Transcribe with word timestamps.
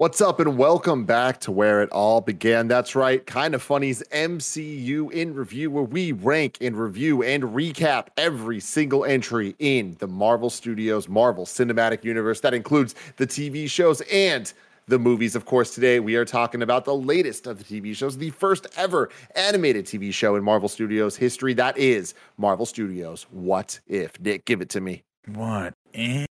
What's 0.00 0.22
up, 0.22 0.40
and 0.40 0.56
welcome 0.56 1.04
back 1.04 1.40
to 1.40 1.52
where 1.52 1.82
it 1.82 1.90
all 1.90 2.22
began. 2.22 2.68
That's 2.68 2.94
right, 2.94 3.26
Kind 3.26 3.54
of 3.54 3.60
Funny's 3.60 4.02
MCU 4.10 5.12
in 5.12 5.34
review, 5.34 5.70
where 5.70 5.84
we 5.84 6.12
rank 6.12 6.56
and 6.62 6.74
review 6.74 7.22
and 7.22 7.42
recap 7.42 8.06
every 8.16 8.60
single 8.60 9.04
entry 9.04 9.54
in 9.58 9.98
the 9.98 10.06
Marvel 10.06 10.48
Studios 10.48 11.06
Marvel 11.06 11.44
Cinematic 11.44 12.02
Universe. 12.02 12.40
That 12.40 12.54
includes 12.54 12.94
the 13.18 13.26
TV 13.26 13.68
shows 13.68 14.00
and 14.10 14.50
the 14.88 14.98
movies. 14.98 15.36
Of 15.36 15.44
course, 15.44 15.74
today 15.74 16.00
we 16.00 16.16
are 16.16 16.24
talking 16.24 16.62
about 16.62 16.86
the 16.86 16.96
latest 16.96 17.46
of 17.46 17.58
the 17.58 17.64
TV 17.64 17.94
shows, 17.94 18.16
the 18.16 18.30
first 18.30 18.68
ever 18.78 19.10
animated 19.36 19.84
TV 19.84 20.14
show 20.14 20.34
in 20.34 20.42
Marvel 20.42 20.70
Studios 20.70 21.14
history. 21.14 21.52
That 21.52 21.76
is 21.76 22.14
Marvel 22.38 22.64
Studios 22.64 23.26
What 23.30 23.80
If. 23.86 24.18
Nick, 24.18 24.46
give 24.46 24.62
it 24.62 24.70
to 24.70 24.80
me. 24.80 25.02
What 25.26 25.74
if? 25.92 26.29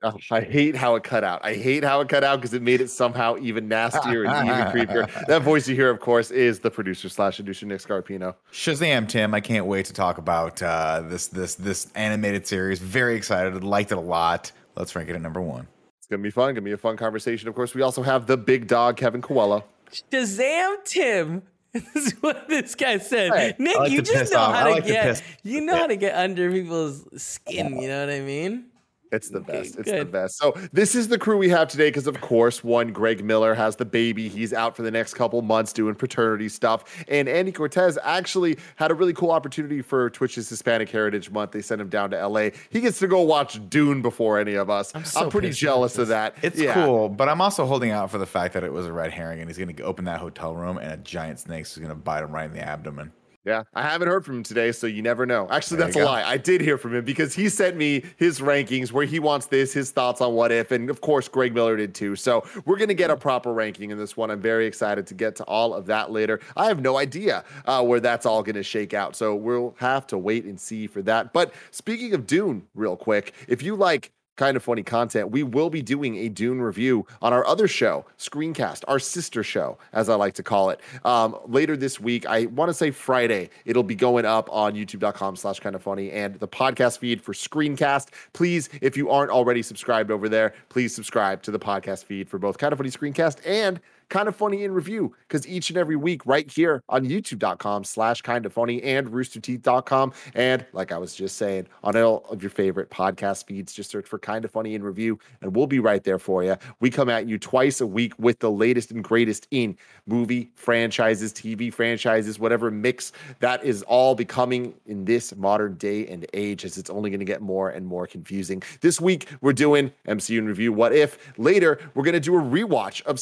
Oh, 0.00 0.12
I 0.30 0.40
hate 0.42 0.76
how 0.76 0.94
it 0.94 1.02
cut 1.02 1.24
out. 1.24 1.40
I 1.44 1.54
hate 1.54 1.82
how 1.82 2.00
it 2.00 2.08
cut 2.08 2.22
out 2.22 2.36
because 2.36 2.54
it 2.54 2.62
made 2.62 2.80
it 2.80 2.88
somehow 2.88 3.36
even 3.40 3.66
nastier 3.66 4.24
and 4.24 4.48
even 4.48 4.60
creepier. 4.66 5.10
That 5.26 5.42
voice 5.42 5.66
you 5.66 5.74
hear, 5.74 5.90
of 5.90 5.98
course, 5.98 6.30
is 6.30 6.60
the 6.60 6.70
producer 6.70 7.08
slash 7.08 7.36
producer 7.36 7.66
Nick 7.66 7.80
Scarpino. 7.80 8.36
Shazam, 8.52 9.08
Tim! 9.08 9.34
I 9.34 9.40
can't 9.40 9.66
wait 9.66 9.86
to 9.86 9.92
talk 9.92 10.18
about 10.18 10.62
uh, 10.62 11.02
this 11.06 11.26
this 11.26 11.56
this 11.56 11.88
animated 11.96 12.46
series. 12.46 12.78
Very 12.78 13.16
excited. 13.16 13.64
Liked 13.64 13.90
it 13.90 13.98
a 13.98 14.00
lot. 14.00 14.52
Let's 14.76 14.94
rank 14.94 15.08
it 15.08 15.16
at 15.16 15.20
number 15.20 15.40
one. 15.40 15.66
It's 15.98 16.06
gonna 16.06 16.22
be 16.22 16.30
fun. 16.30 16.54
Gonna 16.54 16.62
be 16.62 16.72
a 16.72 16.76
fun 16.76 16.96
conversation. 16.96 17.48
Of 17.48 17.56
course, 17.56 17.74
we 17.74 17.82
also 17.82 18.02
have 18.02 18.28
the 18.28 18.36
big 18.36 18.68
dog 18.68 18.96
Kevin 18.96 19.20
Coello. 19.20 19.64
Shazam, 20.12 20.84
Tim! 20.84 21.42
This 21.72 22.06
is 22.06 22.12
what 22.22 22.48
this 22.48 22.74
guy 22.74 22.96
said. 22.96 23.30
Hey, 23.32 23.54
Nick, 23.58 23.76
like 23.76 23.90
you 23.92 24.00
just 24.00 24.32
know 24.32 24.38
off. 24.38 24.54
how 24.54 24.64
to 24.64 24.70
like 24.70 24.86
get 24.86 25.04
piss- 25.04 25.22
you 25.42 25.60
know 25.60 25.76
how 25.76 25.86
to 25.86 25.96
get 25.96 26.14
under 26.14 26.50
people's 26.50 27.04
skin. 27.22 27.78
You 27.80 27.88
know 27.88 28.00
what 28.06 28.14
I 28.14 28.20
mean? 28.20 28.64
It's 29.10 29.28
the 29.30 29.38
Okay, 29.38 29.52
best. 29.52 29.76
It's 29.78 29.90
the 29.90 30.04
best. 30.04 30.36
So 30.38 30.52
this 30.72 30.94
is 30.94 31.08
the 31.08 31.18
crew 31.18 31.38
we 31.38 31.48
have 31.48 31.68
today 31.68 31.88
because, 31.88 32.06
of 32.06 32.20
course, 32.20 32.62
one 32.62 32.92
Greg 32.92 33.24
Miller 33.24 33.54
has 33.54 33.76
the 33.76 33.84
baby. 33.84 34.28
He's 34.28 34.52
out 34.52 34.76
for 34.76 34.82
the 34.82 34.90
next 34.90 35.14
couple 35.14 35.40
months 35.42 35.72
doing 35.72 35.94
paternity 35.94 36.48
stuff, 36.48 36.84
and 37.08 37.28
Andy 37.28 37.52
Cortez 37.52 37.98
actually 38.02 38.58
had 38.76 38.90
a 38.90 38.94
really 38.94 39.12
cool 39.12 39.30
opportunity 39.30 39.82
for 39.82 40.10
Twitch's 40.10 40.48
Hispanic 40.48 40.88
Heritage 40.90 41.30
Month. 41.30 41.52
They 41.52 41.62
sent 41.62 41.80
him 41.80 41.88
down 41.88 42.10
to 42.10 42.16
LA. 42.28 42.50
He 42.70 42.80
gets 42.80 42.98
to 43.00 43.06
go 43.06 43.22
watch 43.22 43.58
Dune 43.68 44.02
before 44.02 44.38
any 44.38 44.54
of 44.54 44.68
us. 44.70 44.94
I'm, 44.94 45.04
so 45.04 45.30
pretty 45.30 45.50
jealous 45.50 45.98
of 45.98 46.08
that. 46.08 46.34
It's 46.42 46.58
Yeah. 46.58 46.74
cool, 46.74 47.08
but 47.08 47.28
I'm 47.28 47.40
also 47.40 47.66
holding 47.66 47.90
out 47.90 48.10
for 48.10 48.18
the 48.18 48.26
fact 48.26 48.54
that 48.54 48.64
it 48.64 48.72
was 48.72 48.86
a 48.86 48.92
red 48.92 49.12
herring, 49.12 49.40
and 49.40 49.48
he's 49.48 49.58
going 49.58 49.74
to 49.74 49.82
open 49.82 50.04
that 50.06 50.20
hotel 50.20 50.54
room, 50.54 50.78
and 50.78 50.92
a 50.92 50.96
giant 50.96 51.40
snake 51.40 51.64
is 51.66 51.76
going 51.78 51.88
to 51.88 51.94
bite 51.94 52.22
him 52.22 52.32
right 52.32 52.44
in 52.46 52.52
the 52.52 52.60
abdomen. 52.62 53.12
Yeah, 53.48 53.62
I 53.72 53.80
haven't 53.80 54.08
heard 54.08 54.26
from 54.26 54.36
him 54.36 54.42
today, 54.42 54.72
so 54.72 54.86
you 54.86 55.00
never 55.00 55.24
know. 55.24 55.48
Actually, 55.48 55.78
There 55.78 55.86
that's 55.86 55.96
a 55.96 56.04
lie. 56.04 56.22
I 56.22 56.36
did 56.36 56.60
hear 56.60 56.76
from 56.76 56.94
him 56.94 57.02
because 57.02 57.34
he 57.34 57.48
sent 57.48 57.78
me 57.78 58.04
his 58.18 58.40
rankings 58.40 58.92
where 58.92 59.06
he 59.06 59.18
wants 59.18 59.46
this, 59.46 59.72
his 59.72 59.90
thoughts 59.90 60.20
on 60.20 60.34
what 60.34 60.52
if, 60.52 60.70
and 60.70 60.90
of 60.90 61.00
course, 61.00 61.28
Greg 61.28 61.54
Miller 61.54 61.74
did 61.74 61.94
too. 61.94 62.14
So 62.14 62.44
we're 62.66 62.76
gonna 62.76 62.92
get 62.92 63.10
a 63.10 63.16
proper 63.16 63.54
ranking 63.54 63.90
in 63.90 63.96
this 63.96 64.18
one. 64.18 64.30
I'm 64.30 64.42
very 64.42 64.66
excited 64.66 65.06
to 65.06 65.14
get 65.14 65.34
to 65.36 65.44
all 65.44 65.72
of 65.72 65.86
that 65.86 66.10
later. 66.10 66.40
I 66.58 66.66
have 66.66 66.82
no 66.82 66.98
idea 66.98 67.42
uh, 67.64 67.82
where 67.82 68.00
that's 68.00 68.26
all 68.26 68.42
gonna 68.42 68.62
shake 68.62 68.92
out, 68.92 69.16
so 69.16 69.34
we'll 69.34 69.74
have 69.78 70.06
to 70.08 70.18
wait 70.18 70.44
and 70.44 70.60
see 70.60 70.86
for 70.86 71.00
that. 71.02 71.32
But 71.32 71.54
speaking 71.70 72.12
of 72.12 72.26
Dune, 72.26 72.66
real 72.74 72.96
quick, 72.96 73.32
if 73.48 73.62
you 73.62 73.76
like 73.76 74.12
kind 74.38 74.56
of 74.56 74.62
funny 74.62 74.82
content, 74.82 75.30
we 75.30 75.42
will 75.42 75.68
be 75.68 75.82
doing 75.82 76.16
a 76.16 76.28
Dune 76.30 76.62
review 76.62 77.06
on 77.20 77.34
our 77.34 77.46
other 77.46 77.68
show, 77.68 78.06
Screencast, 78.18 78.84
our 78.88 78.98
sister 78.98 79.42
show, 79.42 79.76
as 79.92 80.08
I 80.08 80.14
like 80.14 80.34
to 80.34 80.42
call 80.42 80.70
it. 80.70 80.80
Um, 81.04 81.36
later 81.46 81.76
this 81.76 82.00
week, 82.00 82.24
I 82.24 82.46
want 82.46 82.70
to 82.70 82.74
say 82.74 82.90
Friday, 82.90 83.50
it'll 83.66 83.82
be 83.82 83.96
going 83.96 84.24
up 84.24 84.48
on 84.50 84.74
youtube.com 84.74 85.36
slash 85.36 85.60
kind 85.60 85.74
of 85.74 85.82
funny 85.82 86.10
and 86.12 86.36
the 86.36 86.48
podcast 86.48 86.98
feed 86.98 87.20
for 87.20 87.34
Screencast. 87.34 88.08
Please, 88.32 88.70
if 88.80 88.96
you 88.96 89.10
aren't 89.10 89.30
already 89.30 89.60
subscribed 89.60 90.10
over 90.10 90.28
there, 90.28 90.54
please 90.68 90.94
subscribe 90.94 91.42
to 91.42 91.50
the 91.50 91.58
podcast 91.58 92.04
feed 92.04 92.28
for 92.28 92.38
both 92.38 92.56
kind 92.56 92.72
of 92.72 92.78
funny 92.78 92.90
Screencast 92.90 93.38
and 93.44 93.80
kind 94.08 94.28
of 94.28 94.36
funny 94.36 94.64
in 94.64 94.72
review 94.72 95.14
because 95.26 95.46
each 95.46 95.70
and 95.70 95.78
every 95.78 95.96
week 95.96 96.24
right 96.26 96.50
here 96.50 96.82
on 96.88 97.06
youtube.com 97.06 97.84
slash 97.84 98.22
kind 98.22 98.46
of 98.46 98.52
funny 98.52 98.82
and 98.82 99.08
roosterteeth.com 99.08 100.12
and 100.34 100.64
like 100.72 100.92
i 100.92 100.98
was 100.98 101.14
just 101.14 101.36
saying 101.36 101.66
on 101.82 101.96
all 101.96 102.24
of 102.30 102.42
your 102.42 102.50
favorite 102.50 102.90
podcast 102.90 103.46
feeds 103.46 103.72
just 103.72 103.90
search 103.90 104.06
for 104.06 104.18
kind 104.18 104.44
of 104.44 104.50
funny 104.50 104.74
in 104.74 104.82
review 104.82 105.18
and 105.42 105.54
we'll 105.54 105.66
be 105.66 105.78
right 105.78 106.04
there 106.04 106.18
for 106.18 106.42
you 106.42 106.56
we 106.80 106.90
come 106.90 107.08
at 107.08 107.28
you 107.28 107.38
twice 107.38 107.80
a 107.80 107.86
week 107.86 108.12
with 108.18 108.38
the 108.38 108.50
latest 108.50 108.90
and 108.90 109.04
greatest 109.04 109.46
in 109.50 109.76
movie 110.06 110.50
franchises 110.54 111.32
tv 111.32 111.72
franchises 111.72 112.38
whatever 112.38 112.70
mix 112.70 113.12
that 113.40 113.62
is 113.64 113.82
all 113.82 114.14
becoming 114.14 114.74
in 114.86 115.04
this 115.04 115.34
modern 115.36 115.74
day 115.74 116.06
and 116.06 116.26
age 116.34 116.64
as 116.64 116.78
it's 116.78 116.90
only 116.90 117.10
going 117.10 117.20
to 117.20 117.24
get 117.24 117.40
more 117.40 117.70
and 117.70 117.86
more 117.86 118.06
confusing. 118.06 118.62
This 118.80 119.00
week 119.00 119.28
we're 119.40 119.52
doing 119.52 119.92
mcu 120.06 120.38
in 120.38 120.46
review 120.46 120.72
what 120.72 120.92
if. 120.92 121.18
Later 121.38 121.78
we're 121.94 122.04
going 122.04 122.14
to 122.14 122.20
do 122.20 122.36
a 122.36 122.42
rewatch 122.42 123.02
of 123.02 123.20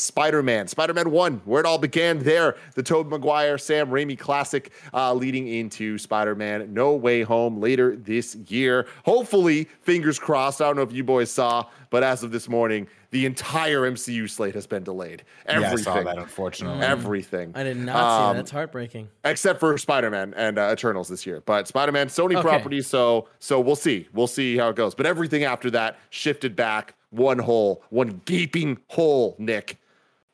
spider-man 0.77 1.07
spider-man 1.07 1.11
1 1.11 1.41
where 1.47 1.61
it 1.61 1.65
all 1.67 1.79
began 1.79 2.19
there 2.19 2.55
the 2.75 2.83
tobey 2.83 3.09
maguire 3.09 3.57
sam 3.57 3.89
raimi 3.89 4.17
classic 4.19 4.71
uh, 4.93 5.13
leading 5.15 5.49
into 5.49 5.97
spider-man 5.97 6.73
no 6.75 6.95
way 6.95 7.23
home 7.23 7.59
later 7.63 7.97
this 7.97 8.35
year 8.49 8.87
hopefully 9.07 9.65
fingers 9.81 10.19
crossed 10.19 10.61
i 10.61 10.65
don't 10.67 10.77
know 10.77 10.83
if 10.83 10.93
you 10.93 11.03
boys 11.03 11.31
saw 11.31 11.65
but 11.89 12.03
as 12.03 12.23
of 12.23 12.31
this 12.31 12.47
morning 12.47 12.87
the 13.11 13.25
entire 13.25 13.91
mcu 13.91 14.29
slate 14.29 14.55
has 14.55 14.67
been 14.67 14.85
delayed 14.85 15.23
everything 15.47 15.63
Yeah, 15.95 16.01
I 16.01 16.03
saw 16.03 16.03
that, 16.03 16.19
unfortunately. 16.19 16.85
everything 16.85 17.53
I 17.55 17.63
did 17.63 17.79
not 17.79 17.95
see 17.95 18.23
Um, 18.23 18.29
that. 18.29 18.41
That's 18.43 18.51
heartbreaking. 18.51 19.09
except 19.25 19.59
for 19.61 19.79
Spider-Man 19.79 20.35
and 20.37 20.59
uh, 20.59 20.69
Eternals 20.73 21.09
this 21.09 21.25
year. 21.25 21.41
But 21.47 21.67
Spider-Man 21.69 22.09
Sony 22.09 22.33
Okay. 22.35 22.43
property, 22.43 22.83
so 22.83 23.29
so 23.39 23.61
we'll 23.61 23.77
see. 23.77 24.09
We'll 24.13 24.27
see 24.27 24.57
how 24.59 24.69
it 24.69 24.77
goes. 24.77 24.95
But 24.95 25.07
everything 25.07 25.45
after 25.45 25.71
that 25.71 25.97
shifted 26.11 26.55
back 26.57 26.95
one 27.11 27.39
hole, 27.39 27.83
one 27.91 28.21
gaping 28.27 28.79
hole, 28.89 29.37
Nick, 29.39 29.79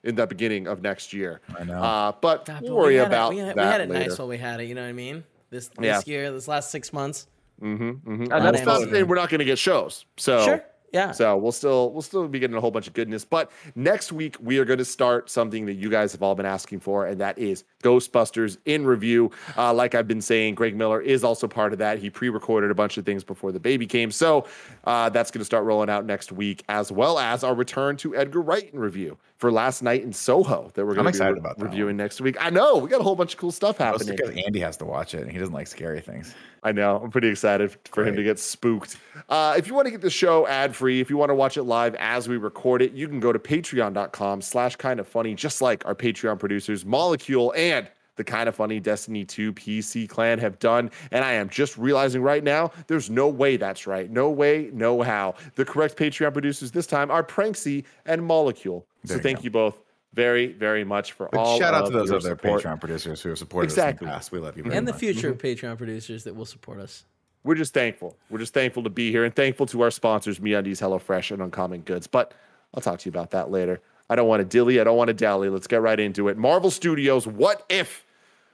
in 0.04 0.14
the 0.14 0.26
beginning 0.26 0.66
of 0.66 0.82
next 0.82 1.12
year. 1.12 1.40
I 1.58 1.64
know. 1.64 1.80
Uh, 1.82 2.12
but 2.20 2.44
God, 2.44 2.62
we'll 2.62 2.70
but 2.72 2.76
worry 2.76 2.94
we 2.94 2.98
had 2.98 3.02
it- 3.04 3.06
about 3.06 3.30
we 3.30 3.38
had, 3.38 3.48
that 3.48 3.56
we 3.56 3.62
had 3.62 3.80
it 3.82 3.90
later. 3.90 4.08
nice 4.10 4.18
while 4.18 4.28
we 4.28 4.38
had 4.38 4.60
it. 4.60 4.64
You 4.64 4.74
know 4.74 4.82
what 4.82 4.88
I 4.88 4.92
mean? 4.92 5.24
This 5.50 5.68
this 5.68 5.84
Yeah. 5.84 6.00
year, 6.06 6.32
this 6.32 6.48
last 6.48 6.70
six 6.70 6.92
months. 6.92 7.26
Mm-hmm, 7.60 7.82
mm-hmm. 7.90 8.24
Not 8.24 8.38
And 8.38 8.46
that's 8.54 8.64
not 8.66 8.76
Amazon. 8.76 8.92
saying 8.92 9.06
we're 9.08 9.14
not 9.16 9.28
going 9.30 9.38
to 9.38 9.44
get 9.44 9.58
shows. 9.58 10.04
So 10.16 10.44
Sure. 10.44 10.64
Yeah. 10.92 11.12
So 11.12 11.36
we'll 11.38 11.52
still 11.52 11.90
we'll 11.92 12.02
still 12.02 12.26
be 12.28 12.38
getting 12.38 12.56
a 12.56 12.60
whole 12.60 12.70
bunch 12.70 12.86
of 12.86 12.92
goodness. 12.92 13.24
But 13.24 13.50
next 13.74 14.12
week 14.12 14.36
we 14.40 14.58
are 14.58 14.64
going 14.64 14.78
to 14.78 14.84
start 14.84 15.30
something 15.30 15.64
that 15.66 15.74
you 15.74 15.88
guys 15.88 16.12
have 16.12 16.22
all 16.22 16.34
been 16.34 16.44
asking 16.46 16.80
for, 16.80 17.06
and 17.06 17.18
that 17.20 17.38
is 17.38 17.64
Ghostbusters 17.82 18.56
in 18.64 18.86
review. 18.86 19.30
Uh, 19.56 19.74
like 19.74 19.94
I've 19.94 20.08
been 20.08 20.22
saying, 20.22 20.54
Greg 20.54 20.74
Miller 20.76 21.00
is 21.00 21.24
also 21.24 21.46
part 21.46 21.72
of 21.72 21.78
that. 21.80 21.98
He 21.98 22.10
pre-recorded 22.10 22.70
a 22.70 22.74
bunch 22.74 22.96
of 22.96 23.04
things 23.04 23.24
before 23.24 23.52
the 23.52 23.60
baby 23.60 23.86
came, 23.86 24.10
so 24.10 24.46
uh, 24.84 25.08
that's 25.08 25.30
going 25.30 25.40
to 25.40 25.44
start 25.44 25.64
rolling 25.64 25.90
out 25.90 26.06
next 26.06 26.32
week, 26.32 26.64
as 26.68 26.90
well 26.90 27.18
as 27.18 27.44
our 27.44 27.54
return 27.54 27.96
to 27.98 28.16
Edgar 28.16 28.40
Wright 28.40 28.72
in 28.72 28.78
review 28.78 29.18
for 29.42 29.50
Last 29.50 29.82
Night 29.82 30.04
in 30.04 30.12
Soho 30.12 30.70
that 30.74 30.86
we're 30.86 30.94
going 30.94 31.04
to 31.04 31.10
be 31.10 31.16
excited 31.16 31.32
re- 31.32 31.40
about 31.40 31.60
reviewing 31.60 31.96
next 31.96 32.20
week. 32.20 32.36
I 32.40 32.48
know 32.50 32.76
we 32.76 32.88
got 32.88 33.00
a 33.00 33.02
whole 33.02 33.16
bunch 33.16 33.34
of 33.34 33.40
cool 33.40 33.50
stuff 33.50 33.78
happening. 33.78 34.14
because 34.14 34.30
Andy 34.46 34.60
has 34.60 34.76
to 34.76 34.84
watch 34.84 35.14
it, 35.14 35.22
and 35.22 35.32
he 35.32 35.38
doesn't 35.38 35.52
like 35.52 35.66
scary 35.66 36.00
things. 36.00 36.32
I 36.62 36.70
know. 36.70 37.00
I'm 37.02 37.10
pretty 37.10 37.26
excited 37.26 37.76
for 37.90 38.06
him 38.06 38.14
to 38.14 38.22
get 38.22 38.38
spooked. 38.38 38.96
Uh, 39.28 39.54
if 39.58 39.66
you 39.66 39.74
want 39.74 39.86
to 39.86 39.90
get 39.90 40.00
the 40.00 40.10
show 40.10 40.46
ad 40.46 40.76
free, 40.76 41.00
if 41.00 41.10
you 41.10 41.16
want 41.16 41.30
to 41.30 41.34
watch 41.34 41.56
it 41.56 41.64
live 41.64 41.96
as 41.96 42.28
we 42.28 42.36
record 42.36 42.82
it, 42.82 42.92
you 42.92 43.08
can 43.08 43.18
go 43.18 43.32
to 43.32 43.38
patreon.com 43.40 44.40
slash 44.42 44.76
kind 44.76 45.00
of 45.00 45.08
funny, 45.08 45.34
just 45.34 45.60
like 45.60 45.84
our 45.86 45.94
Patreon 45.96 46.38
producers, 46.38 46.84
Molecule 46.84 47.52
and 47.56 47.71
the 48.16 48.24
kind 48.24 48.48
of 48.48 48.54
funny 48.54 48.78
Destiny 48.80 49.24
2 49.24 49.52
PC 49.54 50.08
clan 50.08 50.38
have 50.38 50.58
done. 50.58 50.90
And 51.10 51.24
I 51.24 51.32
am 51.32 51.48
just 51.48 51.78
realizing 51.78 52.22
right 52.22 52.44
now, 52.44 52.70
there's 52.86 53.08
no 53.10 53.28
way 53.28 53.56
that's 53.56 53.86
right. 53.86 54.10
No 54.10 54.30
way, 54.30 54.70
no 54.72 55.02
how. 55.02 55.34
The 55.54 55.64
correct 55.64 55.96
Patreon 55.96 56.32
producers 56.32 56.70
this 56.70 56.86
time 56.86 57.10
are 57.10 57.22
Pranksy 57.24 57.84
and 58.06 58.24
Molecule. 58.24 58.86
There 59.04 59.14
so 59.14 59.16
you 59.16 59.22
thank 59.22 59.38
go. 59.38 59.44
you 59.44 59.50
both 59.50 59.78
very, 60.12 60.48
very 60.52 60.84
much 60.84 61.12
for 61.12 61.28
But 61.32 61.40
all 61.40 61.58
shout 61.58 61.72
out 61.72 61.84
of 61.84 61.92
to 61.92 61.98
those 61.98 62.10
other 62.10 62.20
support. 62.36 62.62
Patreon 62.62 62.80
producers 62.80 63.22
who 63.22 63.30
have 63.30 63.38
supported 63.38 63.64
Exactly. 63.66 63.92
us 63.92 64.00
in 64.00 64.06
the 64.08 64.12
past. 64.14 64.32
We 64.32 64.38
love 64.40 64.56
you 64.56 64.62
very 64.64 64.76
and 64.76 64.86
the 64.86 64.92
much. 64.92 65.00
future 65.00 65.32
Mm-hmm. 65.32 65.46
Patreon 65.66 65.78
producers 65.78 66.24
that 66.24 66.36
will 66.36 66.44
support 66.44 66.78
us. 66.80 67.04
we're 67.44 67.54
just 67.54 67.72
thankful. 67.72 68.16
We're 68.28 68.38
just 68.38 68.52
thankful 68.52 68.82
to 68.82 68.90
be 68.90 69.10
here 69.10 69.24
and 69.24 69.34
thankful 69.34 69.64
to 69.66 69.80
our 69.80 69.90
sponsors, 69.90 70.38
MeUndies, 70.38 70.80
HelloFresh, 70.82 71.30
and 71.30 71.40
Uncommon 71.42 71.80
Goods. 71.80 72.06
But 72.06 72.34
I'll 72.74 72.82
talk 72.82 72.98
to 73.00 73.06
you 73.08 73.10
about 73.10 73.30
that 73.30 73.50
later. 73.50 73.80
I 74.08 74.14
don't 74.14 74.28
want 74.28 74.40
to 74.40 74.44
dilly. 74.44 74.80
I 74.80 74.84
don't 74.84 74.96
want 74.96 75.08
to 75.08 75.14
dally. 75.14 75.48
Let's 75.48 75.66
get 75.66 75.80
right 75.80 75.98
into 75.98 76.28
it. 76.28 76.36
Marvel 76.36 76.70
Studios, 76.70 77.26
What 77.26 77.64
If, 77.68 78.04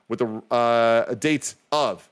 with 0.09 0.21
a, 0.21 0.43
uh, 0.53 1.05
a 1.09 1.17
date 1.17 1.55
of 1.73 2.09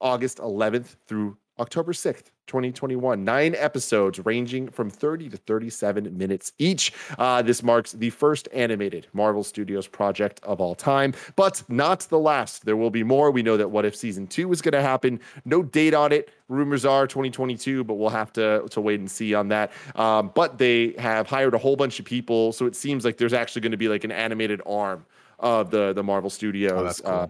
August 0.00 0.38
11th 0.38 0.96
through 1.06 1.36
October 1.58 1.92
6th, 1.92 2.30
2021. 2.48 3.24
Nine 3.24 3.54
episodes 3.56 4.18
ranging 4.24 4.68
from 4.68 4.90
30 4.90 5.30
to 5.30 5.36
37 5.36 6.16
minutes 6.16 6.52
each. 6.58 6.92
Uh, 7.16 7.42
this 7.42 7.62
marks 7.62 7.92
the 7.92 8.10
first 8.10 8.48
animated 8.52 9.06
Marvel 9.12 9.44
Studios 9.44 9.86
project 9.86 10.40
of 10.42 10.60
all 10.60 10.74
time, 10.74 11.14
but 11.36 11.62
not 11.68 12.00
the 12.00 12.18
last. 12.18 12.64
There 12.64 12.76
will 12.76 12.90
be 12.90 13.04
more. 13.04 13.30
We 13.30 13.42
know 13.42 13.56
that 13.56 13.70
What 13.70 13.84
If 13.84 13.94
Season 13.94 14.26
2 14.26 14.50
is 14.52 14.62
going 14.62 14.72
to 14.72 14.82
happen. 14.82 15.20
No 15.44 15.62
date 15.62 15.94
on 15.94 16.12
it. 16.12 16.30
Rumors 16.48 16.84
are 16.84 17.06
2022, 17.06 17.84
but 17.84 17.94
we'll 17.94 18.10
have 18.10 18.32
to, 18.34 18.66
to 18.70 18.80
wait 18.80 18.98
and 18.98 19.10
see 19.10 19.32
on 19.34 19.48
that. 19.48 19.72
Um, 19.94 20.32
but 20.34 20.58
they 20.58 20.94
have 20.98 21.26
hired 21.28 21.54
a 21.54 21.58
whole 21.58 21.76
bunch 21.76 22.00
of 22.00 22.04
people, 22.04 22.52
so 22.52 22.66
it 22.66 22.74
seems 22.74 23.04
like 23.04 23.16
there's 23.16 23.32
actually 23.32 23.62
going 23.62 23.72
to 23.72 23.78
be 23.78 23.88
like 23.88 24.04
an 24.04 24.12
animated 24.12 24.60
arm 24.66 25.06
of 25.38 25.70
the, 25.70 25.92
the 25.92 26.02
Marvel 26.02 26.30
Studios. 26.30 26.72
Oh, 26.72 26.84
that's 26.84 27.00
cool. 27.00 27.12
uh, 27.12 27.26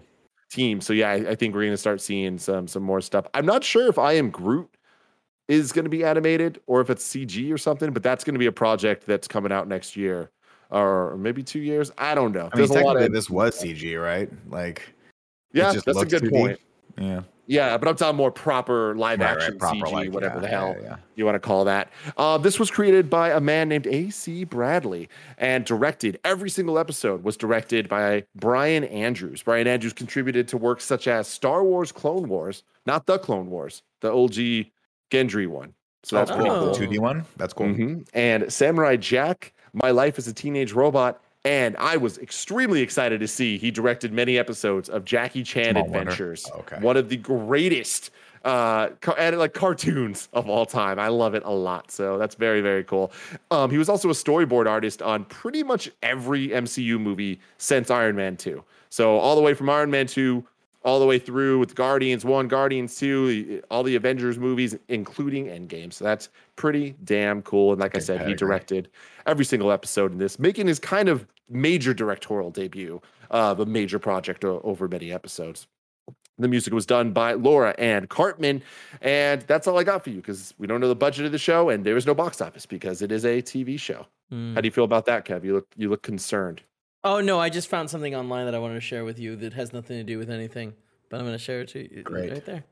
team. 0.55 0.81
So 0.81 0.93
yeah, 0.93 1.09
I, 1.09 1.13
I 1.31 1.35
think 1.35 1.53
we're 1.53 1.65
gonna 1.65 1.77
start 1.77 2.01
seeing 2.01 2.37
some 2.37 2.67
some 2.67 2.83
more 2.83 3.01
stuff. 3.01 3.27
I'm 3.33 3.45
not 3.45 3.63
sure 3.63 3.87
if 3.87 3.97
I 3.99 4.13
am 4.13 4.29
Groot 4.29 4.69
is 5.47 5.71
gonna 5.71 5.89
be 5.89 6.03
animated 6.03 6.59
or 6.65 6.81
if 6.81 6.89
it's 6.89 7.05
CG 7.07 7.53
or 7.53 7.57
something, 7.57 7.91
but 7.91 8.01
that's 8.01 8.23
gonna 8.23 8.39
be 8.39 8.47
a 8.47 8.51
project 8.51 9.05
that's 9.05 9.27
coming 9.27 9.51
out 9.51 9.67
next 9.67 9.95
year 9.95 10.31
or 10.71 11.17
maybe 11.17 11.43
two 11.43 11.59
years. 11.59 11.91
I 11.97 12.15
don't 12.15 12.31
know. 12.31 12.49
I 12.51 12.57
mean, 12.57 12.67
There's 12.67 12.69
a 12.71 12.73
lot 12.73 12.93
technically, 12.93 13.05
of 13.05 13.13
this 13.13 13.29
was 13.29 13.61
CG, 13.61 14.01
right? 14.01 14.29
Like, 14.49 14.93
yeah, 15.53 15.73
that's 15.73 16.01
a 16.01 16.05
good 16.05 16.23
2D. 16.23 16.29
point. 16.31 16.59
Yeah, 16.97 17.21
Yeah, 17.47 17.77
but 17.77 17.87
I'm 17.87 17.95
talking 17.95 18.17
more 18.17 18.31
proper 18.31 18.95
live 18.95 19.19
Right, 19.19 19.27
right, 19.27 19.37
action 19.37 19.57
proper, 19.57 19.77
CG, 19.77 19.91
like, 19.91 20.11
whatever 20.11 20.35
yeah, 20.35 20.41
the 20.41 20.47
hell 20.47 20.75
yeah. 20.81 20.95
you 21.15 21.25
want 21.25 21.35
to 21.35 21.39
call 21.39 21.65
that. 21.65 21.89
Uh, 22.17 22.37
this 22.37 22.59
was 22.59 22.71
created 22.71 23.09
by 23.09 23.31
a 23.31 23.39
man 23.39 23.69
named 23.69 23.87
A.C. 23.87 24.43
Bradley 24.45 25.09
and 25.37 25.65
directed. 25.65 26.19
Every 26.23 26.49
single 26.49 26.79
episode 26.79 27.23
was 27.23 27.37
directed 27.37 27.87
by 27.87 28.23
Brian 28.35 28.83
Andrews. 28.85 29.43
Brian 29.43 29.67
Andrews 29.67 29.93
contributed 29.93 30.47
to 30.49 30.57
works 30.57 30.83
such 30.85 31.07
as 31.07 31.27
Star 31.27 31.63
Wars 31.63 31.91
Clone 31.91 32.27
Wars, 32.27 32.63
not 32.85 33.05
the 33.05 33.19
Clone 33.19 33.49
Wars, 33.49 33.83
the 34.01 34.11
OG 34.11 34.67
Genndy 35.11 35.47
one. 35.47 35.73
So 36.03 36.17
that's 36.17 36.31
oh, 36.31 36.35
pretty 36.35 36.49
cool. 36.49 36.59
cool. 36.59 36.73
The 36.73 36.87
2D 36.87 36.99
one. 36.99 37.25
That's 37.37 37.53
cool. 37.53 37.67
Mhm. 37.67 38.07
And 38.13 38.51
Samurai 38.53 38.95
Jack, 38.95 39.53
My 39.73 39.89
Life 39.91 40.19
as 40.19 40.27
a 40.27 40.33
Teenage 40.33 40.71
Robot. 40.71 41.19
And 41.45 41.77
I 41.77 41.97
was 41.97 42.17
extremely 42.17 42.81
excited 42.81 43.19
to 43.19 43.27
see 43.27 43.57
he 43.59 43.69
directed 43.69 44.11
many 44.11 44.37
episodes 44.39 44.89
of 44.89 45.05
Jackie 45.05 45.43
Chan 45.43 45.73
Small 45.73 45.85
Adventures. 45.85 46.49
Oh, 46.51 46.59
okay. 46.59 46.77
One 46.79 46.97
of 46.97 47.07
the 47.09 47.17
greatest 47.17 48.11
uh 48.43 48.89
and 49.17 49.39
like 49.39 49.53
cartoons 49.53 50.29
of 50.33 50.47
all 50.47 50.65
time. 50.65 50.99
I 50.99 51.07
love 51.07 51.33
it 51.33 51.43
a 51.45 51.51
lot. 51.51 51.91
So 51.91 52.17
that's 52.17 52.35
very 52.35 52.61
very 52.61 52.83
cool. 52.83 53.11
Um 53.51 53.71
he 53.71 53.77
was 53.77 53.89
also 53.89 54.09
a 54.09 54.13
storyboard 54.13 54.67
artist 54.67 55.01
on 55.01 55.25
pretty 55.25 55.63
much 55.63 55.89
every 56.03 56.49
MCU 56.49 56.99
movie 56.99 57.39
since 57.57 57.89
Iron 57.89 58.15
Man 58.15 58.37
2. 58.37 58.63
So 58.89 59.17
all 59.17 59.35
the 59.35 59.41
way 59.41 59.53
from 59.53 59.69
Iron 59.69 59.91
Man 59.91 60.07
2 60.07 60.45
all 60.83 60.99
the 60.99 61.05
way 61.05 61.17
through 61.17 61.57
with 61.57 61.73
Guardians 61.73 62.23
1, 62.23 62.47
Guardians 62.47 62.95
2, 62.97 63.63
all 63.71 63.81
the 63.81 63.95
Avengers 63.95 64.37
movies, 64.37 64.77
including 64.87 65.47
Endgame. 65.47 65.91
So 65.91 66.05
that's 66.05 66.29
pretty 66.55 66.95
damn 67.03 67.41
cool. 67.41 67.71
And 67.71 67.81
like 67.81 67.95
I 67.95 67.99
said, 67.99 68.27
he 68.27 68.35
directed 68.35 68.89
every 69.25 69.45
single 69.45 69.71
episode 69.71 70.11
in 70.11 70.19
this, 70.19 70.37
making 70.37 70.67
his 70.67 70.77
kind 70.77 71.09
of 71.09 71.25
major 71.49 71.93
directorial 71.93 72.51
debut 72.51 73.01
of 73.29 73.59
a 73.59 73.65
major 73.65 73.99
project 73.99 74.43
o- 74.45 74.61
over 74.63 74.87
many 74.87 75.11
episodes. 75.11 75.67
The 76.37 76.47
music 76.47 76.73
was 76.73 76.85
done 76.85 77.11
by 77.13 77.33
Laura 77.33 77.73
Karpman. 77.77 78.61
And 79.01 79.41
that's 79.43 79.67
all 79.67 79.79
I 79.79 79.83
got 79.83 80.03
for 80.03 80.09
you 80.09 80.17
because 80.17 80.53
we 80.57 80.67
don't 80.67 80.81
know 80.81 80.89
the 80.89 80.95
budget 80.95 81.25
of 81.25 81.31
the 81.31 81.37
show 81.37 81.69
and 81.69 81.85
there 81.85 81.95
is 81.95 82.05
no 82.05 82.13
box 82.13 82.41
office 82.41 82.65
because 82.65 83.01
it 83.01 83.11
is 83.11 83.23
a 83.25 83.41
TV 83.41 83.79
show. 83.79 84.05
Mm. 84.31 84.53
How 84.55 84.61
do 84.61 84.67
you 84.67 84.71
feel 84.71 84.83
about 84.83 85.05
that, 85.05 85.25
Kev? 85.25 85.43
You 85.45 85.53
look 85.53 85.67
you 85.77 85.89
look 85.89 86.01
concerned. 86.01 86.61
Oh 87.03 87.21
no, 87.21 87.39
I 87.39 87.49
just 87.49 87.67
found 87.69 87.89
something 87.89 88.15
online 88.15 88.45
that 88.45 88.55
I 88.55 88.59
wanted 88.59 88.73
to 88.73 88.81
share 88.81 89.05
with 89.05 89.19
you 89.19 89.35
that 89.37 89.53
has 89.53 89.71
nothing 89.71 89.97
to 89.97 90.03
do 90.03 90.17
with 90.17 90.29
anything, 90.29 90.73
but 91.09 91.17
I'm 91.17 91.25
going 91.25 91.37
to 91.37 91.43
share 91.43 91.61
it 91.61 91.69
to 91.69 91.95
you 91.95 92.01
Great. 92.03 92.31
right 92.31 92.45
there. 92.45 92.63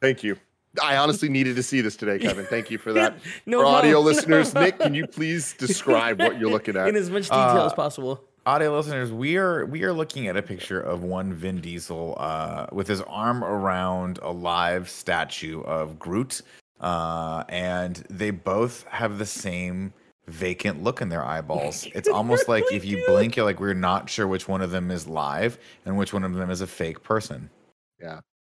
Thank 0.00 0.24
you. 0.24 0.36
I 0.82 0.96
honestly 0.96 1.28
needed 1.28 1.56
to 1.56 1.62
see 1.62 1.80
this 1.80 1.96
today, 1.96 2.18
Kevin. 2.18 2.46
Thank 2.46 2.70
you 2.70 2.78
for 2.78 2.92
that. 2.94 3.16
No 3.46 3.60
For 3.60 3.66
audio 3.66 3.92
problem. 3.96 4.06
listeners, 4.14 4.54
Nick, 4.54 4.78
can 4.78 4.94
you 4.94 5.06
please 5.18 5.54
describe 5.58 6.18
what 6.20 6.38
you're 6.38 6.50
looking 6.50 6.76
at? 6.76 6.88
in 6.88 6.96
as 6.96 7.10
much 7.10 7.24
detail 7.24 7.64
as 7.66 7.72
Uh, 7.72 7.76
possible. 7.76 8.24
Audio 8.44 8.76
listeners, 8.76 9.12
we 9.12 9.36
are 9.36 9.64
we 9.66 9.84
are 9.84 9.92
looking 9.92 10.26
at 10.26 10.36
a 10.36 10.42
picture 10.42 10.80
of 10.80 11.04
one 11.04 11.32
Vin 11.32 11.60
Diesel 11.60 12.16
uh, 12.18 12.66
with 12.72 12.88
his 12.88 13.00
arm 13.02 13.44
around 13.44 14.18
a 14.22 14.30
live 14.32 14.88
statue 14.88 15.60
of 15.62 15.96
Groot, 15.98 16.42
uh, 16.80 17.44
and 17.48 17.96
they 18.10 18.30
both 18.32 18.84
have 18.88 19.18
the 19.18 19.26
same 19.26 19.92
vacant 20.26 20.82
look 20.82 21.00
in 21.00 21.08
their 21.08 21.24
eyeballs. 21.24 21.86
It's 21.94 22.08
almost 22.08 22.48
like 22.48 22.64
if 22.72 22.84
you 22.84 23.04
blink, 23.06 23.36
you're 23.36 23.44
like 23.44 23.60
we're 23.60 23.74
not 23.74 24.10
sure 24.10 24.26
which 24.26 24.48
one 24.48 24.60
of 24.62 24.70
them 24.72 24.90
is 24.90 25.06
live 25.06 25.56
and 25.84 25.96
which 25.96 26.12
one 26.12 26.24
of 26.24 26.34
them 26.34 26.50
is 26.50 26.60
a 26.60 26.66
fake 26.66 27.02
person. 27.04 27.48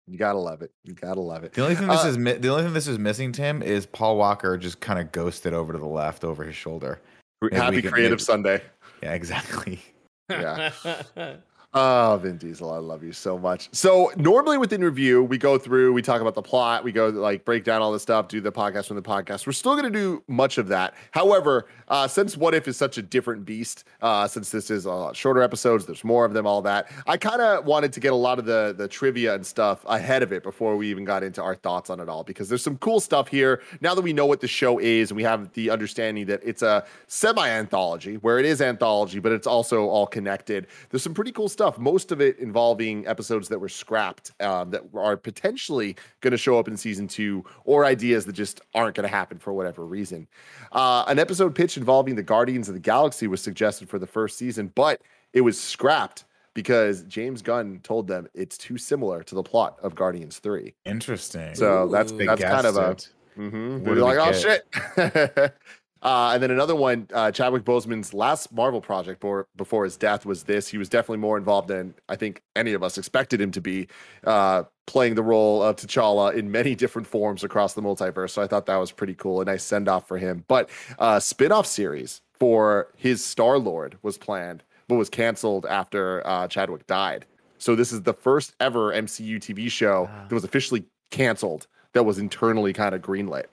You 0.07 0.17
gotta 0.17 0.37
love 0.39 0.61
it. 0.61 0.71
You 0.83 0.93
gotta 0.93 1.21
love 1.21 1.43
it. 1.43 1.53
The 1.53 1.61
only 1.63 1.75
thing 1.75 1.87
this 1.87 2.03
Uh, 2.03 2.07
is 2.09 2.17
mi- 2.17 2.33
the 2.33 2.49
only 2.49 2.63
thing 2.63 2.73
this 2.73 2.87
is 2.87 2.99
missing, 2.99 3.31
Tim, 3.31 3.61
is 3.63 3.85
Paul 3.85 4.17
Walker 4.17 4.57
just 4.57 4.79
kind 4.81 4.99
of 4.99 5.11
ghosted 5.11 5.53
over 5.53 5.71
to 5.73 5.79
the 5.79 5.85
left 5.87 6.23
over 6.25 6.43
his 6.43 6.55
shoulder. 6.55 7.01
Maybe 7.41 7.55
Happy 7.55 7.81
Creative 7.81 8.11
maybe- 8.11 8.21
Sunday. 8.23 8.61
Yeah, 9.01 9.13
exactly. 9.13 9.81
yeah. 10.29 10.71
Oh, 11.75 12.19
Vin 12.21 12.37
Diesel, 12.37 12.71
I 12.71 12.77
love 12.77 13.03
you 13.03 13.11
so 13.11 13.35
much. 13.35 13.67
So 13.71 14.11
normally 14.15 14.59
within 14.59 14.83
review, 14.83 15.23
we 15.23 15.39
go 15.39 15.57
through, 15.57 15.91
we 15.93 16.03
talk 16.03 16.21
about 16.21 16.35
the 16.35 16.41
plot, 16.43 16.83
we 16.83 16.91
go 16.91 17.07
like 17.07 17.45
break 17.45 17.63
down 17.63 17.81
all 17.81 17.91
this 17.91 18.03
stuff, 18.03 18.27
do 18.27 18.39
the 18.39 18.51
podcast 18.51 18.89
from 18.89 18.95
the 18.95 19.01
podcast. 19.01 19.47
We're 19.47 19.53
still 19.53 19.71
going 19.71 19.91
to 19.91 19.99
do 19.99 20.21
much 20.27 20.59
of 20.59 20.67
that. 20.67 20.93
However, 21.09 21.65
uh, 21.87 22.07
since 22.07 22.37
What 22.37 22.53
If 22.53 22.67
is 22.67 22.77
such 22.77 22.99
a 22.99 23.01
different 23.01 23.43
beast, 23.43 23.85
uh, 24.03 24.27
since 24.27 24.51
this 24.51 24.69
is 24.69 24.85
a 24.85 24.91
lot 24.91 25.15
shorter 25.15 25.41
episodes, 25.41 25.87
there's 25.87 26.03
more 26.03 26.25
of 26.25 26.33
them, 26.33 26.45
all 26.45 26.61
that. 26.61 26.91
I 27.07 27.17
kind 27.17 27.41
of 27.41 27.65
wanted 27.65 27.91
to 27.93 27.99
get 27.99 28.13
a 28.13 28.15
lot 28.15 28.37
of 28.37 28.45
the 28.45 28.75
the 28.77 28.87
trivia 28.87 29.33
and 29.33 29.43
stuff 29.43 29.83
ahead 29.87 30.21
of 30.21 30.31
it 30.31 30.43
before 30.43 30.77
we 30.77 30.91
even 30.91 31.05
got 31.05 31.23
into 31.23 31.41
our 31.41 31.55
thoughts 31.55 31.89
on 31.89 31.99
it 31.99 32.07
all, 32.07 32.23
because 32.23 32.49
there's 32.49 32.63
some 32.63 32.77
cool 32.77 32.99
stuff 32.99 33.27
here. 33.27 33.63
Now 33.81 33.95
that 33.95 34.01
we 34.03 34.13
know 34.13 34.27
what 34.27 34.41
the 34.41 34.47
show 34.47 34.77
is, 34.77 35.09
and 35.09 35.17
we 35.17 35.23
have 35.23 35.51
the 35.53 35.71
understanding 35.71 36.27
that 36.27 36.41
it's 36.43 36.61
a 36.61 36.85
semi 37.07 37.49
anthology, 37.49 38.17
where 38.17 38.37
it 38.37 38.45
is 38.45 38.61
anthology, 38.61 39.17
but 39.17 39.31
it's 39.31 39.47
also 39.47 39.87
all 39.87 40.05
connected. 40.05 40.67
There's 40.91 41.01
some 41.01 41.15
pretty 41.15 41.31
cool 41.31 41.49
stuff. 41.49 41.62
Most 41.77 42.11
of 42.11 42.21
it 42.21 42.39
involving 42.39 43.07
episodes 43.07 43.49
that 43.49 43.59
were 43.59 43.69
scrapped 43.69 44.31
um, 44.41 44.71
that 44.71 44.83
are 44.95 45.17
potentially 45.17 45.95
going 46.21 46.31
to 46.31 46.37
show 46.37 46.57
up 46.57 46.67
in 46.67 46.77
season 46.77 47.07
two, 47.07 47.43
or 47.65 47.85
ideas 47.85 48.25
that 48.25 48.33
just 48.33 48.61
aren't 48.73 48.95
going 48.95 49.07
to 49.07 49.15
happen 49.15 49.37
for 49.37 49.53
whatever 49.53 49.85
reason. 49.85 50.27
Uh, 50.71 51.03
an 51.07 51.19
episode 51.19 51.55
pitch 51.55 51.77
involving 51.77 52.15
the 52.15 52.23
Guardians 52.23 52.67
of 52.67 52.73
the 52.73 52.79
Galaxy 52.79 53.27
was 53.27 53.41
suggested 53.41 53.89
for 53.89 53.99
the 53.99 54.07
first 54.07 54.37
season, 54.37 54.71
but 54.75 55.01
it 55.33 55.41
was 55.41 55.59
scrapped 55.59 56.25
because 56.53 57.03
James 57.03 57.41
Gunn 57.41 57.79
told 57.83 58.07
them 58.07 58.27
it's 58.33 58.57
too 58.57 58.77
similar 58.77 59.23
to 59.23 59.35
the 59.35 59.43
plot 59.43 59.77
of 59.81 59.95
Guardians 59.95 60.39
3. 60.39 60.73
Interesting. 60.85 61.55
So 61.55 61.87
that's 61.87 62.11
Ooh. 62.11 62.17
They 62.17 62.25
that's 62.25 62.43
kind 62.43 62.67
of 62.67 62.77
a. 62.77 62.95
Mm-hmm. 63.37 63.79
What 63.79 63.83
We're 63.83 63.95
like, 63.95 64.17
oh 64.19 64.31
get? 64.31 64.63
shit. 64.95 65.53
uh, 66.03 66.31
and 66.33 66.43
then 66.43 66.51
another 66.51 66.75
one, 66.75 67.07
uh, 67.13 67.31
Chadwick 67.31 67.63
Boseman's 67.63 68.13
last 68.13 68.51
Marvel 68.53 68.81
project 68.81 69.19
before, 69.21 69.47
before 69.55 69.83
his 69.85 69.97
death 69.97 70.25
was 70.25 70.43
this. 70.43 70.67
He 70.67 70.77
was 70.77 70.89
definitely 70.89 71.17
more 71.17 71.37
involved 71.37 71.69
than 71.69 71.95
I 72.09 72.15
think 72.15 72.41
any 72.55 72.73
of 72.73 72.83
us 72.83 72.97
expected 72.97 73.41
him 73.41 73.51
to 73.51 73.61
be, 73.61 73.87
uh, 74.25 74.63
playing 74.85 75.15
the 75.15 75.23
role 75.23 75.63
of 75.63 75.77
T'Challa 75.77 76.33
in 76.35 76.51
many 76.51 76.75
different 76.75 77.07
forms 77.07 77.43
across 77.43 77.73
the 77.73 77.81
multiverse. 77.81 78.31
So 78.31 78.41
I 78.41 78.47
thought 78.47 78.65
that 78.65 78.75
was 78.75 78.91
pretty 78.91 79.15
cool. 79.15 79.39
A 79.41 79.45
nice 79.45 79.63
send 79.63 79.87
off 79.87 80.07
for 80.07 80.17
him. 80.17 80.43
But 80.47 80.69
uh, 80.99 81.19
spin 81.19 81.51
off 81.53 81.65
series 81.65 82.21
for 82.33 82.89
his 82.97 83.23
Star 83.23 83.57
Lord 83.57 83.97
was 84.01 84.17
planned, 84.17 84.63
but 84.89 84.95
was 84.95 85.09
canceled 85.09 85.65
after 85.65 86.21
uh, 86.27 86.47
Chadwick 86.49 86.85
died. 86.85 87.25
So 87.59 87.75
this 87.75 87.93
is 87.93 88.01
the 88.01 88.13
first 88.13 88.55
ever 88.59 88.91
MCU 88.91 89.37
TV 89.37 89.71
show 89.71 90.03
Wow. 90.03 90.25
that 90.27 90.35
was 90.35 90.43
officially 90.43 90.83
canceled 91.11 91.67
that 91.93 92.03
was 92.03 92.17
internally 92.19 92.73
kind 92.73 92.93
of 92.93 93.01
greenlit. 93.01 93.45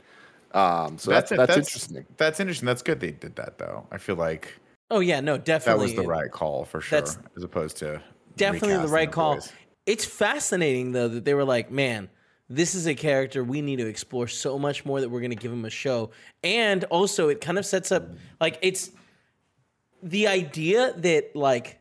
Um, 0.53 0.99
so 0.99 1.11
that's 1.11 1.31
that's, 1.31 1.57
interesting. 1.57 2.07
That's 2.17 2.41
interesting. 2.41 2.67
That's 2.67 2.83
good 2.83 3.01
they 3.01 3.13
did 3.13 3.37
that 3.37 3.59
though. 3.59 3.87
I 3.91 3.99
feel 3.99 4.17
like 4.17 4.53
oh 4.91 5.01
yeah, 5.01 5.21
no, 5.21 5.39
definitely. 5.39 5.87
that 5.87 5.97
was 5.97 6.05
the 6.05 6.09
right 6.09 6.31
call 6.31 6.65
for 6.65 6.81
sure, 6.81 7.01
That's 7.01 7.19
as 7.37 7.45
opposed 7.45 7.77
to 7.79 8.03
definitely 8.37 8.71
the 8.71 8.75
recasting 8.75 8.95
right 8.95 9.13
call. 9.13 9.35
boys. 9.35 9.53
It's 9.87 10.05
fascinating 10.05 10.93
though 10.93 11.09
that 11.09 11.25
they 11.25 11.35
were 11.35 11.45
like, 11.45 11.71
man, 11.71 12.09
this 12.49 12.75
is 12.75 12.87
a 12.87 12.95
character 12.95 13.45
we 13.45 13.63
need 13.63 13.77
to 13.77 13.87
explore 13.87 14.27
so 14.27 14.59
much 14.59 14.85
more 14.85 15.01
that 15.01 15.09
we're 15.09 15.21
going 15.21 15.31
to 15.31 15.37
give 15.37 15.53
him 15.53 15.65
a 15.65 15.71
show. 15.71 16.11
And 16.43 16.85
also 16.85 17.29
it 17.29 17.41
kind 17.41 17.59
of 17.59 17.65
sets 17.65 17.93
up 17.93 18.09
like 18.41 18.59
it's 18.61 18.91
the 20.03 20.27
idea 20.27 20.93
that 20.97 21.37
like 21.37 21.79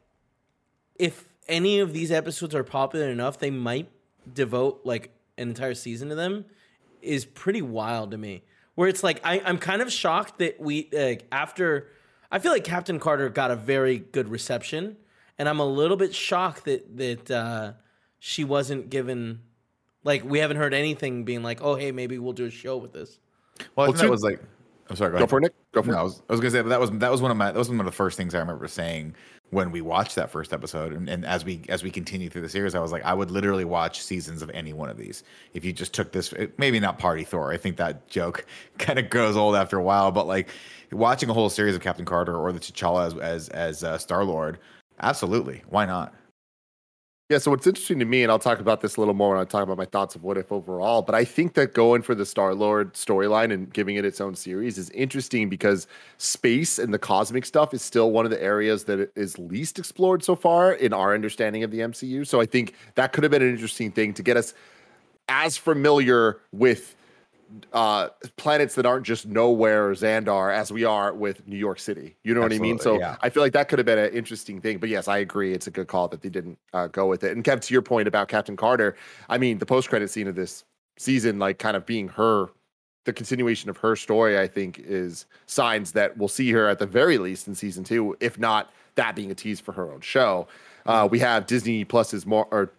if 0.95 1.27
any 1.47 1.79
of 1.79 1.93
these 1.93 2.11
episodes 2.11 2.53
are 2.53 2.63
popular 2.63 3.09
enough, 3.09 3.39
they 3.39 3.49
might 3.49 3.89
devote 4.31 4.81
like 4.83 5.11
an 5.37 5.49
entire 5.49 5.73
season 5.73 6.09
to 6.09 6.15
them 6.15 6.45
is 7.01 7.25
pretty 7.25 7.61
wild 7.61 8.11
to 8.11 8.17
me. 8.17 8.43
Where 8.79 8.87
it's 8.87 9.03
like 9.03 9.19
I, 9.25 9.41
I'm 9.43 9.57
kind 9.57 9.81
of 9.81 9.91
shocked 9.91 10.39
that 10.39 10.57
we 10.57 10.87
like 10.93 11.27
after 11.33 11.89
I 12.31 12.39
feel 12.39 12.53
like 12.53 12.63
Captain 12.63 12.97
Carter 12.97 13.27
got 13.27 13.51
a 13.51 13.57
very 13.57 13.97
good 13.99 14.29
reception, 14.29 14.95
and 15.37 15.49
I'm 15.49 15.59
a 15.59 15.65
little 15.65 15.97
bit 15.97 16.15
shocked 16.15 16.63
that 16.63 16.95
that 16.95 17.29
uh, 17.29 17.73
she 18.19 18.45
wasn't 18.45 18.89
given 18.89 19.41
like 20.05 20.23
we 20.23 20.39
haven't 20.39 20.55
heard 20.55 20.73
anything 20.73 21.25
being 21.25 21.43
like, 21.43 21.61
oh 21.61 21.75
hey 21.75 21.91
maybe 21.91 22.19
we'll 22.19 22.31
do 22.31 22.45
a 22.45 22.49
show 22.49 22.77
with 22.77 22.93
this. 22.93 23.19
Well, 23.75 23.87
I 23.87 23.89
Well, 23.89 23.97
think 23.97 23.97
that 23.97 24.11
was 24.11 24.23
like 24.23 24.41
I'm 24.89 24.95
sorry. 24.95 25.11
Go, 25.11 25.19
Go 25.19 25.27
for 25.27 25.37
it, 25.37 25.41
Nick. 25.41 25.53
Go 25.71 25.83
for 25.83 25.91
No, 25.91 25.97
I 25.97 26.01
it. 26.01 26.03
was, 26.05 26.21
I 26.29 26.33
was 26.33 26.39
gonna 26.41 26.51
say 26.51 26.61
that 26.61 26.79
was 26.79 26.91
that 26.91 27.11
was 27.11 27.21
one 27.21 27.31
of 27.31 27.37
my 27.37 27.51
that 27.51 27.57
was 27.57 27.69
one 27.69 27.79
of 27.79 27.85
the 27.85 27.91
first 27.91 28.17
things 28.17 28.33
I 28.33 28.39
remember 28.39 28.67
saying 28.67 29.15
when 29.51 29.71
we 29.71 29.81
watched 29.81 30.15
that 30.15 30.29
first 30.29 30.53
episode, 30.53 30.93
and, 30.93 31.09
and 31.09 31.25
as 31.25 31.43
we 31.45 31.61
as 31.69 31.83
we 31.83 31.91
continue 31.91 32.29
through 32.29 32.41
the 32.43 32.49
series, 32.49 32.75
I 32.75 32.79
was 32.79 32.91
like, 32.91 33.03
I 33.03 33.13
would 33.13 33.31
literally 33.31 33.65
watch 33.65 34.01
seasons 34.01 34.41
of 34.41 34.49
any 34.51 34.73
one 34.73 34.89
of 34.89 34.97
these 34.97 35.23
if 35.53 35.63
you 35.65 35.73
just 35.73 35.93
took 35.93 36.11
this. 36.11 36.33
Maybe 36.57 36.79
not 36.79 36.99
Party 36.99 37.23
Thor. 37.23 37.51
I 37.51 37.57
think 37.57 37.77
that 37.77 38.07
joke 38.07 38.45
kind 38.77 38.99
of 38.99 39.09
grows 39.09 39.35
old 39.37 39.55
after 39.55 39.77
a 39.77 39.83
while, 39.83 40.11
but 40.11 40.27
like 40.27 40.49
watching 40.91 41.29
a 41.29 41.33
whole 41.33 41.49
series 41.49 41.75
of 41.75 41.81
Captain 41.81 42.05
Carter 42.05 42.35
or 42.35 42.51
the 42.51 42.59
T'Challa 42.59 43.07
as 43.07 43.17
as, 43.17 43.49
as 43.49 43.83
uh, 43.83 43.97
Star 43.97 44.23
Lord, 44.23 44.59
absolutely, 45.01 45.63
why 45.69 45.85
not? 45.85 46.13
Yeah, 47.29 47.37
so 47.37 47.51
what's 47.51 47.67
interesting 47.67 47.99
to 47.99 48.05
me, 48.05 48.23
and 48.23 48.31
I'll 48.31 48.39
talk 48.39 48.59
about 48.59 48.81
this 48.81 48.95
a 48.97 49.01
little 49.01 49.13
more 49.13 49.29
when 49.29 49.39
I 49.39 49.43
talk 49.43 49.61
about 49.61 49.77
my 49.77 49.85
thoughts 49.85 50.15
of 50.15 50.23
what 50.23 50.35
if 50.35 50.51
overall, 50.51 51.03
but 51.03 51.13
I 51.13 51.23
think 51.23 51.53
that 51.53 51.75
going 51.75 52.01
for 52.01 52.15
the 52.15 52.25
Star 52.25 52.55
Lord 52.55 52.95
storyline 52.95 53.53
and 53.53 53.71
giving 53.71 53.97
it 53.97 54.03
its 54.03 54.19
own 54.19 54.33
series 54.33 54.79
is 54.79 54.89
interesting 54.89 55.47
because 55.47 55.85
space 56.17 56.79
and 56.79 56.91
the 56.91 56.97
cosmic 56.97 57.45
stuff 57.45 57.71
is 57.71 57.83
still 57.83 58.09
one 58.09 58.25
of 58.25 58.31
the 58.31 58.41
areas 58.41 58.85
that 58.85 59.11
is 59.15 59.37
least 59.37 59.77
explored 59.77 60.23
so 60.23 60.35
far 60.35 60.73
in 60.73 60.91
our 60.91 61.13
understanding 61.13 61.63
of 61.63 61.69
the 61.69 61.83
MCU. 61.83 62.25
So 62.25 62.41
I 62.41 62.47
think 62.47 62.73
that 62.95 63.13
could 63.13 63.23
have 63.23 63.29
been 63.29 63.43
an 63.43 63.49
interesting 63.51 63.91
thing 63.91 64.11
to 64.15 64.23
get 64.23 64.35
us 64.35 64.55
as 65.27 65.55
familiar 65.55 66.39
with 66.51 66.95
uh 67.73 68.09
planets 68.37 68.75
that 68.75 68.85
aren't 68.85 69.05
just 69.05 69.29
Knowhere 69.29 69.91
Xandar 69.91 70.55
as 70.55 70.71
we 70.71 70.83
are 70.83 71.13
with 71.13 71.47
New 71.47 71.57
York 71.57 71.79
City. 71.79 72.15
You 72.23 72.33
know 72.33 72.41
what 72.41 72.53
I 72.53 72.59
mean? 72.59 72.79
So 72.79 72.99
yeah. 72.99 73.17
I 73.21 73.29
feel 73.29 73.43
like 73.43 73.53
that 73.53 73.69
could 73.69 73.79
have 73.79 73.85
been 73.85 73.99
an 73.99 74.13
interesting 74.13 74.61
thing. 74.61 74.77
But 74.77 74.89
yes, 74.89 75.07
I 75.07 75.17
agree. 75.19 75.53
It's 75.53 75.67
a 75.67 75.71
good 75.71 75.87
call 75.87 76.07
that 76.09 76.21
they 76.21 76.29
didn't 76.29 76.57
uh, 76.73 76.87
go 76.87 77.07
with 77.07 77.23
it. 77.23 77.31
And 77.31 77.43
Kev, 77.43 77.61
to 77.61 77.73
your 77.73 77.81
point 77.81 78.07
about 78.07 78.27
Captain 78.27 78.55
Carter, 78.55 78.95
I 79.29 79.37
mean, 79.37 79.57
the 79.57 79.65
post 79.65 79.89
credit 79.89 80.09
scene 80.09 80.27
of 80.27 80.35
this 80.35 80.63
season, 80.97 81.39
like 81.39 81.59
kind 81.59 81.75
of 81.75 81.85
being 81.85 82.07
her, 82.09 82.49
the 83.05 83.13
continuation 83.13 83.69
of 83.69 83.77
her 83.77 83.95
story, 83.95 84.37
I 84.37 84.47
think 84.47 84.79
is 84.79 85.25
signs 85.47 85.93
that 85.93 86.17
we'll 86.17 86.27
see 86.27 86.51
her 86.51 86.67
at 86.67 86.79
the 86.79 86.85
very 86.85 87.17
least 87.17 87.47
in 87.47 87.55
season 87.55 87.83
two, 87.83 88.15
if 88.19 88.37
not 88.37 88.71
that 88.95 89.15
being 89.15 89.31
a 89.31 89.35
tease 89.35 89.59
for 89.59 89.71
her 89.71 89.91
own 89.91 90.01
show. 90.01 90.47
Uh, 90.85 91.07
we 91.09 91.19
have 91.19 91.45
Disney 91.45 91.85
Plus's 91.85 92.25
more 92.25 92.47
or 92.51 92.71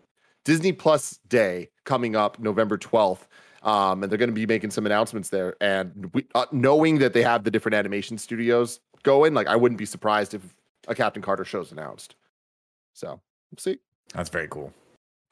Disney 0.44 0.72
Plus 0.72 1.18
Day 1.28 1.70
coming 1.84 2.16
up 2.16 2.38
November 2.38 2.78
12th. 2.78 3.26
Um, 3.62 4.02
and 4.02 4.10
they're 4.10 4.18
going 4.18 4.30
to 4.30 4.34
be 4.34 4.46
making 4.46 4.70
some 4.70 4.86
announcements 4.86 5.28
there. 5.28 5.54
And 5.60 6.10
we, 6.14 6.26
uh, 6.34 6.46
knowing 6.52 6.98
that 6.98 7.12
they 7.12 7.22
have 7.22 7.44
the 7.44 7.50
different 7.50 7.74
animation 7.74 8.16
studios 8.18 8.80
going, 9.02 9.34
like 9.34 9.46
I 9.46 9.56
wouldn't 9.56 9.78
be 9.78 9.86
surprised 9.86 10.34
if 10.34 10.42
a 10.88 10.94
Captain 10.94 11.22
Carter 11.22 11.44
show's 11.44 11.72
announced. 11.72 12.14
So 12.94 13.20
we'll 13.50 13.58
see. 13.58 13.78
That's 14.14 14.30
very 14.30 14.48
cool. 14.48 14.72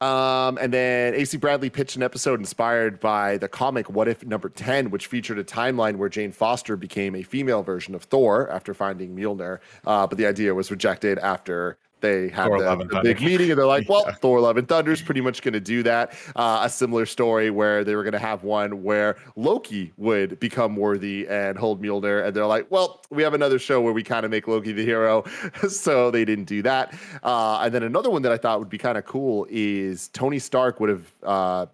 Um, 0.00 0.58
and 0.58 0.72
then 0.72 1.14
AC 1.14 1.38
Bradley 1.38 1.70
pitched 1.70 1.96
an 1.96 2.04
episode 2.04 2.38
inspired 2.38 3.00
by 3.00 3.36
the 3.36 3.48
comic 3.48 3.90
What 3.90 4.06
If 4.06 4.24
Number 4.24 4.48
10, 4.48 4.90
which 4.90 5.08
featured 5.08 5.40
a 5.40 5.44
timeline 5.44 5.96
where 5.96 6.08
Jane 6.08 6.30
Foster 6.30 6.76
became 6.76 7.16
a 7.16 7.24
female 7.24 7.64
version 7.64 7.96
of 7.96 8.04
Thor 8.04 8.48
after 8.48 8.74
finding 8.74 9.16
Mjolnir. 9.16 9.58
Uh, 9.84 10.06
but 10.06 10.16
the 10.16 10.26
idea 10.26 10.54
was 10.54 10.70
rejected 10.70 11.18
after 11.18 11.78
they 12.00 12.28
had 12.28 12.46
Thor 12.46 12.58
the, 12.62 12.76
the 12.84 13.00
big 13.02 13.20
meeting 13.20 13.50
and 13.50 13.58
they're 13.58 13.66
like, 13.66 13.88
well, 13.90 14.04
Thor 14.20 14.40
Love 14.40 14.56
and 14.56 14.68
Thunder 14.68 14.92
is 14.92 15.02
pretty 15.02 15.20
much 15.20 15.42
going 15.42 15.54
to 15.54 15.60
do 15.60 15.82
that. 15.82 16.12
Uh, 16.36 16.60
a 16.62 16.68
similar 16.68 17.06
story 17.06 17.50
where 17.50 17.84
they 17.84 17.94
were 17.94 18.02
going 18.02 18.12
to 18.12 18.18
have 18.18 18.44
one 18.44 18.82
where 18.82 19.16
Loki 19.36 19.92
would 19.96 20.38
become 20.40 20.76
worthy 20.76 21.26
and 21.28 21.58
hold 21.58 21.82
Mjolnir. 21.82 22.26
And 22.26 22.34
they're 22.34 22.46
like, 22.46 22.70
well, 22.70 23.02
we 23.10 23.22
have 23.22 23.34
another 23.34 23.58
show 23.58 23.80
where 23.80 23.92
we 23.92 24.02
kind 24.02 24.24
of 24.24 24.30
make 24.30 24.48
Loki 24.48 24.72
the 24.72 24.84
hero. 24.84 25.24
so 25.68 26.10
they 26.10 26.24
didn't 26.24 26.46
do 26.46 26.62
that. 26.62 26.94
Uh, 27.22 27.60
and 27.62 27.74
then 27.74 27.82
another 27.82 28.10
one 28.10 28.22
that 28.22 28.32
I 28.32 28.36
thought 28.36 28.58
would 28.58 28.68
be 28.68 28.78
kind 28.78 28.98
of 28.98 29.04
cool 29.04 29.46
is 29.50 30.08
Tony 30.08 30.38
Stark 30.38 30.80
would 30.80 30.90
have. 30.90 31.14
Uh, 31.22 31.66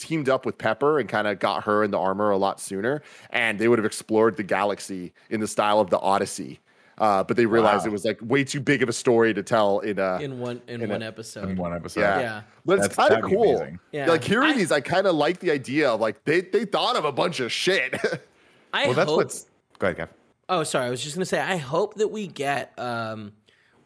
teamed 0.00 0.30
up 0.30 0.46
with 0.46 0.58
Pepper 0.58 0.98
and 0.98 1.08
kind 1.08 1.28
of 1.28 1.38
got 1.38 1.64
her 1.64 1.84
in 1.84 1.90
the 1.90 1.98
armor 1.98 2.30
a 2.30 2.36
lot 2.36 2.58
sooner, 2.58 3.02
and 3.28 3.58
they 3.58 3.68
would 3.68 3.78
have 3.78 3.86
explored 3.86 4.36
the 4.36 4.42
galaxy 4.42 5.12
in 5.28 5.40
the 5.40 5.46
style 5.46 5.78
of 5.78 5.90
the 5.90 5.98
Odyssey. 5.98 6.58
Uh, 7.00 7.24
but 7.24 7.36
they 7.36 7.46
realized 7.46 7.84
Wow. 7.84 7.88
it 7.88 7.92
was 7.92 8.04
like 8.04 8.18
way 8.22 8.44
too 8.44 8.60
big 8.60 8.82
of 8.82 8.88
a 8.88 8.92
story 8.92 9.32
to 9.34 9.42
tell 9.42 9.78
in 9.80 9.98
a. 9.98 10.18
in 10.20 10.38
one 10.38 10.60
in, 10.68 10.82
in 10.82 10.90
a- 10.90 10.92
one 10.92 11.02
episode. 11.02 11.48
In 11.48 11.56
one 11.56 11.74
episode. 11.74 12.02
Yeah. 12.02 12.20
Yeah. 12.20 12.42
but 12.66 12.78
it's 12.78 12.94
kind 12.94 13.14
of 13.14 13.22
cool. 13.22 13.66
Yeah. 13.90 14.06
Like 14.06 14.22
hearing 14.22 14.50
I- 14.50 14.56
these, 14.56 14.70
I 14.70 14.80
kind 14.82 15.06
of 15.06 15.14
like 15.16 15.40
the 15.40 15.50
idea 15.50 15.88
of 15.90 16.00
like 16.00 16.22
they 16.24 16.42
they 16.42 16.66
thought 16.66 16.96
of 16.96 17.04
a 17.06 17.12
bunch 17.12 17.40
of 17.40 17.50
shit. 17.50 17.94
I 18.74 18.84
Well, 18.86 18.94
that's 18.94 19.08
hope. 19.08 19.16
what's. 19.16 19.46
Go 19.78 19.86
ahead, 19.88 19.96
Kev. 19.96 20.08
Oh, 20.50 20.62
sorry. 20.62 20.86
I 20.86 20.90
was 20.90 21.02
just 21.02 21.16
gonna 21.16 21.24
say. 21.24 21.40
I 21.40 21.56
hope 21.56 21.94
that 21.94 22.08
we 22.08 22.26
get 22.26 22.78
um, 22.78 23.32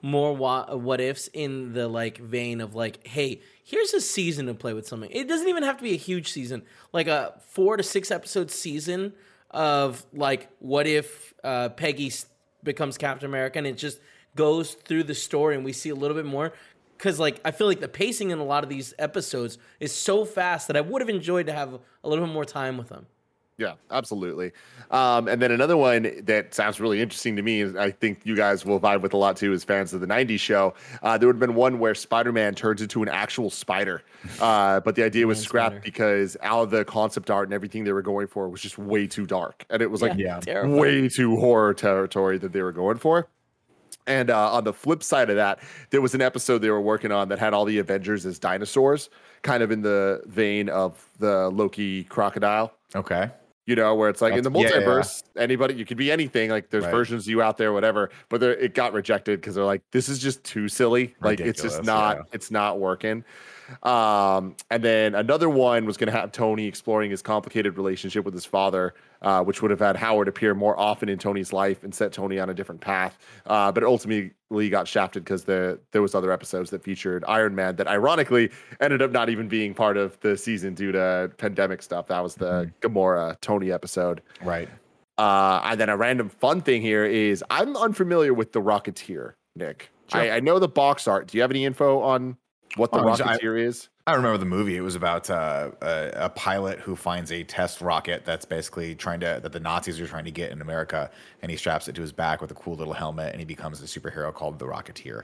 more 0.03 0.35
what, 0.37 0.81
what 0.81 1.01
ifs 1.01 1.29
in 1.33 1.73
the 1.73 1.87
like 1.89 2.19
vein 2.19 2.61
of 2.61 2.75
like, 2.75 3.07
hey, 3.07 3.41
here's 3.65 3.95
a 3.95 4.01
season 4.01 4.47
to 4.47 4.55
play 4.55 4.73
with 4.73 4.89
something. 4.89 5.11
It 5.13 5.29
doesn't 5.29 5.49
even 5.49 5.63
have 5.63 5.77
to 5.77 5.83
be 5.85 5.93
a 5.93 5.97
huge 5.99 6.33
season, 6.33 6.63
like 6.93 7.07
a 7.07 7.35
four 7.49 7.77
to 7.77 7.83
six 7.85 8.11
episode 8.11 8.51
season 8.51 9.13
of 9.51 10.05
like, 10.13 10.49
what 10.59 10.87
if 10.89 11.33
uh, 11.45 11.69
Peggy 11.71 12.09
s- 12.09 12.27
becomes 12.65 12.99
Captain 12.99 13.29
America, 13.29 13.59
and 13.59 13.67
it 13.67 13.77
just 13.77 14.01
goes 14.35 14.75
through 14.75 15.05
the 15.05 15.15
story, 15.15 15.55
and 15.55 15.65
we 15.65 15.73
see 15.73 15.91
a 15.91 15.95
little 15.95 16.17
bit 16.17 16.27
more. 16.27 16.53
Because 16.97 17.19
like 17.19 17.41
I 17.45 17.51
feel 17.51 17.67
like 17.67 17.81
the 17.81 17.89
pacing 17.89 18.31
in 18.31 18.39
a 18.39 18.45
lot 18.45 18.65
of 18.65 18.71
these 18.71 18.95
episodes 18.99 19.59
is 19.81 19.93
so 19.93 20.25
fast 20.25 20.69
that 20.69 20.77
I 20.77 20.81
would 20.81 21.03
have 21.03 21.09
enjoyed 21.09 21.47
to 21.47 21.53
have 21.53 21.75
a 22.03 22.09
little 22.09 22.25
bit 22.25 22.33
more 22.33 22.45
time 22.45 22.79
with 22.79 22.89
them. 22.89 23.07
Yeah, 23.57 23.75
absolutely. 23.93 24.51
Um, 24.91 25.29
and 25.29 25.41
then 25.41 25.53
another 25.53 25.77
one 25.77 26.11
that 26.25 26.53
sounds 26.55 26.81
really 26.81 27.01
interesting 27.01 27.37
to 27.37 27.43
me, 27.43 27.61
is 27.61 27.77
I 27.77 27.93
think 27.93 28.21
you 28.25 28.35
guys 28.35 28.65
will 28.67 28.81
vibe 28.81 29.01
with 29.01 29.13
a 29.13 29.17
lot 29.17 29.37
too, 29.37 29.53
as 29.53 29.63
fans 29.63 29.95
of 29.95 30.01
the 30.01 30.09
'90s 30.09 30.41
show. 30.41 30.75
Uh, 31.05 31.17
there 31.17 31.29
would 31.29 31.37
have 31.37 31.41
been 31.41 31.55
one 31.55 31.79
where 31.79 31.95
Spider-Man 31.95 32.57
turns 32.57 32.83
into 32.83 33.03
an 33.05 33.09
actual 33.09 33.51
spider, 33.51 34.03
uh, 34.41 34.81
but 34.81 34.97
the 34.97 35.05
idea 35.05 35.25
was 35.29 35.41
scrapped 35.41 35.75
spider. 35.75 35.83
because 35.85 36.37
all 36.43 36.65
of 36.65 36.71
the 36.71 36.85
concept 36.85 37.31
art 37.31 37.47
and 37.47 37.55
everything 37.55 37.85
they 37.85 37.93
were 37.93 38.03
going 38.03 38.27
for 38.27 38.49
was 38.49 38.61
just 38.61 38.77
way 38.77 39.07
too 39.07 39.25
dark, 39.25 39.65
and 39.71 39.81
it 39.83 39.91
was 39.91 40.03
like 40.03 40.15
Yeah. 40.17 40.41
terrifying. 40.41 40.77
way 40.77 41.09
too 41.09 41.37
horror 41.37 41.75
territory 41.75 42.39
that 42.39 42.53
they 42.53 42.63
were 42.63 42.73
going 42.73 42.99
for. 42.99 43.29
And 44.07 44.29
uh, 44.31 44.53
on 44.53 44.65
the 44.65 44.73
flip 44.73 45.03
side 45.03 45.31
of 45.31 45.37
that, 45.37 45.61
there 45.91 46.01
was 46.03 46.15
an 46.15 46.21
episode 46.21 46.59
they 46.59 46.69
were 46.71 46.81
working 46.81 47.11
on 47.11 47.29
that 47.31 47.39
had 47.39 47.55
all 47.55 47.65
the 47.65 47.79
Avengers 47.79 48.27
as 48.27 48.39
dinosaurs, 48.39 49.09
kind 49.43 49.63
of 49.63 49.71
in 49.71 49.81
the 49.81 50.21
vein 50.27 50.69
of 50.69 51.09
the 51.21 51.49
Loki 51.51 52.05
crocodile 52.05 52.73
Okay. 52.97 53.31
You 53.67 53.75
know, 53.75 53.95
where 53.95 54.11
it's 54.11 54.21
like 54.21 54.35
in 54.35 54.45
the 54.45 54.51
That's- 54.51 54.73
yeah, 54.73 54.81
yeah, 54.81 54.87
multiverse, 54.87 55.23
anybody 55.39 55.75
you 55.75 55.87
could 55.87 55.97
be 55.97 56.13
anything. 56.13 56.51
Like 56.51 56.71
there's 56.71 56.85
Right. 56.85 56.91
versions 56.91 57.25
of 57.25 57.31
you 57.31 57.41
out 57.43 57.57
there, 57.57 57.73
whatever. 57.73 58.11
But 58.29 58.43
it 58.43 58.75
got 58.75 58.93
rejected 58.93 59.41
because 59.41 59.55
they're 59.55 59.65
like, 59.65 59.83
this 59.91 60.09
is 60.09 60.19
just 60.19 60.45
too 60.45 60.69
silly. 60.69 61.15
Like 61.21 61.41
it's 61.41 61.63
just 61.63 61.83
not, 61.83 62.17
yeah. 62.17 62.23
it's 62.33 62.51
not 62.51 62.79
working. 62.79 63.25
Um, 63.83 64.57
and 64.71 64.83
then 64.83 65.15
another 65.15 65.49
one 65.49 65.87
was 65.87 65.97
going 65.97 66.13
to 66.13 66.19
have 66.19 66.33
Tony 66.33 66.67
exploring 66.67 67.11
his 67.11 67.23
complicated 67.23 67.79
relationship 67.79 68.25
with 68.25 68.35
his 68.35 68.45
father, 68.45 68.95
uh, 69.25 69.43
which 69.43 69.63
would 69.63 69.71
have 69.71 69.81
had 69.81 69.97
Howard 69.97 70.29
appear 70.29 70.55
more 70.55 70.79
often 70.79 71.09
in 71.09 71.19
Tony's 71.19 71.53
life 71.53 71.83
and 71.83 71.95
set 71.95 72.13
Tony 72.13 72.39
on 72.39 72.51
a 72.51 72.55
different 72.55 72.81
path. 72.81 73.19
Uh, 73.47 73.73
but 73.73 73.83
ultimately 73.83 74.69
got 74.69 74.87
shafted 74.87 75.25
because 75.25 75.45
the 75.45 75.81
there 75.93 76.03
was 76.03 76.15
other 76.15 76.31
episodes 76.31 76.71
that 76.71 76.85
featured 76.85 77.25
Iron 77.27 77.55
Man 77.55 77.77
that 77.77 77.89
ironically 77.89 78.51
ended 78.81 79.01
up 79.03 79.11
not 79.11 79.31
even 79.31 79.49
being 79.49 79.75
part 79.75 79.97
of 79.97 80.21
the 80.21 80.37
season 80.37 80.75
due 80.75 80.93
to 80.93 81.33
pandemic 81.39 81.83
stuff. 81.83 82.07
That 82.09 82.23
was 82.23 82.35
the 82.35 82.71
Gamora 82.83 83.41
Tony 83.41 83.73
episode. 83.73 84.21
Right. 84.43 84.69
Uh, 85.17 85.61
and 85.65 85.81
then 85.81 85.89
a 85.89 85.97
random 85.97 86.29
fun 86.29 86.61
thing 86.61 86.83
here 86.83 87.05
is 87.05 87.43
I'm 87.49 87.77
unfamiliar 87.77 88.35
with 88.35 88.53
the 88.53 88.61
Rocketeer, 88.61 89.35
Nick. 89.57 89.91
Sure. 90.09 90.21
I, 90.21 90.33
I 90.33 90.41
know 90.41 90.59
the 90.59 90.69
box 90.69 91.09
art. 91.09 91.29
Do 91.29 91.39
you 91.39 91.43
have 91.43 91.51
any 91.51 91.65
info 91.65 92.01
on 92.01 92.37
what 92.77 92.91
the 92.93 92.99
Oh, 92.99 93.09
I- 93.09 93.17
Rocketeer 93.39 93.61
is? 93.61 93.89
I 94.07 94.13
remember 94.15 94.37
the 94.37 94.45
movie. 94.45 94.77
It 94.77 94.83
was 94.83 94.97
about 94.97 95.31
uh, 95.31 95.71
a, 95.81 96.11
a 96.15 96.29
pilot 96.29 96.79
who 96.79 96.95
finds 96.95 97.33
a 97.33 97.43
test 97.43 97.81
rocket 97.81 98.27
that's 98.27 98.45
basically 98.45 98.95
trying 98.95 99.21
to 99.21 99.41
that 99.43 99.53
the 99.53 99.61
Nazis 99.61 99.99
are 99.99 100.07
trying 100.07 100.27
to 100.27 100.31
get 100.31 100.51
in 100.53 100.61
America, 100.61 101.11
and 101.41 101.51
he 101.51 101.57
straps 101.57 101.89
it 101.89 101.95
to 101.95 102.03
his 102.03 102.13
back 102.13 102.43
with 102.43 102.51
a 102.51 102.55
cool 102.55 102.75
little 102.75 102.93
helmet, 102.93 103.31
and 103.33 103.41
he 103.41 103.47
becomes 103.47 103.83
a 103.83 103.87
superhero 103.87 104.31
called 104.35 104.59
the 104.59 104.67
Rocketeer. 104.67 105.23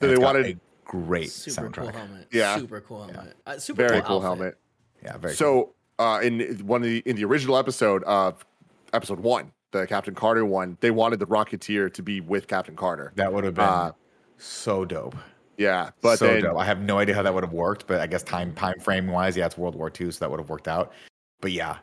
So 0.00 0.06
they 0.08 0.16
wanted 0.16 0.46
a 0.46 0.56
great 0.84 1.30
Super 1.30 1.68
cool 1.70 1.84
soundtrack. 1.86 1.94
helmet. 1.94 2.26
Yeah. 2.32 2.56
Super 2.58 2.80
cool 2.80 3.04
helmet. 3.04 3.36
Uh, 3.46 3.58
super 3.58 3.86
very 3.86 4.00
cool, 4.00 4.08
cool 4.08 4.20
helmet. 4.20 4.58
Yeah, 5.04 5.16
very. 5.18 5.34
cool. 5.36 5.72
So 5.98 6.04
uh, 6.04 6.20
in 6.24 6.40
one 6.66 6.82
of 6.82 6.88
the 6.88 7.02
in 7.06 7.14
the 7.14 7.24
original 7.24 7.56
episode 7.56 8.02
of 8.04 8.44
episode 8.92 9.20
one, 9.20 9.52
the 9.70 9.86
Captain 9.86 10.14
Carter 10.16 10.44
one, 10.44 10.76
they 10.80 10.90
wanted 10.90 11.20
the 11.20 11.26
Rocketeer 11.28 11.92
to 11.94 12.02
be 12.02 12.20
with 12.20 12.48
Captain 12.48 12.74
Carter. 12.74 13.12
that 13.14 13.32
would 13.32 13.44
have 13.44 13.54
been 13.54 13.64
uh, 13.64 13.92
so 14.38 14.84
dope. 14.84 15.14
Yeah, 15.58 15.90
but 16.02 16.18
so 16.18 16.26
then 16.26 16.42
dope. 16.42 16.58
I 16.58 16.64
have 16.64 16.80
no 16.80 16.98
idea 16.98 17.14
how 17.14 17.22
that 17.22 17.32
would 17.34 17.44
have 17.44 17.52
worked, 17.52 17.86
but 17.86 18.00
I 18.00 18.06
guess 18.06 18.22
time 18.22 18.54
time 18.54 18.78
frame 18.80 19.06
wise, 19.06 19.36
yeah, 19.36 19.46
it's 19.46 19.56
World 19.56 19.74
War 19.74 19.90
II, 19.98 20.10
so 20.10 20.18
that 20.20 20.30
would 20.30 20.40
have 20.40 20.50
worked 20.50 20.68
out. 20.68 20.92
But 21.40 21.52
yeah, 21.52 21.78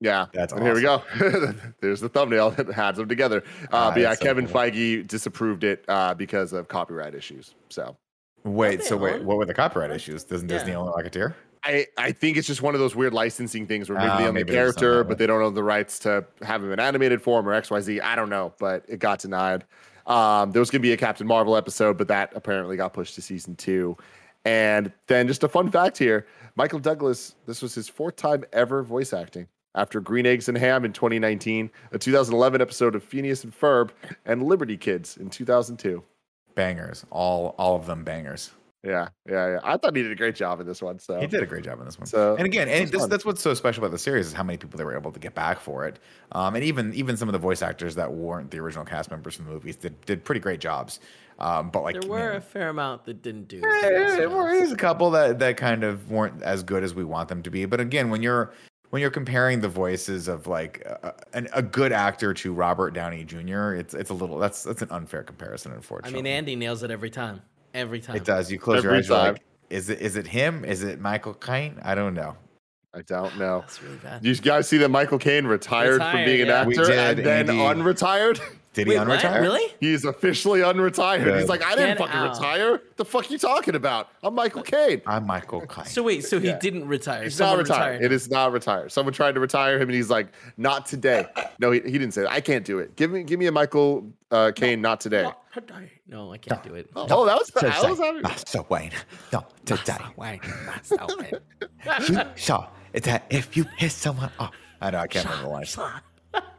Yeah, 0.00 0.26
That's 0.32 0.52
and 0.52 0.62
here 0.62 0.74
we 0.74 0.82
go. 0.82 1.02
There's 1.80 2.00
the 2.00 2.08
thumbnail 2.08 2.50
that 2.52 2.68
has 2.68 2.96
them 2.96 3.08
together. 3.08 3.42
Uh, 3.72 3.90
but 3.90 4.00
yeah, 4.00 4.08
that's 4.10 4.20
so 4.20 4.26
Kevin 4.26 4.46
cool. 4.46 4.54
Feige 4.56 5.06
disapproved 5.06 5.64
it 5.64 5.84
uh, 5.88 6.14
because 6.14 6.52
of 6.52 6.68
copyright 6.68 7.14
issues. 7.14 7.54
So 7.68 7.96
wait, 8.44 8.80
they 8.80 8.84
so 8.84 8.96
wait, 8.96 9.22
what 9.22 9.36
were 9.38 9.46
the 9.46 9.54
copyright 9.54 9.90
issues? 9.90 10.24
Doesn't 10.24 10.48
Disney 10.48 10.72
Yeah. 10.72 10.78
own 10.78 10.86
Rocketeer? 10.88 11.34
I, 11.64 11.86
I 11.98 12.12
think 12.12 12.36
it's 12.36 12.46
just 12.46 12.62
one 12.62 12.74
of 12.74 12.80
those 12.80 12.94
weird 12.94 13.12
licensing 13.12 13.66
things 13.66 13.88
where 13.88 13.98
maybe 13.98 14.08
Ah, 14.10 14.18
they 14.18 14.22
own 14.24 14.34
the 14.34 14.40
maybe 14.40 14.52
there's 14.52 14.74
something 14.74 14.88
character, 14.88 15.04
but 15.04 15.18
they 15.18 15.26
don't 15.26 15.42
own 15.42 15.54
the 15.54 15.64
rights 15.64 15.98
to 16.00 16.24
have 16.42 16.62
him 16.62 16.70
in 16.70 16.78
animated 16.78 17.20
form 17.20 17.48
or 17.48 17.60
XYZ. 17.60 18.00
I 18.02 18.14
don't 18.14 18.28
know, 18.28 18.54
but 18.60 18.84
it 18.86 18.98
got 19.00 19.18
denied. 19.18 19.64
Um, 20.06 20.52
there 20.52 20.60
was 20.60 20.70
going 20.70 20.80
to 20.80 20.86
be 20.86 20.92
a 20.92 20.96
Captain 20.96 21.26
Marvel 21.26 21.56
episode, 21.56 21.98
but 21.98 22.08
that 22.08 22.32
apparently 22.34 22.76
got 22.76 22.92
pushed 22.92 23.14
to 23.16 23.22
season 23.22 23.56
two. 23.56 23.96
And 24.44 24.92
then 25.08 25.26
just 25.26 25.42
a 25.42 25.48
fun 25.48 25.70
fact 25.70 25.98
here 25.98 26.26
Michael 26.54 26.78
Douglas, 26.78 27.34
this 27.46 27.60
was 27.62 27.74
his 27.74 27.88
fourth 27.88 28.16
time 28.16 28.44
ever 28.52 28.82
voice 28.82 29.12
acting. 29.12 29.48
after 29.74 30.00
Green 30.00 30.24
Eggs 30.24 30.48
and 30.48 30.56
Ham 30.56 30.84
in 30.84 30.92
2019, 30.92 31.70
a 31.92 31.98
2011 31.98 32.60
episode 32.60 32.94
of 32.94 33.02
Phineas 33.04 33.44
and 33.44 33.52
Ferb, 33.52 33.90
and 34.24 34.42
Liberty 34.42 34.76
Kids 34.76 35.16
in 35.18 35.28
2002. 35.30 36.02
Bangers, 36.54 37.04
all 37.10 37.54
all 37.58 37.76
of 37.76 37.86
them 37.86 38.02
bangers. 38.04 38.52
Yeah, 38.86 39.08
yeah, 39.28 39.48
yeah. 39.48 39.58
I 39.64 39.76
thought 39.76 39.96
he 39.96 40.02
did 40.02 40.12
a 40.12 40.16
great 40.16 40.36
job 40.36 40.60
in 40.60 40.66
this 40.66 40.80
one. 40.80 41.00
So 41.00 41.18
he 41.18 41.26
did 41.26 41.42
a 41.42 41.46
great 41.46 41.64
job 41.64 41.80
in 41.80 41.86
this 41.86 41.98
one. 41.98 42.06
So 42.06 42.36
and 42.36 42.46
again, 42.46 42.68
and 42.68 42.88
this, 42.88 43.06
that's 43.06 43.24
what's 43.24 43.42
so 43.42 43.52
special 43.52 43.82
about 43.82 43.90
the 43.90 43.98
series 43.98 44.28
is 44.28 44.32
how 44.32 44.44
many 44.44 44.58
people 44.58 44.78
they 44.78 44.84
were 44.84 44.96
able 44.96 45.10
to 45.10 45.18
get 45.18 45.34
back 45.34 45.58
for 45.58 45.86
it. 45.86 45.98
Um, 46.30 46.54
and 46.54 46.62
even 46.62 46.94
even 46.94 47.16
some 47.16 47.28
of 47.28 47.32
the 47.32 47.38
voice 47.38 47.62
actors 47.62 47.96
that 47.96 48.12
weren't 48.12 48.52
the 48.52 48.60
original 48.60 48.84
cast 48.84 49.10
members 49.10 49.34
from 49.34 49.46
the 49.46 49.50
movies 49.50 49.74
did 49.74 50.00
did 50.02 50.24
pretty 50.24 50.40
great 50.40 50.60
jobs. 50.60 51.00
Um, 51.40 51.70
but 51.70 51.82
like 51.82 52.00
there 52.00 52.08
were 52.08 52.32
a 52.32 52.40
fair 52.40 52.68
amount 52.68 53.04
that 53.06 53.22
didn't 53.22 53.48
do. 53.48 53.56
Yeah, 53.56 53.90
there's 54.28 54.72
a 54.72 54.76
couple 54.76 55.10
that 55.10 55.40
that 55.40 55.56
kind 55.56 55.82
of 55.82 56.08
weren't 56.08 56.40
as 56.42 56.62
good 56.62 56.84
as 56.84 56.94
we 56.94 57.04
want 57.04 57.28
them 57.28 57.42
to 57.42 57.50
be. 57.50 57.64
But 57.64 57.80
again, 57.80 58.08
when 58.08 58.22
you're 58.22 58.52
when 58.90 59.02
you're 59.02 59.10
comparing 59.10 59.60
the 59.60 59.68
voices 59.68 60.28
of 60.28 60.46
like 60.46 60.82
a, 60.86 61.12
a, 61.52 61.62
good 61.62 61.90
actor 61.90 62.32
to 62.32 62.52
Robert 62.52 62.92
Downey 62.92 63.24
Jr., 63.24 63.72
it's 63.72 63.94
it's 63.94 64.10
a 64.10 64.14
little 64.14 64.38
that's 64.38 64.62
that's 64.62 64.80
an 64.80 64.88
unfair 64.92 65.24
comparison, 65.24 65.72
unfortunately. 65.72 66.20
I 66.20 66.22
mean, 66.22 66.32
Andy 66.32 66.54
nails 66.54 66.84
it 66.84 66.92
every 66.92 67.10
time. 67.10 67.42
Every 67.76 68.00
time 68.00 68.16
it 68.16 68.24
does. 68.24 68.50
You 68.50 68.58
close 68.58 68.78
Every 68.78 68.90
your 68.90 68.98
eyes, 68.98 69.08
you're 69.08 69.18
like, 69.18 69.42
is 69.68 69.90
it 69.90 70.00
is 70.00 70.16
it 70.16 70.26
him? 70.26 70.64
Is 70.64 70.82
it 70.82 70.98
Michael 70.98 71.34
Caine? 71.34 71.78
I 71.82 71.94
don't 71.94 72.14
know. 72.14 72.34
I 72.94 73.02
don't 73.02 73.36
know. 73.36 73.60
That's 73.60 73.82
really 73.82 73.96
bad. 73.96 74.24
You 74.24 74.34
guys 74.36 74.66
see 74.66 74.78
that 74.78 74.88
Michael 74.88 75.18
Caine 75.18 75.46
retired, 75.46 75.92
retired 75.92 76.12
from 76.12 76.24
being 76.24 76.46
yeah. 76.46 76.62
an 76.62 76.68
actor 76.70 76.86
did, 76.86 76.98
and 76.98 77.18
then 77.18 77.50
Andy. 77.50 77.58
unretired? 77.58 78.40
Did 78.72 78.88
Wait, 78.88 78.94
he 78.94 79.00
unretire? 79.00 79.32
What? 79.32 79.40
Really? 79.40 79.74
He's 79.80 80.04
officially 80.06 80.60
unretired. 80.60 81.24
Good. 81.24 81.40
He's 81.40 81.48
like, 81.48 81.62
I 81.62 81.74
didn't 81.74 81.96
Get 81.96 81.98
fucking 81.98 82.14
out. 82.14 82.36
retire. 82.36 82.82
The 82.96 83.04
fuck 83.04 83.30
you 83.30 83.38
talking 83.38 83.74
about? 83.74 84.08
I'm 84.22 84.34
Michael 84.34 84.62
Caine. 84.62 85.02
I'm 85.06 85.26
Michael 85.26 85.60
Caine. 85.62 85.84
So 85.86 86.02
wait, 86.02 86.24
so 86.24 86.38
he 86.38 86.48
yeah. 86.48 86.58
didn't 86.58 86.86
retire. 86.86 87.24
He's 87.24 87.36
Someone 87.36 87.58
not 87.58 87.68
retired. 87.68 88.02
It 88.02 88.12
is 88.12 88.30
not 88.30 88.52
retired. 88.52 88.92
Someone 88.92 89.12
tried 89.12 89.32
to 89.32 89.40
retire 89.40 89.76
him, 89.76 89.88
and 89.88 89.94
he's 89.94 90.10
like, 90.10 90.28
not 90.56 90.86
today. 90.86 91.26
No, 91.58 91.70
he, 91.70 91.80
he 91.80 91.92
didn't 91.92 92.12
say 92.12 92.22
that. 92.22 92.32
I 92.32 92.40
can't 92.40 92.64
do 92.64 92.78
it. 92.78 92.96
Give 92.96 93.10
me 93.10 93.22
give 93.22 93.38
me 93.38 93.46
a 93.46 93.52
Michael 93.52 94.10
uh, 94.30 94.52
Caine, 94.54 94.80
no, 94.80 94.90
not 94.90 95.00
today. 95.00 95.22
Not 95.22 95.45
today. 95.60 95.90
No, 96.06 96.32
I 96.32 96.38
can't 96.38 96.64
no. 96.64 96.70
do 96.70 96.76
it. 96.76 96.90
Oh, 96.94 97.06
no, 97.06 97.26
that 97.26 97.38
was 97.38 97.50
today. 97.50 97.68
That 97.68 97.90
was 97.90 97.98
having... 97.98 98.22
Master 98.22 98.62
Wayne. 98.68 98.92
No, 99.32 99.46
today. 99.64 99.96
Wayne. 100.16 100.40
Master 100.66 100.96
Wayne. 101.18 102.08
you 102.08 102.18
saw 102.36 102.68
that 102.92 103.24
if 103.30 103.56
you 103.56 103.64
hit 103.76 103.92
someone 103.92 104.30
off. 104.38 104.52
I 104.80 104.90
know 104.90 104.98
I 104.98 105.06
can't 105.06 105.26
remember 105.26 105.50
why. 105.50 106.00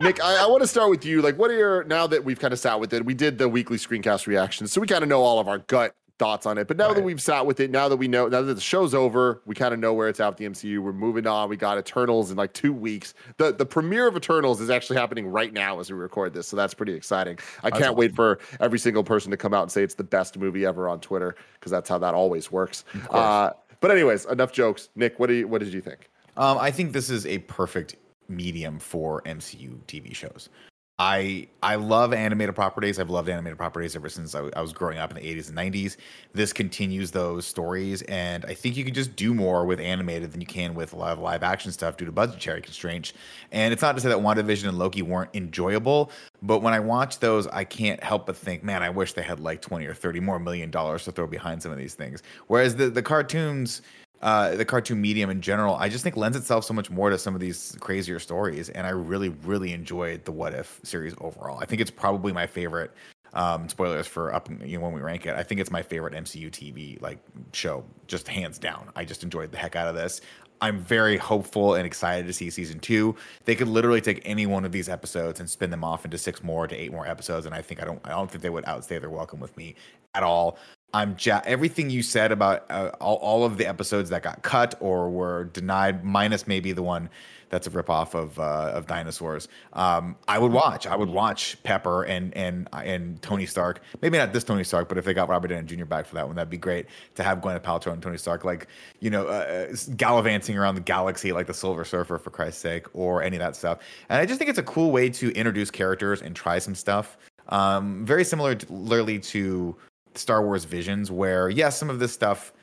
Nick, 0.01 0.23
I, 0.23 0.43
I 0.43 0.47
want 0.47 0.61
to 0.61 0.67
start 0.67 0.89
with 0.89 1.05
you. 1.05 1.21
Like, 1.21 1.37
what 1.37 1.51
are 1.51 1.57
your 1.57 1.83
now 1.83 2.07
that 2.07 2.23
we've 2.23 2.39
kind 2.39 2.51
of 2.51 2.59
sat 2.59 2.79
with 2.79 2.93
it? 2.93 3.05
We 3.05 3.13
did 3.13 3.37
the 3.37 3.47
weekly 3.47 3.77
screencast 3.77 4.25
reactions, 4.25 4.71
so 4.71 4.81
we 4.81 4.87
kind 4.87 5.03
of 5.03 5.09
know 5.09 5.21
all 5.21 5.39
of 5.39 5.47
our 5.47 5.59
gut 5.59 5.95
thoughts 6.19 6.45
on 6.45 6.57
it. 6.57 6.67
But 6.67 6.77
now 6.77 6.87
right. 6.87 6.95
that 6.95 7.03
we've 7.03 7.21
sat 7.21 7.45
with 7.45 7.59
it, 7.59 7.71
now 7.71 7.87
that 7.89 7.97
we 7.97 8.07
know, 8.07 8.27
now 8.27 8.41
that 8.41 8.53
the 8.53 8.61
show's 8.61 8.93
over, 8.93 9.41
we 9.45 9.55
kind 9.55 9.73
of 9.73 9.79
know 9.79 9.93
where 9.93 10.07
it's 10.07 10.19
at 10.19 10.29
with 10.29 10.37
the 10.37 10.45
MCU. 10.45 10.79
We're 10.79 10.93
moving 10.93 11.27
on. 11.27 11.49
We 11.49 11.57
got 11.57 11.77
Eternals 11.77 12.31
in 12.31 12.37
like 12.37 12.53
two 12.53 12.73
weeks. 12.73 13.13
The 13.37 13.51
the 13.51 13.65
premiere 13.65 14.07
of 14.07 14.15
Eternals 14.15 14.61
is 14.61 14.69
actually 14.69 14.97
happening 14.97 15.27
right 15.27 15.53
now 15.53 15.79
as 15.79 15.91
we 15.91 15.97
record 15.97 16.33
this, 16.33 16.47
so 16.47 16.55
that's 16.55 16.73
pretty 16.73 16.93
exciting. 16.93 17.39
I 17.63 17.71
can't 17.71 17.95
wait 17.95 18.15
for 18.15 18.39
every 18.59 18.79
single 18.79 19.03
person 19.03 19.31
to 19.31 19.37
come 19.37 19.53
out 19.53 19.63
and 19.63 19.71
say 19.71 19.83
it's 19.83 19.95
the 19.95 20.03
best 20.03 20.37
movie 20.37 20.65
ever 20.65 20.89
on 20.89 20.99
Twitter 20.99 21.35
because 21.59 21.71
that's 21.71 21.89
how 21.89 21.97
that 21.99 22.13
always 22.13 22.51
works. 22.51 22.83
Uh, 23.11 23.51
but 23.79 23.91
anyways, 23.91 24.25
enough 24.25 24.51
jokes. 24.51 24.89
Nick, 24.95 25.19
what 25.19 25.27
do 25.27 25.33
you 25.33 25.47
what 25.47 25.61
did 25.61 25.73
you 25.73 25.81
think? 25.81 26.09
Um, 26.35 26.57
I 26.57 26.71
think 26.71 26.93
this 26.93 27.09
is 27.09 27.25
a 27.25 27.39
perfect 27.39 27.95
medium 28.29 28.79
for 28.79 29.21
MCU 29.23 29.77
TV 29.87 30.13
shows. 30.13 30.49
I 30.99 31.47
I 31.61 31.75
love 31.75 32.11
animated 32.11 32.55
properties. 32.55 32.97
I've 32.97 33.11
loved 33.11 33.29
animated 33.29 33.55
properties 33.55 33.95
ever 33.95 34.09
since 34.09 34.33
I, 34.33 34.49
I, 34.55 34.61
was 34.61 34.73
growing 34.73 34.97
up 34.97 35.11
in 35.11 35.17
the 35.17 35.35
80s 35.35 35.49
and 35.49 35.55
90s. 35.55 35.95
This 36.33 36.51
continues 36.51 37.11
those 37.11 37.45
stories, 37.45 38.01
and 38.03 38.43
I 38.45 38.55
think 38.55 38.75
you 38.75 38.83
can 38.83 38.95
just 38.95 39.15
do 39.15 39.35
more 39.35 39.67
with 39.67 39.79
animated 39.79 40.31
than 40.31 40.41
you 40.41 40.47
can 40.47 40.73
with 40.73 40.93
a 40.93 40.95
lot 40.95 41.11
of 41.11 41.19
live 41.19 41.43
action 41.43 41.71
stuff 41.71 41.97
due 41.97 42.05
to 42.05 42.11
budgetary 42.11 42.63
constraints. 42.63 43.13
And 43.51 43.73
it's 43.73 43.83
not 43.83 43.93
to 43.93 44.01
say 44.01 44.09
that 44.09 44.17
WandaVision 44.17 44.69
and 44.69 44.79
Loki 44.79 45.03
weren't 45.03 45.29
enjoyable, 45.35 46.09
but 46.41 46.63
when 46.63 46.73
I 46.73 46.79
watch 46.79 47.19
those, 47.19 47.45
I 47.45 47.63
can't 47.63 48.03
help 48.03 48.25
but 48.25 48.35
think, 48.35 48.63
man, 48.63 48.81
I 48.81 48.89
wish 48.89 49.13
they 49.13 49.21
had 49.21 49.39
like 49.39 49.61
20 49.61 49.85
or 49.85 49.93
30 49.93 50.19
more 50.19 50.39
million 50.39 50.71
dollars 50.71 51.03
to 51.03 51.11
throw 51.11 51.27
behind 51.27 51.61
some 51.61 51.71
of 51.71 51.77
these 51.77 51.93
things. 51.93 52.23
Whereas 52.47 52.75
the 52.75 52.89
the 52.89 53.03
cartoons 53.03 53.83
uh, 54.21 54.55
the 54.55 54.65
cartoon 54.65 54.99
medium 54.99 55.29
in 55.29 55.41
general, 55.41 55.75
I 55.75 55.89
just 55.89 56.03
think 56.03 56.17
lends 56.17 56.37
itself 56.37 56.65
so 56.65 56.73
much 56.73 56.89
more 56.89 57.09
to 57.09 57.17
some 57.17 57.35
of 57.35 57.41
these 57.41 57.77
crazier 57.79 58.19
stories. 58.19 58.69
And 58.69 58.87
I 58.87 58.91
really, 58.91 59.29
really 59.29 59.73
enjoyed 59.73 60.25
the 60.25 60.31
What 60.31 60.53
If 60.53 60.79
series 60.83 61.13
overall. 61.19 61.59
I 61.59 61.65
think 61.65 61.81
it's 61.81 61.91
probably 61.91 62.33
my 62.33 62.47
favorite. 62.47 62.91
Um, 63.33 63.67
spoilers 63.67 64.07
for 64.07 64.33
up 64.33 64.49
you 64.63 64.77
know, 64.77 64.85
when 64.85 64.93
we 64.93 65.01
rank 65.01 65.25
it. 65.25 65.35
I 65.35 65.43
think 65.43 65.59
it's 65.59 65.69
my 65.69 65.81
favorite 65.81 66.13
MCU 66.13 66.49
TV 66.49 66.99
like 67.01 67.19
show, 67.51 67.83
just 68.07 68.27
hands 68.27 68.57
down. 68.57 68.89
I 68.95 69.03
just 69.03 69.21
enjoyed 69.21 69.51
the 69.51 69.57
heck 69.57 69.75
out 69.75 69.87
of 69.87 69.95
this. 69.95 70.21
I'm 70.61 70.79
very 70.79 71.17
hopeful 71.17 71.75
and 71.75 71.85
excited 71.85 72.25
to 72.27 72.33
see 72.33 72.49
season 72.49 72.79
two. 72.79 73.15
They 73.45 73.53
could 73.53 73.67
literally 73.67 74.01
take 74.01 74.21
any 74.25 74.45
one 74.45 74.65
of 74.65 74.71
these 74.71 74.89
episodes 74.89 75.39
and 75.39 75.49
spin 75.49 75.69
them 75.69 75.83
off 75.83 76.05
into 76.05 76.17
six 76.17 76.41
more 76.41 76.67
to 76.67 76.75
eight 76.75 76.91
more 76.91 77.05
episodes, 77.07 77.45
and 77.45 77.53
I 77.53 77.61
think 77.61 77.81
I 77.81 77.85
don't 77.85 77.99
I 78.05 78.09
don't 78.09 78.31
think 78.31 78.41
they 78.41 78.49
would 78.49 78.65
outstay 78.65 78.97
their 78.97 79.09
welcome 79.09 79.39
with 79.39 79.55
me 79.57 79.75
at 80.15 80.23
all. 80.23 80.57
I'm 80.93 81.15
ja- 81.19 81.41
everything 81.45 81.89
you 81.89 82.01
said 82.01 82.31
about 82.31 82.65
uh, 82.69 82.91
all, 83.01 83.17
all 83.17 83.43
of 83.43 83.57
the 83.57 83.67
episodes 83.67 84.09
that 84.09 84.23
got 84.23 84.41
cut 84.41 84.75
or 84.79 85.09
were 85.09 85.45
denied, 85.45 86.03
minus 86.03 86.47
maybe 86.47 86.71
the 86.71 86.83
one 86.83 87.09
that's 87.49 87.67
a 87.67 87.69
ripoff 87.69 88.13
of 88.13 88.39
uh, 88.39 88.71
of 88.73 88.87
dinosaurs. 88.87 89.47
Um, 89.73 90.15
I 90.27 90.39
would 90.39 90.51
watch. 90.51 90.87
I 90.87 90.95
would 90.95 91.09
watch 91.09 91.61
Pepper 91.63 92.03
and 92.03 92.35
and 92.35 92.67
and 92.73 93.21
Tony 93.21 93.45
Stark. 93.45 93.81
Maybe 94.01 94.17
not 94.17 94.33
this 94.33 94.43
Tony 94.43 94.63
Stark, 94.63 94.89
but 94.89 94.97
if 94.97 95.05
they 95.05 95.13
got 95.13 95.29
Robert 95.29 95.49
Downey 95.49 95.65
Jr. 95.65 95.85
back 95.85 96.05
for 96.05 96.15
that 96.15 96.27
one, 96.27 96.35
that'd 96.35 96.49
be 96.49 96.57
great 96.57 96.87
to 97.15 97.23
have 97.23 97.39
Gwyneth 97.39 97.63
Paltrow 97.63 97.93
and 97.93 98.01
Tony 98.01 98.17
Stark 98.17 98.43
like 98.43 98.67
you 98.99 99.09
know 99.09 99.27
uh, 99.27 99.73
gallivanting 99.95 100.57
around 100.57 100.75
the 100.75 100.81
galaxy 100.81 101.31
like 101.31 101.47
the 101.47 101.53
Silver 101.53 101.85
Surfer 101.85 102.17
for 102.17 102.29
Christ's 102.29 102.61
sake, 102.61 102.85
or 102.93 103.21
any 103.21 103.37
of 103.37 103.41
that 103.41 103.55
stuff. 103.55 103.79
And 104.09 104.19
I 104.19 104.25
just 104.25 104.39
think 104.39 104.49
it's 104.49 104.59
a 104.59 104.63
cool 104.63 104.91
way 104.91 105.09
to 105.09 105.31
introduce 105.31 105.71
characters 105.71 106.21
and 106.21 106.35
try 106.35 106.59
some 106.59 106.75
stuff. 106.75 107.17
Um, 107.49 108.05
very 108.05 108.25
similarly 108.25 109.19
to 109.19 109.75
Star 110.17 110.43
Wars 110.43 110.65
Visions, 110.65 111.11
where 111.11 111.49
yes, 111.49 111.77
some 111.77 111.89
of 111.89 111.99
this 111.99 112.11
stuff 112.11 112.53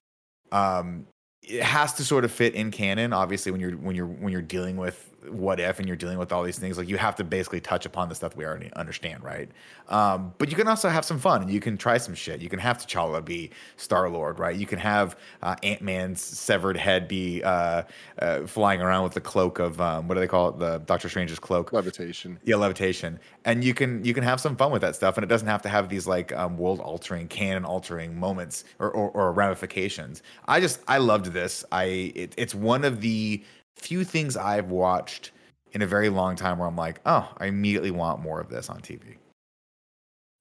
um, 0.53 1.07
it 1.43 1.63
has 1.63 1.93
to 1.95 2.05
sort 2.05 2.25
of 2.25 2.33
fit 2.33 2.55
in 2.55 2.71
canon. 2.71 3.13
Obviously, 3.13 3.53
when 3.53 3.61
you're 3.61 3.73
when 3.73 3.95
you're 3.95 4.07
when 4.07 4.33
you're 4.33 4.43
dealing 4.43 4.77
with 4.77 5.14
what 5.31 5.61
if 5.61 5.79
and 5.79 5.87
you're 5.87 5.97
dealing 5.97 6.19
with 6.19 6.33
all 6.33 6.43
these 6.43 6.59
things 6.59 6.77
like 6.77 6.89
you 6.89 6.97
have 6.97 7.15
to 7.17 7.25
basically 7.25 7.61
touch 7.61 7.87
upon 7.87 8.09
the 8.09 8.15
stuff 8.15 8.37
we 8.37 8.45
already 8.45 8.73
understand 8.75 9.23
right? 9.23 9.49
Um, 9.89 10.35
but 10.39 10.51
you 10.51 10.57
can 10.57 10.67
also 10.67 10.89
have 10.89 11.05
some 11.05 11.19
fun 11.19 11.43
and 11.43 11.51
you 11.51 11.61
can 11.61 11.77
try 11.77 11.99
some 11.99 12.15
shit. 12.15 12.41
You 12.41 12.49
can 12.49 12.59
have 12.59 12.79
t'challa 12.79 13.25
be 13.25 13.51
star 13.77 14.09
lord 14.09 14.39
right? 14.39 14.57
You 14.57 14.67
can 14.67 14.79
have 14.79 15.17
uh, 15.43 15.57
ant-man's 15.63 16.21
severed 16.21 16.77
head 16.77 17.07
be 17.07 17.43
uh, 17.43 17.83
uh, 18.19 18.47
flying 18.47 18.81
around 18.81 19.05
with 19.05 19.15
the 19.15 19.21
cloak 19.21 19.59
of 19.59 19.81
um, 19.81 20.09
what 20.09 20.15
do 20.15 20.21
they 20.21 20.27
call 20.27 20.49
it? 20.49 20.59
The 20.59 20.79
doctor 20.79 21.09
strange's 21.09 21.39
cloak. 21.39 21.73
Levitation. 21.73 22.39
Yeah 22.43 22.57
levitation. 22.57 23.21
And 23.45 23.63
you 23.63 23.75
can 23.75 24.05
you 24.05 24.15
can 24.15 24.25
have 24.25 24.41
some 24.41 24.57
fun 24.57 24.73
with 24.73 24.83
that 24.83 24.97
stuff 24.97 25.17
and 25.17 25.25
it 25.25 25.29
doesn't 25.29 25.49
have 25.49 25.63
to 25.63 25.69
have 25.69 25.89
these 25.89 26.07
like 26.07 26.33
um, 26.33 26.57
world 26.57 26.81
altering 26.81 27.29
canon 27.29 27.65
altering 27.65 28.19
moments 28.19 28.65
or, 28.79 28.91
or, 28.91 29.11
or, 29.11 29.33
ramifications. 29.33 30.23
I 30.47 30.61
just 30.61 30.81
i 30.89 30.99
loved 30.99 31.27
this. 31.27 31.65
I 31.73 31.85
it, 32.15 32.35
it's 32.37 32.55
one 32.55 32.85
of 32.85 33.01
the 33.01 33.43
few 33.77 34.05
things 34.05 34.37
I've 34.37 34.71
watched 34.71 35.33
in 35.73 35.83
a 35.83 35.87
very 35.87 36.09
long 36.09 36.37
time 36.37 36.59
where 36.59 36.69
I'm 36.69 36.77
like, 36.77 37.01
oh, 37.05 37.29
I 37.37 37.47
immediately 37.47 37.91
want 37.91 38.21
more 38.21 38.41
of 38.41 38.49
this 38.49 38.71
on 38.71 38.81
TV. 38.81 39.17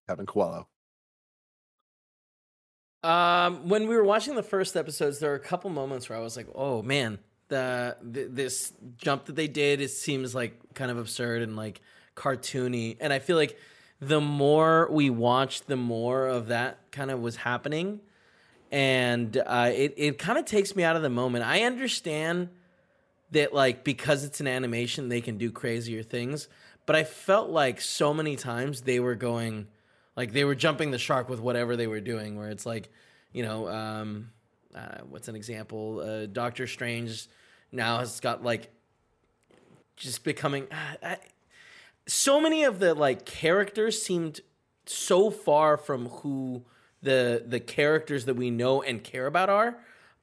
Kevin 0.08 0.26
Coello. 0.26 0.66
Um, 3.04 3.68
when 3.68 3.88
we 3.88 3.96
were 3.96 4.04
watching 4.04 4.36
the 4.36 4.44
first 4.44 4.78
episodes, 4.78 5.20
there 5.20 5.32
were 5.32 5.36
a 5.36 5.40
couple 5.40 5.70
moments 5.70 6.08
where 6.08 6.18
I 6.18 6.22
was 6.22 6.38
like, 6.38 6.48
"Oh 6.56 6.82
man, 6.82 7.20
the, 7.50 7.98
the 8.02 8.26
this 8.26 8.72
jump 8.98 9.26
that 9.26 9.36
they 9.36 9.50
did 9.50 9.82
it 9.82 9.90
seems 9.90 10.34
like 10.34 10.58
kind 10.74 10.90
of 10.90 10.98
absurd 10.98 11.42
and 11.42 11.58
like 11.58 11.82
cartoony." 12.16 12.96
And 13.02 13.12
I 13.12 13.20
feel 13.20 13.36
like 13.36 13.58
the 14.00 14.22
more 14.22 14.88
we 14.90 15.10
watched, 15.10 15.68
the 15.68 15.76
more 15.76 16.28
of 16.28 16.48
that 16.48 16.80
kind 16.92 17.12
of 17.12 17.20
was 17.20 17.36
happening, 17.36 18.00
and 18.72 19.36
uh, 19.46 19.72
it 19.74 19.96
it 19.98 20.18
kind 20.18 20.40
of 20.40 20.46
takes 20.46 20.74
me 20.74 20.84
out 20.84 20.96
of 20.96 21.02
the 21.02 21.10
moment. 21.10 21.44
I 21.44 21.64
understand 21.64 22.50
that 23.34 23.54
like 23.54 23.84
because 23.84 24.24
it's 24.24 24.40
an 24.40 24.48
animation 24.48 25.10
they 25.10 25.22
can 25.22 25.38
do 25.38 25.52
crazier 25.52 26.04
things. 26.04 26.48
But 26.86 26.96
i 26.98 27.04
felt 27.04 27.50
like 27.50 27.80
so 27.80 28.14
many 28.14 28.36
times 28.36 28.82
they 28.82 29.00
were 29.00 29.16
going 29.16 29.68
like 30.16 30.34
they 30.34 30.44
were 30.44 30.56
jumping 30.56 30.92
the 30.92 30.98
shark 30.98 31.30
with 31.30 31.40
whatever 31.40 31.76
they 31.76 31.88
were 31.88 32.02
doing 32.02 32.36
where 32.38 32.50
it's 32.50 32.66
like 32.66 32.92
you 33.32 33.44
know 33.44 33.70
um, 33.70 34.30
uh, 34.76 35.00
what's 35.10 35.28
an 35.28 35.36
example? 35.36 36.00
Uh, 36.00 36.26
doctor 36.26 36.68
strange 36.68 37.28
now 37.72 38.00
has 38.00 38.20
got 38.20 38.44
like 38.44 38.72
just 39.96 40.24
becoming 40.24 40.68
uh, 40.72 41.16
so 42.08 42.42
many 42.42 42.64
of 42.64 42.80
the 42.80 42.94
like 42.94 43.26
characters 43.26 44.02
seemed 44.02 44.42
so 44.86 45.30
far 45.30 45.78
from 45.78 46.08
who 46.08 46.64
the 47.02 47.44
the 47.46 47.60
characters 47.60 48.26
that 48.26 48.36
we 48.36 48.50
know 48.50 48.82
and 48.82 49.04
care 49.04 49.28
about 49.28 49.50
are 49.50 49.78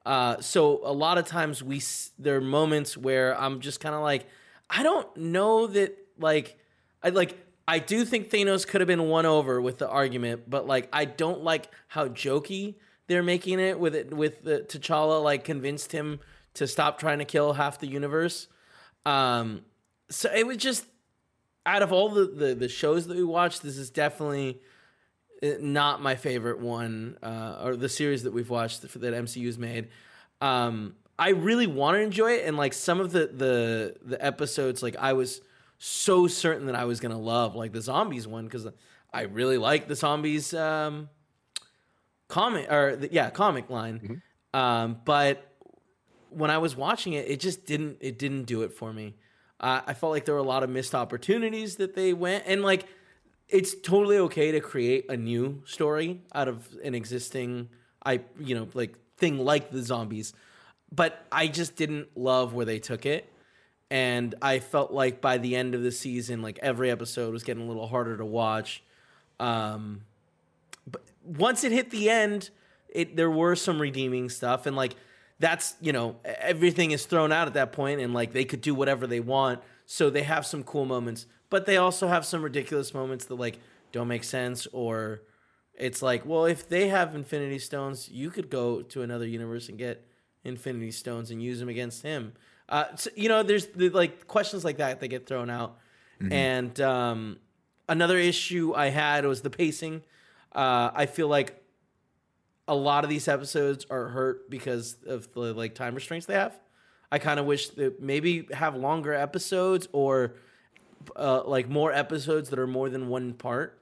uh, 0.05 0.41
so 0.41 0.81
a 0.83 0.93
lot 0.93 1.17
of 1.17 1.25
times 1.25 1.63
we 1.63 1.81
there 2.17 2.37
are 2.37 2.41
moments 2.41 2.97
where 2.97 3.39
I'm 3.39 3.59
just 3.59 3.79
kind 3.79 3.93
of 3.93 4.01
like, 4.01 4.27
I 4.69 4.83
don't 4.83 5.15
know 5.17 5.67
that 5.67 5.97
like 6.17 6.57
I 7.03 7.09
like 7.09 7.37
I 7.67 7.79
do 7.79 8.03
think 8.05 8.29
Thanos 8.29 8.67
could 8.67 8.81
have 8.81 8.87
been 8.87 9.07
won 9.09 9.25
over 9.25 9.61
with 9.61 9.77
the 9.77 9.87
argument, 9.87 10.49
but 10.49 10.65
like 10.65 10.89
I 10.91 11.05
don't 11.05 11.43
like 11.43 11.69
how 11.87 12.07
jokey 12.07 12.75
they're 13.07 13.23
making 13.23 13.59
it 13.59 13.79
with 13.79 13.95
it 13.95 14.13
with 14.13 14.43
the 14.43 14.61
T'Challa 14.61 15.23
like 15.23 15.43
convinced 15.43 15.91
him 15.91 16.19
to 16.55 16.67
stop 16.67 16.99
trying 16.99 17.19
to 17.19 17.25
kill 17.25 17.53
half 17.53 17.79
the 17.79 17.87
universe. 17.87 18.47
Um, 19.05 19.61
so 20.09 20.31
it 20.33 20.45
was 20.45 20.57
just 20.57 20.85
out 21.65 21.81
of 21.83 21.91
all 21.91 22.09
the, 22.09 22.25
the 22.25 22.55
the 22.55 22.69
shows 22.69 23.07
that 23.07 23.17
we 23.17 23.23
watched, 23.23 23.61
this 23.61 23.77
is 23.77 23.89
definitely 23.89 24.61
not 25.41 26.01
my 26.01 26.15
favorite 26.15 26.59
one, 26.59 27.17
uh, 27.23 27.59
or 27.63 27.75
the 27.75 27.89
series 27.89 28.23
that 28.23 28.33
we've 28.33 28.49
watched 28.49 28.81
that 28.81 29.13
MCU's 29.13 29.57
made. 29.57 29.89
Um, 30.39 30.95
I 31.17 31.29
really 31.29 31.67
want 31.67 31.95
to 31.95 32.01
enjoy 32.01 32.33
it, 32.33 32.45
and 32.45 32.57
like 32.57 32.73
some 32.73 32.99
of 32.99 33.11
the 33.11 33.27
the 33.27 33.95
the 34.03 34.23
episodes, 34.23 34.81
like 34.81 34.95
I 34.97 35.13
was 35.13 35.41
so 35.77 36.27
certain 36.27 36.67
that 36.67 36.75
I 36.75 36.85
was 36.85 36.99
gonna 36.99 37.19
love, 37.19 37.55
like 37.55 37.71
the 37.71 37.81
zombies 37.81 38.27
one, 38.27 38.45
because 38.45 38.67
I 39.13 39.21
really 39.23 39.57
like 39.57 39.87
the 39.87 39.95
zombies 39.95 40.53
um, 40.53 41.09
comic 42.27 42.71
or 42.71 42.95
the, 42.95 43.09
yeah 43.11 43.29
comic 43.29 43.69
line. 43.69 43.99
Mm-hmm. 43.99 44.59
Um, 44.59 45.01
but 45.05 45.47
when 46.29 46.49
I 46.49 46.57
was 46.59 46.75
watching 46.75 47.13
it, 47.13 47.27
it 47.29 47.39
just 47.39 47.65
didn't 47.65 47.97
it 47.99 48.17
didn't 48.17 48.43
do 48.43 48.61
it 48.63 48.73
for 48.73 48.93
me. 48.93 49.15
Uh, 49.59 49.81
I 49.85 49.93
felt 49.93 50.11
like 50.11 50.25
there 50.25 50.33
were 50.33 50.41
a 50.41 50.43
lot 50.43 50.63
of 50.63 50.69
missed 50.69 50.95
opportunities 50.95 51.75
that 51.75 51.95
they 51.95 52.13
went 52.13 52.45
and 52.47 52.63
like 52.63 52.87
it's 53.51 53.75
totally 53.75 54.17
okay 54.17 54.51
to 54.51 54.61
create 54.61 55.05
a 55.09 55.17
new 55.17 55.61
story 55.65 56.21
out 56.33 56.47
of 56.47 56.67
an 56.83 56.95
existing 56.95 57.69
I 58.03 58.21
you 58.39 58.55
know 58.55 58.67
like 58.73 58.95
thing 59.17 59.37
like 59.37 59.71
the 59.71 59.81
zombies, 59.83 60.33
but 60.91 61.25
I 61.31 61.47
just 61.47 61.75
didn't 61.75 62.17
love 62.17 62.53
where 62.53 62.65
they 62.65 62.79
took 62.79 63.05
it. 63.05 63.31
And 63.91 64.33
I 64.41 64.59
felt 64.59 64.91
like 64.91 65.19
by 65.21 65.37
the 65.37 65.55
end 65.55 65.75
of 65.75 65.83
the 65.83 65.91
season, 65.91 66.41
like 66.41 66.57
every 66.61 66.89
episode 66.89 67.33
was 67.33 67.43
getting 67.43 67.63
a 67.63 67.67
little 67.67 67.87
harder 67.87 68.17
to 68.17 68.25
watch. 68.25 68.83
Um, 69.39 70.01
but 70.89 71.01
once 71.23 71.63
it 71.63 71.71
hit 71.71 71.91
the 71.91 72.09
end, 72.09 72.49
it 72.89 73.15
there 73.15 73.29
were 73.29 73.55
some 73.55 73.79
redeeming 73.79 74.29
stuff, 74.29 74.65
and 74.65 74.75
like 74.75 74.95
that's 75.41 75.75
you 75.81 75.91
know 75.91 76.15
everything 76.23 76.91
is 76.91 77.05
thrown 77.05 77.31
out 77.31 77.47
at 77.47 77.55
that 77.55 77.73
point 77.73 77.99
and 77.99 78.13
like 78.13 78.31
they 78.31 78.45
could 78.45 78.61
do 78.61 78.75
whatever 78.75 79.07
they 79.07 79.19
want 79.19 79.59
so 79.87 80.09
they 80.09 80.21
have 80.21 80.45
some 80.45 80.63
cool 80.63 80.85
moments 80.85 81.25
but 81.51 81.67
they 81.67 81.77
also 81.77 82.07
have 82.07 82.25
some 82.25 82.41
ridiculous 82.41 82.95
moments 82.95 83.25
that 83.25 83.35
like 83.35 83.59
don't 83.91 84.07
make 84.07 84.23
sense 84.23 84.67
or 84.73 85.21
it's 85.75 86.01
like 86.01 86.25
well 86.25 86.45
if 86.45 86.67
they 86.67 86.87
have 86.87 87.13
infinity 87.13 87.59
stones 87.59 88.09
you 88.09 88.31
could 88.31 88.49
go 88.49 88.81
to 88.81 89.03
another 89.03 89.27
universe 89.27 89.69
and 89.69 89.77
get 89.77 90.07
infinity 90.43 90.89
stones 90.89 91.29
and 91.29 91.43
use 91.43 91.59
them 91.59 91.69
against 91.69 92.01
him 92.01 92.33
uh, 92.69 92.85
so, 92.95 93.09
you 93.15 93.29
know 93.29 93.43
there's 93.43 93.67
the, 93.67 93.89
like 93.89 94.25
questions 94.25 94.65
like 94.65 94.77
that 94.77 94.99
that 94.99 95.09
get 95.09 95.27
thrown 95.27 95.49
out 95.49 95.77
mm-hmm. 96.19 96.33
and 96.33 96.81
um, 96.81 97.37
another 97.87 98.17
issue 98.17 98.73
i 98.75 98.89
had 98.89 99.23
was 99.25 99.41
the 99.41 99.51
pacing 99.51 100.01
uh, 100.53 100.89
i 100.95 101.05
feel 101.05 101.27
like 101.27 101.61
a 102.67 102.75
lot 102.75 103.03
of 103.03 103.09
these 103.09 103.27
episodes 103.27 103.85
are 103.89 104.07
hurt 104.07 104.49
because 104.49 104.95
of 105.05 105.31
the 105.33 105.53
like 105.53 105.75
time 105.75 105.93
restraints 105.93 106.25
they 106.25 106.35
have. 106.35 106.57
I 107.11 107.19
kind 107.19 107.37
of 107.39 107.45
wish 107.45 107.69
that 107.71 108.01
maybe 108.01 108.47
have 108.53 108.75
longer 108.75 109.13
episodes 109.13 109.89
or 109.91 110.35
uh, 111.15 111.43
like 111.45 111.69
more 111.69 111.93
episodes 111.93 112.49
that 112.49 112.59
are 112.59 112.67
more 112.67 112.89
than 112.89 113.07
one 113.09 113.33
part 113.33 113.79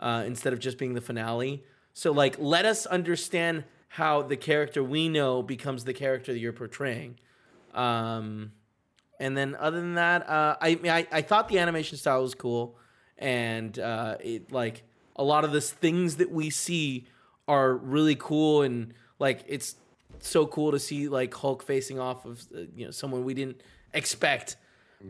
uh, 0.00 0.24
instead 0.26 0.52
of 0.52 0.58
just 0.58 0.78
being 0.78 0.94
the 0.94 1.00
finale. 1.00 1.64
So 1.92 2.12
like 2.12 2.36
let 2.38 2.64
us 2.64 2.86
understand 2.86 3.64
how 3.88 4.22
the 4.22 4.36
character 4.36 4.82
we 4.82 5.08
know 5.08 5.42
becomes 5.42 5.84
the 5.84 5.94
character 5.94 6.32
that 6.32 6.38
you're 6.38 6.52
portraying. 6.52 7.18
Um, 7.74 8.52
and 9.18 9.36
then 9.36 9.56
other 9.58 9.80
than 9.80 9.94
that, 9.94 10.28
uh, 10.28 10.56
I, 10.60 10.78
I 10.84 11.06
I 11.10 11.22
thought 11.22 11.48
the 11.48 11.58
animation 11.58 11.96
style 11.96 12.22
was 12.22 12.34
cool, 12.34 12.76
and 13.16 13.78
uh, 13.78 14.16
it 14.20 14.52
like 14.52 14.82
a 15.16 15.24
lot 15.24 15.44
of 15.44 15.52
the 15.52 15.60
things 15.60 16.16
that 16.16 16.30
we 16.30 16.50
see 16.50 17.06
are 17.48 17.74
really 17.74 18.16
cool 18.16 18.62
and 18.62 18.92
like 19.18 19.44
it's 19.46 19.76
so 20.20 20.46
cool 20.46 20.72
to 20.72 20.78
see 20.78 21.08
like 21.08 21.32
Hulk 21.32 21.62
facing 21.62 21.98
off 21.98 22.24
of 22.24 22.44
uh, 22.54 22.60
you 22.74 22.84
know 22.84 22.90
someone 22.90 23.24
we 23.24 23.34
didn't 23.34 23.62
expect. 23.92 24.56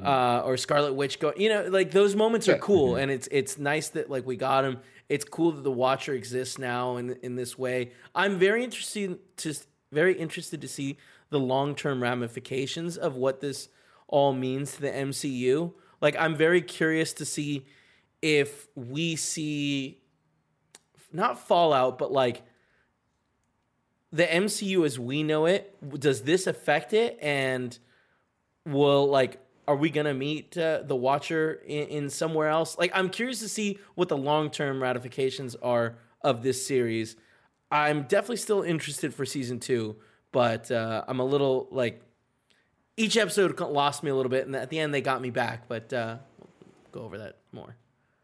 Uh, 0.03 0.43
or 0.45 0.57
Scarlet 0.57 0.95
Witch 0.95 1.19
go 1.21 1.33
you 1.37 1.49
know 1.49 1.65
like 1.69 1.91
those 1.91 2.15
moments 2.15 2.49
are 2.49 2.59
cool 2.59 2.93
mm-hmm. 2.93 3.03
and 3.03 3.11
it's 3.11 3.29
it's 3.31 3.59
nice 3.59 3.89
that 3.91 4.11
like 4.11 4.27
we 4.27 4.37
got 4.37 4.65
him 4.65 4.79
it's 5.09 5.25
cool 5.25 5.53
that 5.53 5.63
the 5.63 5.71
Watcher 5.71 6.13
exists 6.13 6.59
now 6.59 6.97
in 6.97 7.13
in 7.23 7.37
this 7.37 7.57
way 7.57 7.93
I'm 8.15 8.39
very 8.39 8.65
interested 8.65 9.19
to 9.39 9.55
very 9.93 10.15
interested 10.19 10.61
to 10.61 10.69
see 10.69 10.99
the 11.31 11.39
long 11.39 11.75
term 11.75 12.03
ramifications 12.03 12.97
of 12.97 13.17
what 13.17 13.41
this 13.41 13.69
all 14.09 14.33
means 14.33 14.73
to 14.75 14.83
the 14.83 14.91
MCU 14.91 15.73
like 16.01 16.17
I'm 16.17 16.37
very 16.37 16.63
curious 16.63 17.13
to 17.15 17.25
see 17.25 17.67
if 18.23 18.67
we 18.75 19.17
see 19.17 20.03
not 21.13 21.39
fallout, 21.39 21.99
but 21.99 22.13
like 22.13 22.43
the 24.13 24.25
MCU 24.25 24.85
as 24.85 24.99
we 24.99 25.23
know 25.23 25.47
it. 25.47 25.75
Does 25.99 26.23
this 26.23 26.47
affect 26.47 26.93
it? 26.93 27.19
And 27.21 27.77
will 28.65 29.09
like 29.09 29.41
are 29.69 29.77
we 29.77 29.91
gonna 29.91 30.15
meet 30.15 30.57
uh, 30.57 30.83
the 30.85 30.97
Watcher 30.97 31.61
in, 31.67 31.89
in, 31.89 32.11
somewhere 32.11 32.49
else? 32.49 32.79
Like, 32.79 32.93
I'm 32.95 33.11
curious 33.11 33.41
to 33.41 33.49
see 33.49 33.79
what 33.95 34.09
the 34.09 34.17
long 34.17 34.51
term 34.51 34.83
ratifications 34.83 35.55
are 35.57 35.97
of 36.23 36.43
this 36.43 36.65
series. 36.67 37.17
I'm 37.71 38.03
definitely 38.03 38.37
still 38.37 38.63
interested 38.63 39.13
for 39.13 39.27
season 39.27 39.59
two, 39.59 39.97
but 40.33 40.71
uh, 40.71 41.05
I'm 41.09 41.21
a 41.21 41.25
little 41.25 41.69
like 41.71 42.03
each 42.97 43.17
episode 43.17 43.59
lost 43.61 44.03
me 44.03 44.11
a 44.11 44.15
little 44.15 44.31
bit, 44.31 44.47
and 44.47 44.55
at 44.55 44.71
the 44.71 44.79
end 44.79 44.95
they 44.95 45.01
got 45.01 45.21
me 45.21 45.31
back. 45.31 45.69
But 45.69 45.93
uh, 45.93 46.17
we'll 46.39 46.51
go 46.93 47.01
over 47.03 47.19
that 47.19 47.39
more. 47.53 47.77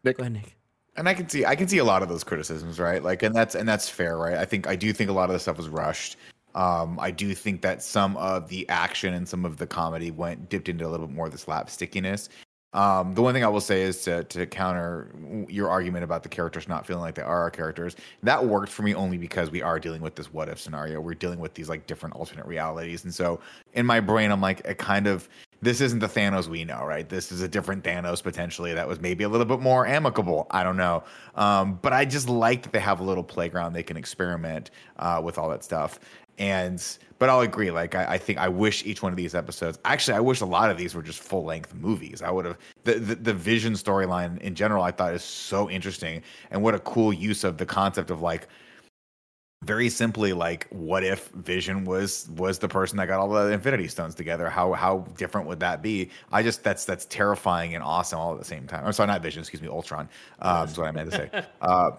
Nick. 0.03 0.17
Go 0.17 0.21
ahead, 0.21 0.33
Nick 0.33 0.57
and 0.95 1.09
I 1.09 1.13
can 1.13 1.27
see 1.27 1.45
I 1.45 1.55
can 1.55 1.67
see 1.67 1.79
a 1.79 1.83
lot 1.83 2.03
of 2.03 2.09
those 2.09 2.23
criticisms, 2.23 2.79
right? 2.79 3.01
Like, 3.03 3.23
and 3.23 3.35
that's 3.35 3.55
and 3.55 3.67
that's 3.67 3.89
fair, 3.89 4.17
right? 4.17 4.35
I 4.35 4.45
think 4.45 4.67
I 4.67 4.75
do 4.75 4.93
think 4.93 5.09
a 5.09 5.13
lot 5.13 5.29
of 5.29 5.33
the 5.33 5.39
stuff 5.39 5.57
was 5.57 5.69
rushed. 5.69 6.17
Um, 6.55 6.99
I 6.99 7.11
do 7.11 7.33
think 7.33 7.61
that 7.61 7.81
some 7.81 8.15
of 8.17 8.47
the 8.49 8.67
action 8.69 9.13
and 9.13 9.27
some 9.27 9.45
of 9.45 9.57
the 9.57 9.67
comedy 9.67 10.11
went 10.11 10.49
dipped 10.49 10.69
into 10.69 10.85
a 10.85 10.89
little 10.89 11.07
bit 11.07 11.15
more 11.15 11.25
of 11.25 11.31
the 11.31 11.37
slapstickiness. 11.37 12.29
Um, 12.73 13.13
the 13.13 13.21
one 13.21 13.35
thing 13.35 13.43
I 13.43 13.47
will 13.49 13.61
say 13.61 13.83
is 13.83 14.01
to 14.03 14.23
to 14.23 14.47
counter 14.47 15.13
your 15.47 15.69
argument 15.69 16.03
about 16.03 16.23
the 16.23 16.29
characters 16.29 16.67
not 16.67 16.87
feeling 16.87 17.03
like 17.03 17.13
they 17.15 17.21
are 17.21 17.41
our 17.41 17.51
characters. 17.51 17.95
That 18.23 18.43
worked 18.43 18.71
for 18.71 18.81
me 18.81 18.95
only 18.95 19.17
because 19.17 19.51
we 19.51 19.61
are 19.61 19.79
dealing 19.79 20.01
with 20.01 20.15
this 20.15 20.33
what 20.33 20.49
if 20.49 20.59
scenario. 20.59 20.99
We're 20.99 21.13
dealing 21.13 21.39
with 21.39 21.53
these 21.53 21.69
like 21.69 21.85
different 21.85 22.15
alternate 22.15 22.47
realities, 22.47 23.03
and 23.03 23.13
so 23.13 23.39
in 23.73 23.85
my 23.85 23.99
brain, 23.99 24.31
I'm 24.31 24.41
like, 24.41 24.61
it 24.65 24.79
kind 24.79 25.05
of 25.05 25.29
this 25.63 25.79
isn't 25.79 25.99
the 25.99 26.07
Thanos 26.07 26.47
we 26.47 26.65
know, 26.65 26.83
right? 26.83 27.07
This 27.07 27.31
is 27.31 27.41
a 27.41 27.47
different 27.47 27.83
Thanos 27.83 28.21
potentially 28.21 28.73
that 28.73 28.87
was 28.87 28.99
maybe 28.99 29.23
a 29.23 29.29
little 29.29 29.45
bit 29.45 29.59
more 29.59 29.87
amicable. 29.87 30.47
I 30.51 30.61
don't 30.63 30.75
know. 30.75 31.03
Um, 31.35 31.79
but 31.81 31.93
I 31.93 32.03
just 32.03 32.27
like 32.27 32.63
that 32.63 32.73
they 32.73 32.79
have 32.79 32.99
a 32.99 33.03
little 33.03 33.23
playground 33.23 33.71
they 33.71 33.83
can 33.83 33.95
experiment 33.95 34.71
uh, 34.97 35.21
with 35.23 35.37
all 35.37 35.47
that 35.49 35.63
stuff. 35.63 35.99
And 36.37 36.83
but 37.19 37.29
I'll 37.29 37.41
agree. 37.41 37.71
Like 37.71 37.95
I, 37.95 38.13
I, 38.13 38.17
think 38.17 38.39
I 38.39 38.49
wish 38.49 38.85
each 38.85 39.01
one 39.01 39.13
of 39.13 39.17
these 39.17 39.33
episodes. 39.33 39.79
Actually, 39.85 40.17
I 40.17 40.19
wish 40.19 40.41
a 40.41 40.45
lot 40.45 40.69
of 40.69 40.77
these 40.77 40.93
were 40.95 41.03
just 41.03 41.21
full 41.21 41.45
length 41.45 41.73
movies. 41.73 42.21
I 42.21 42.31
would 42.31 42.45
have 42.45 42.57
the 42.83 42.95
the, 42.95 43.15
the 43.15 43.33
Vision 43.33 43.73
storyline 43.73 44.39
in 44.41 44.55
general. 44.55 44.83
I 44.83 44.91
thought 44.91 45.13
is 45.13 45.23
so 45.23 45.69
interesting, 45.69 46.21
and 46.51 46.61
what 46.61 46.75
a 46.75 46.79
cool 46.79 47.13
use 47.13 47.43
of 47.43 47.57
the 47.57 47.65
concept 47.65 48.11
of 48.11 48.21
like 48.21 48.47
very 49.63 49.89
simply 49.89 50.33
like 50.33 50.67
what 50.69 51.03
if 51.03 51.29
vision 51.29 51.85
was 51.85 52.29
was 52.35 52.59
the 52.59 52.67
person 52.67 52.97
that 52.97 53.07
got 53.07 53.19
all 53.19 53.29
the 53.29 53.51
infinity 53.51 53.87
stones 53.87 54.13
together 54.13 54.49
how 54.49 54.73
how 54.73 54.99
different 55.17 55.47
would 55.47 55.59
that 55.59 55.81
be 55.81 56.09
i 56.31 56.43
just 56.43 56.63
that's 56.63 56.83
that's 56.85 57.05
terrifying 57.05 57.73
and 57.73 57.83
awesome 57.83 58.19
all 58.19 58.33
at 58.33 58.39
the 58.39 58.45
same 58.45 58.67
time 58.67 58.85
i'm 58.85 58.91
sorry 58.91 59.07
not 59.07 59.21
vision 59.21 59.39
excuse 59.39 59.61
me 59.61 59.67
ultron 59.67 60.09
um 60.39 60.67
is 60.67 60.77
what 60.77 60.87
i 60.87 60.91
meant 60.91 61.09
to 61.09 61.15
say 61.15 61.43
uh 61.61 61.91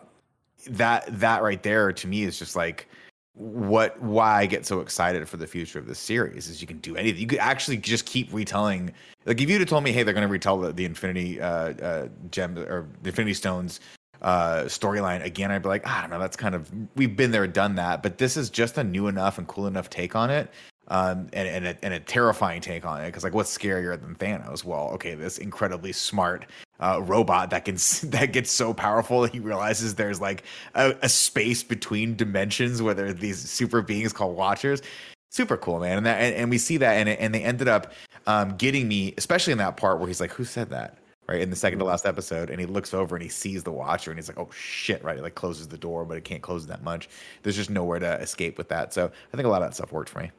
that 0.68 1.05
that 1.09 1.42
right 1.42 1.62
there 1.62 1.92
to 1.92 2.07
me 2.07 2.25
is 2.25 2.38
just 2.38 2.55
like 2.55 2.88
what 3.35 4.01
why 4.01 4.42
i 4.42 4.47
get 4.47 4.64
so 4.64 4.81
excited 4.81 5.29
for 5.29 5.37
the 5.37 5.47
future 5.47 5.79
of 5.79 5.87
this 5.87 5.99
series 5.99 6.49
is 6.49 6.61
you 6.61 6.68
can 6.68 6.79
do 6.79 6.97
anything 6.97 7.20
you 7.20 7.27
could 7.27 7.38
actually 7.40 7.77
just 7.77 8.07
keep 8.07 8.33
retelling 8.33 8.92
like 9.27 9.40
if 9.40 9.51
you'd 9.51 9.61
have 9.61 9.68
told 9.68 9.83
me 9.83 9.90
hey 9.90 10.03
they're 10.03 10.14
going 10.14 10.27
to 10.27 10.33
retell 10.33 10.59
the, 10.59 10.73
the 10.73 10.85
infinity 10.85 11.40
uh 11.40 11.73
uh 11.73 12.09
gem 12.31 12.57
or 12.57 12.88
the 13.03 13.09
infinity 13.09 13.35
stones 13.35 13.81
uh, 14.23 14.64
storyline 14.64 15.23
again, 15.23 15.51
I'd 15.51 15.62
be 15.62 15.68
like, 15.68 15.87
I 15.87 16.01
don't 16.01 16.09
know, 16.09 16.18
that's 16.18 16.37
kind 16.37 16.55
of 16.55 16.70
we've 16.97 17.14
been 17.14 17.31
there, 17.31 17.47
done 17.47 17.75
that. 17.75 18.03
But 18.03 18.16
this 18.16 18.38
is 18.38 18.49
just 18.49 18.79
a 18.79 18.85
new 18.85 19.07
enough 19.07 19.37
and 19.37 19.47
cool 19.47 19.66
enough 19.66 19.90
take 19.90 20.16
on 20.16 20.31
it, 20.31 20.51
um, 20.88 21.29
and 21.33 21.49
and 21.49 21.66
a, 21.66 21.85
and 21.85 21.94
a 21.94 22.01
terrifying 22.01 22.61
take 22.61 22.85
on 22.85 23.03
it. 23.03 23.07
Because 23.07 23.25
like, 23.25 23.35
what's 23.35 23.57
scarier 23.57 24.01
than 24.01 24.14
Thanos? 24.14 24.64
Well, 24.64 24.90
okay, 24.90 25.14
this 25.14 25.38
incredibly 25.38 25.92
smart 25.92 26.47
uh, 26.81 27.01
robot 27.03 27.51
that 27.51 27.64
can 27.64 27.75
that 28.11 28.33
gets 28.33 28.51
so 28.51 28.75
powerful 28.75 29.23
that 29.23 29.33
he 29.33 29.40
realizes 29.40 29.94
there's 29.94 30.20
like 30.20 30.44
a, 30.75 30.94
a 31.03 31.09
space 31.09 31.62
between 31.62 32.16
dimensions 32.16 32.83
where 32.83 32.94
there 32.94 33.07
are 33.07 33.12
these 33.12 33.38
super 33.38 33.83
beings 33.83 34.12
called 34.12 34.37
Watchers. 34.37 34.83
Super 35.31 35.57
cool, 35.57 35.81
man, 35.81 35.99
and 35.99 36.07
that 36.07 36.20
and, 36.20 36.35
and 36.37 36.51
we 36.51 36.59
see 36.59 36.77
that, 36.77 36.94
and 36.94 37.09
and 37.09 37.35
they 37.35 37.42
ended 37.42 37.68
up 37.68 37.92
um, 38.27 38.57
getting 38.57 38.87
me, 38.87 39.14
especially 39.16 39.53
in 39.53 39.59
that 39.59 39.77
part 39.77 39.99
where 39.99 40.07
he's 40.07 40.20
like, 40.20 40.33
"Who 40.33 40.44
said 40.44 40.70
that?" 40.70 40.99
right 41.27 41.40
in 41.40 41.51
the 41.51 41.57
second 41.57 41.79
to 41.79 41.85
mm-hmm. 41.85 41.90
last 41.90 42.07
episode 42.07 42.51
and 42.51 42.61
he 42.61 42.66
looks 42.66 42.92
over 42.92 43.16
and 43.16 43.23
he 43.23 43.29
sees 43.29 43.62
the 43.62 43.73
watcher 43.73 44.11
and 44.11 44.18
he's 44.18 44.29
like 44.29 44.38
oh 44.38 44.49
shit 44.53 45.03
right 45.03 45.16
he 45.16 45.23
like 45.23 45.35
closes 45.35 45.68
the 45.68 45.79
door 45.79 46.05
but 46.05 46.16
it 46.16 46.25
can't 46.25 46.42
close 46.42 46.66
that 46.66 46.83
much 46.83 47.09
there's 47.42 47.57
just 47.57 47.70
nowhere 47.70 47.99
to 47.99 48.20
escape 48.20 48.59
with 48.59 48.68
that 48.68 48.92
so 48.92 49.11
i 49.33 49.37
think 49.37 49.47
a 49.47 49.49
lot 49.49 49.62
of 49.62 49.68
that 49.68 49.75
stuff 49.75 49.92
worked 49.92 50.11
for 50.11 50.20
me 50.20 50.31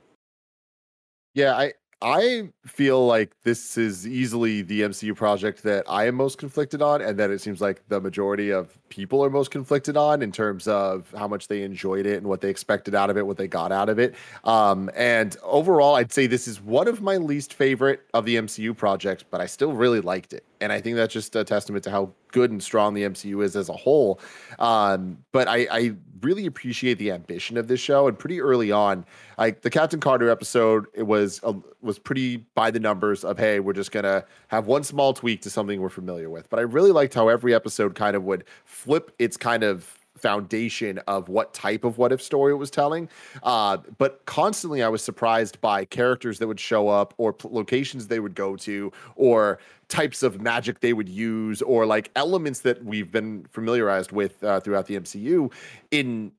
yeah 1.36 1.56
i 1.56 1.72
I 2.02 2.50
feel 2.68 3.08
like 3.08 3.32
this 3.44 3.78
is 3.80 4.08
easily 4.08 4.62
the 4.62 4.82
MCU 4.82 5.16
project 5.16 5.64
that 5.64 5.86
I 5.90 6.06
am 6.06 6.16
most 6.16 6.38
conflicted 6.38 6.82
on, 6.82 7.02
and 7.02 7.18
that 7.18 7.32
it 7.32 7.42
seems 7.42 7.62
like 7.62 7.82
the 7.88 8.02
majority 8.02 8.52
of 8.52 8.78
people 8.90 9.24
are 9.24 9.30
most 9.32 9.50
conflicted 9.50 9.98
on 9.98 10.22
in 10.22 10.32
terms 10.32 10.68
of 10.68 11.12
how 11.18 11.28
much 11.28 11.48
they 11.48 11.64
enjoyed 11.64 12.06
it 12.06 12.18
and 12.18 12.28
what 12.28 12.42
they 12.42 12.50
expected 12.50 12.94
out 12.94 13.10
of 13.10 13.18
it, 13.18 13.26
what 13.26 13.38
they 13.38 13.48
got 13.48 13.72
out 13.72 13.90
of 13.90 13.98
it. 13.98 14.14
Um, 14.44 14.92
and 14.96 15.36
overall, 15.42 15.96
I'd 15.96 16.12
say 16.12 16.28
this 16.28 16.48
is 16.48 16.62
one 16.62 16.88
of 16.88 17.02
my 17.02 17.18
least 17.18 17.54
favorite 17.54 18.02
of 18.14 18.26
the 18.26 18.36
MCU 18.36 18.78
projects, 18.78 19.24
but 19.24 19.42
I 19.42 19.48
still 19.48 19.72
really 19.72 20.02
liked 20.02 20.34
it. 20.34 20.46
And 20.62 20.72
I 20.72 20.82
think 20.82 20.98
that's 20.98 21.14
just 21.14 21.36
a 21.36 21.44
testament 21.44 21.86
to 21.86 21.92
how 21.92 22.12
good 22.32 22.52
and 22.52 22.62
strong 22.62 22.94
the 22.94 23.04
MCU 23.04 23.44
is 23.44 23.56
as 23.56 23.70
a 23.70 23.74
whole. 23.74 24.20
Um, 24.60 25.18
but 25.32 25.48
I, 25.48 25.68
I 25.72 25.96
really 26.22 26.46
appreciate 26.46 26.98
the 26.98 27.12
ambition 27.12 27.58
of 27.58 27.68
this 27.68 27.80
show. 27.80 28.08
And 28.08 28.18
pretty 28.18 28.42
early 28.42 28.72
on, 28.72 29.06
like 29.38 29.62
the 29.62 29.70
Captain 29.70 30.00
Carter 30.00 30.30
episode, 30.30 30.86
it 30.94 31.04
was 31.04 31.40
a, 31.44 31.56
was 31.82 32.00
pretty 32.00 32.38
by 32.56 32.72
the 32.72 32.80
numbers 32.80 33.24
of 33.24 33.38
hey, 33.38 33.60
we're 33.60 33.74
just 33.74 33.92
gonna 33.92 34.26
have 34.48 34.68
one 34.68 34.84
small 34.84 35.14
tweak 35.14 35.42
to 35.42 35.50
something 35.50 35.82
we're 35.82 35.90
familiar 35.90 36.30
with. 36.30 36.50
But 36.50 36.60
I 36.60 36.64
really 36.64 36.92
liked 36.92 37.14
how 37.14 37.28
every 37.28 37.54
episode 37.54 37.96
kind 37.96 38.16
of 38.16 38.24
would 38.24 38.46
flip 38.64 39.12
its 39.20 39.38
kind 39.38 39.64
of 39.64 40.05
foundation 40.26 40.98
of 41.06 41.30
what 41.30 41.54
type 41.54 41.84
of 41.84 42.00
what 42.00 42.12
if 42.12 42.20
story 42.20 42.52
it 42.52 42.56
was 42.56 42.72
telling. 42.72 43.08
Uh, 43.44 43.78
but 44.00 44.26
constantly, 44.26 44.82
I 44.82 44.90
was 44.90 45.04
surprised 45.04 45.62
by 45.62 45.86
characters 45.86 46.40
that 46.40 46.48
would 46.48 46.60
show 46.60 46.90
up, 46.90 47.14
or 47.20 47.36
locations 47.44 48.08
they 48.08 48.20
would 48.20 48.34
go 48.34 48.56
to, 48.56 48.92
or 49.16 49.60
types 49.88 50.24
of 50.24 50.42
magic 50.42 50.80
they 50.80 50.94
would 50.94 51.08
use, 51.08 51.62
or 51.62 51.86
like 51.86 52.10
elements 52.16 52.62
that 52.62 52.84
we've 52.84 53.12
been 53.12 53.46
familiarized 53.52 54.12
with 54.12 54.44
uh, 54.44 54.60
throughout 54.62 54.88
the 54.88 55.00
MCU 55.00 55.52
in 55.92 56.32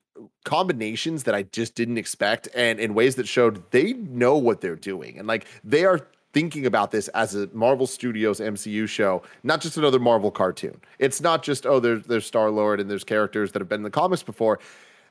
combinations 0.44 1.22
that 1.22 1.36
I 1.36 1.44
just 1.44 1.76
didn't 1.76 1.98
expect 1.98 2.48
and 2.56 2.80
in 2.80 2.92
ways 2.94 3.14
that 3.16 3.28
showed 3.28 3.70
they 3.70 3.92
know 3.92 4.36
what 4.36 4.62
they're 4.62 4.74
doing 4.74 5.18
and 5.18 5.28
like 5.28 5.46
they 5.62 5.84
are 5.84 6.08
thinking 6.36 6.66
about 6.66 6.90
this 6.90 7.08
as 7.08 7.34
a 7.34 7.48
Marvel 7.54 7.86
Studios 7.86 8.40
MCU 8.40 8.86
show, 8.86 9.22
not 9.42 9.62
just 9.62 9.78
another 9.78 9.98
Marvel 9.98 10.30
cartoon. 10.30 10.78
It's 10.98 11.22
not 11.22 11.42
just 11.42 11.64
oh 11.64 11.80
there's 11.80 12.02
there's 12.02 12.26
Star 12.26 12.50
Lord 12.50 12.78
and 12.78 12.90
there's 12.90 13.04
characters 13.04 13.52
that 13.52 13.62
have 13.62 13.70
been 13.70 13.80
in 13.80 13.84
the 13.84 13.90
comics 13.90 14.22
before. 14.22 14.58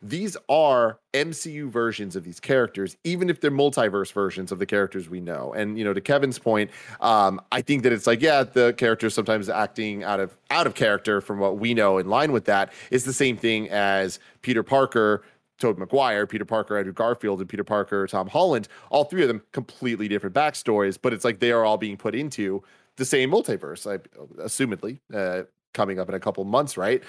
These 0.04 0.38
are 0.50 1.00
MCU 1.16 1.68
versions 1.68 2.16
of 2.16 2.24
these 2.26 2.40
characters, 2.40 2.96
even 3.04 3.32
if 3.32 3.42
they're 3.42 3.50
multiverse 3.50 4.12
versions 4.12 4.52
of 4.52 4.60
the 4.60 4.68
characters 4.68 5.10
we 5.10 5.20
know. 5.20 5.52
And 5.54 5.80
you 5.80 5.84
know, 5.84 5.94
to 5.94 6.02
Kevin's 6.02 6.38
point, 6.38 6.70
um, 7.02 7.42
I 7.52 7.64
think 7.64 7.82
that 7.84 7.92
it's 7.92 8.06
like, 8.06 8.22
yeah, 8.22 8.44
the 8.44 8.74
characters 8.74 9.16
sometimes 9.16 9.50
acting 9.50 10.04
out 10.04 10.20
of 10.20 10.38
out 10.52 10.68
of 10.68 10.76
character 10.76 11.22
from 11.22 11.40
what 11.40 11.58
we 11.58 11.74
know. 11.74 11.98
In 11.98 12.08
line 12.08 12.34
with 12.34 12.46
that 12.46 12.72
is 12.92 13.04
the 13.04 13.14
same 13.14 13.36
thing 13.36 13.68
as 13.72 14.20
Peter 14.44 14.62
Parker 14.62 15.24
Tobey 15.60 15.80
Maguire, 15.80 16.28
Peter 16.28 16.46
Parker, 16.46 16.78
Andrew 16.78 16.94
Garfield, 16.94 17.40
and 17.40 17.50
Peter 17.50 17.64
Parker, 17.64 18.08
Tom 18.08 18.28
Holland, 18.28 18.68
all 18.90 19.06
three 19.06 19.22
of 19.22 19.28
them 19.28 19.42
completely 19.52 20.08
different 20.08 20.36
backstories, 20.36 20.98
but 21.02 21.14
it's 21.14 21.24
like 21.26 21.40
they 21.40 21.52
are 21.52 21.64
all 21.64 21.78
being 21.78 21.98
put 21.98 22.16
into 22.16 22.64
the 22.98 23.06
same 23.06 23.32
multiverse, 23.32 23.90
I, 23.90 23.98
assumedly, 24.42 25.00
uh, 25.14 25.44
coming 25.74 26.00
up 26.00 26.10
in 26.10 26.16
a 26.16 26.20
couple 26.20 26.44
months, 26.46 26.78
right? 26.78 27.04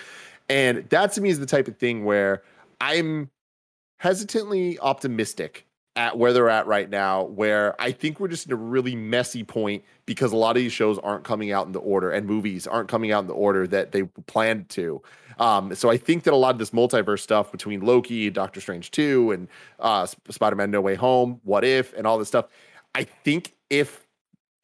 And 0.49 0.89
that 0.91 1.13
to 1.13 1.21
me 1.21 1.31
is 1.31 1.39
the 1.41 1.47
type 1.47 1.69
of 1.69 1.77
thing 1.77 2.05
where 2.05 2.43
I'm 2.81 3.31
hesitantly 3.99 4.79
optimistic 4.79 5.67
at 5.97 6.19
where 6.19 6.33
they're 6.35 6.51
at 6.51 6.67
right 6.67 6.89
now, 6.89 7.25
where 7.25 7.81
I 7.81 7.91
think 7.91 8.21
we're 8.21 8.29
just 8.29 8.47
in 8.47 8.53
a 8.53 8.57
really 8.57 8.95
messy 8.95 9.43
point 9.43 9.83
because 10.05 10.31
a 10.31 10.37
lot 10.37 10.51
of 10.57 10.63
these 10.63 10.73
shows 10.73 10.99
aren't 10.99 11.25
coming 11.25 11.53
out 11.53 11.67
in 11.67 11.73
the 11.73 11.81
order 11.81 12.11
and 12.11 12.27
movies 12.27 12.67
aren't 12.67 12.89
coming 12.89 13.13
out 13.13 13.21
in 13.21 13.27
the 13.27 13.35
order 13.35 13.67
that 13.67 13.93
they 13.93 14.03
planned 14.27 14.69
to. 14.71 15.01
Um, 15.39 15.75
so 15.75 15.91
I 15.91 15.97
think 15.97 16.25
that 16.25 16.35
a 16.35 16.37
lot 16.37 16.55
of 16.55 16.59
this 16.59 16.71
multiverse 16.71 17.21
stuff 17.21 17.51
between 17.51 17.81
Loki, 17.81 18.29
Doctor 18.31 18.61
Strange 18.61 18.91
2, 18.91 19.33
and 19.33 19.49
uh, 19.81 20.07
Spider 20.07 20.57
Man 20.57 20.71
No 20.71 20.83
Way 20.83 20.95
Home, 20.95 21.41
What 21.45 21.65
If, 21.65 21.95
and 21.95 22.07
all 22.07 22.19
this 22.19 22.29
stuff, 22.29 22.47
I 22.95 23.05
think 23.05 23.55
if 23.71 24.07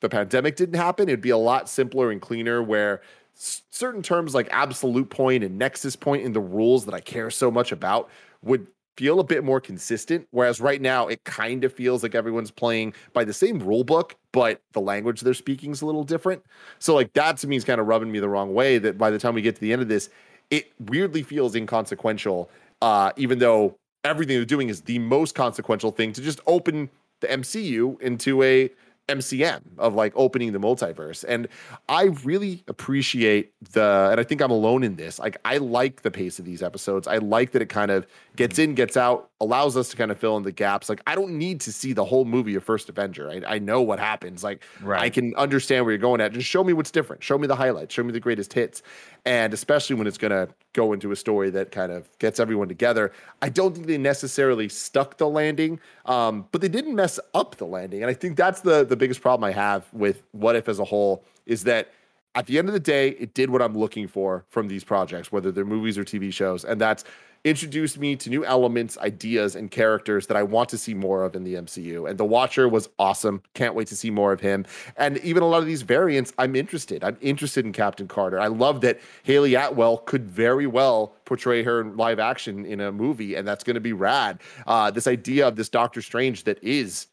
the 0.00 0.08
pandemic 0.08 0.56
didn't 0.56 0.76
happen, 0.76 1.08
it'd 1.08 1.20
be 1.20 1.30
a 1.30 1.36
lot 1.36 1.68
simpler 1.68 2.10
and 2.10 2.20
cleaner 2.20 2.62
where 2.62 3.00
certain 3.34 4.02
terms 4.02 4.34
like 4.34 4.48
absolute 4.50 5.08
point 5.08 5.42
and 5.42 5.58
nexus 5.58 5.96
point 5.96 6.22
in 6.24 6.32
the 6.32 6.40
rules 6.40 6.84
that 6.84 6.94
I 6.94 7.00
care 7.00 7.30
so 7.30 7.50
much 7.50 7.72
about 7.72 8.10
would 8.42 8.66
feel 8.96 9.20
a 9.20 9.24
bit 9.24 9.44
more 9.44 9.60
consistent. 9.60 10.26
Whereas 10.30 10.60
right 10.60 10.80
now, 10.80 11.08
it 11.08 11.24
kind 11.24 11.64
of 11.64 11.72
feels 11.72 12.02
like 12.02 12.14
everyone's 12.14 12.50
playing 12.50 12.94
by 13.12 13.24
the 13.24 13.32
same 13.32 13.58
rule 13.58 13.84
book, 13.84 14.16
but 14.32 14.60
the 14.72 14.80
language 14.80 15.20
they're 15.20 15.34
speaking 15.34 15.70
is 15.72 15.82
a 15.82 15.86
little 15.86 16.04
different. 16.04 16.42
So, 16.78 16.94
like, 16.94 17.12
that 17.14 17.38
to 17.38 17.46
me 17.46 17.56
is 17.56 17.64
kind 17.64 17.80
of 17.80 17.86
rubbing 17.86 18.12
me 18.12 18.20
the 18.20 18.28
wrong 18.28 18.54
way 18.54 18.78
that 18.78 18.98
by 18.98 19.10
the 19.10 19.18
time 19.18 19.34
we 19.34 19.42
get 19.42 19.54
to 19.54 19.60
the 19.60 19.72
end 19.72 19.82
of 19.82 19.88
this, 19.88 20.10
it 20.50 20.72
weirdly 20.78 21.22
feels 21.22 21.54
inconsequential, 21.54 22.50
uh, 22.82 23.12
even 23.16 23.38
though 23.38 23.76
everything 24.04 24.36
they're 24.36 24.44
doing 24.44 24.68
is 24.68 24.82
the 24.82 24.98
most 24.98 25.34
consequential 25.34 25.90
thing 25.90 26.12
to 26.12 26.20
just 26.20 26.40
open 26.46 26.90
the 27.20 27.28
MCU 27.28 28.00
into 28.00 28.42
a 28.42 28.70
MCM 29.18 29.62
of 29.78 29.94
like 29.94 30.12
opening 30.16 30.52
the 30.52 30.58
multiverse. 30.58 31.24
And 31.26 31.48
I 31.88 32.04
really 32.24 32.64
appreciate 32.68 33.52
the, 33.72 34.08
and 34.10 34.20
I 34.20 34.24
think 34.24 34.40
I'm 34.40 34.50
alone 34.50 34.82
in 34.82 34.96
this. 34.96 35.18
Like, 35.18 35.38
I 35.44 35.58
like 35.58 36.02
the 36.02 36.10
pace 36.10 36.38
of 36.38 36.44
these 36.44 36.62
episodes. 36.62 37.06
I 37.06 37.18
like 37.18 37.52
that 37.52 37.62
it 37.62 37.68
kind 37.68 37.90
of 37.90 38.06
gets 38.36 38.58
in, 38.58 38.74
gets 38.74 38.96
out, 38.96 39.30
allows 39.40 39.76
us 39.76 39.88
to 39.90 39.96
kind 39.96 40.10
of 40.10 40.18
fill 40.18 40.36
in 40.36 40.42
the 40.42 40.52
gaps. 40.52 40.88
Like, 40.88 41.02
I 41.06 41.14
don't 41.14 41.32
need 41.38 41.60
to 41.62 41.72
see 41.72 41.92
the 41.92 42.04
whole 42.04 42.24
movie 42.24 42.54
of 42.54 42.64
First 42.64 42.88
Avenger. 42.88 43.30
I, 43.30 43.54
I 43.54 43.58
know 43.58 43.82
what 43.82 43.98
happens. 43.98 44.42
Like, 44.42 44.64
right. 44.82 45.00
I 45.00 45.10
can 45.10 45.34
understand 45.36 45.84
where 45.84 45.92
you're 45.92 45.98
going 45.98 46.20
at. 46.20 46.32
Just 46.32 46.48
show 46.48 46.64
me 46.64 46.72
what's 46.72 46.90
different. 46.90 47.22
Show 47.22 47.38
me 47.38 47.46
the 47.46 47.56
highlights. 47.56 47.94
Show 47.94 48.04
me 48.04 48.12
the 48.12 48.20
greatest 48.20 48.52
hits. 48.52 48.82
And 49.24 49.54
especially 49.54 49.96
when 49.96 50.06
it's 50.06 50.18
going 50.18 50.30
to 50.32 50.52
go 50.72 50.92
into 50.92 51.12
a 51.12 51.16
story 51.16 51.50
that 51.50 51.70
kind 51.70 51.92
of 51.92 52.08
gets 52.18 52.40
everyone 52.40 52.68
together. 52.68 53.12
I 53.40 53.48
don't 53.48 53.74
think 53.74 53.86
they 53.86 53.98
necessarily 53.98 54.68
stuck 54.68 55.18
the 55.18 55.28
landing, 55.28 55.80
um, 56.06 56.46
but 56.52 56.60
they 56.60 56.68
didn't 56.68 56.94
mess 56.94 57.18
up 57.34 57.56
the 57.56 57.66
landing. 57.66 58.02
And 58.02 58.10
I 58.10 58.14
think 58.14 58.36
that's 58.36 58.60
the 58.60 58.84
the 58.84 58.96
biggest 58.96 59.20
problem 59.20 59.44
I 59.44 59.52
have 59.52 59.86
with 59.92 60.22
What 60.32 60.56
If 60.56 60.68
as 60.68 60.78
a 60.78 60.84
whole 60.84 61.24
is 61.46 61.64
that 61.64 61.92
at 62.34 62.46
the 62.46 62.58
end 62.58 62.68
of 62.68 62.74
the 62.74 62.80
day, 62.80 63.10
it 63.10 63.34
did 63.34 63.50
what 63.50 63.60
I'm 63.60 63.76
looking 63.76 64.08
for 64.08 64.44
from 64.48 64.68
these 64.68 64.84
projects, 64.84 65.30
whether 65.30 65.52
they're 65.52 65.64
movies 65.64 65.98
or 65.98 66.04
TV 66.04 66.32
shows, 66.32 66.64
and 66.64 66.80
that's 66.80 67.04
introduced 67.44 67.98
me 67.98 68.14
to 68.14 68.30
new 68.30 68.44
elements, 68.44 68.96
ideas, 68.98 69.56
and 69.56 69.70
characters 69.70 70.28
that 70.28 70.36
I 70.36 70.44
want 70.44 70.68
to 70.68 70.78
see 70.78 70.94
more 70.94 71.24
of 71.24 71.34
in 71.34 71.42
the 71.42 71.54
MCU. 71.54 72.08
And 72.08 72.18
The 72.18 72.24
Watcher 72.24 72.68
was 72.68 72.88
awesome. 72.98 73.42
Can't 73.54 73.74
wait 73.74 73.88
to 73.88 73.96
see 73.96 74.10
more 74.10 74.32
of 74.32 74.40
him. 74.40 74.64
And 74.96 75.18
even 75.18 75.42
a 75.42 75.46
lot 75.46 75.58
of 75.58 75.66
these 75.66 75.82
variants, 75.82 76.32
I'm 76.38 76.54
interested. 76.54 77.02
I'm 77.02 77.16
interested 77.20 77.66
in 77.66 77.72
Captain 77.72 78.06
Carter. 78.06 78.38
I 78.38 78.46
love 78.46 78.80
that 78.82 79.00
Hayley 79.24 79.54
Atwell 79.54 79.98
could 79.98 80.24
very 80.24 80.66
well 80.66 81.16
portray 81.24 81.64
her 81.64 81.80
in 81.80 81.96
live 81.96 82.20
action 82.20 82.64
in 82.64 82.80
a 82.80 82.92
movie, 82.92 83.34
and 83.34 83.46
that's 83.46 83.64
going 83.64 83.74
to 83.74 83.80
be 83.80 83.92
rad. 83.92 84.40
Uh, 84.66 84.90
this 84.90 85.06
idea 85.06 85.48
of 85.48 85.56
this 85.56 85.68
Doctor 85.68 86.00
Strange 86.00 86.44
that 86.44 86.62
is 86.62 87.08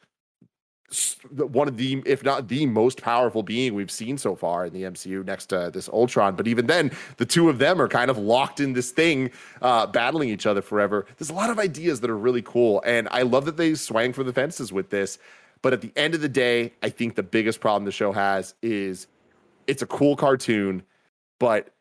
one 1.31 1.67
of 1.67 1.77
the, 1.77 2.01
if 2.05 2.23
not 2.23 2.47
the 2.47 2.65
most 2.65 3.01
powerful 3.01 3.43
being 3.43 3.75
we've 3.75 3.91
seen 3.91 4.17
so 4.17 4.35
far 4.35 4.65
in 4.65 4.73
the 4.73 4.83
MCU 4.83 5.25
next 5.25 5.47
to 5.47 5.69
this 5.71 5.87
Ultron. 5.89 6.35
But 6.35 6.47
even 6.47 6.67
then, 6.67 6.91
the 7.17 7.25
two 7.25 7.49
of 7.49 7.59
them 7.59 7.81
are 7.81 7.87
kind 7.87 8.09
of 8.09 8.17
locked 8.17 8.59
in 8.59 8.73
this 8.73 8.91
thing, 8.91 9.31
uh, 9.61 9.85
battling 9.87 10.29
each 10.29 10.45
other 10.45 10.61
forever. 10.61 11.05
There's 11.17 11.29
a 11.29 11.33
lot 11.33 11.49
of 11.49 11.59
ideas 11.59 12.01
that 12.01 12.09
are 12.09 12.17
really 12.17 12.41
cool. 12.41 12.81
And 12.85 13.07
I 13.11 13.21
love 13.21 13.45
that 13.45 13.57
they 13.57 13.75
swang 13.75 14.13
for 14.13 14.23
the 14.23 14.33
fences 14.33 14.73
with 14.73 14.89
this. 14.89 15.19
But 15.61 15.73
at 15.73 15.81
the 15.81 15.91
end 15.95 16.15
of 16.15 16.21
the 16.21 16.29
day, 16.29 16.73
I 16.81 16.89
think 16.89 17.15
the 17.15 17.23
biggest 17.23 17.59
problem 17.59 17.85
the 17.85 17.91
show 17.91 18.11
has 18.11 18.55
is 18.61 19.07
it's 19.67 19.81
a 19.81 19.87
cool 19.87 20.15
cartoon, 20.15 20.83
but 21.37 21.73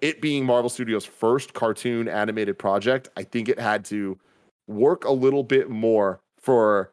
it 0.00 0.20
being 0.20 0.44
Marvel 0.44 0.68
Studios' 0.68 1.04
first 1.04 1.54
cartoon 1.54 2.08
animated 2.08 2.58
project, 2.58 3.08
I 3.16 3.22
think 3.22 3.48
it 3.48 3.58
had 3.58 3.84
to 3.86 4.18
work 4.66 5.04
a 5.04 5.12
little 5.12 5.42
bit 5.42 5.70
more 5.70 6.20
for 6.36 6.92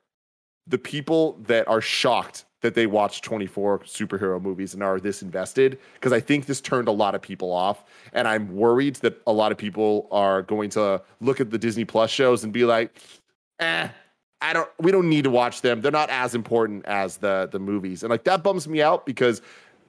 the 0.69 0.77
people 0.77 1.38
that 1.47 1.67
are 1.67 1.82
shocked 1.82 2.45
that 2.62 2.75
they 2.75 2.88
watch 2.88 3.21
24 3.21 3.79
superhero 3.79 4.41
movies 4.41 4.73
and 4.73 4.84
are 4.84 4.99
this 4.99 5.21
invested 5.21 5.79
because 5.95 6.12
I 6.12 6.19
think 6.19 6.45
this 6.45 6.62
turned 6.62 6.88
a 6.88 6.91
lot 6.91 7.15
of 7.15 7.21
people 7.21 7.51
off 7.51 7.84
and 8.13 8.27
I'm 8.27 8.53
worried 8.55 8.95
that 8.97 9.21
a 9.27 9.34
lot 9.34 9.51
of 9.51 9.58
people 9.58 10.08
are 10.12 10.41
going 10.43 10.69
to 10.71 11.01
look 11.21 11.39
at 11.39 11.49
the 11.49 11.58
Disney 11.58 11.86
Plus 11.86 12.10
shows 12.12 12.43
and 12.43 12.53
be 12.53 12.65
like 12.65 12.97
eh 13.60 13.88
I 14.41 14.53
don't 14.53 14.69
we 14.79 14.91
don't 14.91 15.10
need 15.10 15.23
to 15.23 15.29
watch 15.29 15.62
them 15.62 15.82
they're 15.82 15.91
not 15.91 16.10
as 16.10 16.36
important 16.36 16.86
as 16.86 17.17
the 17.17 17.49
the 17.51 17.60
movies 17.60 18.03
and 18.03 18.10
like 18.10 18.25
that 18.25 18.43
bums 18.43 18.67
me 18.67 18.82
out 18.82 19.05
because 19.05 19.41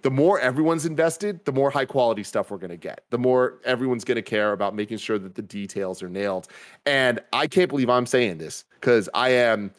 the 0.03 0.11
more 0.11 0.41
everyone's 0.41 0.87
invested, 0.87 1.45
the 1.45 1.53
more 1.53 1.71
high 1.71 1.85
quality 1.85 2.23
stuff 2.23 2.51
we're 2.51 2.57
going 2.57 2.71
to 2.71 2.77
get. 2.79 3.05
The 3.11 3.19
more 3.19 3.59
everyone's 3.67 4.03
going 4.03 4.17
to 4.17 4.23
care 4.23 4.53
about 4.53 4.75
making 4.75 4.97
sure 4.97 5.19
that 5.19 5.35
the 5.35 5.43
details 5.43 6.03
are 6.03 6.09
nailed. 6.09 6.49
And 6.87 7.21
I 7.35 7.47
can't 7.47 7.69
believe 7.69 7.91
I'm 7.91 8.07
saying 8.07 8.39
this 8.39 8.65
because 8.81 9.11
I 9.13 9.31
am 9.31 9.73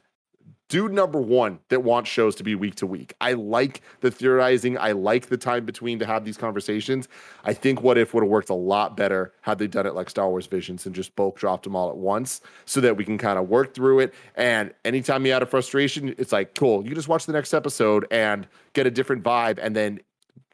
dude 0.71 0.93
number 0.93 1.19
one 1.19 1.59
that 1.67 1.83
wants 1.83 2.09
shows 2.09 2.33
to 2.33 2.43
be 2.43 2.55
week 2.55 2.75
to 2.75 2.87
week. 2.87 3.13
I 3.19 3.33
like 3.33 3.81
the 3.99 4.09
theorizing. 4.09 4.77
I 4.77 4.93
like 4.93 5.25
the 5.27 5.35
time 5.35 5.65
between 5.65 5.99
to 5.99 6.05
have 6.05 6.23
these 6.23 6.37
conversations. 6.37 7.09
I 7.43 7.51
think 7.51 7.81
what 7.81 7.97
if 7.97 8.13
would 8.13 8.23
have 8.23 8.29
worked 8.29 8.49
a 8.49 8.53
lot 8.53 8.95
better 8.95 9.33
had 9.41 9.59
they 9.59 9.67
done 9.67 9.85
it 9.85 9.95
like 9.95 10.09
Star 10.09 10.29
Wars 10.29 10.47
Visions 10.47 10.85
and 10.85 10.95
just 10.95 11.13
bulk 11.17 11.37
dropped 11.37 11.65
them 11.65 11.75
all 11.75 11.89
at 11.89 11.97
once 11.97 12.39
so 12.63 12.79
that 12.79 12.95
we 12.95 13.03
can 13.03 13.17
kind 13.17 13.37
of 13.37 13.49
work 13.49 13.73
through 13.73 13.99
it. 13.99 14.13
And 14.35 14.73
anytime 14.85 15.25
you 15.25 15.33
had 15.33 15.43
a 15.43 15.45
frustration, 15.45 16.15
it's 16.17 16.31
like, 16.31 16.55
cool, 16.55 16.87
you 16.87 16.95
just 16.95 17.09
watch 17.09 17.25
the 17.25 17.33
next 17.33 17.53
episode 17.53 18.07
and 18.09 18.47
get 18.71 18.87
a 18.87 18.91
different 18.91 19.23
vibe 19.23 19.59
and 19.61 19.75
then 19.75 19.99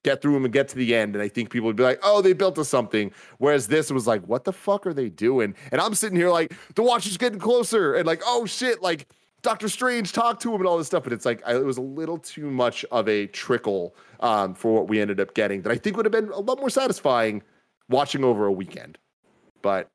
get 0.02 0.24
through 0.24 0.34
them 0.34 0.46
and 0.46 0.54
get 0.54 0.68
to 0.70 0.78
the 0.78 0.96
end. 0.96 1.14
And 1.14 1.22
I 1.22 1.28
think 1.28 1.52
people 1.52 1.68
would 1.68 1.76
be 1.76 1.84
like, 1.84 2.00
oh, 2.02 2.24
they 2.24 2.34
built 2.34 2.58
us 2.58 2.70
something. 2.70 3.12
Whereas 3.38 3.68
this 3.68 3.92
was 3.92 4.08
like, 4.08 4.24
what 4.24 4.46
the 4.46 4.54
fuck 4.54 4.88
are 4.88 4.96
they 4.96 5.10
doing? 5.10 5.54
And 5.72 5.80
I'm 5.80 5.94
sitting 5.94 6.18
here 6.18 6.32
like, 6.32 6.54
the 6.74 6.82
watch 6.82 7.06
is 7.06 7.18
getting 7.18 7.38
closer 7.38 7.94
and 7.94 8.08
like, 8.08 8.24
oh 8.26 8.48
shit, 8.48 8.82
like 8.82 9.08
Doctor 9.42 9.70
Strange 9.70 10.14
talked 10.14 10.42
to 10.42 10.54
him 10.54 10.62
and 10.62 10.68
all 10.68 10.78
this 10.78 10.88
stuff, 10.88 11.04
but 11.04 11.14
it's 11.14 11.26
like 11.26 11.42
I, 11.46 11.56
it 11.56 11.66
was 11.66 11.78
a 11.78 11.82
little 11.82 12.18
too 12.18 12.50
much 12.50 12.84
of 12.92 13.08
a 13.08 13.28
trickle 13.28 13.96
um, 14.20 14.54
for 14.54 14.74
what 14.74 14.88
we 14.88 15.00
ended 15.00 15.20
up 15.20 15.34
getting 15.34 15.62
that 15.62 15.72
I 15.72 15.78
think 15.78 15.96
would 15.96 16.06
have 16.06 16.12
been 16.12 16.30
a 16.30 16.40
lot 16.40 16.60
more 16.60 16.70
satisfying 16.70 17.44
watching 17.90 18.24
over 18.24 18.46
a 18.46 18.52
weekend. 18.52 18.98
But 19.62 19.88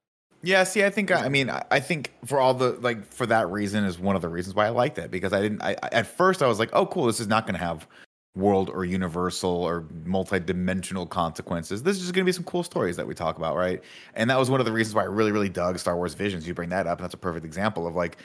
yeah, 0.43 0.65
see, 0.65 0.85
I 0.85 0.91
think 0.91 1.11
I 1.11 1.29
mean 1.29 1.51
I 1.71 1.81
think 1.81 2.13
for 2.25 2.41
all 2.41 2.55
the 2.55 2.73
like 2.81 3.05
for 3.05 3.27
that 3.27 3.49
reason 3.51 3.85
is 3.85 3.99
one 3.99 4.17
of 4.17 4.23
the 4.23 4.29
reasons 4.29 4.55
why 4.55 4.67
I 4.67 4.71
liked 4.71 4.99
it 4.99 5.11
because 5.11 5.33
I 5.33 5.41
didn't. 5.41 5.63
I 5.63 5.77
at 5.93 6.07
first 6.07 6.43
I 6.43 6.47
was 6.47 6.59
like, 6.59 6.71
oh, 6.73 6.87
cool, 6.87 7.07
this 7.07 7.21
is 7.21 7.29
not 7.29 7.47
going 7.47 7.55
to 7.55 7.65
have 7.65 7.87
world 8.35 8.71
or 8.71 8.85
universal 8.85 9.51
or 9.51 9.85
multi-dimensional 10.05 11.07
consequences. 11.07 11.83
This 11.83 11.97
is 11.97 12.03
just 12.03 12.15
going 12.15 12.25
to 12.25 12.29
be 12.29 12.33
some 12.33 12.45
cool 12.45 12.63
stories 12.63 12.97
that 12.97 13.07
we 13.07 13.15
talk 13.15 13.37
about, 13.37 13.57
right? 13.57 13.83
And 14.15 14.31
that 14.31 14.39
was 14.39 14.51
one 14.51 14.59
of 14.59 14.65
the 14.65 14.73
reasons 14.73 14.95
why 14.95 15.03
I 15.03 15.07
really, 15.07 15.33
really 15.33 15.51
dug 15.51 15.79
Star 15.79 15.97
Wars 15.97 16.15
Visions. 16.15 16.49
You 16.49 16.55
bring 16.55 16.71
that 16.71 16.87
up, 16.87 16.99
and 16.99 17.05
that's 17.05 17.15
a 17.15 17.19
perfect 17.19 17.45
example 17.45 17.87
of 17.87 17.95
like 17.95 18.17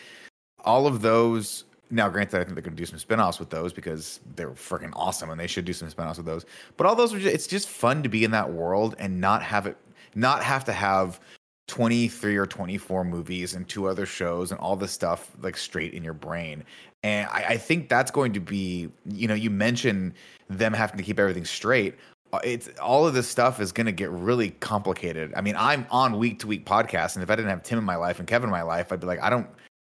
all 0.68 0.86
of 0.86 1.02
those. 1.02 1.64
Now, 1.90 2.10
granted, 2.10 2.42
I 2.42 2.44
think 2.44 2.56
they're 2.56 2.62
going 2.62 2.76
to 2.76 2.82
do 2.82 2.86
some 2.86 3.00
spinoffs 3.00 3.40
with 3.40 3.50
those 3.50 3.72
because 3.72 4.20
they're 4.36 4.52
freaking 4.52 4.92
awesome, 4.94 5.30
and 5.30 5.40
they 5.40 5.48
should 5.48 5.64
do 5.64 5.74
some 5.74 5.90
spinoffs 5.90 6.18
with 6.18 6.26
those. 6.26 6.46
But 6.76 6.86
all 6.86 6.96
those, 6.96 7.14
are 7.14 7.20
just, 7.20 7.34
it's 7.34 7.48
just 7.48 7.70
fun 7.70 8.04
to 8.04 8.10
be 8.10 8.26
in 8.26 8.32
that 8.32 8.52
world 8.52 8.96
and 9.00 9.22
not 9.22 9.42
have 9.42 9.66
it, 9.66 9.78
not 10.14 10.44
have 10.44 10.66
to 10.66 10.74
have 10.74 11.20
23 11.68 12.38
or 12.38 12.46
24 12.46 13.04
movies 13.06 13.54
and 13.54 13.68
two 13.68 13.88
other 13.88 14.06
shows 14.06 14.52
and 14.52 14.60
all 14.60 14.76
this 14.76 14.92
stuff 14.92 15.32
like 15.42 15.56
straight 15.56 15.94
in 15.94 16.04
your 16.04 16.14
brain. 16.14 16.64
And 17.04 17.30
I, 17.32 17.46
I 17.50 17.58
think 17.58 17.88
that's 17.88 18.12
going 18.12 18.34
to 18.34 18.40
be, 18.40 18.90
you 19.06 19.28
know, 19.28 19.34
you 19.34 19.50
mentioned 19.50 20.14
them 20.50 20.74
having 20.74 20.98
to 20.98 21.04
keep 21.04 21.20
everything 21.20 21.46
straight. 21.46 21.96
Uh, 22.34 22.40
it's 22.44 22.70
all 22.82 23.08
of 23.08 23.14
this 23.14 23.28
stuff 23.28 23.62
is 23.62 23.72
going 23.72 23.86
to 23.86 23.94
get 23.94 24.10
really 24.10 24.52
complicated. 24.52 25.34
I 25.36 25.42
mean, 25.42 25.56
I'm 25.58 25.86
on 25.90 26.18
week 26.18 26.40
to 26.40 26.48
week 26.48 26.66
podcasts, 26.66 27.16
and 27.16 27.24
if 27.24 27.30
I 27.30 27.36
didn't 27.36 27.50
have 27.50 27.64
Tim 27.64 27.80
in 27.80 27.86
my 27.86 27.96
life 27.96 28.20
and 28.20 28.28
Kevin 28.28 28.50
in 28.50 28.52
my 28.52 28.64
life, 28.64 28.92
I'd 28.92 29.00
be 29.00 29.08
like, 29.08 29.22
I 29.22 29.30
don't. 29.30 29.48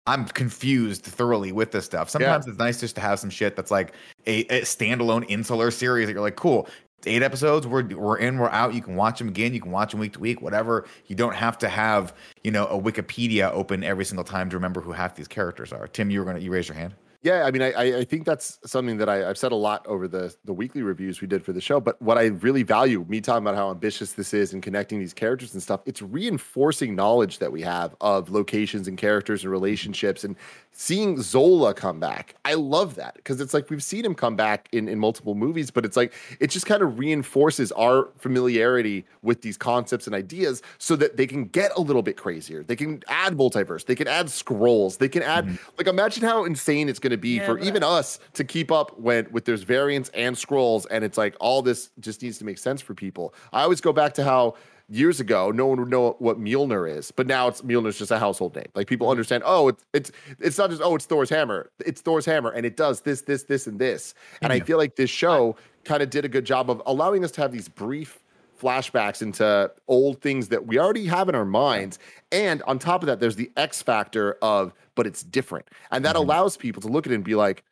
I'm 0.08 0.26
confused 0.26 1.04
thoroughly 1.04 1.52
with 1.52 1.72
this 1.72 1.86
stuff. 1.86 2.10
Sometimes 2.10 2.46
yeah. 2.46 2.52
it's 2.52 2.60
nice 2.60 2.80
just 2.80 2.96
to 2.96 3.02
have 3.02 3.20
some 3.20 3.30
shit 3.30 3.56
that's 3.56 3.72
like 3.72 3.94
a, 4.26 4.42
a 4.46 4.62
standalone 4.62 5.26
insular 5.28 5.70
series 5.70 6.08
that 6.08 6.14
you're 6.14 6.22
like, 6.22 6.38
cool 6.38 6.68
eight 7.06 7.22
episodes. 7.24 7.68
We're 7.68 7.84
we're 7.84 8.18
in, 8.18 8.38
we're 8.38 8.50
out. 8.50 8.74
You 8.74 8.82
can 8.82 8.96
watch 8.96 9.20
them 9.20 9.28
again. 9.28 9.54
You 9.54 9.62
can 9.62 9.72
watch 9.72 9.92
them 9.92 10.00
week 10.00 10.14
to 10.14 10.20
week, 10.20 10.42
whatever. 10.42 10.86
You 11.08 11.16
don't 11.16 11.36
have 11.36 11.58
to 11.60 11.70
have 11.70 12.14
you 12.44 12.52
know 12.52 12.66
a 12.68 12.80
Wikipedia 12.80 13.52
open 13.52 13.84
every 13.84 14.06
single 14.06 14.24
time 14.24 14.50
to 14.50 14.56
remember 14.56 14.82
who 14.82 14.92
half 14.92 15.16
these 15.16 15.28
characters 15.28 15.72
are. 15.72 15.88
Tim, 15.88 16.10
you 16.10 16.20
were 16.20 16.26
gonna 16.26 16.40
you 16.40 16.52
raise 16.52 16.68
your 16.68 16.78
hand. 16.78 16.96
Yeah, 17.24 17.46
I 17.46 17.52
mean, 17.52 17.64
I, 17.64 18.00
I 18.00 18.04
think 18.04 18.26
that's 18.26 18.60
something 18.64 18.98
that 18.98 19.10
I, 19.10 19.18
have 19.18 19.40
said 19.40 19.52
a 19.52 19.56
lot 19.56 19.86
over 19.88 20.08
the 20.08 20.36
the 20.46 20.54
weekly 20.54 20.84
reviews 20.84 21.20
we 21.20 21.28
did 21.28 21.44
for 21.44 21.52
the 21.52 21.60
show. 21.60 21.80
But 21.80 22.00
what 22.00 22.18
I 22.18 22.28
really 22.28 22.62
value, 22.62 23.04
me 23.10 23.22
talking 23.22 23.44
about 23.44 23.56
how 23.56 23.72
ambitious 23.72 24.14
this 24.14 24.36
is 24.36 24.54
and 24.54 24.62
connecting 24.62 25.00
these 25.00 25.14
characters 25.14 25.54
and 25.54 25.64
stuff, 25.64 25.82
it's 25.88 26.02
reinforcing 26.02 26.96
knowledge 26.96 27.40
that 27.40 27.52
we 27.52 27.62
have 27.64 27.96
of 28.02 28.30
locations 28.30 28.88
and 28.88 28.98
characters 28.98 29.44
and 29.44 29.48
mm-hmm. 29.48 29.54
relationships 29.54 30.24
and 30.24 30.36
seeing 30.80 31.20
Zola 31.20 31.74
come 31.74 32.00
back. 32.00 32.36
I 32.46 32.54
love 32.54 32.96
that 32.96 33.16
because 33.16 33.42
it's 33.42 33.52
like 33.52 33.72
we've 33.72 33.84
seen 33.84 34.06
him 34.06 34.14
come 34.14 34.36
back 34.36 34.70
in, 34.72 34.88
in 34.88 35.00
multiple 35.00 35.34
movies, 35.34 35.72
but 35.72 35.84
it's 35.84 35.98
like 35.98 36.14
it 36.40 36.52
just 36.52 36.68
kind 36.68 36.84
of 36.84 37.00
reinforces 37.00 37.72
our 37.72 38.10
familiarity 38.20 39.04
with 39.24 39.42
these 39.42 39.58
concepts 39.58 40.06
and 40.06 40.16
ideas 40.16 40.62
so 40.78 40.96
that 40.96 41.18
they 41.18 41.26
can 41.26 41.46
get 41.46 41.72
a 41.76 41.82
little 41.82 42.04
bit 42.04 42.16
crazier. 42.16 42.62
They 42.62 42.76
can 42.76 43.02
add 43.08 43.34
multiverse, 43.36 43.88
they 43.88 43.96
can 43.96 44.08
add 44.08 44.30
scrolls, 44.30 44.98
they 44.98 45.10
can 45.10 45.24
add 45.24 45.48
mm-hmm. 45.48 45.56
like 45.80 45.88
imagine 45.88 46.22
how 46.24 46.46
insane 46.46 46.90
it's 46.90 47.00
going 47.00 47.12
to 47.12 47.18
be 47.18 47.38
yeah, 47.38 47.48
for 47.48 47.58
even 47.58 47.82
us 47.82 48.20
to 48.34 48.44
keep 48.44 48.72
up 48.72 49.00
when 49.00 49.28
with 49.32 49.46
there's 49.46 49.64
variants 49.64 50.12
and 50.14 50.38
scrolls 50.38 50.86
and 50.86 51.04
it's 51.04 51.18
like 51.18 51.36
all 51.40 51.64
this 51.64 51.90
just 52.00 52.22
needs 52.22 52.38
to 52.38 52.46
make 52.46 52.60
sense 52.60 52.84
for 52.84 52.94
people. 52.94 53.34
I 53.52 53.64
always 53.64 53.82
go 53.82 53.94
back 53.94 54.14
to 54.14 54.24
how 54.24 54.54
years 54.90 55.20
ago, 55.20 55.52
no 55.52 55.68
one 55.68 55.80
would 55.80 55.90
know 55.90 56.16
what 56.20 56.40
Mjolnir 56.40 56.90
is, 56.90 57.12
but 57.12 57.28
now 57.28 57.48
it's 57.48 57.62
Mjolnir's 57.62 57.98
just 57.98 58.12
a 58.12 58.20
household 58.20 58.56
name. 58.56 58.68
Like 58.74 58.88
people 58.88 59.10
understand, 59.10 59.44
oh, 59.46 59.70
it's 59.70 59.86
it's 59.94 60.12
it's 60.40 60.58
not 60.58 60.70
just 60.70 60.82
oh, 60.82 60.96
it's 60.96 61.06
Thor's 61.06 61.30
hammer. 61.30 61.70
It's 61.86 62.02
Thor's 62.02 62.26
hammer, 62.26 62.52
and 62.52 62.66
it 62.66 62.78
does 62.78 63.02
this, 63.02 63.22
this, 63.22 63.44
this, 63.44 63.68
and 63.68 63.80
this. 63.80 64.14
And 64.42 64.52
yeah. 64.52 64.58
I 64.58 64.60
feel 64.62 64.78
like 64.78 64.96
this 64.96 65.10
show 65.10 65.56
kind 65.84 66.02
of 66.02 66.10
did 66.10 66.26
a 66.26 66.30
good 66.30 66.46
job 66.46 66.70
of 66.70 66.82
allowing 66.86 67.24
us 67.24 67.32
to 67.32 67.42
have 67.42 67.52
these 67.52 67.68
brief 67.68 68.20
flashbacks 68.60 69.22
into 69.22 69.72
old 69.88 70.22
things 70.22 70.50
that 70.50 70.66
we 70.66 70.80
already 70.80 71.06
have 71.06 71.30
in 71.30 71.36
our 71.36 71.46
minds. 71.46 72.00
And 72.32 72.64
on 72.64 72.80
top 72.80 73.04
of 73.04 73.08
that, 73.08 73.20
there's 73.20 73.36
the 73.36 73.52
X 73.56 73.82
factor 73.82 74.38
of, 74.42 74.74
but 74.96 75.06
it's 75.06 75.22
different. 75.22 75.68
And 75.92 76.04
that 76.06 76.16
mm-hmm. 76.16 76.24
allows 76.24 76.58
people 76.58 76.82
to 76.82 76.88
look 76.88 77.06
at 77.06 77.12
it 77.12 77.16
and 77.16 77.24
be 77.24 77.36
like, 77.36 77.64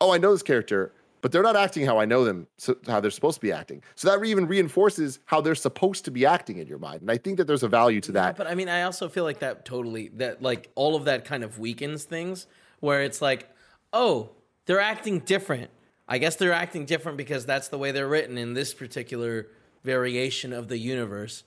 oh, 0.00 0.12
I 0.12 0.18
know 0.18 0.32
this 0.32 0.42
character 0.42 0.92
but 1.24 1.32
they're 1.32 1.42
not 1.42 1.56
acting 1.56 1.86
how 1.86 1.98
I 1.98 2.04
know 2.04 2.22
them, 2.22 2.46
so 2.58 2.76
how 2.86 3.00
they're 3.00 3.10
supposed 3.10 3.36
to 3.36 3.40
be 3.40 3.50
acting. 3.50 3.82
So 3.94 4.10
that 4.10 4.22
even 4.26 4.46
reinforces 4.46 5.20
how 5.24 5.40
they're 5.40 5.54
supposed 5.54 6.04
to 6.04 6.10
be 6.10 6.26
acting 6.26 6.58
in 6.58 6.66
your 6.66 6.76
mind. 6.76 7.00
And 7.00 7.10
I 7.10 7.16
think 7.16 7.38
that 7.38 7.46
there's 7.46 7.62
a 7.62 7.68
value 7.68 8.02
to 8.02 8.12
that. 8.12 8.26
Yeah, 8.26 8.44
but 8.44 8.46
I 8.46 8.54
mean, 8.54 8.68
I 8.68 8.82
also 8.82 9.08
feel 9.08 9.24
like 9.24 9.38
that 9.38 9.64
totally, 9.64 10.08
that 10.16 10.42
like 10.42 10.68
all 10.74 10.96
of 10.96 11.06
that 11.06 11.24
kind 11.24 11.42
of 11.42 11.58
weakens 11.58 12.04
things 12.04 12.46
where 12.80 13.02
it's 13.02 13.22
like, 13.22 13.48
oh, 13.94 14.32
they're 14.66 14.82
acting 14.82 15.20
different. 15.20 15.70
I 16.06 16.18
guess 16.18 16.36
they're 16.36 16.52
acting 16.52 16.84
different 16.84 17.16
because 17.16 17.46
that's 17.46 17.68
the 17.68 17.78
way 17.78 17.90
they're 17.90 18.06
written 18.06 18.36
in 18.36 18.52
this 18.52 18.74
particular 18.74 19.46
variation 19.82 20.52
of 20.52 20.68
the 20.68 20.76
universe. 20.76 21.42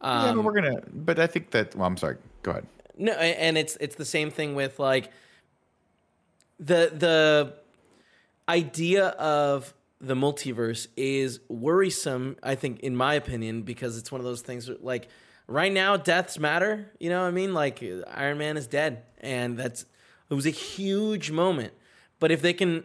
Um, 0.00 0.10
yeah, 0.10 0.32
but 0.32 0.38
um, 0.38 0.44
we're 0.46 0.54
gonna. 0.54 0.80
But 0.90 1.18
I 1.18 1.26
think 1.26 1.50
that. 1.50 1.76
Well, 1.76 1.86
I'm 1.86 1.98
sorry. 1.98 2.16
Go 2.42 2.52
ahead. 2.52 2.66
No, 2.96 3.12
and 3.12 3.58
it's 3.58 3.76
it's 3.78 3.96
the 3.96 4.06
same 4.06 4.30
thing 4.30 4.54
with 4.54 4.78
like 4.78 5.12
the 6.58 6.90
the 6.96 7.52
idea 8.48 9.08
of 9.08 9.74
the 10.00 10.14
multiverse 10.14 10.86
is 10.96 11.40
worrisome, 11.48 12.36
I 12.42 12.54
think, 12.54 12.80
in 12.80 12.96
my 12.96 13.14
opinion, 13.14 13.62
because 13.62 13.98
it's 13.98 14.12
one 14.12 14.20
of 14.20 14.24
those 14.24 14.42
things 14.42 14.70
like 14.80 15.08
right 15.46 15.72
now, 15.72 15.96
deaths 15.96 16.38
matter. 16.38 16.90
You 17.00 17.10
know 17.10 17.22
what 17.22 17.28
I 17.28 17.32
mean? 17.32 17.52
Like 17.52 17.82
Iron 18.08 18.38
Man 18.38 18.56
is 18.56 18.66
dead, 18.66 19.02
and 19.18 19.58
that's 19.58 19.84
it 20.30 20.34
was 20.34 20.46
a 20.46 20.50
huge 20.50 21.30
moment. 21.30 21.72
But 22.20 22.30
if 22.30 22.42
they 22.42 22.52
can 22.52 22.84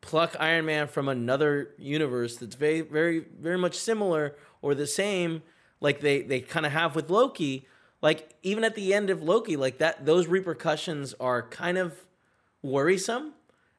pluck 0.00 0.36
Iron 0.40 0.66
Man 0.66 0.88
from 0.88 1.08
another 1.08 1.70
universe 1.78 2.36
that's 2.36 2.54
very, 2.54 2.80
very, 2.80 3.20
very 3.40 3.58
much 3.58 3.74
similar 3.74 4.36
or 4.62 4.74
the 4.74 4.86
same, 4.86 5.42
like 5.80 6.00
they 6.00 6.22
they 6.22 6.40
kind 6.40 6.66
of 6.66 6.72
have 6.72 6.96
with 6.96 7.08
Loki, 7.08 7.66
like 8.02 8.34
even 8.42 8.64
at 8.64 8.74
the 8.74 8.92
end 8.92 9.10
of 9.10 9.22
Loki, 9.22 9.56
like 9.56 9.78
that, 9.78 10.06
those 10.06 10.26
repercussions 10.26 11.14
are 11.20 11.42
kind 11.42 11.78
of 11.78 11.94
worrisome 12.62 13.32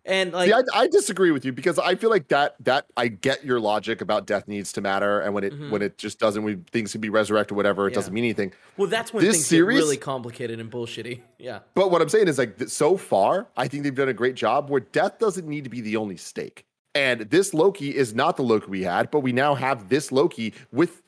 and 0.08 0.32
like, 0.32 0.48
See, 0.48 0.54
I, 0.54 0.62
I, 0.74 0.88
disagree 0.88 1.32
with 1.32 1.43
you 1.43 1.52
because 1.52 1.78
I 1.78 1.96
feel 1.96 2.10
like 2.10 2.30
that 2.30 2.56
that 2.62 2.86
I 2.96 3.10
get 3.10 3.43
your 3.43 3.60
logic 3.60 4.00
about 4.02 4.26
death 4.26 4.48
needs 4.48 4.72
to 4.74 4.82
matter, 4.82 5.20
and 5.20 5.34
when 5.34 5.43
it 5.43 5.54
mm-hmm. 5.54 5.70
when 5.70 5.82
it 5.82 5.98
just 5.98 6.17
doesn't, 6.17 6.43
when 6.43 6.63
things 6.72 6.93
can 6.93 7.02
be 7.02 7.10
resurrected, 7.10 7.52
or 7.52 7.56
whatever, 7.56 7.88
it 7.88 7.91
yeah. 7.91 7.96
doesn't 7.96 8.13
mean 8.13 8.24
anything. 8.24 8.54
Well, 8.78 8.89
that's 8.89 9.13
when 9.13 9.24
this 9.24 9.36
things 9.36 9.48
series, 9.48 9.76
get 9.78 9.84
really 9.84 9.98
complicated 9.98 10.60
and 10.60 10.72
bullshitty. 10.72 11.22
Yeah. 11.39 11.60
But 11.76 11.91
what 11.91 12.02
I'm 12.02 12.10
saying 12.10 12.28
is 12.30 12.39
like 12.39 12.60
so 12.67 12.98
far, 12.98 13.48
I 13.56 13.67
think 13.67 13.84
they've 13.84 13.93
done 13.93 14.10
a 14.10 14.13
great 14.13 14.34
job 14.34 14.72
where 14.72 14.80
death 14.80 15.20
doesn't 15.20 15.48
need 15.48 15.65
to 15.65 15.70
be 15.70 15.82
the 15.82 15.96
only 15.96 16.17
stake. 16.17 16.65
And 16.96 17.22
this 17.22 17.54
Loki 17.54 17.96
is 17.96 18.15
not 18.15 18.38
the 18.38 18.43
Loki 18.43 18.65
we 18.67 18.82
had, 18.82 19.12
but 19.12 19.20
we 19.20 19.32
now 19.32 19.54
have 19.54 19.88
this 19.88 20.12
Loki 20.12 20.56
with 20.72 21.04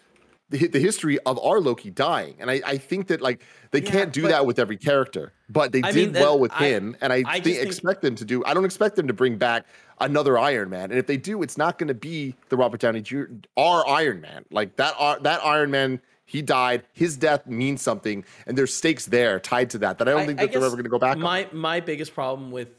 the, 0.50 0.68
the 0.68 0.80
history 0.80 1.20
of 1.20 1.40
our 1.40 1.60
Loki 1.60 1.92
dying. 1.92 2.36
And 2.40 2.50
I, 2.50 2.62
I 2.66 2.78
think 2.78 3.08
that 3.08 3.22
like 3.22 3.42
they 3.72 3.82
yeah, 3.82 3.92
can't 3.92 4.14
do 4.14 4.24
that 4.24 4.46
with 4.46 4.60
every 4.60 4.78
character, 4.78 5.34
but 5.50 5.72
they 5.72 5.82
I 5.84 5.92
did 5.92 6.14
mean, 6.14 6.22
well 6.22 6.40
with 6.40 6.52
I, 6.54 6.70
him. 6.70 6.96
And 7.02 7.14
I, 7.14 7.24
I 7.26 7.40
think, 7.40 7.60
expect 7.60 8.02
them 8.02 8.16
to 8.16 8.26
do, 8.26 8.44
I 8.46 8.54
don't 8.54 8.66
expect 8.66 8.96
them 8.96 9.08
to 9.08 9.14
bring 9.14 9.38
back 9.38 9.66
another 10.00 10.38
Iron 10.38 10.70
Man. 10.70 10.90
And 10.92 11.00
if 11.00 11.08
they 11.08 11.18
do, 11.18 11.44
it's 11.44 11.58
not 11.58 11.78
going 11.78 11.90
to 11.90 11.94
be 11.94 12.36
the 12.50 12.58
Robert 12.58 12.80
Downey 12.80 13.02
Jr. 13.02 13.26
our 13.58 13.88
Iron 13.88 14.22
Man. 14.22 14.46
Like 14.50 14.76
that, 14.78 14.96
uh, 14.98 15.20
that 15.20 15.44
Iron 15.46 15.72
Man, 15.72 16.02
he 16.26 16.42
died. 16.42 16.84
His 16.94 17.18
death 17.18 17.46
means 17.48 17.82
something, 17.82 18.24
and 18.46 18.58
there's 18.58 18.74
stakes 18.74 19.06
there 19.06 19.40
tied 19.40 19.72
to 19.72 19.80
that. 19.80 19.98
That 19.98 20.08
I 20.08 20.12
don't 20.12 20.26
think 20.26 20.40
that 20.40 20.52
they're 20.52 20.64
ever 20.64 20.72
going 20.72 20.84
to 20.84 20.90
go 20.90 21.00
back. 21.00 21.18
My 21.18 21.46
on. 21.46 21.58
my 21.58 21.80
biggest 21.80 22.14
problem 22.14 22.52
with 22.52 22.70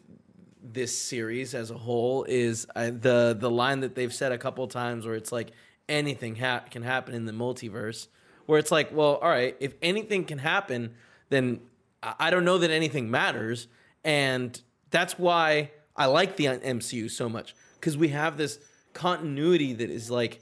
this 0.62 0.96
series 0.96 1.54
as 1.54 1.70
a 1.70 1.76
whole 1.76 2.24
is 2.24 2.66
uh, 2.76 2.90
the 2.90 3.36
the 3.38 3.50
line 3.50 3.80
that 3.80 3.94
they've 3.94 4.14
said 4.14 4.30
a 4.30 4.38
couple 4.38 4.66
times 4.68 5.04
where 5.04 5.16
it's 5.16 5.32
like 5.32 5.50
anything 5.90 6.36
ha- 6.36 6.64
can 6.70 6.82
happen 6.82 7.14
in 7.14 7.26
the 7.26 7.32
multiverse. 7.32 8.06
Where 8.46 8.58
it's 8.58 8.70
like, 8.70 8.90
well, 8.92 9.16
all 9.16 9.28
right, 9.28 9.56
if 9.60 9.74
anything 9.82 10.24
can 10.24 10.38
happen, 10.38 10.94
then 11.28 11.60
I 12.02 12.30
don't 12.30 12.44
know 12.44 12.58
that 12.58 12.70
anything 12.70 13.10
matters, 13.10 13.68
and 14.02 14.60
that's 14.90 15.18
why 15.18 15.70
I 15.94 16.06
like 16.06 16.36
the 16.36 16.46
MCU 16.46 17.10
so 17.10 17.28
much 17.28 17.54
because 17.74 17.96
we 17.96 18.08
have 18.08 18.36
this 18.36 18.58
continuity 18.94 19.74
that 19.74 19.90
is 19.90 20.10
like 20.10 20.40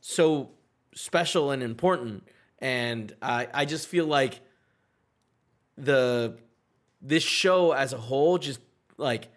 so 0.00 0.50
special 0.94 1.50
and 1.50 1.62
important, 1.62 2.28
and 2.58 3.14
I 3.22 3.48
I 3.52 3.64
just 3.64 3.88
feel 3.88 4.06
like 4.06 4.40
the 5.76 6.36
this 7.00 7.22
show 7.22 7.72
as 7.72 7.92
a 7.92 7.98
whole 7.98 8.38
just 8.38 8.60
like 8.98 9.28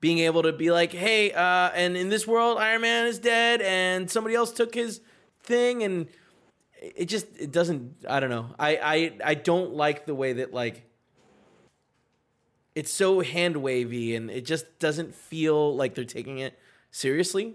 being 0.00 0.18
able 0.20 0.42
to 0.42 0.52
be 0.52 0.70
like, 0.70 0.92
hey, 0.92 1.32
uh, 1.32 1.70
and 1.74 1.96
in 1.96 2.10
this 2.10 2.26
world, 2.26 2.58
Iron 2.58 2.82
Man 2.82 3.06
is 3.06 3.18
dead, 3.18 3.60
and 3.62 4.10
somebody 4.10 4.34
else 4.34 4.52
took 4.52 4.74
his 4.74 5.00
thing, 5.46 5.82
and 5.82 6.06
it 6.80 7.06
just 7.06 7.26
it 7.38 7.52
doesn't. 7.52 8.04
I 8.08 8.20
don't 8.20 8.30
know. 8.30 8.54
I 8.58 8.76
I 8.76 9.30
I 9.30 9.34
don't 9.34 9.74
like 9.74 10.06
the 10.06 10.14
way 10.14 10.34
that 10.34 10.52
like 10.52 10.84
it's 12.74 12.90
so 12.90 13.20
hand 13.20 13.56
wavy, 13.56 14.14
and 14.14 14.30
it 14.30 14.44
just 14.44 14.78
doesn't 14.78 15.14
feel 15.14 15.74
like 15.74 15.94
they're 15.94 16.04
taking 16.04 16.38
it 16.38 16.58
seriously. 16.90 17.54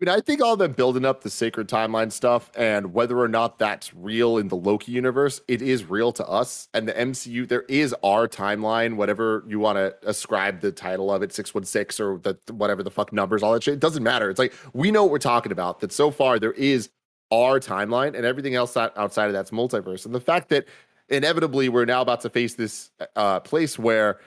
I 0.00 0.06
mean, 0.06 0.16
I 0.16 0.20
think 0.22 0.40
all 0.40 0.56
them 0.56 0.72
building 0.72 1.04
up 1.04 1.20
the 1.20 1.28
sacred 1.28 1.68
timeline 1.68 2.10
stuff 2.10 2.50
and 2.56 2.94
whether 2.94 3.18
or 3.18 3.28
not 3.28 3.58
that's 3.58 3.92
real 3.92 4.38
in 4.38 4.48
the 4.48 4.56
Loki 4.56 4.92
universe, 4.92 5.42
it 5.46 5.60
is 5.60 5.84
real 5.84 6.10
to 6.12 6.26
us. 6.26 6.70
And 6.72 6.88
the 6.88 6.94
MCU, 6.94 7.46
there 7.46 7.64
is 7.68 7.94
our 8.02 8.26
timeline, 8.26 8.96
whatever 8.96 9.44
you 9.46 9.58
want 9.58 9.76
to 9.76 9.94
ascribe 10.08 10.62
the 10.62 10.72
title 10.72 11.12
of 11.12 11.22
it, 11.22 11.34
616 11.34 12.06
or 12.06 12.18
the 12.18 12.38
whatever 12.50 12.82
the 12.82 12.90
fuck 12.90 13.12
numbers, 13.12 13.42
all 13.42 13.52
that 13.52 13.62
shit. 13.62 13.74
It 13.74 13.80
doesn't 13.80 14.02
matter. 14.02 14.30
It's 14.30 14.38
like 14.38 14.54
we 14.72 14.90
know 14.90 15.02
what 15.02 15.12
we're 15.12 15.18
talking 15.18 15.52
about. 15.52 15.80
That 15.80 15.92
so 15.92 16.10
far 16.10 16.38
there 16.38 16.52
is 16.52 16.88
our 17.30 17.60
timeline 17.60 18.16
and 18.16 18.24
everything 18.24 18.54
else 18.54 18.78
outside 18.78 19.26
of 19.26 19.34
that's 19.34 19.50
multiverse. 19.50 20.06
And 20.06 20.14
the 20.14 20.20
fact 20.20 20.48
that 20.48 20.66
inevitably 21.10 21.68
we're 21.68 21.84
now 21.84 22.00
about 22.00 22.22
to 22.22 22.30
face 22.30 22.54
this 22.54 22.90
uh, 23.16 23.40
place 23.40 23.78
where 23.78 24.18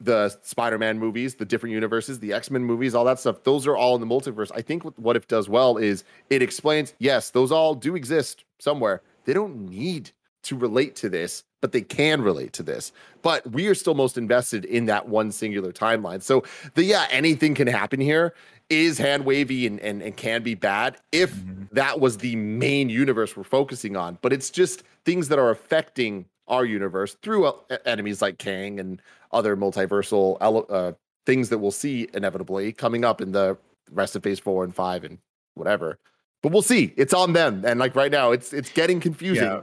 the 0.00 0.36
Spider-Man 0.42 0.98
movies, 0.98 1.34
the 1.34 1.44
different 1.44 1.72
universes, 1.72 2.20
the 2.20 2.32
X-Men 2.32 2.64
movies, 2.64 2.94
all 2.94 3.04
that 3.04 3.18
stuff, 3.18 3.42
those 3.44 3.66
are 3.66 3.76
all 3.76 3.94
in 3.94 4.00
the 4.00 4.06
multiverse. 4.06 4.50
I 4.54 4.62
think 4.62 4.84
what 4.96 5.16
if 5.16 5.26
does 5.26 5.48
well 5.48 5.76
is 5.76 6.04
it 6.30 6.42
explains, 6.42 6.94
yes, 6.98 7.30
those 7.30 7.50
all 7.50 7.74
do 7.74 7.96
exist 7.96 8.44
somewhere. 8.58 9.02
They 9.24 9.32
don't 9.32 9.68
need 9.68 10.12
to 10.44 10.56
relate 10.56 10.94
to 10.96 11.08
this, 11.08 11.44
but 11.60 11.72
they 11.72 11.80
can 11.80 12.22
relate 12.22 12.52
to 12.54 12.62
this. 12.62 12.92
But 13.22 13.50
we 13.50 13.66
are 13.66 13.74
still 13.74 13.94
most 13.94 14.16
invested 14.16 14.64
in 14.64 14.86
that 14.86 15.08
one 15.08 15.32
singular 15.32 15.72
timeline. 15.72 16.22
So 16.22 16.44
the 16.74 16.84
yeah, 16.84 17.06
anything 17.10 17.54
can 17.54 17.66
happen 17.66 18.00
here 18.00 18.34
is 18.70 18.98
hand 18.98 19.24
wavy 19.24 19.66
and, 19.66 19.80
and, 19.80 20.00
and 20.00 20.16
can 20.16 20.42
be 20.42 20.54
bad 20.54 20.96
if 21.10 21.34
mm-hmm. 21.34 21.64
that 21.72 22.00
was 22.00 22.18
the 22.18 22.36
main 22.36 22.88
universe 22.88 23.36
we're 23.36 23.42
focusing 23.44 23.96
on. 23.96 24.18
But 24.22 24.32
it's 24.32 24.50
just 24.50 24.84
things 25.04 25.28
that 25.28 25.38
are 25.38 25.50
affecting 25.50 26.26
our 26.46 26.64
universe 26.64 27.16
through 27.22 27.46
uh, 27.46 27.52
enemies 27.84 28.22
like 28.22 28.38
Kang 28.38 28.80
and 28.80 29.02
other 29.32 29.56
multiversal 29.56 30.36
uh, 30.40 30.92
things 31.26 31.48
that 31.48 31.58
we'll 31.58 31.70
see 31.70 32.08
inevitably 32.14 32.72
coming 32.72 33.04
up 33.04 33.20
in 33.20 33.32
the 33.32 33.56
rest 33.90 34.16
of 34.16 34.22
Phase 34.22 34.38
Four 34.38 34.64
and 34.64 34.74
Five 34.74 35.04
and 35.04 35.18
whatever. 35.54 35.98
But 36.42 36.52
we'll 36.52 36.62
see. 36.62 36.92
It's 36.96 37.12
on 37.12 37.32
them, 37.32 37.64
and 37.66 37.80
like 37.80 37.96
right 37.96 38.12
now, 38.12 38.32
it's 38.32 38.52
it's 38.52 38.70
getting 38.70 39.00
confusing. 39.00 39.44
Yeah. 39.44 39.62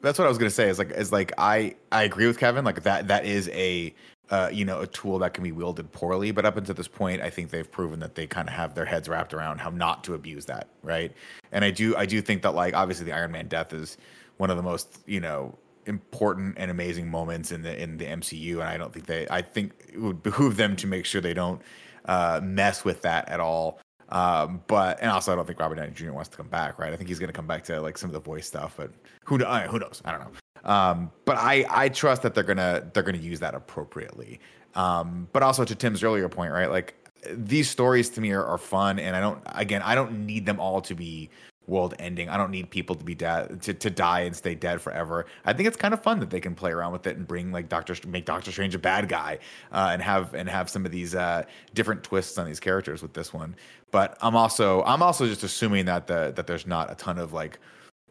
That's 0.00 0.18
what 0.18 0.26
I 0.26 0.28
was 0.28 0.38
gonna 0.38 0.50
say. 0.50 0.68
Is 0.68 0.78
like 0.78 0.90
is 0.90 1.12
like 1.12 1.32
I 1.38 1.74
I 1.90 2.04
agree 2.04 2.26
with 2.26 2.38
Kevin. 2.38 2.64
Like 2.64 2.82
that 2.82 3.08
that 3.08 3.24
is 3.24 3.48
a 3.48 3.94
uh, 4.30 4.50
you 4.52 4.64
know, 4.64 4.80
a 4.80 4.86
tool 4.86 5.18
that 5.18 5.32
can 5.32 5.42
be 5.42 5.52
wielded 5.52 5.90
poorly. 5.92 6.30
But 6.30 6.44
up 6.44 6.56
until 6.56 6.74
this 6.74 6.88
point, 6.88 7.22
I 7.22 7.30
think 7.30 7.50
they've 7.50 7.70
proven 7.70 8.00
that 8.00 8.14
they 8.14 8.26
kind 8.26 8.48
of 8.48 8.54
have 8.54 8.74
their 8.74 8.84
heads 8.84 9.08
wrapped 9.08 9.32
around 9.32 9.58
how 9.58 9.70
not 9.70 10.04
to 10.04 10.14
abuse 10.14 10.44
that, 10.46 10.68
right? 10.82 11.12
And 11.52 11.64
I 11.64 11.70
do, 11.70 11.96
I 11.96 12.06
do 12.06 12.20
think 12.20 12.42
that 12.42 12.54
like 12.54 12.74
obviously 12.74 13.06
the 13.06 13.12
Iron 13.12 13.32
Man 13.32 13.48
death 13.48 13.72
is 13.72 13.96
one 14.36 14.50
of 14.50 14.56
the 14.56 14.62
most, 14.62 15.00
you 15.06 15.20
know, 15.20 15.56
important 15.88 16.54
and 16.58 16.70
amazing 16.70 17.10
moments 17.10 17.50
in 17.50 17.62
the 17.62 17.80
in 17.80 17.96
the 17.96 18.04
MCU, 18.04 18.54
and 18.54 18.64
I 18.64 18.76
don't 18.76 18.92
think 18.92 19.06
they. 19.06 19.26
I 19.30 19.42
think 19.42 19.72
it 19.92 20.00
would 20.00 20.22
behoove 20.22 20.56
them 20.56 20.76
to 20.76 20.86
make 20.86 21.06
sure 21.06 21.20
they 21.20 21.34
don't 21.34 21.60
uh, 22.04 22.40
mess 22.42 22.84
with 22.84 23.02
that 23.02 23.28
at 23.28 23.40
all. 23.40 23.80
Um, 24.10 24.62
but 24.68 25.00
and 25.00 25.10
also 25.10 25.32
I 25.32 25.36
don't 25.36 25.46
think 25.46 25.60
Robert 25.60 25.74
Downey 25.74 25.92
Jr. 25.92 26.12
wants 26.12 26.30
to 26.30 26.36
come 26.36 26.48
back, 26.48 26.78
right? 26.78 26.92
I 26.92 26.96
think 26.96 27.08
he's 27.08 27.18
going 27.18 27.28
to 27.28 27.34
come 27.34 27.46
back 27.46 27.64
to 27.64 27.80
like 27.80 27.98
some 27.98 28.08
of 28.08 28.14
the 28.14 28.20
voice 28.20 28.46
stuff, 28.46 28.74
but 28.76 28.90
who 29.24 29.38
who 29.38 29.78
knows? 29.78 30.00
I 30.04 30.12
don't 30.12 30.20
know. 30.20 30.30
Um, 30.64 31.10
but 31.24 31.36
I 31.36 31.66
I 31.68 31.88
trust 31.88 32.22
that 32.22 32.34
they're 32.34 32.44
gonna 32.44 32.88
they're 32.92 33.02
gonna 33.02 33.18
use 33.18 33.40
that 33.40 33.54
appropriately. 33.54 34.40
Um, 34.74 35.28
but 35.32 35.42
also 35.42 35.64
to 35.64 35.74
Tim's 35.74 36.02
earlier 36.02 36.28
point, 36.28 36.52
right? 36.52 36.70
Like 36.70 36.94
these 37.30 37.68
stories 37.68 38.08
to 38.10 38.20
me 38.20 38.32
are, 38.32 38.44
are 38.44 38.58
fun, 38.58 38.98
and 38.98 39.14
I 39.14 39.20
don't 39.20 39.42
again 39.54 39.82
I 39.82 39.94
don't 39.94 40.26
need 40.26 40.46
them 40.46 40.60
all 40.60 40.80
to 40.82 40.94
be 40.94 41.30
world 41.68 41.94
ending. 41.98 42.28
I 42.28 42.36
don't 42.36 42.50
need 42.50 42.70
people 42.70 42.96
to 42.96 43.04
be 43.04 43.14
dead 43.14 43.62
to, 43.62 43.74
to 43.74 43.90
die 43.90 44.20
and 44.20 44.34
stay 44.34 44.54
dead 44.54 44.80
forever. 44.80 45.26
I 45.44 45.52
think 45.52 45.68
it's 45.68 45.76
kind 45.76 45.94
of 45.94 46.02
fun 46.02 46.18
that 46.20 46.30
they 46.30 46.40
can 46.40 46.54
play 46.54 46.70
around 46.70 46.92
with 46.92 47.06
it 47.06 47.16
and 47.16 47.26
bring 47.26 47.52
like 47.52 47.68
Doctor 47.68 47.94
make 48.08 48.24
Doctor 48.24 48.50
Strange 48.50 48.74
a 48.74 48.78
bad 48.78 49.08
guy 49.08 49.38
uh, 49.72 49.90
and 49.92 50.02
have 50.02 50.34
and 50.34 50.48
have 50.48 50.70
some 50.70 50.86
of 50.86 50.92
these 50.92 51.14
uh, 51.14 51.44
different 51.74 52.02
twists 52.02 52.38
on 52.38 52.46
these 52.46 52.60
characters 52.60 53.02
with 53.02 53.12
this 53.12 53.32
one. 53.32 53.54
But 53.90 54.16
I'm 54.20 54.34
also 54.34 54.82
I'm 54.84 55.02
also 55.02 55.26
just 55.26 55.44
assuming 55.44 55.84
that 55.86 56.06
the 56.06 56.32
that 56.34 56.46
there's 56.46 56.66
not 56.66 56.90
a 56.90 56.94
ton 56.94 57.18
of 57.18 57.32
like 57.32 57.58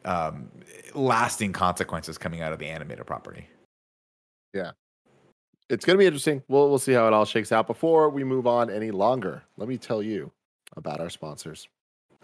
um, 0.05 0.49
lasting 0.93 1.53
consequences 1.53 2.17
coming 2.17 2.41
out 2.41 2.53
of 2.53 2.59
the 2.59 2.67
animated 2.67 3.05
property. 3.05 3.47
Yeah. 4.53 4.71
It's 5.69 5.83
going 5.83 5.95
to 5.95 5.99
be 5.99 6.05
interesting. 6.05 6.41
We'll 6.47 6.69
we'll 6.69 6.79
see 6.79 6.93
how 6.93 7.07
it 7.07 7.13
all 7.13 7.25
shakes 7.25 7.51
out. 7.51 7.67
Before 7.67 8.09
we 8.09 8.23
move 8.23 8.47
on 8.47 8.69
any 8.69 8.91
longer, 8.91 9.43
let 9.57 9.67
me 9.67 9.77
tell 9.77 10.01
you 10.01 10.31
about 10.77 11.01
our 11.01 11.09
sponsors. 11.09 11.67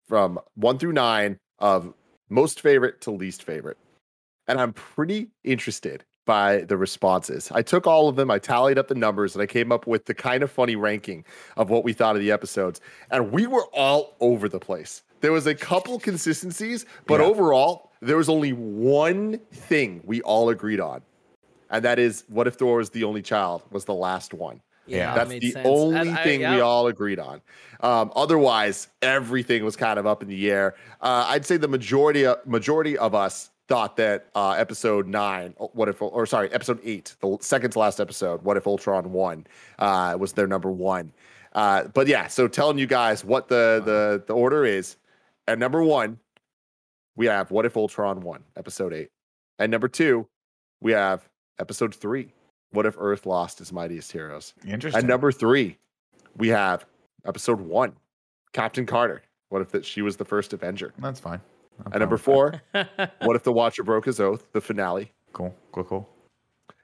from 0.06 0.38
one 0.54 0.78
through 0.78 0.92
nine 0.92 1.38
of 1.58 1.94
most 2.28 2.60
favorite 2.60 3.00
to 3.02 3.10
least 3.10 3.42
favorite. 3.42 3.78
And 4.46 4.60
I'm 4.60 4.72
pretty 4.72 5.28
interested 5.42 6.04
by 6.26 6.58
the 6.62 6.76
responses. 6.76 7.50
I 7.52 7.62
took 7.62 7.86
all 7.86 8.08
of 8.08 8.16
them, 8.16 8.30
I 8.30 8.38
tallied 8.38 8.78
up 8.78 8.88
the 8.88 8.94
numbers, 8.94 9.34
and 9.34 9.42
I 9.42 9.46
came 9.46 9.72
up 9.72 9.86
with 9.86 10.06
the 10.06 10.14
Kinda 10.14 10.48
Funny 10.48 10.76
ranking 10.76 11.24
of 11.56 11.70
what 11.70 11.84
we 11.84 11.92
thought 11.92 12.16
of 12.16 12.20
the 12.20 12.32
episodes. 12.32 12.80
And 13.10 13.32
we 13.32 13.46
were 13.46 13.64
all 13.72 14.16
over 14.20 14.48
the 14.48 14.60
place. 14.60 15.02
There 15.20 15.32
was 15.32 15.46
a 15.46 15.54
couple 15.54 15.98
consistencies, 15.98 16.84
but 17.06 17.20
Yeah. 17.20 17.26
overall, 17.26 17.90
there 18.00 18.16
was 18.16 18.28
only 18.28 18.52
one 18.52 19.38
thing 19.52 20.00
we 20.04 20.20
all 20.22 20.48
agreed 20.50 20.80
on. 20.80 21.02
And 21.70 21.84
that 21.84 21.98
is 21.98 22.24
what 22.28 22.46
if 22.46 22.54
Thor 22.54 22.76
was 22.76 22.90
the 22.90 23.04
only 23.04 23.22
child 23.22 23.62
was 23.70 23.84
the 23.86 23.94
last 23.94 24.32
one. 24.34 24.60
Yeah, 24.86 25.14
That's 25.16 25.28
made 25.30 25.42
the 25.42 25.50
sense. 25.50 25.66
only 25.68 26.10
I- 26.12 26.22
thing 26.22 26.38
we 26.40 26.44
yeah. 26.44 26.60
all 26.60 26.86
agreed 26.86 27.18
on. 27.18 27.40
Um, 27.80 28.12
otherwise, 28.14 28.86
everything 29.02 29.64
was 29.64 29.74
kind 29.74 29.98
of 29.98 30.06
up 30.06 30.22
in 30.22 30.28
the 30.28 30.48
air. 30.50 30.76
Uh, 31.00 31.24
I'd 31.28 31.44
say 31.44 31.56
the 31.56 31.66
majority 31.66 32.24
majority 32.44 32.96
of 32.96 33.12
us 33.14 33.50
thought 33.66 33.96
that 33.96 34.26
uh, 34.36 34.50
episode 34.52 35.08
nine, 35.08 35.54
what 35.58 35.88
if, 35.88 36.00
or 36.00 36.24
sorry, 36.24 36.48
episode 36.52 36.78
eight, 36.84 37.16
the 37.20 37.36
second 37.40 37.72
to 37.72 37.80
last 37.80 37.98
episode, 37.98 38.42
what 38.42 38.56
if 38.56 38.64
Ultron 38.68 39.10
won, 39.12 39.44
uh, 39.80 40.16
was 40.20 40.34
their 40.34 40.46
number 40.46 40.70
one. 40.70 41.12
Uh, 41.52 41.84
but 41.92 42.06
yeah, 42.06 42.28
so 42.28 42.46
telling 42.46 42.78
you 42.78 42.86
guys 42.86 43.24
what 43.24 43.48
the 43.48 43.82
the 43.84 44.22
the 44.26 44.34
order 44.34 44.64
is. 44.64 44.96
At 45.48 45.58
number 45.58 45.82
one, 45.82 46.18
we 47.16 47.26
have 47.26 47.50
what 47.50 47.64
if 47.66 47.76
Ultron 47.76 48.20
won, 48.20 48.44
episode 48.56 48.92
eight. 48.92 49.10
And 49.58 49.70
number 49.70 49.88
two, 49.88 50.26
we 50.80 50.92
have 50.92 51.28
episode 51.58 51.94
three, 51.94 52.32
what 52.70 52.86
if 52.86 52.94
Earth 52.98 53.26
lost 53.26 53.60
its 53.60 53.72
mightiest 53.72 54.12
heroes. 54.12 54.54
Interesting. 54.66 55.02
At 55.02 55.08
number 55.08 55.32
three, 55.32 55.78
we 56.36 56.48
have 56.48 56.84
episode 57.26 57.60
one, 57.60 57.94
Captain 58.52 58.86
Carter. 58.86 59.22
What 59.48 59.62
if 59.62 59.70
that 59.70 59.84
she 59.84 60.02
was 60.02 60.16
the 60.16 60.24
first 60.24 60.52
Avenger? 60.52 60.92
That's 60.98 61.20
fine. 61.20 61.40
I'm 61.84 61.92
At 61.92 62.00
number 62.00 62.16
four, 62.16 62.62
what 62.72 63.36
if 63.36 63.42
the 63.42 63.52
Watcher 63.52 63.82
broke 63.82 64.06
his 64.06 64.20
oath? 64.20 64.46
The 64.52 64.60
finale. 64.60 65.12
Cool. 65.32 65.54
Cool. 65.72 65.84
Cool. 65.84 66.08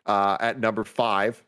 Uh, 0.06 0.36
at 0.40 0.60
number 0.60 0.84
five, 0.84 1.42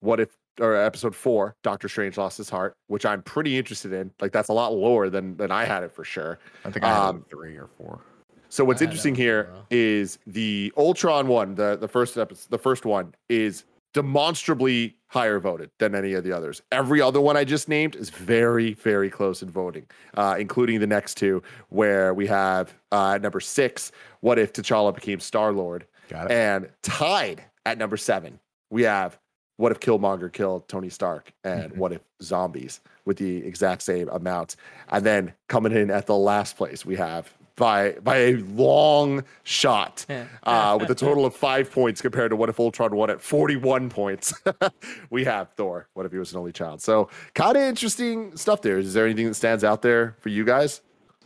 what 0.00 0.20
if 0.20 0.30
or 0.60 0.76
episode 0.76 1.14
four, 1.14 1.54
Doctor 1.62 1.88
Strange 1.88 2.16
lost 2.16 2.36
his 2.38 2.48
heart, 2.50 2.74
which 2.88 3.06
I'm 3.06 3.22
pretty 3.22 3.56
interested 3.56 3.92
in. 3.92 4.10
Like 4.20 4.32
that's 4.32 4.48
a 4.48 4.52
lot 4.52 4.74
lower 4.74 5.08
than 5.10 5.36
than 5.36 5.50
I 5.50 5.64
had 5.64 5.82
it 5.82 5.92
for 5.92 6.04
sure. 6.04 6.38
I 6.64 6.70
think 6.70 6.84
I 6.84 6.88
had 6.88 6.96
Um, 7.08 7.16
like 7.16 7.30
three 7.30 7.56
or 7.56 7.68
four. 7.78 8.00
So 8.48 8.64
what's 8.64 8.82
I 8.82 8.84
interesting 8.84 9.14
don't 9.14 9.22
here 9.22 9.50
know. 9.52 9.64
is 9.70 10.18
the 10.26 10.72
Ultron 10.76 11.26
one, 11.26 11.54
the 11.54 11.76
the 11.76 11.88
first 11.88 12.18
episode, 12.18 12.50
the 12.50 12.58
first 12.58 12.84
one 12.84 13.14
is 13.28 13.64
demonstrably 13.94 14.96
higher 15.08 15.38
voted 15.38 15.70
than 15.78 15.94
any 15.94 16.14
of 16.14 16.24
the 16.24 16.32
others. 16.32 16.62
Every 16.70 17.00
other 17.00 17.20
one 17.20 17.36
I 17.36 17.44
just 17.44 17.68
named 17.68 17.96
is 17.96 18.10
very 18.10 18.74
very 18.74 19.08
close 19.10 19.42
in 19.42 19.50
voting, 19.50 19.86
uh, 20.16 20.36
including 20.38 20.80
the 20.80 20.86
next 20.86 21.16
two, 21.16 21.42
where 21.70 22.12
we 22.12 22.26
have 22.26 22.74
uh, 22.90 23.18
number 23.22 23.40
six, 23.40 23.90
what 24.20 24.38
if 24.38 24.52
T'Challa 24.52 24.94
became 24.94 25.18
Star 25.20 25.52
Lord, 25.52 25.86
and 26.30 26.68
tied 26.82 27.42
at 27.64 27.78
number 27.78 27.96
seven, 27.96 28.38
we 28.70 28.82
have 28.82 29.18
what 29.62 29.70
if 29.70 29.78
Killmonger 29.78 30.32
killed 30.32 30.66
Tony 30.66 30.88
Stark, 30.88 31.32
and 31.44 31.70
Mhm. 31.72 31.76
what 31.76 31.92
if 31.92 32.00
zombies 32.20 32.80
with 33.04 33.16
the 33.18 33.46
exact 33.46 33.82
same 33.82 34.08
amount, 34.08 34.56
and 34.90 35.06
then 35.06 35.32
coming 35.48 35.70
in 35.70 35.88
at 35.88 36.06
the 36.06 36.16
last 36.16 36.56
place, 36.56 36.84
we 36.84 36.96
have 36.96 37.32
by 37.54 37.92
by 38.02 38.16
a 38.16 38.34
long 38.36 39.22
shot 39.44 40.04
uh, 40.42 40.76
with 40.80 40.90
a 40.90 40.96
total 40.96 41.24
of 41.24 41.36
five 41.36 41.70
points 41.70 42.00
compared 42.02 42.30
to 42.30 42.36
what 42.36 42.48
if 42.48 42.58
Ultron 42.58 42.96
won 42.96 43.08
at 43.08 43.20
41 43.20 43.88
points. 43.88 44.34
we 45.10 45.22
have 45.24 45.50
Thor. 45.52 45.86
What 45.94 46.06
if 46.06 46.12
he 46.12 46.18
was 46.18 46.32
an 46.32 46.38
only 46.38 46.50
child? 46.52 46.82
So 46.82 47.08
kind 47.34 47.56
of 47.56 47.62
interesting 47.62 48.36
stuff 48.36 48.62
there. 48.62 48.78
Is 48.78 48.94
there 48.94 49.04
anything 49.04 49.28
that 49.28 49.34
stands 49.34 49.62
out 49.62 49.82
there 49.82 50.16
for 50.18 50.30
you 50.30 50.44
guys? 50.44 50.80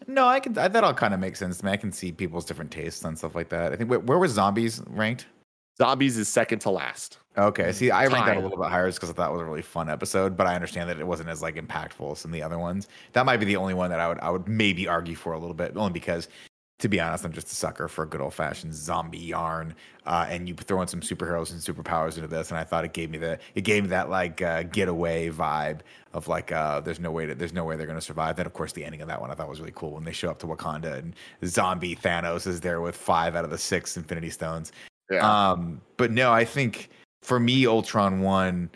No, 0.06 0.26
I 0.26 0.40
can. 0.40 0.58
I, 0.58 0.68
that 0.68 0.84
all 0.84 0.92
kind 0.92 1.14
of 1.14 1.20
makes 1.20 1.38
sense 1.38 1.56
to 1.58 1.64
me. 1.64 1.72
I 1.72 1.78
can 1.78 1.90
see 1.90 2.12
people's 2.12 2.44
different 2.44 2.70
tastes 2.70 3.02
and 3.02 3.16
stuff 3.16 3.34
like 3.34 3.48
that. 3.48 3.72
I 3.72 3.76
think 3.76 3.88
where, 3.88 4.00
where 4.00 4.18
was 4.18 4.32
zombies 4.32 4.82
ranked? 4.88 5.26
Zombies 5.78 6.16
is 6.18 6.28
second 6.28 6.58
to 6.60 6.70
last. 6.70 7.18
Okay, 7.38 7.70
see, 7.72 7.90
I 7.90 8.06
ranked 8.06 8.26
that 8.26 8.38
a 8.38 8.40
little 8.40 8.56
bit 8.56 8.70
higher 8.70 8.86
just 8.88 8.98
because 8.98 9.10
I 9.10 9.12
thought 9.12 9.28
it 9.28 9.32
was 9.32 9.42
a 9.42 9.44
really 9.44 9.60
fun 9.60 9.90
episode, 9.90 10.38
but 10.38 10.46
I 10.46 10.54
understand 10.54 10.88
that 10.88 10.98
it 10.98 11.06
wasn't 11.06 11.28
as 11.28 11.42
like 11.42 11.56
impactful 11.56 12.12
as 12.12 12.20
some 12.20 12.30
of 12.30 12.32
the 12.32 12.42
other 12.42 12.58
ones. 12.58 12.88
That 13.12 13.26
might 13.26 13.36
be 13.36 13.44
the 13.44 13.56
only 13.56 13.74
one 13.74 13.90
that 13.90 14.00
I 14.00 14.08
would 14.08 14.18
I 14.20 14.30
would 14.30 14.48
maybe 14.48 14.88
argue 14.88 15.14
for 15.14 15.34
a 15.34 15.38
little 15.38 15.54
bit, 15.54 15.76
only 15.76 15.92
because, 15.92 16.28
to 16.78 16.88
be 16.88 16.98
honest, 16.98 17.26
I'm 17.26 17.32
just 17.32 17.52
a 17.52 17.54
sucker 17.54 17.88
for 17.88 18.04
a 18.04 18.06
good 18.06 18.22
old 18.22 18.32
fashioned 18.32 18.72
zombie 18.74 19.18
yarn. 19.18 19.74
Uh, 20.06 20.26
and 20.30 20.48
you 20.48 20.54
throw 20.54 20.80
in 20.80 20.88
some 20.88 21.00
superheroes 21.00 21.50
and 21.50 21.60
superpowers 21.60 22.16
into 22.16 22.28
this, 22.28 22.50
and 22.50 22.58
I 22.58 22.64
thought 22.64 22.86
it 22.86 22.94
gave 22.94 23.10
me 23.10 23.18
the 23.18 23.38
it 23.54 23.62
gave 23.62 23.82
me 23.82 23.90
that 23.90 24.08
like 24.08 24.40
uh, 24.40 24.62
getaway 24.62 25.28
vibe 25.28 25.80
of 26.14 26.28
like 26.28 26.52
uh, 26.52 26.80
there's 26.80 27.00
no 27.00 27.10
way 27.10 27.26
to, 27.26 27.34
there's 27.34 27.52
no 27.52 27.64
way 27.64 27.76
they're 27.76 27.86
gonna 27.86 28.00
survive. 28.00 28.36
Then 28.36 28.46
of 28.46 28.54
course 28.54 28.72
the 28.72 28.82
ending 28.82 29.02
of 29.02 29.08
that 29.08 29.20
one 29.20 29.30
I 29.30 29.34
thought 29.34 29.50
was 29.50 29.60
really 29.60 29.74
cool 29.74 29.90
when 29.90 30.04
they 30.04 30.12
show 30.12 30.30
up 30.30 30.38
to 30.38 30.46
Wakanda 30.46 30.96
and 30.96 31.14
zombie 31.44 31.96
Thanos 31.96 32.46
is 32.46 32.62
there 32.62 32.80
with 32.80 32.96
five 32.96 33.36
out 33.36 33.44
of 33.44 33.50
the 33.50 33.58
six 33.58 33.98
Infinity 33.98 34.30
Stones. 34.30 34.72
Yeah. 35.10 35.50
Um, 35.50 35.82
but 35.98 36.10
no, 36.10 36.32
I 36.32 36.46
think 36.46 36.88
for 37.22 37.40
me, 37.40 37.66
Ultron 37.66 38.20
one 38.20 38.70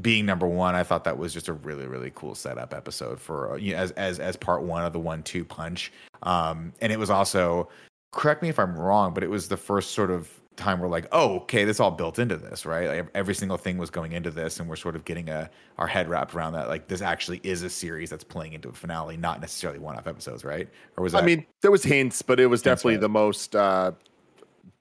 being 0.00 0.26
number 0.26 0.46
one, 0.46 0.74
I 0.74 0.82
thought 0.82 1.04
that 1.04 1.16
was 1.16 1.32
just 1.32 1.48
a 1.48 1.54
really, 1.54 1.86
really 1.86 2.12
cool 2.14 2.34
setup 2.34 2.74
episode 2.74 3.20
for 3.20 3.54
uh, 3.54 3.56
you 3.56 3.72
know, 3.72 3.78
as 3.78 3.92
as 3.92 4.18
as 4.18 4.36
part 4.36 4.62
one 4.62 4.84
of 4.84 4.92
the 4.92 5.00
one 5.00 5.22
two 5.22 5.44
punch. 5.44 5.92
Um, 6.22 6.72
and 6.80 6.92
it 6.92 6.98
was 6.98 7.10
also 7.10 7.68
correct 8.12 8.42
me 8.42 8.48
if 8.48 8.58
I'm 8.58 8.78
wrong, 8.78 9.14
but 9.14 9.22
it 9.22 9.30
was 9.30 9.48
the 9.48 9.56
first 9.56 9.92
sort 9.92 10.10
of 10.10 10.30
time 10.56 10.80
we're 10.80 10.88
like, 10.88 11.06
oh, 11.12 11.36
okay, 11.36 11.64
this 11.64 11.80
all 11.80 11.90
built 11.90 12.18
into 12.18 12.36
this, 12.36 12.64
right? 12.64 12.88
Like 12.88 13.08
every 13.14 13.34
single 13.34 13.58
thing 13.58 13.78
was 13.78 13.90
going 13.90 14.12
into 14.12 14.30
this, 14.30 14.58
and 14.58 14.68
we're 14.68 14.76
sort 14.76 14.96
of 14.96 15.04
getting 15.04 15.28
a 15.28 15.48
our 15.78 15.86
head 15.86 16.08
wrapped 16.08 16.34
around 16.34 16.54
that. 16.54 16.68
Like 16.68 16.88
this 16.88 17.02
actually 17.02 17.40
is 17.42 17.62
a 17.62 17.70
series 17.70 18.10
that's 18.10 18.24
playing 18.24 18.52
into 18.52 18.68
a 18.68 18.72
finale, 18.72 19.16
not 19.16 19.40
necessarily 19.40 19.78
one 19.78 19.96
off 19.96 20.06
episodes, 20.06 20.44
right? 20.44 20.68
Or 20.96 21.04
was 21.04 21.12
that? 21.12 21.22
I 21.22 21.26
mean, 21.26 21.46
there 21.62 21.70
was 21.70 21.82
hints, 21.82 22.22
but 22.22 22.40
it 22.40 22.46
was 22.46 22.60
Hints, 22.60 22.82
definitely 22.82 22.98
the 22.98 23.08
most 23.08 23.56
uh, 23.56 23.92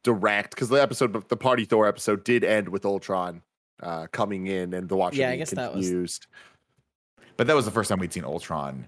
direct 0.06 0.52
because 0.52 0.70
the 0.70 0.82
episode, 0.82 1.28
the 1.28 1.36
Party 1.36 1.66
Thor 1.66 1.86
episode, 1.88 2.24
did 2.24 2.46
end 2.46 2.70
with 2.70 2.86
Ultron 2.86 3.42
uh, 3.84 4.08
coming 4.14 4.48
in 4.48 4.74
and 4.74 4.88
the 4.88 4.96
Watcher 4.96 5.18
Yeah, 5.18 5.28
I 5.28 5.32
being 5.32 5.40
guess 5.40 5.52
that 5.52 5.76
was- 5.76 5.86
confused. 5.86 6.28
But 7.36 7.48
that 7.48 7.56
was 7.56 7.66
the 7.66 7.72
first 7.72 7.90
time 7.90 8.00
we'd 8.00 8.14
seen 8.14 8.24
Ultron, 8.24 8.88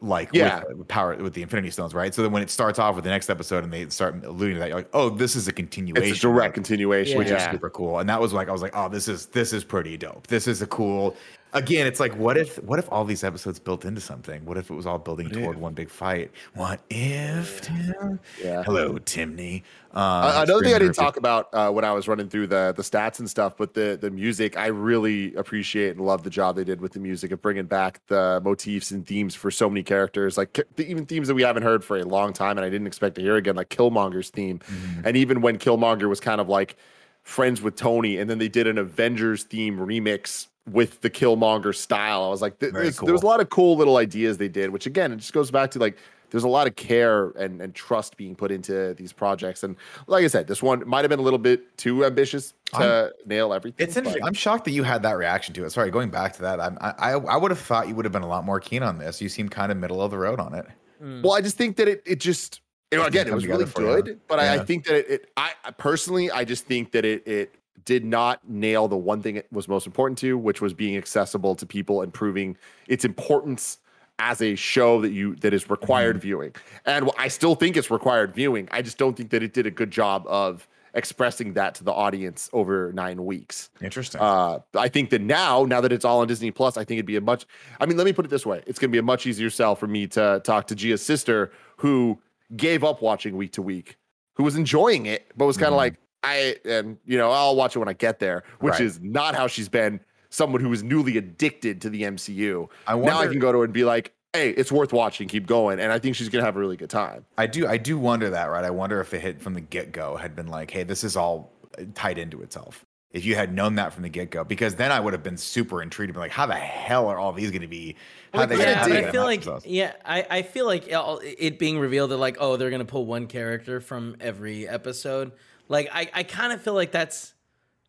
like 0.00 0.30
Yeah. 0.32 0.64
with, 0.70 0.78
with 0.78 0.88
power 0.88 1.14
with 1.16 1.34
the 1.34 1.42
Infinity 1.42 1.70
Stones, 1.70 1.94
right? 1.94 2.12
So 2.12 2.22
then 2.22 2.32
when 2.32 2.42
it 2.42 2.50
starts 2.50 2.80
off 2.80 2.96
with 2.96 3.04
the 3.04 3.10
next 3.10 3.30
episode 3.30 3.62
and 3.62 3.72
they 3.72 3.88
start 3.90 4.24
alluding 4.24 4.56
to 4.56 4.60
that, 4.60 4.68
you're 4.70 4.78
like, 4.78 4.90
oh, 4.92 5.10
this 5.10 5.36
is 5.36 5.46
a 5.46 5.52
continuation, 5.52 6.10
It's 6.10 6.18
a 6.18 6.22
direct 6.22 6.48
of- 6.48 6.54
continuation. 6.54 7.16
which 7.18 7.28
is 7.30 7.40
super 7.44 7.70
cool. 7.70 8.00
And 8.00 8.08
that 8.08 8.20
was 8.20 8.32
like, 8.32 8.48
I 8.48 8.52
was 8.52 8.62
like, 8.62 8.72
oh, 8.74 8.88
this 8.88 9.06
is 9.06 9.26
this 9.26 9.52
is 9.52 9.62
pretty 9.62 9.96
dope. 9.96 10.26
This 10.26 10.48
is 10.48 10.62
a 10.62 10.66
cool. 10.66 11.14
Again, 11.52 11.86
it's 11.88 11.98
like, 11.98 12.14
what 12.16 12.36
if 12.36 12.62
what 12.62 12.78
if 12.78 12.90
all 12.92 13.04
these 13.04 13.24
episodes 13.24 13.58
built 13.58 13.84
into 13.84 14.00
something? 14.00 14.44
What 14.44 14.56
if 14.56 14.70
it 14.70 14.74
was 14.74 14.86
all 14.86 14.98
building 14.98 15.26
What 15.26 15.34
toward 15.34 15.56
if? 15.56 15.62
one 15.62 15.74
big 15.74 15.90
fight? 15.90 16.30
What 16.54 16.80
if? 16.90 17.60
Tim? 17.62 18.20
yeah. 18.40 18.62
Hello, 18.62 18.94
Timney. 18.98 19.62
Um, 19.92 20.00
Uh, 20.00 20.42
another 20.46 20.62
thing 20.62 20.74
I 20.74 20.78
didn't 20.78 20.94
talk 20.94 21.16
about 21.16 21.48
uh, 21.52 21.68
when 21.72 21.84
I 21.84 21.90
was 21.92 22.06
running 22.06 22.28
through 22.28 22.46
the 22.46 22.72
the 22.76 22.82
stats 22.82 23.18
and 23.18 23.28
stuff, 23.28 23.56
but 23.56 23.74
the 23.74 23.98
the 24.00 24.10
music, 24.12 24.56
I 24.56 24.66
really 24.68 25.34
appreciate 25.34 25.96
and 25.96 26.06
love 26.06 26.22
the 26.22 26.30
job 26.30 26.54
they 26.54 26.62
did 26.62 26.80
with 26.80 26.92
the 26.92 27.00
music 27.00 27.32
of 27.32 27.42
bringing 27.42 27.66
back 27.66 28.00
the 28.06 28.40
motifs 28.44 28.92
and 28.92 29.04
themes 29.04 29.34
for 29.34 29.50
so 29.50 29.68
many 29.68 29.82
characters, 29.82 30.38
like 30.38 30.56
even 30.76 31.04
themes 31.04 31.26
that 31.26 31.34
we 31.34 31.42
haven't 31.42 31.64
heard 31.64 31.82
for 31.82 31.96
a 31.96 32.04
long 32.04 32.32
time, 32.32 32.58
and 32.58 32.64
I 32.64 32.70
didn't 32.70 32.86
expect 32.86 33.16
to 33.16 33.22
hear 33.22 33.34
again, 33.34 33.56
like 33.56 33.70
Killmonger's 33.70 34.30
theme, 34.30 34.60
Mhm. 34.60 35.02
and 35.04 35.16
even 35.16 35.40
when 35.40 35.58
Killmonger 35.58 36.08
was 36.08 36.20
kind 36.20 36.40
of 36.40 36.48
like 36.48 36.76
friends 37.24 37.60
with 37.60 37.74
Tony, 37.74 38.18
and 38.18 38.30
then 38.30 38.38
they 38.38 38.48
did 38.48 38.68
an 38.68 38.78
Avengers 38.78 39.42
theme 39.42 39.78
remix 39.78 40.46
with 40.72 41.00
the 41.00 41.10
Killmonger 41.10 41.74
style. 41.74 42.24
I 42.24 42.28
was 42.28 42.42
like, 42.42 42.58
th- 42.58 42.72
Very 42.72 42.84
there's- 42.84 42.98
there 43.00 43.12
was 43.12 43.22
a 43.22 43.26
lot 43.26 43.40
of 43.40 43.50
cool 43.50 43.76
little 43.76 43.96
ideas 43.96 44.38
they 44.38 44.48
did, 44.48 44.70
which 44.70 44.86
again, 44.86 45.12
it 45.12 45.16
just 45.16 45.32
goes 45.32 45.50
back 45.50 45.70
to 45.72 45.78
like 45.78 45.96
there's 46.30 46.44
a 46.44 46.48
lot 46.48 46.68
of 46.68 46.76
care 46.76 47.30
and, 47.30 47.60
and 47.60 47.74
trust 47.74 48.16
being 48.16 48.36
put 48.36 48.52
into 48.52 48.94
these 48.94 49.12
projects. 49.12 49.64
And 49.64 49.74
like 50.06 50.22
I 50.24 50.28
said, 50.28 50.46
this 50.46 50.62
one 50.62 50.86
might 50.88 51.00
have 51.00 51.08
been 51.08 51.18
a 51.18 51.22
little 51.22 51.40
bit 51.40 51.76
too 51.76 52.04
ambitious 52.04 52.54
to 52.74 53.12
nail 53.26 53.52
everything. 53.52 53.84
It's 53.84 53.96
interesting. 53.96 54.20
but- 54.22 54.28
I'm 54.28 54.34
shocked 54.34 54.64
that 54.66 54.70
you 54.70 54.84
had 54.84 55.02
that 55.02 55.16
reaction 55.16 55.54
to 55.54 55.64
it. 55.64 55.70
Sorry, 55.70 55.90
going 55.90 56.10
back 56.10 56.34
to 56.34 56.42
that, 56.42 56.60
I'm, 56.60 56.78
I 56.80 56.94
I 56.98 57.10
I 57.14 57.36
would 57.36 57.50
have 57.50 57.58
thought 57.58 57.88
you 57.88 57.96
would 57.96 58.04
have 58.04 58.12
been 58.12 58.22
a 58.22 58.28
lot 58.28 58.44
more 58.44 58.60
keen 58.60 58.82
on 58.84 58.98
this. 58.98 59.20
You 59.20 59.28
seem 59.28 59.48
kind 59.48 59.72
of 59.72 59.78
middle 59.78 60.00
of 60.00 60.12
the 60.12 60.18
road 60.18 60.38
on 60.38 60.54
it. 60.54 60.66
Mm. 61.02 61.22
Well, 61.22 61.32
I 61.32 61.40
just 61.40 61.56
think 61.56 61.76
that 61.78 61.88
it 61.88 62.02
it 62.06 62.20
just 62.20 62.60
you 62.92 62.98
know, 62.98 63.04
It 63.04 63.08
again 63.08 63.24
didn't 63.26 63.32
it 63.32 63.34
was 63.36 63.46
really 63.46 63.64
together 63.64 63.86
for 63.88 63.96
you. 63.96 64.02
good, 64.02 64.20
but 64.28 64.38
I, 64.38 64.54
I 64.54 64.58
think 64.64 64.84
that 64.86 64.94
it, 64.96 65.10
it 65.10 65.30
I 65.36 65.50
I 65.64 65.70
personally 65.72 66.30
I 66.30 66.44
just 66.44 66.64
think 66.64 66.92
that 66.92 67.04
it 67.04 67.26
it 67.26 67.54
did 67.84 68.04
not 68.04 68.48
nail 68.48 68.88
the 68.88 68.96
one 68.96 69.22
thing 69.22 69.36
it 69.36 69.46
was 69.52 69.68
most 69.68 69.86
important 69.86 70.18
to, 70.18 70.36
which 70.36 70.60
was 70.60 70.72
being 70.74 70.96
accessible 70.96 71.54
to 71.56 71.66
people 71.66 72.02
and 72.02 72.12
proving 72.12 72.56
its 72.88 73.04
importance 73.04 73.78
as 74.18 74.42
a 74.42 74.54
show 74.54 75.00
that 75.00 75.12
you 75.12 75.34
that 75.36 75.54
is 75.54 75.70
required 75.70 76.16
Mm-hmm. 76.16 76.22
viewing. 76.22 76.54
And 76.84 77.10
I 77.18 77.28
still 77.28 77.54
think 77.54 77.76
it's 77.76 77.90
required 77.90 78.34
viewing. 78.34 78.68
I 78.70 78.82
just 78.82 78.98
don't 78.98 79.16
think 79.16 79.30
that 79.30 79.42
it 79.42 79.54
did 79.54 79.66
a 79.66 79.70
good 79.70 79.90
job 79.90 80.24
of 80.28 80.68
expressing 80.92 81.52
that 81.54 81.74
to 81.76 81.84
the 81.84 81.92
audience 81.92 82.50
over 82.52 82.92
nine 82.92 83.24
weeks. 83.24 83.70
Interesting. 83.80 84.20
Uh, 84.20 84.58
I 84.74 84.88
think 84.88 85.10
that 85.10 85.20
now, 85.22 85.64
now 85.64 85.80
that 85.80 85.92
it's 85.92 86.04
all 86.04 86.20
on 86.20 86.26
Disney 86.26 86.50
Plus, 86.50 86.76
I 86.76 86.84
think 86.84 86.98
it'd 86.98 87.06
be 87.06 87.16
a 87.16 87.20
much. 87.20 87.46
I 87.80 87.86
mean, 87.86 87.96
let 87.96 88.04
me 88.04 88.12
put 88.12 88.24
it 88.24 88.28
this 88.28 88.44
way: 88.44 88.62
it's 88.66 88.78
going 88.78 88.90
to 88.90 88.92
be 88.92 88.98
a 88.98 89.02
much 89.02 89.24
easier 89.26 89.50
sell 89.50 89.74
for 89.76 89.86
me 89.86 90.06
to 90.08 90.40
talk 90.44 90.66
to 90.66 90.74
Gia's 90.74 91.00
sister, 91.02 91.52
who 91.76 92.18
gave 92.56 92.82
up 92.84 93.00
watching 93.00 93.36
week 93.36 93.52
to 93.52 93.62
week, 93.62 93.96
who 94.34 94.42
was 94.42 94.56
enjoying 94.56 95.06
it, 95.06 95.30
but 95.36 95.46
was 95.46 95.56
kind 95.56 95.68
of 95.68 95.74
Mhm. 95.74 95.76
like, 95.78 95.94
I 96.22 96.56
and 96.64 96.98
you 97.06 97.16
know, 97.18 97.30
I'll 97.30 97.56
watch 97.56 97.76
it 97.76 97.78
when 97.78 97.88
I 97.88 97.92
get 97.94 98.18
there, 98.18 98.44
which 98.60 98.72
Right. 98.72 98.82
is 98.82 99.00
not 99.00 99.34
how 99.34 99.46
she's 99.46 99.68
been. 99.68 100.00
Someone 100.32 100.60
who 100.60 100.72
is 100.72 100.82
newly 100.84 101.16
addicted 101.16 101.80
to 101.80 101.90
the 101.90 102.02
MCU. 102.02 102.68
I 102.86 102.96
now 102.96 103.18
I 103.18 103.26
can 103.26 103.40
go 103.40 103.50
to 103.50 103.58
her 103.58 103.64
and 103.64 103.72
be 103.72 103.82
like, 103.84 104.12
"Hey, 104.32 104.50
it's 104.50 104.70
worth 104.70 104.92
watching. 104.92 105.26
Keep 105.26 105.46
going." 105.46 105.80
And 105.80 105.90
I 105.90 105.98
think 105.98 106.14
she's 106.14 106.28
going 106.28 106.40
to 106.40 106.46
have 106.46 106.56
a 106.56 106.60
really 106.60 106.76
good 106.76 106.90
time. 106.90 107.24
I 107.36 107.46
do 107.48 107.66
I 107.66 107.78
do 107.78 107.98
wonder 107.98 108.30
that, 108.30 108.44
right? 108.44 108.64
I 108.64 108.70
wonder 108.70 109.00
if 109.00 109.12
it 109.12 109.22
hit 109.22 109.42
from 109.42 109.54
the 109.54 109.60
get 109.60 109.90
go 109.92 110.16
had 110.16 110.36
been 110.36 110.46
like, 110.46 110.70
hey, 110.70 110.84
this 110.84 111.02
is 111.02 111.16
all 111.16 111.52
uh, 111.78 111.82
tied 111.94 112.16
into 112.18 112.42
itself. 112.42 112.84
If 113.12 113.24
you 113.24 113.34
had 113.34 113.52
known 113.52 113.74
that 113.74 113.92
from 113.92 114.04
the 114.04 114.08
get 114.08 114.30
go, 114.30 114.44
because 114.44 114.76
then 114.76 114.92
I 114.92 115.00
would 115.00 115.14
have 115.14 115.24
been 115.24 115.36
super 115.36 115.82
intrigued, 115.82 116.10
and 116.10 116.14
been 116.14 116.20
like, 116.20 116.30
how 116.30 116.46
the 116.46 116.54
hell 116.54 117.08
are 117.08 117.18
all 117.18 117.32
these 117.32 117.50
going 117.50 117.62
to 117.62 117.66
be? 117.66 117.96
How 118.32 118.38
Well, 118.38 118.46
they 118.46 118.54
kinda 118.56 118.70
yeah, 118.70 118.76
how 118.76 118.88
but. 118.88 119.04
I 119.08 119.10
feel 119.10 119.22
like 119.24 119.40
themselves? 119.40 119.66
yeah, 119.66 119.92
I, 120.04 120.26
I 120.30 120.42
feel 120.42 120.64
like 120.66 120.86
it 120.86 120.96
it 121.40 121.58
being 121.58 121.80
revealed 121.80 122.12
that 122.12 122.18
like 122.18 122.36
oh 122.38 122.56
they're 122.56 122.70
gonna 122.70 122.84
pull 122.84 123.06
one 123.06 123.26
character 123.26 123.80
from 123.80 124.14
every 124.20 124.68
episode. 124.68 125.32
Like 125.70 125.88
I, 125.92 126.10
I 126.12 126.22
kind 126.24 126.52
of 126.52 126.60
feel 126.60 126.74
like 126.74 126.90
that's 126.90 127.32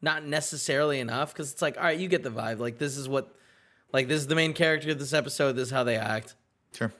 not 0.01 0.23
necessarily 0.23 0.99
enough 0.99 1.33
because 1.33 1.51
it's 1.51 1.61
like 1.61 1.77
all 1.77 1.83
right 1.83 1.99
you 1.99 2.07
get 2.07 2.23
the 2.23 2.29
vibe 2.31 2.57
like 2.57 2.77
this 2.79 2.97
is 2.97 3.07
what 3.09 3.35
like 3.91 4.07
this 4.07 4.21
is 4.21 4.27
the 4.27 4.35
main 4.35 4.53
character 4.53 4.91
of 4.91 4.99
this 4.99 5.13
episode 5.13 5.53
this 5.53 5.67
is 5.67 5.71
how 5.71 5.83
they 5.83 5.97
act. 5.97 6.35
Sure. 6.73 6.93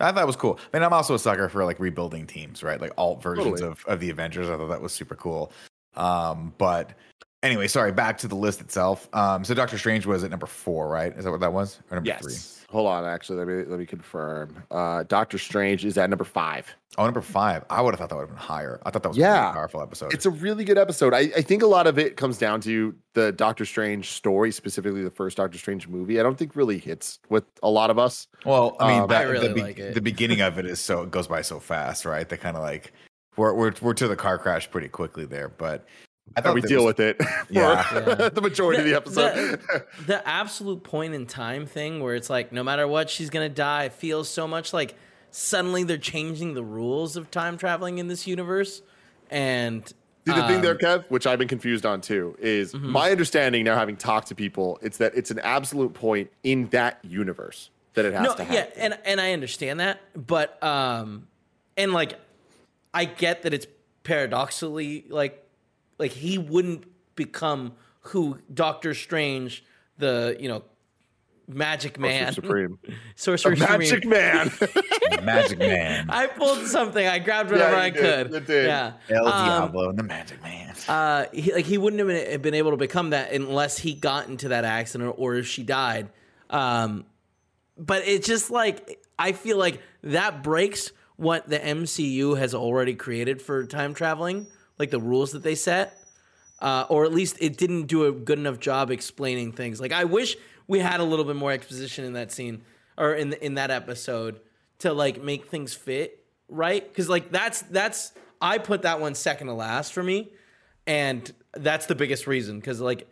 I 0.00 0.12
thought 0.12 0.22
it 0.22 0.26
was 0.26 0.36
cool. 0.36 0.58
I 0.72 0.76
mean, 0.76 0.84
I'm 0.84 0.92
also 0.92 1.14
a 1.14 1.18
sucker 1.18 1.48
for 1.48 1.64
like 1.64 1.78
rebuilding 1.78 2.26
teams, 2.26 2.62
right? 2.62 2.80
Like 2.80 2.92
alt 2.98 3.22
versions 3.22 3.60
Totally. 3.60 3.70
of, 3.70 3.84
of 3.86 4.00
the 4.00 4.10
Avengers. 4.10 4.48
I 4.48 4.56
thought 4.56 4.68
that 4.68 4.82
was 4.82 4.92
super 4.92 5.14
cool. 5.14 5.52
Um, 5.94 6.52
but 6.58 6.90
anyway, 7.44 7.68
sorry, 7.68 7.92
back 7.92 8.18
to 8.18 8.28
the 8.28 8.34
list 8.34 8.60
itself. 8.60 9.08
Um, 9.12 9.44
so 9.44 9.54
Doctor 9.54 9.78
Strange 9.78 10.04
was 10.04 10.24
at 10.24 10.30
number 10.30 10.46
four, 10.46 10.88
right? 10.88 11.16
Is 11.16 11.24
that 11.24 11.30
what 11.30 11.40
that 11.40 11.52
was? 11.52 11.78
Or 11.90 11.96
number 11.96 12.12
three? 12.20 12.34
Hold 12.74 12.88
on, 12.88 13.04
actually, 13.04 13.38
let 13.38 13.46
me 13.46 13.64
let 13.68 13.78
me 13.78 13.86
confirm. 13.86 14.60
Uh, 14.68 15.04
Doctor 15.04 15.38
Strange 15.38 15.84
is 15.84 15.96
at 15.96 16.10
number 16.10 16.24
five. 16.24 16.66
Oh, 16.98 17.04
number 17.04 17.20
five. 17.20 17.64
I 17.70 17.80
would 17.80 17.94
have 17.94 18.00
thought 18.00 18.08
that 18.08 18.16
would 18.16 18.22
have 18.22 18.30
been 18.30 18.36
higher. 18.36 18.80
I 18.84 18.90
thought 18.90 19.04
that 19.04 19.10
was 19.10 19.16
a 19.16 19.20
Yeah. 19.20 19.42
really 19.42 19.52
powerful 19.54 19.80
episode. 19.80 20.12
It's 20.12 20.26
a 20.26 20.30
really 20.30 20.64
good 20.64 20.76
episode. 20.76 21.14
I, 21.14 21.30
I 21.36 21.42
think 21.42 21.62
a 21.62 21.68
lot 21.68 21.86
of 21.86 22.00
it 22.00 22.16
comes 22.16 22.36
down 22.36 22.60
to 22.62 22.92
the 23.12 23.30
Doctor 23.30 23.64
Strange 23.64 24.10
story, 24.10 24.50
specifically 24.50 25.04
the 25.04 25.10
first 25.10 25.36
Doctor 25.36 25.56
Strange 25.56 25.86
movie. 25.86 26.18
I 26.18 26.24
don't 26.24 26.36
think 26.36 26.56
really 26.56 26.78
hits 26.78 27.20
with 27.28 27.44
a 27.62 27.70
lot 27.70 27.90
of 27.90 27.98
us. 27.98 28.26
Well, 28.44 28.76
I 28.80 28.88
mean, 28.92 29.02
Um, 29.02 29.08
that, 29.08 29.20
I 29.20 29.30
really 29.30 29.46
the, 29.48 29.54
be- 29.54 29.62
like 29.62 29.78
it. 29.78 29.94
the 29.94 30.00
beginning 30.00 30.40
of 30.40 30.58
it 30.58 30.66
is 30.66 30.80
so 30.80 31.02
it 31.02 31.12
goes 31.12 31.28
by 31.28 31.42
so 31.42 31.60
fast, 31.60 32.04
right? 32.04 32.28
They 32.28 32.36
kind 32.36 32.56
of 32.56 32.62
like 32.64 32.92
we're, 33.36 33.54
we're 33.54 33.72
we're 33.80 33.94
to 33.94 34.08
the 34.08 34.16
car 34.16 34.36
crash 34.36 34.68
pretty 34.68 34.88
quickly 34.88 35.26
there, 35.26 35.48
but 35.48 35.86
I 36.36 36.40
And 36.44 36.54
we 36.54 36.60
deal 36.62 36.84
was- 36.84 36.96
with 36.96 37.00
it 37.00 37.16
Yeah. 37.50 37.82
for 37.82 37.98
Yeah. 38.22 38.28
the 38.34 38.40
majority 38.40 38.92
of 38.92 39.04
the 39.04 39.10
The- 39.10 39.22
episode. 39.22 39.60
the 40.06 40.28
absolute 40.28 40.82
point 40.82 41.14
in 41.14 41.26
time 41.26 41.66
thing 41.66 42.00
where 42.00 42.14
it's 42.14 42.30
like 42.30 42.52
no 42.52 42.62
matter 42.62 42.86
what 42.88 43.10
she's 43.10 43.30
gonna 43.30 43.48
die 43.48 43.88
feels 43.88 44.28
so 44.28 44.46
much 44.48 44.72
like 44.72 44.94
suddenly 45.30 45.82
they're 45.84 45.96
changing 45.98 46.54
the 46.54 46.62
rules 46.64 47.16
of 47.16 47.30
time 47.30 47.56
traveling 47.58 47.98
in 47.98 48.08
this 48.08 48.26
universe 48.26 48.82
and 49.30 49.86
See, 50.26 50.32
the 50.32 50.46
thing 50.46 50.62
there, 50.62 50.72
um, 50.72 50.78
Kev, 50.78 51.10
which 51.10 51.26
I've 51.26 51.38
been 51.38 51.48
confused 51.48 51.84
on 51.84 52.00
too, 52.00 52.34
is 52.40 52.72
Mm-hmm. 52.72 52.88
my 52.88 53.10
understanding 53.10 53.62
now, 53.64 53.76
having 53.76 53.96
talked 53.96 54.28
to 54.28 54.34
people, 54.34 54.78
it's 54.80 54.96
that 54.96 55.14
it's 55.14 55.30
an 55.30 55.38
absolute 55.40 55.92
point 55.92 56.30
in 56.42 56.68
that 56.68 56.98
universe 57.02 57.68
that 57.92 58.06
it 58.06 58.14
has 58.14 58.22
no 58.22 58.34
to 58.34 58.42
yeah 58.44 58.60
happen. 58.60 58.72
and 58.82 58.98
and 59.04 59.20
i 59.20 59.32
understand 59.34 59.78
that 59.80 60.00
but 60.16 60.60
um 60.64 61.28
and 61.76 61.92
like 61.92 62.18
i 62.92 63.04
get 63.04 63.42
that 63.42 63.52
it's 63.54 63.66
paradoxically 64.02 65.04
like 65.10 65.43
like 66.04 66.12
he 66.12 66.36
wouldn't 66.38 66.84
become 67.16 67.72
who 68.00 68.38
doctor 68.52 68.92
strange 68.94 69.64
the 69.98 70.36
you 70.38 70.48
know 70.48 70.62
magic 71.48 71.98
man 71.98 72.32
Supreme. 72.32 72.78
sorcerer 73.16 73.56
Magic 73.56 74.02
supreme 74.02 74.10
Man. 74.10 74.50
Magic 75.24 75.58
Man, 75.58 76.06
i 76.10 76.26
pulled 76.26 76.66
something 76.66 77.06
i 77.06 77.18
grabbed 77.18 77.50
whatever 77.50 77.74
you 77.76 77.80
i 77.82 77.90
did, 77.90 78.30
could 78.32 78.46
did. 78.46 78.66
yeah 78.66 78.92
El 79.08 79.26
Um, 79.26 79.46
Diablo, 79.46 79.88
and 79.90 79.98
the 79.98 80.02
Magic 80.02 80.42
Man. 80.42 80.74
uh, 80.88 81.24
he, 81.32 81.52
like 81.54 81.64
he 81.64 81.78
wouldn't 81.78 82.00
have 82.00 82.08
been, 82.08 82.42
been 82.42 82.54
able 82.54 82.72
to 82.72 82.76
become 82.76 83.10
that 83.10 83.32
unless 83.32 83.78
he 83.78 83.94
got 83.94 84.28
into 84.28 84.48
that 84.48 84.64
accident 84.64 85.14
or 85.16 85.34
if 85.36 85.46
she 85.46 85.62
died. 85.62 86.08
Um, 86.50 87.04
but 87.78 88.02
it's 88.06 88.26
just 88.26 88.50
like 88.50 88.98
I 89.18 89.32
feel 89.32 89.56
like 89.56 89.80
that 90.02 90.42
breaks 90.42 90.92
what 91.16 91.48
the 91.48 91.58
MCU 91.58 92.36
has 92.38 92.54
already 92.54 92.94
created 92.94 93.40
for 93.40 93.64
time 93.66 93.94
traveling, 93.94 94.46
like 94.78 94.90
the 94.90 95.00
rules 95.00 95.32
that 95.32 95.42
they 95.42 95.54
set, 95.54 95.98
uh, 96.60 96.86
or 96.88 97.04
at 97.04 97.12
least 97.12 97.36
it 97.40 97.56
didn't 97.56 97.86
do 97.86 98.06
a 98.06 98.12
good 98.12 98.38
enough 98.38 98.58
job 98.58 98.90
explaining 98.90 99.52
things. 99.52 99.80
Like 99.80 99.92
I 99.92 100.04
wish 100.04 100.36
we 100.66 100.78
had 100.80 101.00
a 101.00 101.04
little 101.04 101.24
bit 101.24 101.36
more 101.36 101.52
exposition 101.52 102.04
in 102.04 102.14
that 102.14 102.32
scene 102.32 102.62
or 102.96 103.14
in 103.14 103.32
in 103.34 103.54
that 103.54 103.70
episode 103.70 104.40
to 104.78 104.92
like 104.92 105.22
make 105.22 105.46
things 105.46 105.74
fit 105.74 106.24
right 106.48 106.86
because 106.86 107.08
like 107.08 107.30
that's 107.30 107.62
that's 107.62 108.12
I 108.40 108.58
put 108.58 108.82
that 108.82 109.00
one 109.00 109.14
second 109.14 109.46
to 109.46 109.54
last 109.54 109.92
for 109.92 110.02
me, 110.02 110.32
and 110.86 111.32
that's 111.54 111.86
the 111.86 111.94
biggest 111.94 112.26
reason 112.26 112.58
because 112.58 112.80
like 112.80 113.08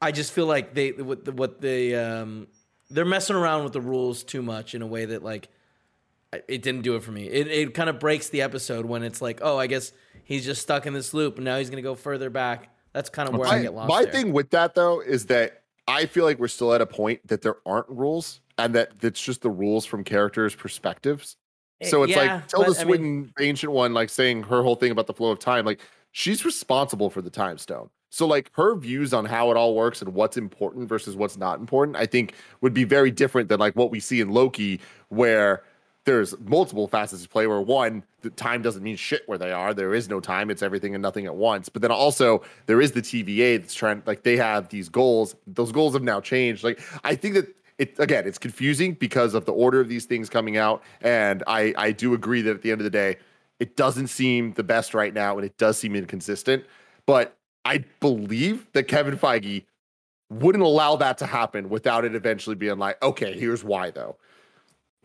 I 0.00 0.12
just 0.12 0.32
feel 0.32 0.46
like 0.46 0.74
they 0.74 0.92
what 0.92 1.24
the, 1.24 1.32
what 1.32 1.60
they 1.60 1.94
um 1.94 2.48
they're 2.90 3.04
messing 3.04 3.36
around 3.36 3.64
with 3.64 3.72
the 3.72 3.80
rules 3.80 4.22
too 4.22 4.42
much 4.42 4.74
in 4.74 4.82
a 4.82 4.86
way 4.86 5.04
that 5.04 5.22
like 5.22 5.48
it 6.32 6.62
didn't 6.62 6.82
do 6.82 6.94
it 6.96 7.02
for 7.02 7.10
me. 7.10 7.26
It 7.26 7.48
it 7.48 7.74
kind 7.74 7.88
of 7.88 7.98
breaks 7.98 8.28
the 8.28 8.42
episode 8.42 8.86
when 8.86 9.02
it's 9.02 9.22
like, 9.22 9.40
oh, 9.42 9.58
I 9.58 9.66
guess 9.66 9.92
he's 10.24 10.44
just 10.44 10.62
stuck 10.62 10.86
in 10.86 10.92
this 10.94 11.12
loop 11.14 11.36
and 11.36 11.44
now 11.44 11.58
he's 11.58 11.70
gonna 11.70 11.82
go 11.82 11.94
further 11.94 12.30
back. 12.30 12.70
That's 12.92 13.10
kind 13.10 13.28
of 13.28 13.34
where 13.36 13.48
I 13.48 13.56
my 13.56 13.62
get 13.62 13.74
lost. 13.74 13.88
my 13.88 14.02
there. 14.04 14.12
thing 14.12 14.32
with 14.32 14.50
that 14.50 14.74
though 14.74 15.00
is 15.00 15.26
that 15.26 15.62
I 15.86 16.06
feel 16.06 16.24
like 16.24 16.38
we're 16.38 16.48
still 16.48 16.72
at 16.74 16.80
a 16.80 16.86
point 16.86 17.26
that 17.28 17.42
there 17.42 17.56
aren't 17.66 17.88
rules 17.88 18.40
and 18.58 18.74
that 18.74 18.92
it's 19.02 19.22
just 19.22 19.42
the 19.42 19.50
rules 19.50 19.86
from 19.86 20.04
characters' 20.04 20.54
perspectives. 20.54 21.36
So 21.84 22.02
it's 22.02 22.16
Eh, 22.16 22.24
Yeah, 22.24 22.34
like 22.34 22.48
Tilda 22.48 22.66
but, 22.70 22.78
I 22.80 22.84
mean- 22.84 22.88
Swinton, 22.88 23.32
the 23.36 23.44
ancient 23.44 23.72
one, 23.72 23.94
like 23.94 24.10
saying 24.10 24.42
her 24.44 24.62
whole 24.62 24.74
thing 24.74 24.90
about 24.90 25.06
the 25.06 25.14
flow 25.14 25.30
of 25.30 25.38
time, 25.38 25.64
like 25.64 25.80
she's 26.12 26.44
responsible 26.44 27.08
for 27.10 27.22
the 27.22 27.30
time 27.30 27.56
stone. 27.58 27.88
So 28.10 28.26
like 28.26 28.50
her 28.54 28.74
views 28.74 29.12
on 29.14 29.26
how 29.26 29.50
it 29.50 29.56
all 29.56 29.74
works 29.74 30.00
and 30.02 30.12
what's 30.14 30.36
important 30.38 30.88
versus 30.88 31.14
what's 31.14 31.36
not 31.36 31.60
important, 31.60 31.96
I 31.96 32.06
think 32.06 32.32
would 32.62 32.72
be 32.74 32.84
very 32.84 33.10
different 33.10 33.48
than 33.48 33.60
like 33.60 33.76
what 33.76 33.90
we 33.90 34.00
see 34.00 34.20
in 34.20 34.30
Loki, 34.30 34.80
where 35.08 35.62
there's 36.08 36.34
multiple 36.40 36.88
facets 36.88 37.22
to 37.22 37.28
play 37.28 37.46
where 37.46 37.60
one, 37.60 38.02
the 38.22 38.30
time 38.30 38.62
doesn't 38.62 38.82
mean 38.82 38.96
shit 38.96 39.22
where 39.26 39.36
they 39.36 39.52
are. 39.52 39.74
There 39.74 39.94
is 39.94 40.08
no 40.08 40.20
time. 40.20 40.50
It's 40.50 40.62
everything 40.62 40.94
and 40.94 41.02
nothing 41.02 41.26
at 41.26 41.36
once. 41.36 41.68
But 41.68 41.82
then 41.82 41.90
also 41.90 42.42
there 42.64 42.80
is 42.80 42.92
the 42.92 43.02
TVA 43.02 43.60
that's 43.60 43.74
trying 43.74 44.02
like 44.06 44.22
they 44.22 44.38
have 44.38 44.70
these 44.70 44.88
goals. 44.88 45.36
Those 45.46 45.70
goals 45.70 45.92
have 45.92 46.02
now 46.02 46.22
changed. 46.22 46.64
Like 46.64 46.80
I 47.04 47.14
think 47.14 47.34
that 47.34 47.54
it 47.76 47.94
again, 47.98 48.26
it's 48.26 48.38
confusing 48.38 48.94
because 48.94 49.34
of 49.34 49.44
the 49.44 49.52
order 49.52 49.80
of 49.80 49.88
these 49.88 50.06
things 50.06 50.30
coming 50.30 50.56
out. 50.56 50.82
And 51.02 51.44
I 51.46 51.74
I 51.76 51.92
do 51.92 52.14
agree 52.14 52.40
that 52.40 52.52
at 52.52 52.62
the 52.62 52.72
end 52.72 52.80
of 52.80 52.84
the 52.84 52.90
day, 52.90 53.18
it 53.60 53.76
doesn't 53.76 54.08
seem 54.08 54.54
the 54.54 54.64
best 54.64 54.94
right 54.94 55.12
now 55.12 55.36
and 55.36 55.44
it 55.44 55.58
does 55.58 55.76
seem 55.76 55.94
inconsistent. 55.94 56.64
But 57.04 57.36
I 57.66 57.84
believe 58.00 58.66
that 58.72 58.88
Kevin 58.88 59.18
Feige 59.18 59.64
wouldn't 60.30 60.64
allow 60.64 60.96
that 60.96 61.18
to 61.18 61.26
happen 61.26 61.68
without 61.68 62.06
it 62.06 62.14
eventually 62.14 62.56
being 62.56 62.78
like, 62.78 63.02
okay, 63.02 63.38
here's 63.38 63.62
why 63.62 63.90
though. 63.90 64.16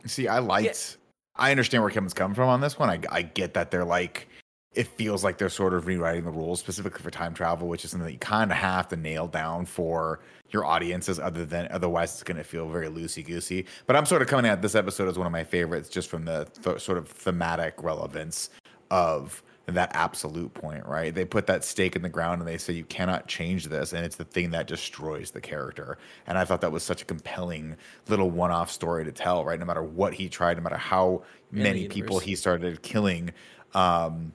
See, 0.06 0.28
I 0.28 0.40
liked. 0.40 0.98
I 1.36 1.52
understand 1.52 1.84
where 1.84 1.92
Kevin's 1.92 2.14
coming 2.14 2.36
from 2.36 2.50
on 2.50 2.62
this 2.62 2.78
one. 2.78 2.90
I, 2.90 3.00
I 3.10 3.22
get 3.24 3.54
that 3.56 3.72
they're 3.72 3.86
like, 3.86 4.28
it 4.74 4.88
feels 4.88 5.24
like 5.24 5.38
they're 5.38 5.50
sort 5.50 5.74
of 5.74 5.88
rewriting 5.88 6.24
the 6.26 6.32
rules 6.32 6.60
specifically 6.60 7.02
for 7.02 7.12
time 7.12 7.34
travel, 7.34 7.68
which 7.68 7.86
is 7.86 7.92
something 7.92 8.06
that 8.06 8.14
you 8.14 8.20
kind 8.20 8.52
of 8.52 8.58
have 8.58 8.88
to 8.90 8.96
nail 8.96 9.28
down 9.28 9.66
for 9.66 10.20
your 10.50 10.66
audiences. 10.66 11.20
Other 11.20 11.46
than 11.46 11.68
otherwise, 11.72 12.14
it's 12.14 12.24
going 12.24 12.38
to 12.38 12.44
feel 12.44 12.68
very 12.70 12.88
loosey 12.88 13.26
goosey. 13.26 13.66
But 13.86 13.96
I'm 13.96 14.06
sort 14.06 14.22
of 14.22 14.28
coming 14.28 14.50
at 14.50 14.62
this 14.62 14.76
episode 14.76 15.08
as 15.08 15.18
one 15.18 15.28
of 15.28 15.34
my 15.34 15.44
favorites, 15.44 15.90
just 15.90 16.10
from 16.10 16.26
the 16.26 16.48
th- 16.64 16.82
sort 16.82 16.98
of 16.98 17.08
thematic 17.08 17.76
relevance 17.82 18.50
of 18.92 19.44
that 19.68 19.92
absolute 19.94 20.54
point, 20.54 20.86
right? 20.86 21.16
They 21.16 21.24
put 21.24 21.48
that 21.48 21.64
stake 21.64 21.96
in 21.96 22.02
the 22.02 22.10
ground 22.10 22.42
and 22.42 22.48
they 22.48 22.58
say 22.58 22.74
you 22.74 22.84
cannot 22.84 23.28
change 23.28 23.68
this, 23.68 23.94
and 23.94 24.06
it's 24.06 24.18
the 24.18 24.26
thing 24.26 24.52
that 24.52 24.68
destroys 24.68 25.32
the 25.32 25.40
character. 25.40 25.98
And 26.28 26.38
I 26.38 26.44
thought 26.44 26.62
that 26.62 26.72
was 26.72 26.84
such 26.84 27.02
a 27.02 27.06
compelling 27.06 27.76
little 28.10 28.30
one-off 28.30 28.70
story 28.70 29.06
to 29.06 29.12
tell, 29.12 29.46
right? 29.46 29.60
No 29.60 29.66
matter 29.66 29.84
what 29.84 30.14
he 30.14 30.28
tried, 30.28 30.58
no 30.58 30.64
matter 30.64 30.78
how 30.78 31.24
many 31.52 31.88
people 31.88 32.20
he 32.20 32.36
started 32.36 32.82
killing, 32.82 33.32
um, 33.74 34.34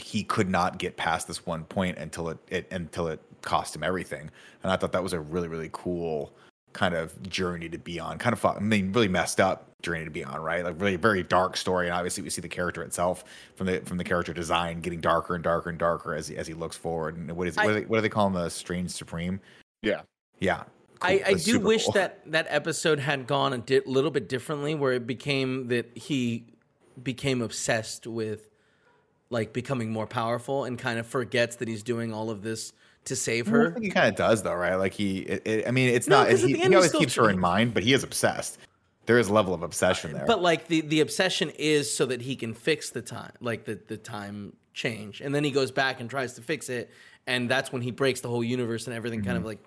he 0.00 0.22
could 0.22 0.48
not 0.48 0.78
get 0.78 0.96
past 0.96 1.26
this 1.26 1.44
one 1.44 1.64
point 1.64 1.98
until 1.98 2.28
it, 2.30 2.38
it 2.48 2.68
until 2.70 3.08
it 3.08 3.20
cost 3.42 3.74
him 3.74 3.82
everything. 3.82 4.30
And 4.62 4.72
I 4.72 4.76
thought 4.76 4.92
that 4.92 5.02
was 5.02 5.12
a 5.12 5.20
really 5.20 5.48
really 5.48 5.70
cool 5.72 6.32
kind 6.72 6.94
of 6.94 7.22
journey 7.28 7.68
to 7.68 7.78
be 7.78 8.00
on. 8.00 8.18
Kind 8.18 8.32
of, 8.32 8.44
I 8.44 8.58
mean, 8.58 8.92
really 8.92 9.08
messed 9.08 9.40
up 9.40 9.68
journey 9.82 10.04
to 10.04 10.10
be 10.10 10.24
on, 10.24 10.40
right? 10.40 10.64
Like 10.64 10.80
really 10.80 10.96
very 10.96 11.22
dark 11.22 11.56
story, 11.56 11.86
and 11.86 11.94
obviously 11.94 12.22
we 12.22 12.30
see 12.30 12.40
the 12.40 12.48
character 12.48 12.82
itself 12.82 13.24
from 13.56 13.66
the 13.66 13.80
from 13.80 13.98
the 13.98 14.04
character 14.04 14.32
design 14.32 14.80
getting 14.80 15.00
darker 15.00 15.34
and 15.34 15.44
darker 15.44 15.70
and 15.70 15.78
darker 15.78 16.14
as 16.14 16.28
he, 16.28 16.36
as 16.36 16.46
he 16.46 16.54
looks 16.54 16.76
forward. 16.76 17.16
And 17.16 17.30
what 17.36 17.48
is 17.48 17.58
I, 17.58 17.64
what, 17.64 17.72
do 17.72 17.80
they, 17.80 17.86
what 17.86 17.96
do 17.98 18.02
they 18.02 18.08
call 18.08 18.28
him? 18.28 18.34
The 18.34 18.48
Strange 18.48 18.90
Supreme. 18.90 19.40
Yeah, 19.82 20.02
yeah. 20.38 20.64
Cool. 21.00 21.10
I, 21.10 21.22
I 21.26 21.34
do 21.34 21.58
wish 21.58 21.84
cool. 21.84 21.94
that 21.94 22.20
that 22.26 22.46
episode 22.48 23.00
had 23.00 23.26
gone 23.26 23.52
a 23.52 23.58
di- 23.58 23.80
little 23.86 24.10
bit 24.10 24.28
differently, 24.28 24.74
where 24.74 24.92
it 24.92 25.06
became 25.06 25.68
that 25.68 25.96
he 25.96 26.46
became 27.02 27.42
obsessed 27.42 28.06
with 28.06 28.48
like 29.30 29.52
becoming 29.52 29.90
more 29.90 30.06
powerful 30.06 30.64
and 30.64 30.78
kind 30.78 30.98
of 30.98 31.06
forgets 31.06 31.56
that 31.56 31.66
he's 31.66 31.82
doing 31.82 32.12
all 32.12 32.30
of 32.30 32.42
this 32.42 32.72
to 33.04 33.16
save 33.16 33.46
her. 33.48 33.68
I 33.68 33.72
think 33.72 33.84
he 33.84 33.90
kind 33.90 34.08
of 34.08 34.16
does 34.16 34.42
though, 34.42 34.54
right? 34.54 34.74
Like 34.76 34.94
he, 34.94 35.20
it, 35.20 35.42
it, 35.46 35.68
I 35.68 35.70
mean, 35.70 35.88
it's 35.88 36.08
no, 36.08 36.24
not. 36.24 36.32
He, 36.32 36.54
he 36.54 36.74
always 36.74 36.92
keeps 36.92 37.14
her 37.16 37.28
in 37.30 37.38
mind, 37.38 37.74
but 37.74 37.82
he 37.82 37.92
is 37.92 38.04
obsessed. 38.04 38.58
There 39.06 39.18
is 39.18 39.28
a 39.28 39.32
level 39.32 39.52
of 39.52 39.62
obsession 39.62 40.12
there. 40.12 40.26
But 40.26 40.42
like 40.42 40.68
the 40.68 40.80
the 40.82 41.00
obsession 41.00 41.50
is 41.50 41.92
so 41.92 42.06
that 42.06 42.22
he 42.22 42.36
can 42.36 42.54
fix 42.54 42.90
the 42.90 43.02
time, 43.02 43.32
like 43.40 43.64
the 43.64 43.78
the 43.88 43.96
time 43.96 44.54
change, 44.74 45.20
and 45.20 45.34
then 45.34 45.44
he 45.44 45.50
goes 45.50 45.70
back 45.70 46.00
and 46.00 46.08
tries 46.08 46.34
to 46.34 46.42
fix 46.42 46.68
it, 46.68 46.90
and 47.26 47.48
that's 47.50 47.72
when 47.72 47.82
he 47.82 47.90
breaks 47.90 48.20
the 48.20 48.28
whole 48.28 48.44
universe 48.44 48.86
and 48.86 48.94
everything 48.94 49.20
mm-hmm. 49.20 49.28
kind 49.28 49.38
of 49.38 49.44
like 49.44 49.58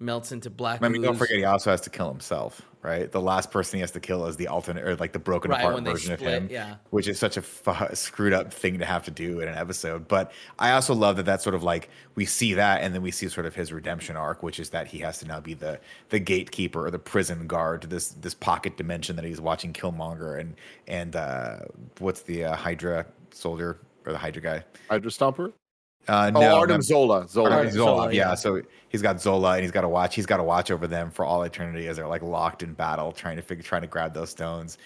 melts 0.00 0.32
into 0.32 0.50
black. 0.50 0.82
I 0.82 0.88
mean, 0.88 1.02
don't 1.02 1.16
forget 1.16 1.36
he 1.36 1.44
also 1.44 1.70
has 1.70 1.80
to 1.82 1.90
kill 1.90 2.08
himself, 2.08 2.62
right? 2.82 3.10
The 3.10 3.20
last 3.20 3.50
person 3.50 3.78
he 3.78 3.80
has 3.80 3.90
to 3.92 4.00
kill 4.00 4.26
is 4.26 4.36
the 4.36 4.46
alternate 4.46 4.84
or 4.84 4.94
like 4.96 5.12
the 5.12 5.18
broken 5.18 5.50
right, 5.50 5.60
apart 5.60 5.82
version 5.82 6.16
split, 6.16 6.34
of 6.34 6.42
him, 6.44 6.48
yeah. 6.50 6.76
which 6.90 7.08
is 7.08 7.18
such 7.18 7.36
a 7.36 7.42
fu- 7.42 7.94
screwed 7.94 8.32
up 8.32 8.52
thing 8.52 8.78
to 8.78 8.84
have 8.84 9.04
to 9.04 9.10
do 9.10 9.40
in 9.40 9.48
an 9.48 9.56
episode. 9.56 10.06
But 10.06 10.32
I 10.58 10.72
also 10.72 10.94
love 10.94 11.16
that 11.16 11.24
that's 11.24 11.42
sort 11.42 11.54
of 11.54 11.62
like 11.62 11.88
we 12.14 12.26
see 12.26 12.54
that, 12.54 12.82
and 12.82 12.94
then 12.94 13.02
we 13.02 13.10
see 13.10 13.28
sort 13.28 13.46
of 13.46 13.54
his 13.54 13.72
redemption 13.72 14.16
arc, 14.16 14.42
which 14.42 14.60
is 14.60 14.70
that 14.70 14.86
he 14.86 14.98
has 15.00 15.18
to 15.18 15.26
now 15.26 15.40
be 15.40 15.54
the 15.54 15.80
the 16.10 16.20
gatekeeper 16.20 16.86
or 16.86 16.90
the 16.90 16.98
prison 16.98 17.46
guard 17.46 17.82
to 17.82 17.88
this 17.88 18.10
this 18.20 18.34
pocket 18.34 18.76
dimension 18.76 19.16
that 19.16 19.24
he's 19.24 19.40
watching 19.40 19.72
Killmonger 19.72 20.38
and 20.40 20.54
and 20.86 21.16
uh, 21.16 21.58
what's 21.98 22.22
the 22.22 22.44
uh, 22.44 22.56
Hydra 22.56 23.06
soldier 23.30 23.80
or 24.06 24.12
the 24.12 24.18
Hydra 24.18 24.42
guy? 24.42 24.64
Hydra 24.88 25.10
Stomper. 25.10 25.52
Uh, 26.08 26.30
oh, 26.34 26.40
no, 26.40 26.58
Arnim 26.58 26.82
Zola. 26.82 27.28
Zola. 27.28 27.50
Arnim 27.50 27.72
Zola. 27.72 28.12
Yeah. 28.12 28.30
yeah. 28.30 28.34
So 28.34 28.62
he's 28.88 29.02
got 29.02 29.20
Zola, 29.20 29.54
and 29.54 29.62
he's 29.62 29.70
got 29.70 29.82
to 29.82 29.88
watch. 29.88 30.14
He's 30.14 30.26
got 30.26 30.38
to 30.38 30.42
watch 30.42 30.70
over 30.70 30.86
them 30.86 31.10
for 31.10 31.24
all 31.24 31.42
eternity 31.42 31.86
as 31.88 31.96
they're 31.96 32.08
like 32.08 32.22
locked 32.22 32.62
in 32.62 32.72
battle, 32.72 33.12
trying 33.12 33.36
to 33.36 33.42
figure, 33.42 33.62
trying 33.62 33.82
to 33.82 33.88
grab 33.88 34.14
those 34.14 34.30
stones. 34.30 34.78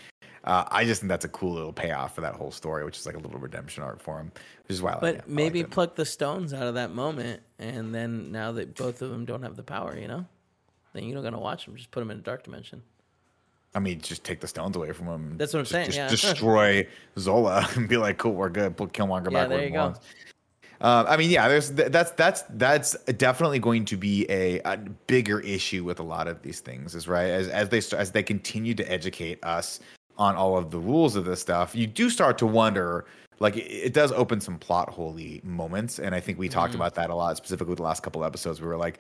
Uh, 0.44 0.64
I 0.70 0.84
just 0.84 1.00
think 1.00 1.08
that's 1.08 1.24
a 1.24 1.28
cool 1.28 1.52
little 1.52 1.72
payoff 1.72 2.16
for 2.16 2.20
that 2.20 2.34
whole 2.34 2.50
story, 2.50 2.84
which 2.84 2.98
is 2.98 3.06
like 3.06 3.14
a 3.14 3.18
little 3.18 3.38
redemption 3.38 3.84
arc 3.84 4.00
for 4.00 4.18
him, 4.18 4.32
which 4.64 4.74
is 4.74 4.82
why. 4.82 4.98
but 5.00 5.14
like 5.14 5.28
maybe 5.28 5.62
pluck 5.62 5.94
the 5.94 6.04
stones 6.04 6.52
out 6.52 6.66
of 6.66 6.74
that 6.74 6.92
moment, 6.92 7.40
and 7.60 7.94
then 7.94 8.32
now 8.32 8.50
that 8.52 8.74
both 8.74 9.02
of 9.02 9.10
them 9.10 9.24
don't 9.24 9.42
have 9.42 9.54
the 9.54 9.62
power, 9.62 9.96
you 9.96 10.08
know, 10.08 10.26
then 10.92 11.04
you're 11.04 11.14
not 11.14 11.22
gonna 11.22 11.38
watch 11.38 11.66
them. 11.66 11.76
Just 11.76 11.92
put 11.92 12.00
them 12.00 12.10
in 12.10 12.18
a 12.18 12.22
dark 12.22 12.42
dimension. 12.42 12.82
I 13.74 13.78
mean, 13.78 14.00
just 14.00 14.24
take 14.24 14.40
the 14.40 14.48
stones 14.48 14.76
away 14.76 14.92
from 14.92 15.06
him. 15.06 15.38
That's 15.38 15.54
what 15.54 15.60
I'm 15.60 15.64
just, 15.64 15.72
saying. 15.72 15.86
Just 15.86 15.96
yeah. 15.96 16.08
destroy 16.08 16.86
Zola 17.18 17.66
and 17.76 17.88
be 17.88 17.96
like, 17.96 18.18
cool, 18.18 18.34
we're 18.34 18.50
good. 18.50 18.76
Put 18.76 18.92
Killmonger 18.92 19.30
yeah, 19.30 19.42
back 19.42 19.50
where 19.50 19.62
he 19.62 19.70
belongs. 19.70 19.98
Go. 19.98 20.04
Uh, 20.82 21.04
I 21.08 21.16
mean, 21.16 21.30
yeah, 21.30 21.46
there's 21.48 21.70
that's 21.70 22.10
that's 22.10 22.42
that's 22.50 22.94
definitely 23.16 23.60
going 23.60 23.84
to 23.84 23.96
be 23.96 24.26
a, 24.28 24.60
a, 24.64 24.76
bigger 25.06 25.38
issue 25.40 25.84
with 25.84 26.00
a 26.00 26.02
lot 26.02 26.26
of 26.26 26.42
these 26.42 26.58
things, 26.58 26.96
is 26.96 27.06
right 27.06 27.30
as 27.30 27.46
as 27.48 27.68
they 27.68 27.80
start, 27.80 28.00
as 28.00 28.10
they 28.10 28.22
continue 28.24 28.74
to 28.74 28.92
educate 28.92 29.38
us 29.44 29.78
on 30.18 30.34
all 30.34 30.58
of 30.58 30.72
the 30.72 30.78
rules 30.78 31.14
of 31.14 31.24
this 31.24 31.40
stuff. 31.40 31.76
You 31.76 31.86
do 31.86 32.10
start 32.10 32.36
to 32.38 32.48
wonder, 32.48 33.04
like 33.38 33.56
it, 33.56 33.70
it 33.70 33.94
does 33.94 34.10
open 34.10 34.40
some 34.40 34.58
plot 34.58 34.88
holy 34.88 35.40
moments, 35.44 36.00
and 36.00 36.16
I 36.16 36.20
think 36.20 36.36
we 36.36 36.48
mm-hmm. 36.48 36.54
talked 36.54 36.74
about 36.74 36.96
that 36.96 37.10
a 37.10 37.14
lot, 37.14 37.36
specifically 37.36 37.70
with 37.70 37.78
the 37.78 37.84
last 37.84 38.02
couple 38.02 38.24
episodes. 38.24 38.60
We 38.60 38.66
were 38.66 38.76
like, 38.76 38.98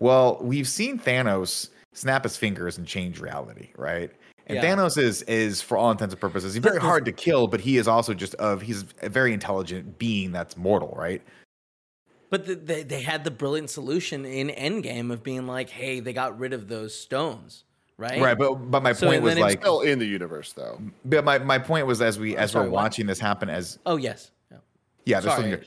well, 0.00 0.36
we've 0.40 0.68
seen 0.68 0.98
Thanos 0.98 1.68
snap 1.92 2.24
his 2.24 2.36
fingers 2.36 2.76
and 2.76 2.88
change 2.88 3.20
reality, 3.20 3.68
right? 3.76 4.10
And 4.50 4.56
yeah. 4.56 4.74
Thanos 4.74 4.98
is 4.98 5.22
is 5.22 5.62
for 5.62 5.78
all 5.78 5.92
intents 5.92 6.12
and 6.12 6.20
purposes, 6.20 6.54
he's 6.54 6.62
very 6.62 6.80
hard 6.80 7.04
to 7.04 7.12
kill, 7.12 7.46
but 7.46 7.60
he 7.60 7.76
is 7.76 7.86
also 7.86 8.14
just 8.14 8.34
of 8.34 8.62
he's 8.62 8.84
a 9.00 9.08
very 9.08 9.32
intelligent 9.32 9.96
being 9.96 10.32
that's 10.32 10.56
mortal, 10.56 10.92
right? 10.98 11.22
But 12.30 12.46
the, 12.46 12.56
they 12.56 12.82
they 12.82 13.00
had 13.00 13.22
the 13.22 13.30
brilliant 13.30 13.70
solution 13.70 14.24
in 14.24 14.48
Endgame 14.48 15.12
of 15.12 15.22
being 15.22 15.46
like, 15.46 15.70
hey, 15.70 16.00
they 16.00 16.12
got 16.12 16.36
rid 16.36 16.52
of 16.52 16.66
those 16.66 16.92
stones, 16.92 17.62
right? 17.96 18.20
Right, 18.20 18.36
but 18.36 18.54
but 18.54 18.82
my 18.82 18.92
so 18.92 19.06
point 19.06 19.22
was 19.22 19.38
like 19.38 19.60
still 19.60 19.82
in 19.82 20.00
the 20.00 20.06
universe 20.06 20.52
though. 20.52 20.80
But 21.04 21.24
my, 21.24 21.38
my 21.38 21.58
point 21.58 21.86
was 21.86 22.02
as 22.02 22.18
we 22.18 22.36
as 22.36 22.50
sorry, 22.50 22.66
we're 22.66 22.72
watching 22.72 23.06
what? 23.06 23.12
this 23.12 23.20
happen 23.20 23.48
as 23.48 23.78
oh 23.86 23.96
yes 23.96 24.32
yeah, 24.50 24.58
yeah 25.04 25.20
sorry. 25.20 25.60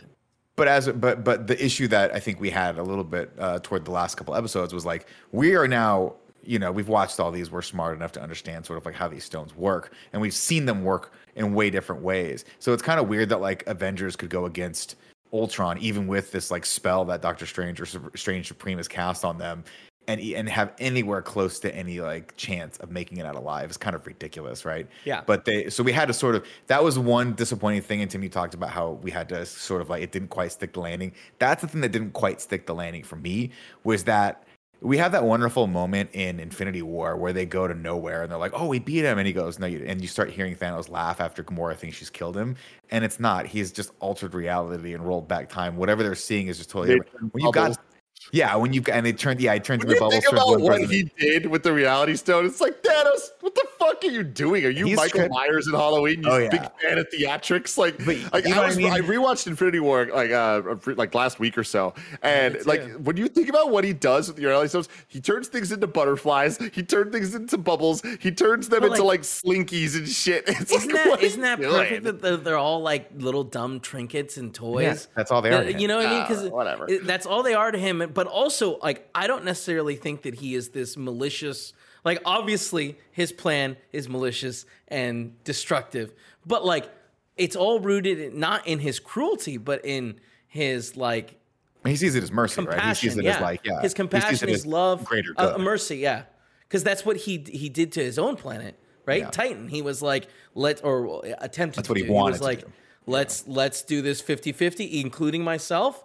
But 0.55 0.67
as 0.67 0.89
but 0.89 1.23
but 1.23 1.47
the 1.47 1.63
issue 1.63 1.88
that 1.88 2.13
I 2.13 2.19
think 2.19 2.39
we 2.41 2.49
had 2.49 2.77
a 2.77 2.84
little 2.84 3.05
bit 3.05 3.31
uh, 3.39 3.59
toward 3.63 3.86
the 3.86 3.91
last 3.91 4.15
couple 4.15 4.36
episodes 4.36 4.73
was 4.73 4.86
like 4.86 5.07
we 5.31 5.55
are 5.55 5.67
now 5.67 6.15
you 6.45 6.59
know, 6.59 6.71
we've 6.71 6.87
watched 6.87 7.19
all 7.19 7.31
these. 7.31 7.51
We're 7.51 7.61
smart 7.61 7.95
enough 7.95 8.11
to 8.13 8.21
understand 8.21 8.65
sort 8.65 8.77
of 8.77 8.85
like 8.85 8.95
how 8.95 9.07
these 9.07 9.23
stones 9.23 9.55
work, 9.55 9.93
and 10.11 10.21
we've 10.21 10.33
seen 10.33 10.65
them 10.65 10.83
work 10.83 11.13
in 11.35 11.53
way 11.53 11.69
different 11.69 12.01
ways. 12.01 12.45
So 12.59 12.73
it's 12.73 12.83
kind 12.83 12.99
of 12.99 13.07
weird 13.07 13.29
that 13.29 13.41
like 13.41 13.63
Avengers 13.67 14.15
could 14.15 14.29
go 14.29 14.45
against 14.45 14.95
Ultron, 15.31 15.77
even 15.79 16.07
with 16.07 16.31
this 16.31 16.51
like 16.51 16.65
spell 16.65 17.05
that 17.05 17.21
Doctor 17.21 17.45
Strange 17.45 17.81
or 17.81 17.85
Strange 18.15 18.47
Supreme 18.47 18.77
has 18.77 18.87
cast 18.87 19.25
on 19.25 19.37
them, 19.37 19.63
and 20.07 20.19
and 20.21 20.49
have 20.49 20.73
anywhere 20.79 21.21
close 21.21 21.59
to 21.59 21.73
any 21.75 21.99
like 21.99 22.35
chance 22.35 22.77
of 22.77 22.91
making 22.91 23.17
it 23.17 23.25
out 23.25 23.35
alive 23.35 23.69
is 23.69 23.77
kind 23.77 23.95
of 23.95 24.05
ridiculous, 24.05 24.65
right? 24.65 24.87
Yeah. 25.05 25.21
But 25.25 25.45
they 25.45 25.69
so 25.69 25.83
we 25.83 25.91
had 25.91 26.07
to 26.07 26.13
sort 26.13 26.35
of 26.35 26.45
that 26.67 26.83
was 26.83 26.99
one 26.99 27.33
disappointing 27.33 27.81
thing. 27.81 28.01
And 28.01 28.11
Timmy 28.11 28.29
talked 28.29 28.53
about 28.53 28.69
how 28.69 28.91
we 29.01 29.11
had 29.11 29.29
to 29.29 29.45
sort 29.45 29.81
of 29.81 29.89
like 29.89 30.03
it 30.03 30.11
didn't 30.11 30.29
quite 30.29 30.51
stick 30.51 30.73
the 30.73 30.81
landing. 30.81 31.13
That's 31.39 31.61
the 31.61 31.67
thing 31.67 31.81
that 31.81 31.91
didn't 31.91 32.11
quite 32.11 32.41
stick 32.41 32.65
the 32.65 32.75
landing 32.75 33.03
for 33.03 33.15
me 33.15 33.51
was 33.83 34.03
that 34.05 34.43
we 34.84 34.97
have 34.97 35.13
that 35.13 35.23
wonderful 35.23 35.65
moment 35.67 36.09
in 36.11 36.41
Infinity 36.41 36.81
War 36.81 37.15
where 37.15 37.31
they 37.31 37.45
go 37.45 37.67
to 37.67 37.73
Knowhere 37.73 38.23
and 38.23 38.31
they're 38.31 38.38
like, 38.38 38.51
"Oh, 38.53 38.67
we 38.67 38.79
beat 38.79 39.05
him," 39.05 39.17
and 39.17 39.25
he 39.25 39.31
goes, 39.31 39.57
"No," 39.57 39.65
you, 39.65 39.84
and 39.88 40.01
you 40.01 40.07
start 40.07 40.29
hearing 40.29 40.55
Thanos 40.55 40.89
laugh 40.89 41.21
after 41.21 41.41
Gamora 41.41 41.75
thinks 41.77 41.95
she's 41.95 42.09
killed 42.09 42.36
him, 42.36 42.57
and 42.91 43.05
it's 43.05 43.19
not. 43.19 43.45
He's 43.45 43.71
just 43.71 43.91
altered 44.01 44.34
reality 44.34 44.93
and 44.93 45.05
rolled 45.05 45.27
back 45.27 45.49
time. 45.49 45.77
Whatever 45.77 46.03
they're 46.03 46.15
seeing 46.15 46.47
is 46.47 46.57
just 46.57 46.69
totally. 46.69 46.99
When 47.31 47.43
you 47.43 47.51
got 47.51 47.77
yeah, 48.32 48.55
when 48.55 48.74
you 48.74 48.82
and 48.91 49.05
they 49.05 49.13
turned, 49.13 49.39
yeah, 49.41 49.53
it 49.53 49.63
turned 49.63 49.84
into 49.84 49.95
bubbles. 49.95 50.13
Think 50.13 50.32
about 50.32 50.59
what 50.59 50.78
president. 50.78 51.11
he 51.17 51.26
did 51.26 51.45
with 51.47 51.63
the 51.63 51.74
Reality 51.74 52.15
Stone. 52.15 52.45
It's 52.45 52.61
like 52.61 52.82
Thanos. 52.82 53.30
What 53.41 53.55
the 53.55 53.67
fuck 53.78 54.03
are 54.03 54.07
you 54.07 54.24
doing? 54.24 54.65
Are 54.65 54.69
you 54.69 54.86
He's 54.86 54.95
Michael 54.95 55.28
Myers 55.30 55.67
in 55.67 55.74
Halloween? 55.74 56.24
You 56.24 56.30
oh, 56.30 56.38
yeah. 56.38 56.49
big 56.49 56.61
fan 56.82 56.97
of 56.97 57.07
theatrics. 57.09 57.78
Like, 57.78 57.97
but, 58.05 58.17
like 58.34 58.47
I, 58.47 58.65
was, 58.65 58.78
I, 58.78 58.80
mean? 58.80 58.91
I, 58.91 58.99
rewatched 58.99 59.47
Infinity 59.47 59.80
War 59.80 60.07
like 60.13 60.32
uh 60.32 60.61
like 60.95 61.13
last 61.13 61.39
week 61.39 61.57
or 61.57 61.63
so, 61.63 61.93
and 62.21 62.65
like 62.65 62.84
when 62.97 63.17
you 63.17 63.28
think 63.28 63.49
about 63.49 63.71
what 63.71 63.84
he 63.84 63.93
does 63.93 64.28
with 64.28 64.38
the 64.38 64.45
Reality 64.45 64.69
Stones, 64.69 64.89
he 65.07 65.19
turns 65.19 65.47
things 65.47 65.71
into 65.71 65.88
butterflies. 65.88 66.57
He 66.74 66.84
turns 66.84 67.11
things 67.11 67.36
into 67.36 67.57
bubbles. 67.57 68.01
He 68.19 68.32
turns 68.32 68.69
them 68.69 68.82
but 68.82 68.91
into 68.91 69.03
like, 69.03 69.19
like, 69.19 69.21
slinkies 69.21 69.95
and 69.95 70.07
shit. 70.07 70.43
It's 70.63 70.71
isn't 70.71 70.93
like, 70.93 71.03
that 71.03 71.21
isn't 71.21 71.41
that 71.41 71.59
perfect 71.59 72.03
that 72.03 72.21
they're, 72.21 72.38
they're, 72.38 72.57
all 72.57 72.82
like 72.82 73.09
little 73.15 73.43
dumb 73.43 73.80
trinkets 73.80 74.38
and 74.38 74.53
toys? 74.53 74.84
Yeah, 74.84 75.13
that's 75.15 75.32
all 75.32 75.41
they 75.41 75.51
are. 75.51 75.63
You 75.63 75.88
know 75.88 75.97
what 75.97 76.05
I 76.05 76.09
mean? 76.09 76.21
Because 76.21 76.45
uh, 76.45 76.49
whatever. 76.49 76.88
That's 77.03 77.26
all 77.26 77.43
they 77.43 77.53
are 77.53 77.71
to 77.71 77.78
him. 77.78 78.11
But 78.14 78.28
also 78.28 78.78
like 78.80 79.09
I 79.14 79.28
don't 79.28 79.45
necessarily 79.45 79.95
think 79.95 80.24
that 80.24 80.36
he 80.36 80.55
is 80.55 80.70
this 80.70 80.97
malicious. 80.97 81.74
Like 82.03 82.22
obviously 82.26 82.97
his 83.11 83.32
plan 83.32 83.78
is 83.91 84.09
malicious 84.09 84.66
and 84.88 85.41
destructive, 85.43 86.14
but 86.45 86.66
like 86.66 86.89
it's 87.38 87.55
all 87.55 87.80
rooted 87.80 88.20
in, 88.20 88.39
not 88.39 88.68
in 88.68 88.80
his 88.80 88.99
cruelty, 88.99 89.57
but 89.57 89.86
in 89.86 90.20
his 90.47 90.95
like 90.97 91.39
he 91.86 91.95
sees 91.95 92.16
it 92.16 92.24
as 92.24 92.32
mercy, 92.32 92.55
compassion, 92.55 92.80
right? 92.80 92.89
He 92.89 93.09
sees 93.09 93.18
it 93.18 93.26
yeah. 93.26 93.36
as 93.36 93.41
like 93.41 93.61
yeah, 93.66 93.82
his 93.82 93.93
compassion, 93.93 94.47
his 94.47 94.66
love, 94.66 95.05
greater 95.05 95.34
uh. 95.38 95.53
Uh, 95.55 95.57
mercy, 95.57 95.97
yeah, 95.97 96.24
because 96.61 96.84
that's 96.84 97.05
what 97.05 97.18
he 97.18 97.43
he 97.47 97.70
did 97.70 97.91
to 97.93 98.03
his 98.03 98.18
own 98.18 98.36
planet, 98.36 98.80
right? 99.05 99.24
Yeah. 99.24 99.30
Titan. 99.32 99.68
He 99.68 99.82
was 99.82 100.01
like 100.01 100.28
let 100.55 100.84
or 100.84 101.26
attempted. 101.39 101.80
That's 101.80 101.89
what 101.89 101.97
he 101.97 102.05
do. 102.05 102.11
wanted. 102.11 102.36
He 102.36 102.39
was 102.39 102.41
like, 102.41 102.64
let's 103.05 103.43
yeah. 103.45 103.53
let's 103.55 103.82
do 103.82 104.01
this 104.01 104.22
50-50, 104.22 105.01
including 105.01 105.43
myself 105.43 106.03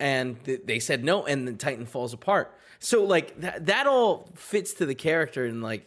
and 0.00 0.42
th- 0.44 0.62
they 0.64 0.78
said 0.78 1.04
no, 1.04 1.24
and 1.24 1.46
then 1.46 1.56
Titan 1.56 1.86
falls 1.86 2.12
apart. 2.12 2.54
So 2.78 3.04
like 3.04 3.38
that 3.40 3.66
that 3.66 3.86
all 3.86 4.30
fits 4.34 4.74
to 4.74 4.86
the 4.86 4.94
character 4.94 5.44
and 5.44 5.62
like 5.62 5.86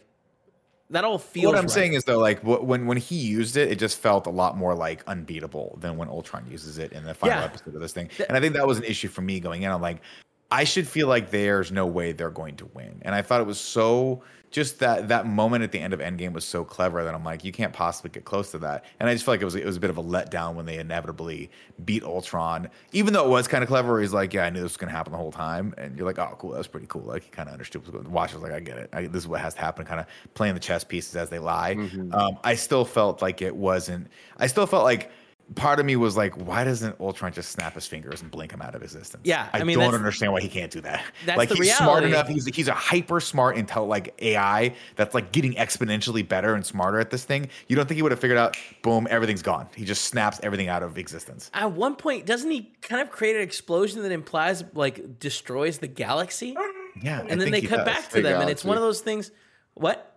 that 0.90 1.04
all 1.04 1.18
feels. 1.18 1.46
What 1.46 1.56
I'm 1.56 1.62
right. 1.62 1.70
saying 1.70 1.92
is 1.94 2.04
though, 2.04 2.18
like 2.18 2.40
when 2.42 2.86
when 2.86 2.96
he 2.96 3.16
used 3.16 3.56
it, 3.56 3.70
it 3.70 3.78
just 3.78 3.98
felt 3.98 4.26
a 4.26 4.30
lot 4.30 4.56
more 4.56 4.74
like 4.74 5.02
unbeatable 5.06 5.78
than 5.80 5.96
when 5.96 6.08
Ultron 6.08 6.46
uses 6.50 6.78
it 6.78 6.92
in 6.92 7.04
the 7.04 7.14
final 7.14 7.38
yeah. 7.38 7.44
episode 7.44 7.74
of 7.74 7.80
this 7.80 7.92
thing. 7.92 8.10
And 8.28 8.36
I 8.36 8.40
think 8.40 8.54
that 8.54 8.66
was 8.66 8.78
an 8.78 8.84
issue 8.84 9.08
for 9.08 9.22
me 9.22 9.38
going 9.40 9.62
in. 9.62 9.70
I'm 9.70 9.80
like, 9.80 10.02
I 10.50 10.64
should 10.64 10.88
feel 10.88 11.06
like 11.06 11.30
there's 11.30 11.70
no 11.70 11.86
way 11.86 12.12
they're 12.12 12.30
going 12.30 12.56
to 12.56 12.66
win. 12.74 13.00
And 13.02 13.14
I 13.14 13.22
thought 13.22 13.40
it 13.40 13.46
was 13.46 13.60
so 13.60 14.22
just 14.50 14.80
that 14.80 15.08
that 15.08 15.26
moment 15.26 15.62
at 15.62 15.70
the 15.70 15.78
end 15.78 15.94
of 15.94 16.00
Endgame 16.00 16.32
was 16.32 16.44
so 16.44 16.64
clever 16.64 17.04
that 17.04 17.14
I'm 17.14 17.24
like, 17.24 17.44
you 17.44 17.52
can't 17.52 17.72
possibly 17.72 18.10
get 18.10 18.24
close 18.24 18.50
to 18.50 18.58
that. 18.58 18.84
And 18.98 19.08
I 19.08 19.14
just 19.14 19.24
feel 19.24 19.34
like 19.34 19.42
it 19.42 19.44
was 19.44 19.54
it 19.54 19.64
was 19.64 19.76
a 19.76 19.80
bit 19.80 19.90
of 19.90 19.98
a 19.98 20.02
letdown 20.02 20.54
when 20.54 20.66
they 20.66 20.78
inevitably 20.78 21.50
beat 21.84 22.02
Ultron, 22.02 22.68
even 22.92 23.12
though 23.12 23.24
it 23.24 23.28
was 23.28 23.46
kind 23.46 23.62
of 23.62 23.68
clever. 23.68 24.00
He's 24.00 24.12
like, 24.12 24.34
yeah, 24.34 24.44
I 24.44 24.50
knew 24.50 24.60
this 24.60 24.72
was 24.72 24.76
gonna 24.76 24.92
happen 24.92 25.12
the 25.12 25.18
whole 25.18 25.32
time, 25.32 25.74
and 25.78 25.96
you're 25.96 26.06
like, 26.06 26.18
oh, 26.18 26.36
cool, 26.38 26.50
that 26.50 26.58
was 26.58 26.66
pretty 26.66 26.86
cool. 26.86 27.02
Like 27.02 27.22
he 27.22 27.30
kind 27.30 27.48
of 27.48 27.52
understood. 27.52 27.82
What 27.82 27.86
was 27.86 27.92
going 27.92 28.06
on. 28.06 28.12
Watch 28.12 28.34
was 28.34 28.42
like, 28.42 28.52
I 28.52 28.60
get 28.60 28.78
it. 28.78 28.90
I, 28.92 29.06
this 29.06 29.22
is 29.22 29.28
what 29.28 29.40
has 29.40 29.54
to 29.54 29.60
happen. 29.60 29.84
Kind 29.84 30.00
of 30.00 30.06
playing 30.34 30.54
the 30.54 30.60
chess 30.60 30.82
pieces 30.82 31.14
as 31.14 31.30
they 31.30 31.38
lie. 31.38 31.76
Mm-hmm. 31.76 32.12
Um, 32.12 32.38
I 32.42 32.56
still 32.56 32.84
felt 32.84 33.22
like 33.22 33.42
it 33.42 33.54
wasn't. 33.54 34.08
I 34.38 34.46
still 34.48 34.66
felt 34.66 34.84
like 34.84 35.12
part 35.54 35.80
of 35.80 35.86
me 35.86 35.96
was 35.96 36.16
like, 36.16 36.34
why 36.34 36.64
doesn't 36.64 36.98
Ultron 37.00 37.32
just 37.32 37.50
snap 37.50 37.74
his 37.74 37.86
fingers 37.86 38.22
and 38.22 38.30
blink 38.30 38.52
him 38.52 38.62
out 38.62 38.74
of 38.74 38.82
existence? 38.82 39.22
Yeah, 39.24 39.48
I, 39.52 39.60
I 39.60 39.64
mean, 39.64 39.78
don't 39.78 39.94
understand 39.94 40.32
why 40.32 40.40
he 40.40 40.48
can't 40.48 40.70
do 40.70 40.80
that. 40.82 41.02
That's 41.26 41.38
like 41.38 41.48
the 41.48 41.56
he's 41.56 41.76
smart 41.76 42.04
enough. 42.04 42.28
He's 42.28 42.46
he's 42.46 42.68
a 42.68 42.74
hyper 42.74 43.20
smart 43.20 43.56
intel 43.56 43.88
like 43.88 44.14
AI 44.22 44.74
that's 44.96 45.14
like 45.14 45.32
getting 45.32 45.54
exponentially 45.54 46.26
better 46.26 46.54
and 46.54 46.64
smarter 46.64 47.00
at 47.00 47.10
this 47.10 47.24
thing. 47.24 47.48
You 47.68 47.76
don't 47.76 47.86
think 47.86 47.96
he 47.96 48.02
would 48.02 48.12
have 48.12 48.20
figured 48.20 48.38
out? 48.38 48.56
Boom, 48.82 49.06
everything's 49.10 49.42
gone. 49.42 49.68
He 49.74 49.84
just 49.84 50.04
snaps 50.04 50.38
everything 50.42 50.68
out 50.68 50.82
of 50.82 50.98
existence. 50.98 51.50
At 51.54 51.72
one 51.72 51.96
point, 51.96 52.26
doesn't 52.26 52.50
he 52.50 52.72
kind 52.82 53.02
of 53.02 53.10
create 53.10 53.36
an 53.36 53.42
explosion 53.42 54.02
that 54.02 54.12
implies 54.12 54.62
like 54.74 55.18
destroys 55.18 55.78
the 55.78 55.88
galaxy? 55.88 56.56
Yeah, 57.02 57.18
I 57.18 57.20
And 57.22 57.30
then 57.30 57.38
think 57.40 57.52
they 57.52 57.60
he 57.60 57.66
cut 57.66 57.84
does. 57.84 57.86
back 57.86 58.08
to 58.10 58.16
The 58.16 58.22
them, 58.22 58.40
and 58.40 58.50
it's 58.50 58.62
galaxy. 58.62 58.68
one 58.68 58.76
of 58.76 58.82
those 58.82 59.00
things. 59.00 59.30
What? 59.74 60.09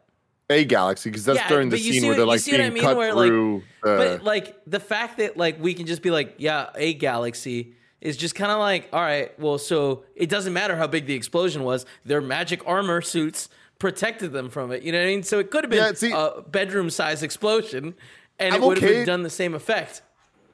A 0.53 0.63
galaxy, 0.65 1.09
because 1.09 1.25
that's 1.25 1.39
Yeah, 1.39 1.49
during 1.49 1.69
the 1.69 1.77
scene 1.77 2.05
where 2.07 2.15
they're 2.15 2.25
like 2.25 2.41
what 2.45 2.53
I 2.53 2.57
being 2.57 2.73
mean? 2.73 2.83
cut 2.83 2.97
Where, 2.97 3.13
like- 3.13 3.27
through. 3.27 3.63
the- 3.83 3.95
But 3.97 4.23
like 4.23 4.57
the 4.67 4.79
fact 4.79 5.17
that 5.17 5.35
like 5.37 5.61
we 5.61 5.73
can 5.73 5.85
just 5.85 6.01
be 6.01 6.11
like, 6.11 6.35
yeah, 6.37 6.69
a 6.75 6.93
galaxy 6.93 7.73
is 8.01 8.17
just 8.17 8.35
kind 8.35 8.51
of 8.51 8.59
like, 8.59 8.89
all 8.93 9.01
right, 9.01 9.37
well, 9.39 9.57
so 9.57 10.03
it 10.15 10.29
doesn't 10.29 10.53
matter 10.53 10.75
how 10.75 10.87
big 10.87 11.05
the 11.05 11.13
explosion 11.15 11.63
was. 11.63 11.85
Their 12.05 12.21
magic 12.21 12.61
armor 12.67 13.01
suits 13.01 13.49
protected 13.79 14.31
them 14.31 14.49
from 14.49 14.71
it. 14.71 14.83
You 14.83 14.91
know 14.91 14.99
what 14.99 15.05
I 15.05 15.11
mean? 15.11 15.23
So 15.23 15.39
it 15.39 15.51
could 15.51 15.63
have 15.63 15.71
been 15.71 15.79
Yeah, 15.83 15.93
see- 15.93 16.11
a 16.13 16.41
bedroom 16.49 16.89
size 16.89 17.23
explosion, 17.23 17.93
and 18.39 18.53
I'm 18.55 18.63
it 18.63 18.65
would 18.67 18.77
have 18.79 18.89
okay. 18.89 18.99
been 18.99 19.05
done 19.05 19.23
the 19.23 19.29
same 19.29 19.53
effect. 19.53 20.01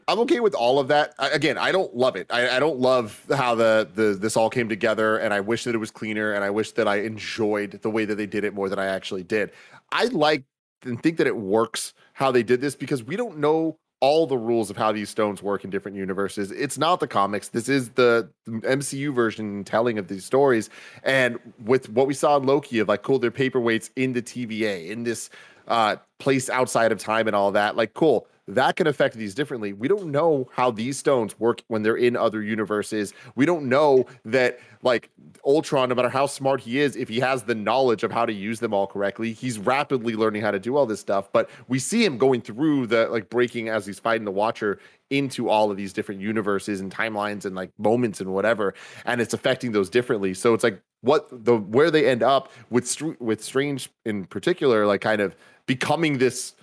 I'm 0.08 0.18
okay 0.22 0.40
with 0.40 0.56
all 0.56 0.80
of 0.80 0.88
that. 0.88 1.14
I, 1.20 1.30
again, 1.30 1.60
I 1.60 1.72
don't 1.72 1.96
love 1.96 2.16
it. 2.16 2.26
I, 2.32 2.58
I 2.58 2.60
don't 2.60 2.80
love 2.80 3.24
how 3.30 3.54
the, 3.54 3.88
the 3.94 4.18
this 4.20 4.36
all 4.36 4.50
came 4.50 4.68
together, 4.68 5.18
and 5.18 5.32
I 5.32 5.40
wish 5.40 5.66
that 5.66 5.76
it 5.76 5.78
was 5.78 5.92
cleaner, 5.92 6.34
and 6.34 6.44
I 6.44 6.50
wish 6.50 6.72
that 6.72 6.88
I 6.88 7.02
enjoyed 7.02 7.80
the 7.84 7.92
way 7.92 8.06
that 8.06 8.16
they 8.16 8.26
did 8.26 8.44
it 8.44 8.56
more 8.56 8.70
than 8.70 8.80
I 8.80 8.88
actually 8.88 9.22
did. 9.22 9.52
I 9.92 10.06
like 10.06 10.44
and 10.84 11.02
think 11.02 11.18
that 11.18 11.28
it 11.28 11.38
works 11.38 11.94
how 12.14 12.32
they 12.32 12.44
did 12.44 12.62
this 12.62 12.76
because 12.76 13.04
we 13.04 13.16
don't 13.16 13.38
know 13.38 13.78
all 14.02 14.26
the 14.26 14.38
rules 14.38 14.70
of 14.70 14.78
how 14.78 14.92
these 14.92 15.10
stones 15.10 15.44
work 15.44 15.64
in 15.64 15.70
different 15.70 15.98
universes. 15.98 16.52
It's 16.52 16.78
not 16.78 17.00
the 17.02 17.08
comics. 17.08 17.50
This 17.50 17.68
is 17.68 17.90
the 17.90 18.30
MCU 18.48 19.14
version 19.14 19.64
telling 19.66 19.98
of 19.98 20.08
these 20.08 20.24
stories. 20.24 20.70
And 21.04 21.38
with 21.66 21.90
what 21.90 22.08
we 22.08 22.14
saw 22.14 22.38
in 22.38 22.46
Loki 22.46 22.80
of 22.80 22.88
like, 22.88 23.04
cool, 23.04 23.20
they're 23.20 23.32
paperweights 23.32 23.90
in 23.98 24.14
the 24.14 24.22
TVA, 24.22 24.90
in 24.90 25.04
this 25.04 25.30
uh, 25.68 25.98
place 26.18 26.50
outside 26.50 26.92
of 26.92 27.00
time 27.00 27.28
and 27.28 27.36
all 27.36 27.52
that. 27.52 27.76
Like, 27.76 27.94
cool, 27.94 28.28
that 28.50 28.76
can 28.76 28.88
affect 28.88 29.16
these 29.16 29.36
differently. 29.36 29.74
We 29.74 29.88
don't 29.88 30.12
know 30.12 30.50
how 30.52 30.72
these 30.72 30.98
stones 30.98 31.40
work 31.40 31.62
when 31.68 31.84
they're 31.84 31.96
in 31.96 32.16
other 32.16 32.42
universes. 32.42 33.14
We 33.36 33.46
don't 33.46 33.70
know 33.70 34.06
that, 34.26 34.60
like, 34.82 35.10
Ultron, 35.46 35.90
no 35.90 35.96
matter 35.96 36.10
how 36.10 36.26
smart 36.26 36.62
he 36.62 36.80
is, 36.80 36.96
if 36.96 37.10
he 37.10 37.20
has 37.20 37.44
the 37.44 37.56
knowledge 37.56 38.04
of 38.04 38.12
how 38.12 38.26
to 38.26 38.34
use 38.34 38.60
them 38.60 38.74
all 38.74 38.88
correctly, 38.88 39.34
he's 39.34 39.60
rapidly 39.60 40.16
learning 40.16 40.42
how 40.42 40.52
to 40.52 40.60
do 40.60 40.76
all 40.76 40.86
this 40.86 41.00
stuff. 41.00 41.32
But 41.32 41.50
we 41.68 41.78
see 41.80 42.04
him 42.04 42.18
going 42.18 42.42
through 42.42 42.88
the, 42.88 43.08
like, 43.10 43.30
breaking 43.30 43.70
as 43.70 43.86
he's 43.86 44.00
fighting 44.00 44.26
the 44.26 44.32
Watcher 44.32 44.80
into 45.10 45.50
all 45.50 45.72
of 45.72 45.78
these 45.78 45.94
different 45.94 46.22
universes 46.22 46.82
and 46.82 46.94
timelines 46.94 47.46
and 47.46 47.56
like 47.56 47.72
moments 47.80 48.22
and 48.22 48.32
whatever 48.32 48.76
and 49.06 49.20
it's 49.20 49.34
affecting 49.34 49.72
those 49.72 49.90
differently 49.90 50.36
so 50.36 50.54
it's 50.54 50.64
like 50.64 50.80
what 51.02 51.28
the 51.32 51.58
where 51.58 51.90
they 51.90 52.08
end 52.08 52.22
up 52.22 52.52
with 52.70 53.02
with 53.20 53.44
strange 53.44 53.90
in 54.06 54.24
particular 54.26 54.86
like 54.86 55.02
kind 55.02 55.20
of 55.20 55.36
becoming 55.66 56.20
this 56.20 56.54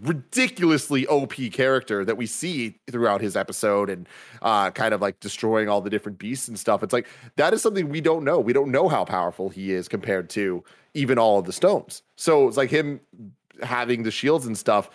ridiculously 0.00 1.06
OP 1.06 1.34
character 1.52 2.04
that 2.04 2.16
we 2.16 2.26
see 2.26 2.78
throughout 2.90 3.20
his 3.20 3.36
episode 3.36 3.90
and 3.90 4.08
uh, 4.40 4.70
kind 4.70 4.94
of 4.94 5.00
like 5.00 5.20
destroying 5.20 5.68
all 5.68 5.80
the 5.80 5.90
different 5.90 6.18
beasts 6.18 6.48
and 6.48 6.58
stuff. 6.58 6.82
It's 6.82 6.92
like 6.92 7.06
that 7.36 7.52
is 7.52 7.60
something 7.62 7.88
we 7.88 8.00
don't 8.00 8.24
know. 8.24 8.40
We 8.40 8.52
don't 8.52 8.70
know 8.70 8.88
how 8.88 9.04
powerful 9.04 9.50
he 9.50 9.72
is 9.72 9.88
compared 9.88 10.30
to 10.30 10.64
even 10.94 11.18
all 11.18 11.38
of 11.38 11.44
the 11.44 11.52
stones. 11.52 12.02
So 12.16 12.48
it's 12.48 12.56
like 12.56 12.70
him 12.70 13.00
having 13.62 14.02
the 14.02 14.10
shields 14.10 14.46
and 14.46 14.56
stuff. 14.56 14.90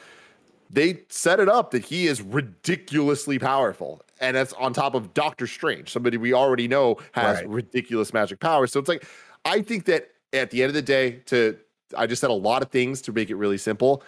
They 0.70 1.04
set 1.10 1.40
it 1.40 1.48
up 1.48 1.72
that 1.72 1.86
he 1.86 2.08
is 2.08 2.22
ridiculously 2.22 3.40
powerful. 3.40 4.02
And 4.20 4.36
that's 4.36 4.52
on 4.54 4.74
top 4.74 4.96
of 4.96 5.14
Doctor 5.14 5.48
Strange, 5.48 5.92
somebody 5.92 6.18
we 6.18 6.34
already 6.34 6.68
know 6.68 6.98
has 7.14 7.38
Right. 7.38 7.50
ridiculous 7.50 8.14
magic 8.14 8.40
powers. 8.40 8.72
So 8.72 8.80
it's 8.80 8.90
like, 8.90 9.06
I 9.46 9.62
think 9.62 9.86
that 9.86 10.10
at 10.34 10.50
the 10.52 10.64
end 10.64 10.70
of 10.70 10.74
the 10.74 10.82
day, 10.82 11.22
to 11.28 11.58
I 11.96 12.06
just 12.06 12.20
said 12.20 12.30
a 12.30 12.34
lot 12.34 12.62
of 12.62 12.70
things 12.70 13.02
to 13.04 13.14
make 13.14 13.30
it 13.30 13.36
really 13.36 13.58
simple. 13.58 14.04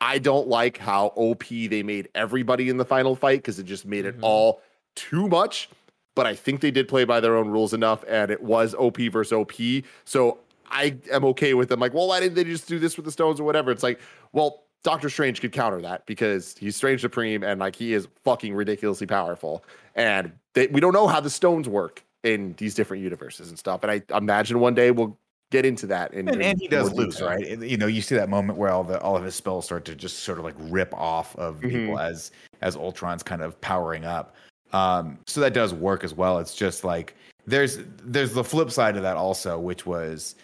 I 0.00 0.18
don't 0.18 0.48
like 0.48 0.78
how 0.78 1.12
OP 1.16 1.44
they 1.48 1.82
made 1.82 2.08
everybody 2.14 2.68
in 2.68 2.76
the 2.76 2.84
final 2.84 3.16
fight 3.16 3.38
because 3.40 3.58
it 3.58 3.64
just 3.64 3.84
made 3.86 4.04
it 4.06 4.16
Mhm. 4.18 4.22
all 4.22 4.62
too 4.94 5.28
much. 5.28 5.68
But 6.14 6.26
I 6.26 6.34
think 6.34 6.60
they 6.60 6.70
did 6.70 6.88
play 6.88 7.04
by 7.04 7.20
their 7.20 7.36
own 7.36 7.48
rules 7.48 7.72
enough, 7.72 8.04
and 8.08 8.30
it 8.30 8.42
was 8.42 8.74
OP 8.74 9.08
versus 9.08 9.32
OP. 9.32 9.84
So 10.04 10.38
I 10.70 10.96
am 11.12 11.24
okay 11.26 11.54
with 11.54 11.68
them. 11.68 11.80
Like, 11.80 11.94
well, 11.94 12.08
why 12.08 12.20
didn't 12.20 12.34
they 12.34 12.44
just 12.44 12.68
do 12.68 12.78
this 12.78 12.96
with 12.96 13.04
the 13.06 13.12
stones 13.12 13.38
or 13.40 13.44
whatever? 13.44 13.70
It's 13.70 13.82
like, 13.82 14.00
well, 14.32 14.64
Doctor 14.84 15.08
Strange 15.10 15.40
could 15.40 15.52
counter 15.52 15.80
that 15.82 16.06
because 16.06 16.56
he's 16.58 16.76
Strange 16.76 17.00
Supreme 17.00 17.42
and 17.42 17.58
like 17.60 17.74
he 17.76 17.92
is 17.94 18.06
fucking 18.24 18.54
ridiculously 18.54 19.06
powerful. 19.06 19.64
And 19.94 20.32
they, 20.54 20.66
we 20.68 20.80
don't 20.80 20.92
know 20.92 21.06
how 21.08 21.20
the 21.20 21.30
stones 21.30 21.68
work 21.68 22.04
in 22.22 22.54
these 22.58 22.74
different 22.74 23.02
universes 23.02 23.48
and 23.48 23.58
stuff. 23.58 23.82
And 23.82 23.90
I 23.90 24.02
imagine 24.16 24.60
one 24.60 24.74
day 24.74 24.90
we'll 24.90 25.16
get 25.50 25.64
into 25.64 25.86
that. 25.86 26.12
In, 26.14 26.28
And, 26.28 26.36
in 26.36 26.42
and 26.42 26.60
he 26.60 26.68
does 26.68 26.92
lose, 26.92 27.16
detail. 27.16 27.28
right? 27.28 27.58
You 27.62 27.76
know, 27.76 27.86
you 27.86 28.02
see 28.02 28.14
that 28.14 28.28
moment 28.28 28.58
where 28.58 28.70
all 28.70 28.84
the 28.84 29.00
all 29.00 29.16
of 29.16 29.24
his 29.24 29.34
spells 29.34 29.64
start 29.64 29.84
to 29.86 29.94
just 29.94 30.20
sort 30.20 30.38
of 30.38 30.44
like 30.44 30.54
rip 30.58 30.92
off 30.94 31.34
of 31.36 31.60
people 31.60 31.98
as 31.98 32.30
as 32.60 32.76
Ultron's 32.76 33.22
kind 33.22 33.42
of 33.42 33.60
powering 33.60 34.04
up. 34.04 34.34
Um, 34.72 35.18
so 35.26 35.40
that 35.40 35.54
does 35.54 35.72
work 35.72 36.04
as 36.04 36.14
well. 36.14 36.38
It's 36.38 36.54
just 36.54 36.84
like 36.84 37.14
there's 37.46 37.78
there's 38.04 38.32
the 38.32 38.44
flip 38.44 38.70
side 38.70 38.96
of 38.96 39.02
that 39.02 39.16
also, 39.16 39.58
which 39.58 39.86
was 39.86 40.34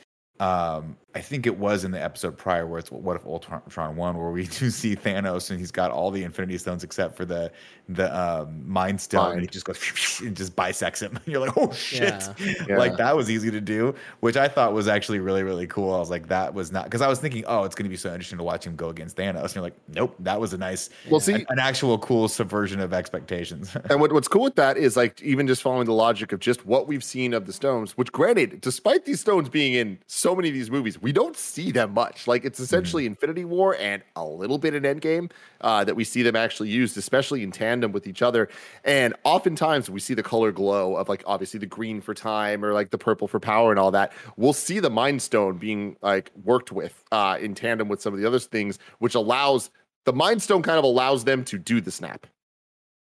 um 0.40 0.96
I 1.14 1.20
think 1.20 1.46
it 1.46 1.56
was 1.56 1.84
in 1.84 1.92
the 1.92 2.02
episode 2.02 2.36
prior 2.36 2.66
where 2.66 2.80
it's 2.80 2.90
what 2.90 3.14
if 3.14 3.24
Ultron 3.24 3.96
won, 3.96 4.18
where 4.18 4.30
we 4.30 4.46
do 4.58 4.70
see 4.70 4.96
Thanos 4.96 5.50
and 5.50 5.58
he's 5.58 5.70
got 5.70 5.90
all 5.90 6.10
the 6.10 6.24
Infinity 6.24 6.58
Stones 6.58 6.82
except 6.82 7.16
for 7.16 7.24
the 7.24 7.52
the 7.88 8.18
um, 8.18 8.66
Mind 8.66 9.00
Stone, 9.00 9.32
and 9.32 9.40
he 9.42 9.46
just 9.46 9.66
goes 9.66 10.20
and 10.22 10.36
just 10.36 10.56
bisects 10.56 11.00
him. 11.00 11.16
And 11.16 11.26
you're 11.26 11.40
like, 11.40 11.56
oh 11.56 11.72
shit! 11.72 12.28
Yeah. 12.68 12.78
Like 12.78 12.96
that 12.96 13.14
was 13.14 13.30
easy 13.30 13.50
to 13.50 13.60
do, 13.60 13.94
which 14.20 14.36
I 14.36 14.48
thought 14.48 14.72
was 14.72 14.88
actually 14.88 15.20
really 15.20 15.42
really 15.42 15.66
cool. 15.66 15.94
I 15.94 15.98
was 15.98 16.10
like, 16.10 16.28
that 16.28 16.52
was 16.52 16.72
not 16.72 16.84
because 16.84 17.00
I 17.00 17.08
was 17.08 17.20
thinking, 17.20 17.44
oh, 17.46 17.64
it's 17.64 17.74
going 17.74 17.84
to 17.84 17.90
be 17.90 17.96
so 17.96 18.10
interesting 18.10 18.38
to 18.38 18.44
watch 18.44 18.66
him 18.66 18.74
go 18.74 18.88
against 18.88 19.16
Thanos. 19.16 19.42
And 19.42 19.54
you're 19.54 19.64
like, 19.64 19.76
nope, 19.88 20.16
that 20.20 20.40
was 20.40 20.52
a 20.52 20.58
nice, 20.58 20.90
Well, 21.10 21.20
see- 21.20 21.34
an, 21.34 21.46
an 21.48 21.58
actual 21.58 21.98
cool 21.98 22.28
subversion 22.28 22.80
of 22.80 22.92
expectations. 22.92 23.76
And 23.90 24.00
what, 24.00 24.12
what's 24.12 24.28
cool 24.28 24.42
with 24.42 24.56
that 24.56 24.76
is 24.76 24.96
like 24.96 25.22
even 25.22 25.46
just 25.46 25.62
following 25.62 25.86
the 25.86 25.92
logic 25.92 26.32
of 26.32 26.40
just 26.40 26.66
what 26.66 26.88
we've 26.88 27.04
seen 27.04 27.34
of 27.34 27.46
the 27.46 27.52
stones, 27.52 27.96
which 27.96 28.10
granted, 28.10 28.60
despite 28.60 29.04
these 29.04 29.20
stones 29.20 29.48
being 29.48 29.74
in 29.74 29.98
so 30.06 30.34
many 30.34 30.48
of 30.48 30.54
these 30.54 30.70
movies, 30.70 31.00
we 31.04 31.12
don't 31.12 31.36
see 31.36 31.70
them 31.70 31.92
much. 31.92 32.26
Like 32.26 32.46
it's 32.46 32.58
essentially 32.58 33.04
Infinity 33.04 33.44
War 33.44 33.76
and 33.78 34.02
a 34.16 34.24
little 34.24 34.56
bit 34.56 34.74
in 34.74 34.84
Endgame 34.84 35.30
uh, 35.60 35.84
that 35.84 35.94
we 35.94 36.02
see 36.02 36.22
them 36.22 36.34
actually 36.34 36.70
used, 36.70 36.96
especially 36.96 37.42
in 37.42 37.52
tandem 37.52 37.92
with 37.92 38.06
each 38.06 38.22
other. 38.22 38.48
And 38.84 39.14
oftentimes 39.22 39.90
we 39.90 40.00
see 40.00 40.14
the 40.14 40.22
color 40.22 40.50
glow 40.50 40.96
of 40.96 41.10
like 41.10 41.22
obviously 41.26 41.60
the 41.60 41.66
green 41.66 42.00
for 42.00 42.14
time 42.14 42.64
or 42.64 42.72
like 42.72 42.88
the 42.90 42.96
purple 42.96 43.28
for 43.28 43.38
power 43.38 43.70
and 43.70 43.78
all 43.78 43.90
that. 43.90 44.14
We'll 44.38 44.54
see 44.54 44.80
the 44.80 44.88
Mind 44.88 45.20
Stone 45.20 45.58
being 45.58 45.96
like 46.00 46.30
worked 46.42 46.72
with 46.72 47.04
uh, 47.12 47.36
in 47.38 47.54
tandem 47.54 47.88
with 47.88 48.00
some 48.00 48.14
of 48.14 48.18
the 48.20 48.26
other 48.26 48.38
things, 48.38 48.78
which 48.98 49.14
allows 49.14 49.70
the 50.06 50.12
Mind 50.14 50.42
Stone 50.42 50.62
kind 50.62 50.78
of 50.78 50.84
allows 50.84 51.24
them 51.24 51.44
to 51.44 51.58
do 51.58 51.82
the 51.82 51.90
snap. 51.90 52.26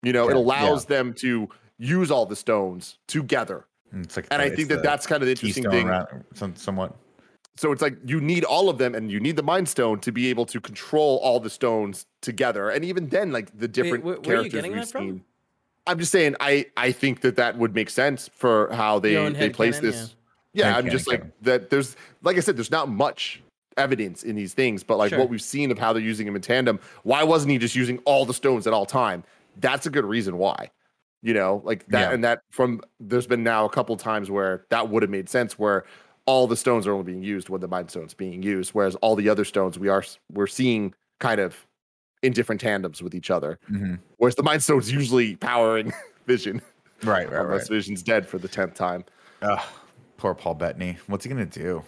You 0.01 0.13
know, 0.13 0.27
it 0.29 0.33
Yeah, 0.33 0.39
allows 0.41 0.85
them 0.85 1.13
to 1.19 1.47
use 1.77 2.09
all 2.09 2.25
the 2.25 2.35
stones 2.35 2.97
together. 3.07 3.65
it's 3.93 4.15
like, 4.15 4.27
And 4.31 4.41
I 4.41 4.49
think 4.49 4.69
that 4.69 4.77
the 4.77 4.81
that's 4.81 5.05
kind 5.05 5.21
of 5.21 5.27
the 5.27 5.31
interesting 5.33 5.69
thing. 5.69 5.87
around- 5.89 6.23
some, 6.33 6.55
somewhat. 6.55 6.95
So 7.55 7.71
it's 7.71 7.81
like 7.81 7.97
you 8.05 8.19
need 8.19 8.43
all 8.43 8.67
of 8.69 8.77
them 8.79 8.95
and 8.95 9.11
you 9.11 9.19
need 9.19 9.35
the 9.35 9.43
mind 9.43 9.69
stone 9.69 9.99
to 9.99 10.11
be 10.11 10.27
able 10.29 10.45
to 10.47 10.59
control 10.59 11.19
all 11.21 11.39
the 11.39 11.49
stones 11.51 12.07
together. 12.21 12.69
And 12.69 12.83
even 12.83 13.09
then, 13.09 13.31
like 13.31 13.57
the 13.57 13.67
different 13.67 14.03
wh- 14.03 14.25
where 14.25 14.39
are 14.39 14.43
you 14.43 14.49
characters 14.49 14.63
we've 14.63 14.75
that 14.75 14.87
from? 14.91 15.01
seen. 15.07 15.23
I'm 15.85 15.99
just 15.99 16.11
saying, 16.11 16.35
I 16.39 16.65
I 16.77 16.91
think 16.91 17.21
that 17.21 17.35
that 17.35 17.57
would 17.57 17.75
make 17.75 17.89
sense 17.89 18.29
for 18.33 18.69
how 18.73 18.99
they 18.99 19.13
Your 19.13 19.23
own 19.25 19.33
they 19.33 19.49
place 19.49 19.77
headcanon, 19.77 19.81
this. 19.81 20.15
Yeah, 20.53 20.75
I'm 20.75 20.85
Headcanon, 20.85 20.91
just 20.91 21.07
like 21.07 21.19
canon. 21.19 21.33
that. 21.43 21.69
There's 21.69 21.95
like 22.23 22.37
I 22.37 22.39
said, 22.39 22.57
there's 22.57 22.71
not 22.71 22.89
much 22.89 23.41
evidence 23.77 24.23
in 24.23 24.35
these 24.35 24.53
things, 24.53 24.83
but 24.83 24.97
like 24.97 25.09
Sure. 25.09 25.19
what 25.19 25.29
we've 25.29 25.41
seen 25.41 25.71
of 25.71 25.77
how 25.79 25.93
they're 25.93 26.01
using 26.01 26.25
them 26.25 26.35
in 26.35 26.41
tandem. 26.41 26.79
Why 27.03 27.23
wasn't 27.23 27.51
he 27.51 27.57
just 27.59 27.75
using 27.75 27.99
all 28.05 28.25
the 28.25 28.33
stones 28.33 28.65
at 28.67 28.73
all 28.73 28.85
time? 28.85 29.23
That's 29.59 29.85
a 29.85 29.89
good 29.89 30.05
reason 30.05 30.37
why. 30.37 30.69
You 31.21 31.33
know, 31.33 31.61
like 31.63 31.85
that, 31.87 32.09
Yeah. 32.09 32.13
and 32.13 32.23
that 32.23 32.41
from 32.49 32.81
there's 32.99 33.27
been 33.27 33.43
now 33.43 33.63
a 33.65 33.69
couple 33.69 33.95
times 33.97 34.29
where 34.31 34.65
that 34.69 34.89
would 34.89 35.03
have 35.03 35.09
made 35.09 35.29
sense 35.29 35.57
where 35.59 35.85
all 36.26 36.47
the 36.47 36.55
stones 36.55 36.88
are 36.88 36.93
only 36.93 37.03
being 37.03 37.24
used 37.24 37.49
when 37.49 37.61
the 37.61 37.67
mind 37.67 37.89
stone's 37.89 38.13
being 38.13 38.41
used, 38.41 38.71
whereas 38.71 38.95
all 38.95 39.15
the 39.15 39.30
other 39.30 39.45
stones 39.45 39.78
we 39.78 39.89
are 39.89 40.03
we're 40.32 40.47
seeing 40.47 40.93
kind 41.19 41.39
of 41.39 41.65
in 42.21 42.34
different 42.34 42.61
tandems 42.61 43.01
with 43.01 43.13
each 43.13 43.30
other. 43.30 43.59
Mhm. 43.69 43.99
Whereas 44.17 44.36
the 44.36 44.43
mind 44.43 44.63
stone's 44.63 44.91
usually 44.91 45.36
powering 45.36 45.91
Vision, 46.26 46.61
Right, 47.03 47.30
right, 47.30 47.41
unless 47.41 47.63
right. 47.63 47.76
Vision's 47.76 48.01
dead 48.01 48.26
for 48.26 48.38
the 48.38 48.47
tenth 48.47 48.76
time. 48.76 49.03
Ugh, 49.41 49.59
poor 50.15 50.34
Paul 50.34 50.53
Bettany. 50.55 50.97
What's 51.07 51.26
he 51.26 51.30
gonna 51.30 51.45
do? 51.45 51.84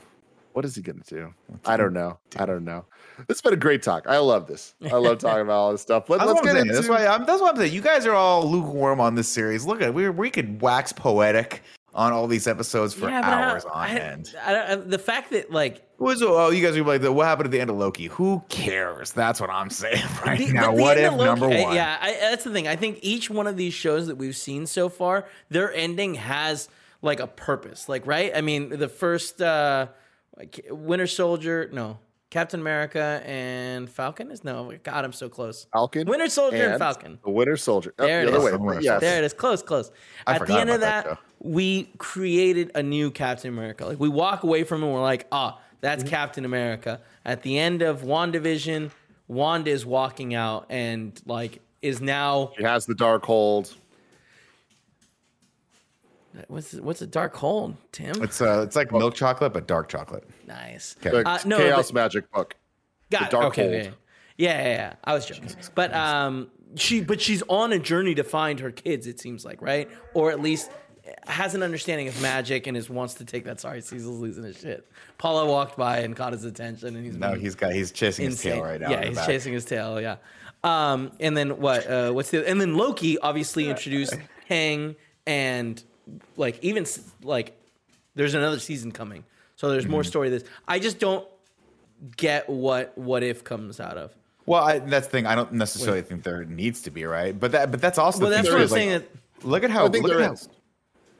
What 0.51 0.65
is 0.65 0.75
he 0.75 0.81
gonna 0.81 0.99
do? 1.07 1.33
What's 1.47 1.67
I 1.67 1.77
don't 1.77 1.93
know. 1.93 2.19
I 2.37 2.45
don't 2.45 2.65
know. 2.65 2.85
It's 3.29 3.41
been 3.41 3.53
a 3.53 3.57
great 3.57 3.81
talk. 3.81 4.07
I 4.07 4.17
love 4.17 4.47
this. 4.47 4.75
I 4.91 4.95
love 4.95 5.17
talking 5.19 5.41
about 5.41 5.53
all 5.53 5.71
this 5.71 5.81
stuff. 5.81 6.09
Let, 6.09 6.21
us 6.21 6.41
get 6.41 6.57
into. 6.57 6.73
That's 6.73 6.89
why 6.89 7.07
I'm. 7.07 7.25
That's 7.25 7.41
what 7.41 7.51
I'm 7.51 7.57
saying. 7.57 7.73
You 7.73 7.81
guys 7.81 8.05
are 8.05 8.13
all 8.13 8.49
lukewarm 8.49 8.99
on 8.99 9.15
this 9.15 9.29
series. 9.29 9.65
Look 9.65 9.81
at 9.81 9.93
we 9.93 10.09
we 10.09 10.29
could 10.29 10.61
wax 10.61 10.91
poetic 10.91 11.61
on 11.95 12.11
all 12.13 12.27
these 12.27 12.45
episodes 12.45 12.93
for 12.93 13.09
Yeah, 13.09 13.21
but 13.21 13.29
I- 13.33 13.43
hours 13.51 13.65
on 13.65 13.71
I- 13.73 13.95
end. 13.97 14.35
I- 14.45 14.73
I- 14.73 14.75
the 14.75 14.99
fact 14.99 15.31
that 15.31 15.49
like 15.51 15.81
What's 15.97 16.21
oh 16.21 16.49
you 16.49 16.61
guys 16.61 16.75
are 16.75 16.83
like 16.83 17.01
what 17.03 17.25
happened 17.25 17.45
at 17.47 17.51
the 17.51 17.61
end 17.61 17.69
of 17.69 17.77
Loki? 17.77 18.07
Who 18.07 18.43
cares? 18.49 19.13
That's 19.13 19.39
what 19.39 19.49
I'm 19.49 19.69
saying 19.81 20.03
right 20.25 20.37
The- 20.37 20.51
now. 20.53 20.73
what 20.73 20.97
if 20.97 21.11
Loki- 21.13 21.23
number 21.23 21.45
uh, 21.45 21.63
one? 21.63 21.73
Yeah, 21.75 21.97
I, 22.01 22.11
that's 22.19 22.43
the 22.43 22.51
thing. 22.51 22.67
I 22.67 22.75
think 22.75 22.99
each 23.01 23.29
one 23.29 23.47
of 23.47 23.55
these 23.55 23.73
shows 23.73 24.07
that 24.07 24.17
we've 24.17 24.35
seen 24.35 24.65
so 24.67 24.89
far, 24.89 25.25
their 25.49 25.73
ending 25.73 26.15
has 26.15 26.67
like 27.01 27.21
a 27.21 27.27
purpose. 27.27 27.87
Like, 27.87 28.05
right? 28.05 28.31
I 28.35 28.41
mean, 28.41 28.69
the 28.77 28.89
first 28.89 29.41
uh 29.41 29.87
like 30.37 30.65
Winter 30.69 31.07
Soldier, 31.07 31.69
no, 31.71 31.97
Captain 32.31 32.59
America 32.59 33.21
and 33.25 33.89
Falcon 33.89 34.31
is 34.31 34.43
no. 34.43 34.73
God, 34.83 35.05
I'm 35.05 35.13
so 35.13 35.29
close. 35.29 35.67
Falcon, 35.71 36.07
Winter 36.07 36.27
Soldier 36.27 36.69
and, 36.71 36.79
Falcon. 36.79 37.19
the 37.23 37.29
Winter 37.31 37.55
Soldier. 37.55 37.93
Oh, 37.99 38.05
There 38.05 38.21
it 38.23 38.25
the 38.31 38.37
other 38.37 38.53
is. 38.55 38.59
way. 38.59 38.77
Yes. 38.81 38.99
There 39.01 39.17
it 39.19 39.23
is. 39.23 39.33
Close, 39.33 39.61
close. 39.61 39.91
I 40.27 40.35
At 40.35 40.47
the 40.47 40.57
end 40.59 40.69
of 40.69 40.81
that, 40.81 41.05
that 41.05 41.17
we 41.39 41.83
created 41.97 42.71
a 42.75 42.83
new 42.83 43.11
Captain 43.11 43.49
America. 43.49 43.85
Like 43.85 43.99
we 43.99 44.09
walk 44.09 44.43
away 44.43 44.63
from 44.63 44.81
it 44.83 44.85
and 44.87 44.93
we're 44.95 45.01
like, 45.01 45.27
ah, 45.31 45.59
that's 45.81 46.03
Mm-hmm. 46.03 46.09
Captain 46.09 46.45
America. 46.45 46.99
At 47.25 47.43
the 47.43 47.57
end 47.59 47.81
of 47.83 48.01
WandaVision, 48.01 48.91
Wanda 49.27 49.69
is 49.71 49.85
walking 49.85 50.33
out 50.33 50.65
and 50.69 51.19
like 51.25 51.61
is 51.81 52.01
now 52.01 52.51
He 52.57 52.63
has 52.63 52.85
the 52.85 52.95
Darkhold. 52.95 53.73
What's 56.47 56.73
what's 56.73 57.01
a 57.01 57.07
Darkhold, 57.07 57.75
Tim? 57.91 58.21
It's 58.23 58.41
uh 58.41 58.61
it's 58.65 58.75
like 58.75 58.91
milk 58.91 59.15
chocolate 59.15 59.53
but 59.53 59.67
dark 59.67 59.89
chocolate. 59.89 60.27
nice. 60.47 60.95
Okay. 61.05 61.23
Uh, 61.23 61.39
no, 61.45 61.57
Chaos 61.57 61.91
but- 61.91 62.01
Magic 62.01 62.31
book. 62.31 62.55
Got 63.11 63.29
Dark 63.31 63.57
it. 63.57 63.61
Okay, 63.61 63.61
Hold. 63.61 63.75
okay. 63.87 63.97
Yeah, 64.37 64.61
yeah, 64.63 64.67
yeah. 64.75 64.93
I 65.03 65.13
was 65.13 65.25
joking. 65.25 65.49
But 65.75 65.93
um 65.93 66.49
she 66.75 67.01
but 67.01 67.21
she's 67.21 67.41
on 67.47 67.71
a 67.71 67.79
journey 67.79 68.15
to 68.15 68.23
find 68.23 68.59
her 68.59 68.71
kids, 68.71 69.07
it 69.07 69.19
seems 69.19 69.45
like, 69.45 69.61
right? 69.61 69.89
Or 70.13 70.31
at 70.31 70.41
least 70.41 70.71
has 71.27 71.53
an 71.53 71.61
understanding 71.61 72.07
of 72.07 72.19
magic 72.21 72.65
and 72.65 72.75
is 72.75 72.89
wants 72.89 73.13
to 73.15 73.25
take 73.25 73.45
that. 73.45 73.59
Sorry, 73.59 73.79
Cecil's 73.81 74.19
losing 74.19 74.43
his 74.43 74.57
shit. 74.59 74.87
Paula 75.19 75.45
walked 75.45 75.77
by 75.77 75.99
and 75.99 76.15
caught 76.15 76.33
his 76.33 76.43
attention, 76.45 76.95
and 76.95 77.05
he's 77.05 77.15
No, 77.15 77.33
he's 77.35 77.53
got 77.55 77.73
he's 77.73 77.91
chasing 77.91 78.25
his 78.25 78.41
tail 78.41 78.63
right 78.63 78.81
now. 78.81 78.89
Yeah, 78.89 79.05
he's 79.05 79.15
back. 79.15 79.27
chasing 79.27 79.53
his 79.53 79.65
tail. 79.65 80.01
Yeah. 80.01 80.15
Um, 80.63 81.11
and 81.19 81.37
then 81.37 81.59
what? 81.59 81.85
Uh, 81.87 82.11
what's 82.11 82.31
the? 82.31 82.47
And 82.49 82.59
then 82.59 82.75
Loki 82.75 83.19
obviously 83.19 83.69
introduced 83.69 84.17
Kang 84.49 84.95
and 85.27 85.81
like 86.37 86.63
even 86.63 86.85
like 87.23 87.57
there's 88.15 88.33
another 88.33 88.59
season 88.59 88.91
coming, 88.91 89.23
so 89.55 89.69
there's 89.69 89.83
Mm-hmm. 89.83 89.91
more 89.91 90.03
story. 90.03 90.29
This 90.29 90.43
I 90.67 90.79
just 90.79 90.99
don't 90.99 91.27
get 92.17 92.49
what 92.49 92.97
what 92.97 93.23
if 93.23 93.43
comes 93.43 93.79
out 93.79 93.97
of. 93.97 94.13
Well, 94.45 94.63
I, 94.63 94.79
that's 94.79 95.07
the 95.07 95.11
thing. 95.11 95.25
I 95.25 95.33
don't 95.33 95.53
necessarily 95.53 96.03
think 96.03 96.21
there 96.23 96.45
needs 96.45 96.81
to 96.83 96.91
be, 96.91 97.03
right? 97.05 97.37
But 97.37 97.51
that 97.53 97.71
but 97.71 97.81
that's 97.81 97.97
also 97.97 98.21
Well, 98.21 98.29
the 98.29 98.35
that's 98.37 98.47
what 98.49 98.57
I'm 98.57 98.61
is, 98.63 98.71
like, 98.71 98.79
saying. 98.79 98.91
That 98.91 99.45
Look 99.45 99.63
at 99.63 99.69
how 99.71 99.85
I 99.85 99.89
think 99.89 100.03
look 100.03 100.13
there 100.13 100.21
at 100.21 100.27
how- 100.27 100.33
is. 100.33 100.49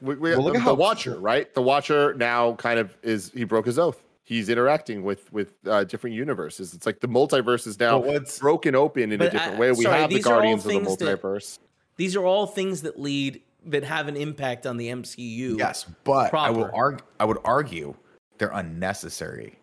We, 0.02 0.14
we, 0.14 0.30
Well, 0.30 0.42
look 0.42 0.52
the 0.54 0.58
at 0.60 0.64
how- 0.64 0.74
Watcher, 0.74 1.18
right? 1.18 1.52
The 1.54 1.62
Watcher 1.62 2.14
now 2.14 2.54
kind 2.54 2.78
of 2.78 2.96
is. 3.02 3.30
He 3.32 3.44
broke 3.44 3.66
his 3.66 3.78
oath. 3.78 4.00
He's 4.24 4.48
interacting 4.48 5.02
with 5.04 5.32
with 5.32 5.52
uh, 5.66 5.84
different 5.84 6.14
universes. 6.16 6.74
It's 6.74 6.84
like 6.86 7.00
the 7.00 7.08
multiverse 7.08 7.66
is 7.66 7.78
now 7.80 8.00
But 8.02 8.36
broken 8.40 8.74
open 8.74 9.10
in 9.12 9.20
a 9.22 9.30
different 9.30 9.56
uh, 9.56 9.58
way. 9.60 9.70
We 9.72 9.84
sorry, 9.84 10.00
have 10.02 10.10
the 10.10 10.16
these 10.16 10.26
are 10.26 10.34
all 10.34 10.38
Guardians 10.40 10.60
of 10.60 10.70
the 10.72 10.78
things 10.78 10.96
that- 10.98 11.20
multiverse. 11.22 11.58
these 11.96 12.14
are 12.16 12.24
all 12.24 12.46
things 12.46 12.82
that 12.82 13.00
lead 13.00 13.40
that 13.66 13.84
have 13.84 14.08
an 14.08 14.16
impact 14.16 14.66
on 14.66 14.76
the 14.76 14.88
MCU. 14.88 15.58
Yes, 15.58 15.86
but 16.04 16.32
I 16.34 16.50
will 16.50 16.70
argue. 16.74 17.04
I 17.20 17.24
would 17.24 17.38
argue 17.44 17.94
they're 18.38 18.50
unnecessary, 18.50 19.58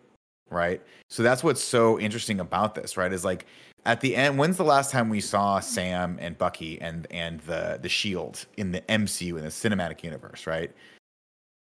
right? 0.50 0.82
So 1.08 1.22
that's 1.22 1.44
what's 1.44 1.62
so 1.62 1.98
interesting 1.98 2.40
about 2.40 2.74
this, 2.74 2.96
right? 2.96 3.12
Is 3.12 3.24
like 3.24 3.46
at 3.86 4.00
the 4.00 4.16
end. 4.16 4.38
When's 4.38 4.56
the 4.56 4.64
last 4.64 4.90
time 4.90 5.08
we 5.08 5.20
saw 5.20 5.60
Sam 5.60 6.18
and 6.20 6.36
Bucky 6.36 6.80
and 6.80 7.06
and 7.10 7.40
the 7.40 7.78
the 7.80 7.88
Shield 7.88 8.46
in 8.56 8.72
the 8.72 8.80
MCU 8.82 9.36
in 9.36 9.44
the 9.44 9.50
cinematic 9.50 10.02
universe, 10.02 10.46
right? 10.46 10.70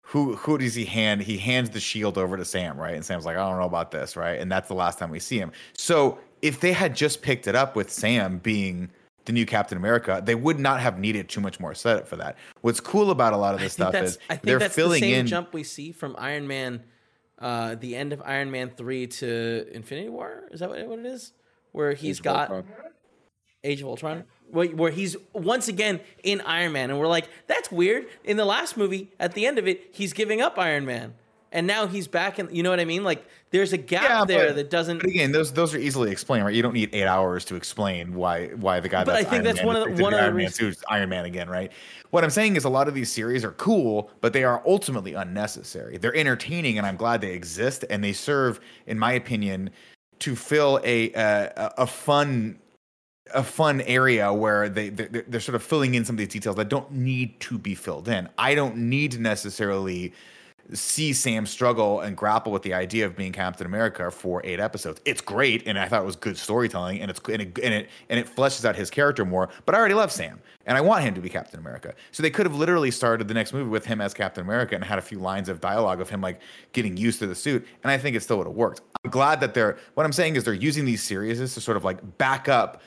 Who 0.08 0.36
who 0.36 0.58
does 0.58 0.76
he 0.76 0.86
hand? 0.86 1.22
He 1.22 1.38
hands 1.38 1.70
the 1.70 1.80
shield 1.80 2.18
over 2.18 2.38
to 2.38 2.46
Sam, 2.46 2.78
right? 2.78 2.94
And 2.94 3.06
Sam's 3.06 3.26
like, 3.26 3.38
I 3.38 3.50
don't 3.50 3.58
know 3.58 3.66
about 3.66 3.92
this, 3.92 4.16
right? 4.16 4.40
And 4.40 4.52
that's 4.52 4.68
the 4.68 4.76
last 4.76 5.00
time 5.00 5.10
we 5.10 5.20
see 5.20 5.40
him. 5.40 5.52
So 5.78 6.20
if 6.42 6.60
they 6.60 6.74
had 6.74 6.94
just 6.94 7.22
picked 7.22 7.48
it 7.48 7.56
up 7.56 7.76
with 7.76 7.90
Sam 7.90 8.38
being 8.40 8.92
the 9.26 9.32
new 9.32 9.46
Captain 9.46 9.78
America, 9.78 10.22
they 10.24 10.36
would 10.36 10.60
not 10.60 10.80
have 10.82 11.00
needed 11.00 11.30
too 11.30 11.42
much 11.42 11.60
more 11.60 11.74
setup 11.74 12.08
for 12.08 12.18
that. 12.18 12.38
What's 12.62 12.80
cool 12.80 13.12
about 13.12 13.34
a 13.34 13.38
lot 13.38 13.54
of 13.54 13.62
this 13.62 13.76
think 13.76 13.90
stuff 13.90 14.04
is 14.04 14.20
I 14.30 14.36
think 14.36 14.44
they're 14.44 14.60
that's 14.60 14.76
the 14.76 14.82
filling 14.82 15.02
same 15.02 15.16
in. 15.16 15.28
jump 15.28 15.54
we 15.54 15.64
see 15.64 15.92
from 15.92 16.16
Iron 16.18 16.48
Man, 16.48 16.84
uh, 17.40 17.76
the 17.76 17.96
end 17.96 18.14
of 18.14 18.22
Iron 18.26 18.52
Man 18.52 18.72
three 18.76 19.08
to 19.08 19.68
Infinity 19.72 20.10
War. 20.10 20.44
Is 20.52 20.60
that 20.60 20.70
what, 20.70 20.86
what 20.88 21.00
it 21.00 21.06
is? 21.06 21.34
Where 21.72 21.94
he's 21.94 22.20
Age 22.20 22.24
got 22.24 22.52
Ultron. 22.52 22.66
Age 23.64 23.82
of 23.82 23.88
Ultron, 23.88 24.26
where, 24.52 24.68
where 24.68 24.92
he's 24.92 25.16
once 25.32 25.70
again 25.70 26.02
in 26.22 26.42
Iron 26.42 26.74
Man, 26.74 26.90
and 26.90 27.00
we're 27.00 27.08
like, 27.08 27.30
that's 27.48 27.72
weird. 27.72 28.08
In 28.26 28.36
the 28.36 28.44
last 28.44 28.76
movie, 28.76 29.10
at 29.20 29.34
the 29.36 29.46
end 29.46 29.58
of 29.58 29.68
it, 29.70 29.90
he's 29.94 30.12
giving 30.12 30.42
up 30.42 30.60
Iron 30.60 30.86
Man, 30.86 31.14
and 31.54 31.66
now 31.66 31.88
he's 31.88 32.08
back 32.08 32.39
in. 32.39 32.54
You 32.54 32.64
know 32.64 32.70
what 32.72 32.80
I 32.82 32.86
mean? 32.86 33.04
Like, 33.06 33.26
there's 33.51 33.72
a 33.72 33.78
gap 33.78 34.04
Yeah, 34.04 34.26
there 34.26 34.47
but- 34.47 34.56
that 34.58 34.70
doesn't. 34.70 34.97
But 34.97 35.10
again, 35.10 35.32
those 35.32 35.54
those 35.54 35.74
are 35.74 35.78
easily 35.78 36.12
explained, 36.12 36.43
right? 36.45 36.54
You 36.54 36.62
don't 36.62 36.74
need 36.74 36.89
eight 36.93 37.06
hours 37.06 37.45
to 37.45 37.56
explain 37.56 38.14
why 38.16 38.47
why 38.49 38.80
the 38.82 38.89
guy. 38.89 39.04
But 39.06 39.16
I 39.16 39.20
that's 39.22 39.30
think 39.30 39.34
Iron 39.36 39.43
that's 39.45 39.58
Man 39.60 39.66
one 39.68 39.76
of 39.78 39.95
the- 39.97 40.04
one 40.04 40.14
of 40.14 40.18
the 40.20 40.24
Iron 40.26 40.34
Man 40.36 40.45
reasons- 40.45 40.56
suit's 40.56 40.84
Iron 40.89 41.08
Man 41.10 41.24
again, 41.26 41.49
right? 41.49 41.72
What 42.10 42.24
I'm 42.24 42.30
saying 42.30 42.58
is 42.58 42.64
a 42.66 42.70
lot 42.70 42.88
of 42.88 42.93
these 42.93 43.12
series 43.12 43.43
are 43.45 43.54
cool, 43.54 44.12
but 44.22 44.34
they 44.34 44.43
are 44.43 44.62
ultimately 44.68 45.14
unnecessary. 45.14 45.97
They're 45.97 46.16
entertaining, 46.16 46.78
and 46.78 46.86
I'm 46.86 46.95
glad 46.97 47.22
they 47.22 47.32
exist, 47.32 47.86
and 47.89 48.04
they 48.04 48.14
serve, 48.14 48.60
in 48.86 48.99
my 48.99 49.14
opinion, 49.14 49.70
to 50.20 50.36
fill 50.36 50.80
a 50.84 51.12
a, 51.14 51.74
a 51.80 51.88
fun 51.88 52.60
a 53.34 53.41
fun 53.43 53.82
area 53.82 54.32
where 54.32 54.70
they 54.70 54.89
they're, 54.89 55.24
they're 55.28 55.39
sort 55.39 55.56
of 55.56 55.64
filling 55.64 55.95
in 55.95 56.06
some 56.06 56.16
of 56.16 56.18
these 56.20 56.28
details 56.28 56.56
that 56.58 56.70
don't 56.70 56.91
need 56.91 57.39
to 57.39 57.58
be 57.58 57.74
filled 57.74 58.08
in. 58.08 58.30
I 58.38 58.54
don't 58.54 58.76
need 58.78 59.12
to 59.14 59.20
necessarily 59.22 60.14
see 60.72 61.14
Sam 61.14 61.45
struggle 61.45 62.01
and 62.01 62.16
grapple 62.16 62.51
with 62.51 62.61
the 62.61 62.74
idea 62.74 63.05
of 63.05 63.16
being 63.16 63.32
Captain 63.32 63.68
America 63.68 64.09
for 64.09 64.41
eight 64.45 64.59
episodes. 64.59 65.01
It's 65.05 65.22
great, 65.22 65.68
and 65.68 65.78
I 65.78 65.88
thought 65.88 66.01
it 66.01 66.05
was 66.05 66.16
good 66.16 66.38
storytelling, 66.38 67.01
and 67.01 67.11
it's 67.11 67.20
and 67.28 67.41
it 67.41 67.59
and 67.61 67.74
it, 67.74 67.89
and 68.09 68.20
it 68.20 68.34
fleshes 68.34 68.66
out 68.66 68.76
his 68.76 68.89
character 68.89 69.26
more. 69.26 69.49
But 69.66 69.76
I 69.76 69.78
already 69.78 69.93
love 69.93 70.11
Sam, 70.11 70.41
and 70.66 70.78
I 70.78 70.82
want 70.82 71.03
him 71.03 71.14
to 71.16 71.22
be 71.22 71.30
Captain 71.30 71.59
America. 71.59 71.93
So 72.11 72.24
they 72.24 72.30
could 72.30 72.45
have 72.45 72.55
literally 72.55 72.91
started 72.91 73.28
the 73.28 73.34
next 73.34 73.53
movie 73.53 73.70
with 73.70 73.86
him 73.86 73.99
as 73.99 74.14
Captain 74.14 74.43
America 74.43 74.76
and 74.76 74.84
had 74.84 74.99
a 74.99 75.01
few 75.01 75.20
lines 75.20 75.49
of 75.49 75.59
dialogue 75.59 75.99
of 75.99 76.09
him 76.09 76.22
like 76.22 76.39
getting 76.72 76.95
used 76.95 77.20
to 77.20 77.28
the 77.28 77.36
suit, 77.36 77.66
and 77.84 77.91
I 77.91 77.97
think 77.97 78.16
it 78.16 78.24
still 78.24 78.38
would 78.38 78.47
have 78.47 78.55
worked. 78.55 78.82
I'm 79.03 79.11
glad 79.11 79.41
that 79.41 79.53
they're. 79.53 79.78
What 79.95 80.05
I'm 80.05 80.14
saying 80.14 80.38
is 80.38 80.43
they're 80.43 80.53
using 80.53 80.86
these 80.86 81.03
series 81.03 81.39
to 81.39 81.61
sort 81.61 81.78
of 81.78 81.84
like 81.84 82.18
back 82.18 82.47
up 82.47 82.82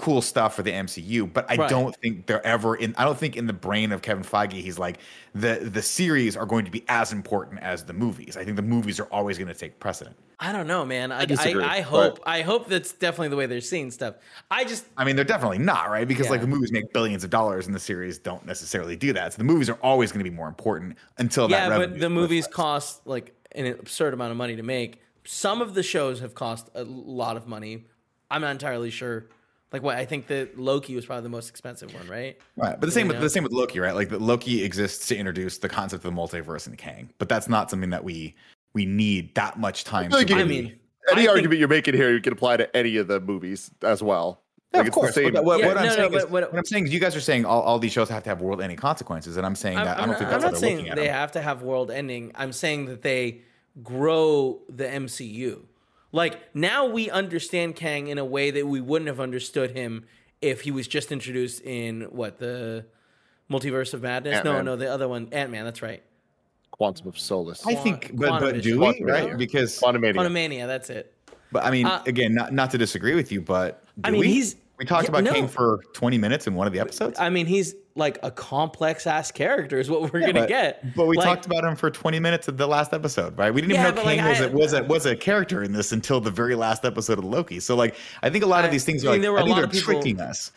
cool 0.00 0.22
stuff 0.22 0.56
for 0.56 0.62
the 0.62 0.72
MCU, 0.72 1.30
but 1.30 1.44
I 1.50 1.56
Right. 1.56 1.68
don't 1.68 1.94
think 1.96 2.24
they're 2.24 2.44
ever 2.44 2.74
in. 2.74 2.94
I 2.96 3.04
don't 3.04 3.18
think 3.18 3.36
in 3.36 3.46
the 3.46 3.52
brain 3.52 3.92
of 3.92 4.00
Kevin 4.00 4.24
Feige, 4.24 4.54
he's 4.54 4.78
like 4.78 4.98
the 5.34 5.56
the 5.56 5.82
series 5.82 6.38
are 6.38 6.46
going 6.46 6.64
to 6.64 6.70
be 6.70 6.82
as 6.88 7.12
important 7.12 7.60
as 7.60 7.84
the 7.84 7.92
movies. 7.92 8.34
I 8.38 8.44
think 8.44 8.56
the 8.56 8.62
movies 8.62 8.98
are 8.98 9.04
always 9.04 9.36
going 9.36 9.48
to 9.48 9.54
take 9.54 9.78
precedent. 9.78 10.16
I 10.40 10.52
don't 10.52 10.66
know, 10.66 10.86
man. 10.86 11.12
I, 11.12 11.20
I, 11.20 11.24
disagree, 11.26 11.62
I, 11.62 11.82
hope 11.82 12.18
I 12.24 12.40
hope 12.40 12.66
that's 12.66 12.92
definitely 12.92 13.28
the 13.28 13.36
way 13.36 13.44
they're 13.44 13.60
seeing 13.60 13.90
stuff. 13.90 14.14
I 14.50 14.64
just 14.64 14.86
I 14.96 15.04
mean, 15.04 15.16
they're 15.16 15.24
definitely 15.26 15.58
not 15.58 15.90
right 15.90 16.08
because 16.08 16.30
like 16.30 16.40
the 16.40 16.46
movies 16.46 16.72
make 16.72 16.94
billions 16.94 17.22
of 17.22 17.28
dollars, 17.28 17.66
and 17.66 17.74
the 17.74 17.80
series 17.80 18.18
don't 18.18 18.46
necessarily 18.46 18.96
do 18.96 19.12
that. 19.12 19.34
So 19.34 19.36
the 19.36 19.44
movies 19.44 19.68
are 19.68 19.78
always 19.82 20.12
going 20.12 20.24
to 20.24 20.30
be 20.30 20.34
more 20.34 20.48
important 20.48 20.96
until 21.18 21.46
that. 21.48 21.68
yeah, 21.68 21.76
but 21.76 22.00
the 22.00 22.08
movies 22.08 22.46
reflects. 22.46 22.56
cost 22.56 23.06
like 23.06 23.34
an 23.52 23.66
absurd 23.66 24.14
amount 24.14 24.30
of 24.30 24.38
money 24.38 24.56
to 24.56 24.62
make. 24.62 25.02
Some 25.24 25.60
of 25.60 25.74
the 25.74 25.82
shows 25.82 26.20
have 26.20 26.34
cost 26.34 26.70
a 26.74 26.84
lot 26.84 27.36
of 27.36 27.46
money. 27.46 27.84
I'm 28.30 28.40
not 28.40 28.52
entirely 28.52 28.90
sure. 28.90 29.26
Like 29.72 29.82
what 29.82 29.96
I 29.96 30.04
think 30.04 30.26
that 30.26 30.58
Loki 30.58 30.96
was 30.96 31.06
probably 31.06 31.22
the 31.22 31.28
most 31.28 31.48
expensive 31.48 31.94
one, 31.94 32.08
right? 32.08 32.36
Right, 32.56 32.78
but 32.78 32.80
the 32.86 32.90
same 32.90 33.06
You 33.06 33.12
with 33.12 33.16
know? 33.18 33.22
the 33.22 33.30
same 33.30 33.44
with 33.44 33.52
Loki, 33.52 33.78
right? 33.78 33.94
Like 33.94 34.08
the 34.08 34.18
Loki 34.18 34.64
exists 34.64 35.06
to 35.08 35.16
introduce 35.16 35.58
the 35.58 35.68
concept 35.68 36.04
of 36.04 36.12
the 36.14 36.20
multiverse 36.20 36.66
in 36.66 36.76
Kang, 36.76 37.10
but 37.18 37.28
that's 37.28 37.48
not 37.48 37.70
something 37.70 37.90
that 37.90 38.02
we 38.02 38.34
we 38.74 38.84
need 38.86 39.34
that 39.36 39.58
much 39.58 39.84
time. 39.84 40.10
feel 40.10 40.18
like 40.18 40.26
to 40.28 40.34
you 40.34 40.40
I 40.40 40.44
mean, 40.44 40.64
Any 40.66 40.78
I 41.12 41.14
think- 41.14 41.28
argument 41.30 41.58
you're 41.60 41.68
making 41.68 41.94
here, 41.94 42.12
you 42.12 42.20
can 42.20 42.32
apply 42.32 42.56
to 42.58 42.76
any 42.76 42.96
of 42.96 43.06
the 43.08 43.20
movies 43.20 43.70
as 43.82 44.02
well. 44.02 44.42
Yeah, 44.72 44.80
Like, 44.80 44.88
of 44.88 44.94
course. 44.94 45.14
same- 45.14 45.34
what, 45.34 45.58
Yeah, 45.60 45.66
what 45.66 45.76
I'm 45.78 45.84
no, 45.86 45.90
no, 45.90 45.96
saying 45.96 46.14
is, 46.14 46.22
what- 46.26 46.52
what 46.52 46.58
I'm 46.58 46.64
saying 46.64 46.86
is, 46.86 46.92
you 46.92 47.00
guys 47.00 47.16
are 47.16 47.20
saying 47.20 47.44
all, 47.44 47.62
all 47.62 47.80
these 47.80 47.90
shows 47.92 48.08
have 48.10 48.22
to 48.22 48.28
have 48.28 48.40
world-ending 48.40 48.76
consequences, 48.76 49.36
and 49.36 49.44
I'm 49.44 49.56
saying 49.56 49.78
I'm, 49.78 49.84
that 49.86 49.98
I 49.98 50.02
I'm 50.02 50.08
don't 50.10 50.18
think 50.18 50.30
not, 50.30 50.34
I'm 50.36 50.40
that's 50.42 50.44
how 50.44 50.50
not 50.50 50.60
they're 50.60 50.68
saying 50.68 50.76
looking 50.76 50.90
at 50.92 50.96
they 50.96 51.06
them. 51.06 51.14
have 51.14 51.32
to 51.32 51.40
have 51.40 51.62
world 51.62 51.90
ending. 51.90 52.30
I'm 52.36 52.52
saying 52.52 52.86
that 52.86 53.02
they 53.02 53.40
grow 53.82 54.60
the 54.68 54.84
MCU. 54.86 55.62
Like 56.12 56.54
now 56.54 56.86
we 56.86 57.10
understand 57.10 57.76
Kang 57.76 58.08
in 58.08 58.18
a 58.18 58.24
way 58.24 58.50
that 58.50 58.66
we 58.66 58.80
wouldn't 58.80 59.08
have 59.08 59.20
understood 59.20 59.70
him 59.76 60.06
if 60.40 60.62
he 60.62 60.70
was 60.70 60.88
just 60.88 61.12
introduced 61.12 61.62
in 61.62 62.02
what 62.10 62.38
the 62.38 62.84
Multiverse 63.50 63.94
of 63.94 64.02
Madness. 64.02 64.44
No, 64.44 64.50
Ant-Man. 64.52 64.64
no, 64.64 64.76
the 64.76 64.90
other 64.92 65.08
one, 65.08 65.28
Ant 65.32 65.50
Man. 65.50 65.64
That's 65.64 65.82
right. 65.82 66.02
Quantum 66.70 67.08
of 67.08 67.18
Solace. 67.18 67.66
I 67.66 67.74
think, 67.74 68.12
but, 68.14 68.40
but 68.40 68.62
do 68.62 68.78
we 68.78 68.86
Quantum 68.86 69.06
right? 69.06 69.36
Because, 69.36 69.78
Quantumania. 69.78 70.14
Quantumania. 70.14 70.66
That's 70.66 70.88
it. 70.88 71.12
but 71.52 71.64
I 71.64 71.70
mean, 71.70 71.84
Uh, 71.86 72.02
again, 72.06 72.32
not 72.34 72.52
not 72.52 72.70
to 72.70 72.78
disagree 72.78 73.14
with 73.14 73.30
you, 73.30 73.40
but 73.40 73.84
do 74.00 74.08
I 74.08 74.10
mean, 74.12 74.20
we? 74.20 74.32
he's- 74.32 74.56
we 74.80 74.86
talked 74.86 75.04
yeah, 75.04 75.10
about 75.10 75.24
no. 75.24 75.32
Kang 75.34 75.46
for 75.46 75.80
20 75.92 76.16
minutes 76.18 76.46
in 76.46 76.54
one 76.54 76.66
of 76.66 76.72
the 76.72 76.80
episodes. 76.80 77.20
I 77.20 77.28
mean, 77.28 77.44
he's 77.44 77.74
like 77.96 78.18
a 78.22 78.30
complex 78.30 79.06
ass 79.06 79.30
character. 79.30 79.78
Is 79.78 79.90
what 79.90 80.10
we're 80.12 80.20
Yeah, 80.20 80.26
gonna 80.28 80.40
but, 80.40 80.48
get. 80.48 80.94
But 80.96 81.06
we 81.06 81.16
Like, 81.18 81.26
talked 81.26 81.44
about 81.46 81.64
him 81.64 81.76
for 81.76 81.90
20 81.90 82.18
minutes 82.18 82.48
of 82.48 82.56
the 82.56 82.66
last 82.66 82.94
episode, 82.94 83.36
right? 83.36 83.52
We 83.52 83.60
didn't 83.60 83.74
Yeah, 83.74 83.82
even 83.88 83.94
know 83.96 84.00
but, 84.02 84.06
like, 84.06 84.26
was, 84.26 84.40
I- 84.40 84.44
a, 84.46 84.50
was 84.50 84.72
a 84.72 84.82
was 84.84 85.06
a 85.06 85.14
character 85.14 85.62
in 85.62 85.72
this 85.72 85.92
until 85.92 86.18
the 86.20 86.30
very 86.30 86.54
last 86.54 86.86
episode 86.86 87.18
of 87.18 87.24
Loki. 87.26 87.60
So 87.60 87.76
like, 87.76 87.94
I 88.22 88.30
think 88.30 88.42
a 88.42 88.46
lot 88.46 88.64
of 88.64 88.70
these 88.70 88.84
things 88.84 89.04
I 89.04 89.08
are 89.08 89.12
mean, 89.12 89.20
like, 89.20 89.22
there 89.22 89.32
were 89.32 89.38
I 89.38 89.42
think 89.42 89.50
lot 89.50 89.56
they're 89.56 89.64
of 89.66 89.70
people- 89.72 89.92
tricking 90.00 90.20
us 90.20 90.50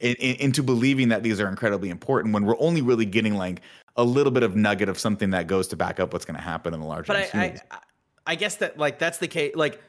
in, 0.00 0.14
in- 0.16 0.36
into 0.36 0.62
believing 0.62 1.08
that 1.08 1.22
these 1.22 1.40
are 1.40 1.48
incredibly 1.48 1.88
important 1.88 2.34
when 2.34 2.44
we're 2.44 2.60
only 2.60 2.82
really 2.82 3.06
getting 3.06 3.34
like 3.36 3.62
a 3.96 4.04
little 4.04 4.30
bit 4.30 4.42
of 4.42 4.56
nugget 4.56 4.90
of 4.90 4.98
something 4.98 5.30
that 5.30 5.46
goes 5.46 5.68
to 5.68 5.76
back 5.76 5.98
up 6.00 6.12
what's 6.12 6.26
going 6.26 6.36
to 6.36 6.42
happen 6.42 6.74
in 6.74 6.80
the 6.80 6.86
larger. 6.86 7.14
But 7.14 7.34
I, 7.34 7.60
I, 7.70 7.78
I 8.26 8.34
guess 8.34 8.56
that 8.56 8.76
like 8.78 8.98
that's 8.98 9.16
the 9.18 9.28
case. 9.28 9.54
Like 9.56 9.80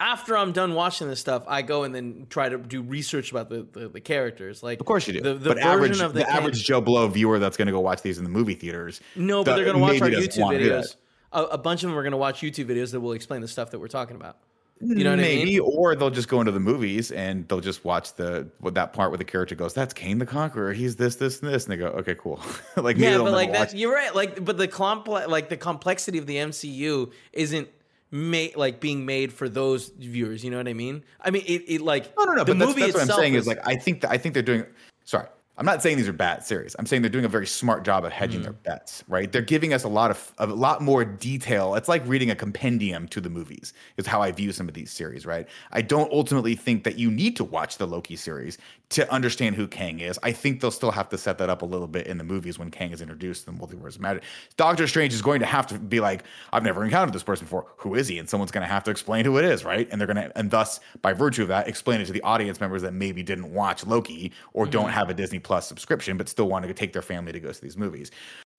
after 0.00 0.36
I'm 0.36 0.52
done 0.52 0.74
watching 0.74 1.08
this 1.08 1.20
stuff, 1.20 1.44
I 1.48 1.62
go 1.62 1.82
and 1.82 1.94
then 1.94 2.26
try 2.30 2.48
to 2.48 2.58
do 2.58 2.82
research 2.82 3.30
about 3.30 3.48
the 3.48 3.66
the, 3.72 3.88
the 3.88 4.00
characters. 4.00 4.62
Like 4.62 4.80
of 4.80 4.86
course 4.86 5.06
you 5.06 5.14
do. 5.14 5.20
The, 5.20 5.34
the 5.34 5.50
but 5.50 5.58
average, 5.58 6.00
of 6.00 6.14
the, 6.14 6.20
the 6.20 6.30
average 6.30 6.64
Joe 6.64 6.80
Blow 6.80 7.08
viewer 7.08 7.38
that's 7.38 7.56
going 7.56 7.66
to 7.66 7.72
go 7.72 7.80
watch 7.80 8.02
these 8.02 8.18
in 8.18 8.24
the 8.24 8.30
movie 8.30 8.54
theaters. 8.54 9.00
No, 9.16 9.42
but 9.42 9.56
they're 9.56 9.64
gonna 9.64 9.78
watch 9.78 10.00
our 10.00 10.08
YouTube 10.08 10.40
wanna 10.40 10.58
do 10.58 10.68
that. 10.70 10.84
videos. 10.84 10.96
A, 11.32 11.42
a 11.44 11.58
bunch 11.58 11.82
of 11.82 11.90
them 11.90 11.98
are 11.98 12.02
gonna 12.02 12.16
watch 12.16 12.40
YouTube 12.40 12.66
videos 12.66 12.92
that 12.92 13.00
will 13.00 13.12
explain 13.12 13.40
the 13.40 13.48
stuff 13.48 13.70
that 13.72 13.78
we're 13.78 13.88
talking 13.88 14.16
about. 14.16 14.38
You 14.80 15.02
know 15.02 15.10
what 15.10 15.18
Maybe, 15.18 15.42
I 15.42 15.44
mean? 15.44 15.60
or 15.60 15.96
they'll 15.96 16.10
just 16.10 16.28
go 16.28 16.38
into 16.38 16.52
the 16.52 16.60
movies 16.60 17.10
and 17.10 17.48
they'll 17.48 17.60
just 17.60 17.84
watch 17.84 18.14
the 18.14 18.48
what 18.60 18.74
that 18.74 18.92
part 18.92 19.10
where 19.10 19.18
the 19.18 19.24
character 19.24 19.56
goes, 19.56 19.74
"That's 19.74 19.92
Kang 19.92 20.18
the 20.18 20.26
Conqueror. 20.26 20.72
He's 20.72 20.94
this, 20.94 21.16
this, 21.16 21.40
and 21.42 21.52
this," 21.52 21.64
and 21.64 21.72
they 21.72 21.76
go, 21.76 21.86
"Okay, 21.88 22.14
cool." 22.14 22.40
like 22.76 22.96
Yeah, 22.96 23.18
but 23.18 23.32
like 23.32 23.48
watch 23.48 23.70
that, 23.70 23.76
you're 23.76 23.92
right. 23.92 24.14
Like, 24.14 24.44
but 24.44 24.56
the 24.56 24.68
complex, 24.68 25.26
like 25.26 25.48
the 25.48 25.56
complexity 25.56 26.18
of 26.18 26.26
the 26.26 26.36
MCU 26.36 27.10
isn't 27.32 27.68
made 28.10 28.56
like 28.56 28.80
being 28.80 29.04
made 29.04 29.32
for 29.32 29.48
those 29.48 29.88
viewers. 29.98 30.44
You 30.44 30.50
know 30.50 30.56
what 30.56 30.68
I 30.68 30.74
mean? 30.74 31.02
I 31.20 31.30
mean, 31.30 31.42
it, 31.46 31.64
it 31.66 31.80
like 31.80 32.16
No, 32.16 32.24
no, 32.24 32.32
no. 32.32 32.44
The 32.44 32.54
but 32.54 32.58
that's, 32.58 32.68
movie 32.68 32.80
that's 32.80 32.94
what 32.94 33.02
I'm 33.02 33.20
saying 33.20 33.34
is, 33.34 33.46
like 33.46 33.66
I 33.66 33.76
think 33.76 34.00
that 34.02 34.10
I 34.10 34.18
think 34.18 34.34
they're 34.34 34.42
doing. 34.42 34.64
Sorry, 35.04 35.26
I'm 35.58 35.66
not 35.66 35.82
saying 35.82 35.96
these 35.96 36.08
are 36.08 36.12
bad 36.12 36.44
series. 36.44 36.76
I'm 36.78 36.86
saying 36.86 37.02
they're 37.02 37.10
doing 37.10 37.24
a 37.24 37.28
very 37.28 37.46
smart 37.46 37.84
job 37.84 38.04
of 38.04 38.12
hedging 38.12 38.42
their 38.42 38.52
mm. 38.52 38.62
bets. 38.62 39.02
Right? 39.08 39.30
They're 39.30 39.42
giving 39.42 39.74
us 39.74 39.82
a 39.82 39.88
lot 39.88 40.10
of 40.10 40.32
a 40.38 40.46
lot 40.46 40.80
more 40.80 41.04
detail. 41.04 41.74
It's 41.74 41.88
like 41.88 42.06
reading 42.06 42.30
a 42.30 42.36
compendium 42.36 43.08
to 43.08 43.20
the 43.20 43.28
movies. 43.28 43.72
Is 43.96 44.06
how 44.06 44.22
I 44.22 44.30
view 44.30 44.52
some 44.52 44.68
of 44.68 44.74
these 44.74 44.92
series. 44.92 45.26
Right? 45.26 45.48
I 45.72 45.82
don't 45.82 46.10
ultimately 46.12 46.54
think 46.54 46.84
that 46.84 46.96
you 46.96 47.10
need 47.10 47.36
to 47.36 47.44
watch 47.44 47.76
the 47.76 47.86
Loki 47.86 48.14
series 48.14 48.56
to 48.90 49.10
understand 49.12 49.56
who 49.56 49.66
Kang 49.66 50.00
is. 50.00 50.18
I 50.22 50.32
think 50.32 50.60
they'll 50.60 50.70
still 50.70 50.92
have 50.92 51.08
to 51.10 51.18
set 51.18 51.38
that 51.38 51.50
up 51.50 51.62
a 51.62 51.66
little 51.66 51.88
bit 51.88 52.06
in 52.06 52.16
the 52.16 52.24
movies 52.24 52.58
when 52.58 52.70
Kang 52.70 52.92
is 52.92 53.02
introduced 53.02 53.46
in 53.46 53.54
the 53.54 53.66
Multiverse 53.66 53.96
of 53.96 54.00
Madness. 54.00 54.24
Doctor 54.56 54.86
Strange 54.86 55.12
is 55.12 55.20
going 55.20 55.40
to 55.40 55.46
have 55.46 55.66
to 55.66 55.78
be 55.78 56.00
like, 56.00 56.24
I've 56.52 56.62
never 56.62 56.84
encountered 56.84 57.12
this 57.12 57.22
person 57.22 57.44
before. 57.44 57.66
Who 57.78 57.94
is 57.94 58.08
he? 58.08 58.18
And 58.18 58.28
someone's 58.28 58.50
going 58.50 58.66
to 58.66 58.72
have 58.72 58.84
to 58.84 58.90
explain 58.90 59.24
who 59.24 59.36
it 59.36 59.44
is, 59.44 59.64
right? 59.64 59.86
And 59.90 60.00
they're 60.00 60.06
going 60.06 60.16
to, 60.16 60.38
and 60.38 60.50
thus, 60.50 60.80
by 61.02 61.12
virtue 61.12 61.42
of 61.42 61.48
that, 61.48 61.68
explain 61.68 62.00
it 62.00 62.06
to 62.06 62.12
the 62.12 62.22
audience 62.22 62.60
members 62.60 62.80
that 62.82 62.94
maybe 62.94 63.22
didn't 63.22 63.52
watch 63.52 63.84
Loki 63.84 64.32
or 64.54 64.64
mm-hmm. 64.64 64.70
don't 64.70 64.90
have 64.90 65.10
a 65.10 65.14
Disney 65.14 65.38
Plus 65.48 65.66
subscription, 65.66 66.18
but 66.18 66.28
still 66.28 66.46
want 66.46 66.66
to 66.66 66.74
take 66.74 66.92
their 66.92 67.00
family 67.00 67.32
to 67.32 67.40
go 67.40 67.50
see 67.52 67.60
these 67.62 67.78
movies. 67.78 68.10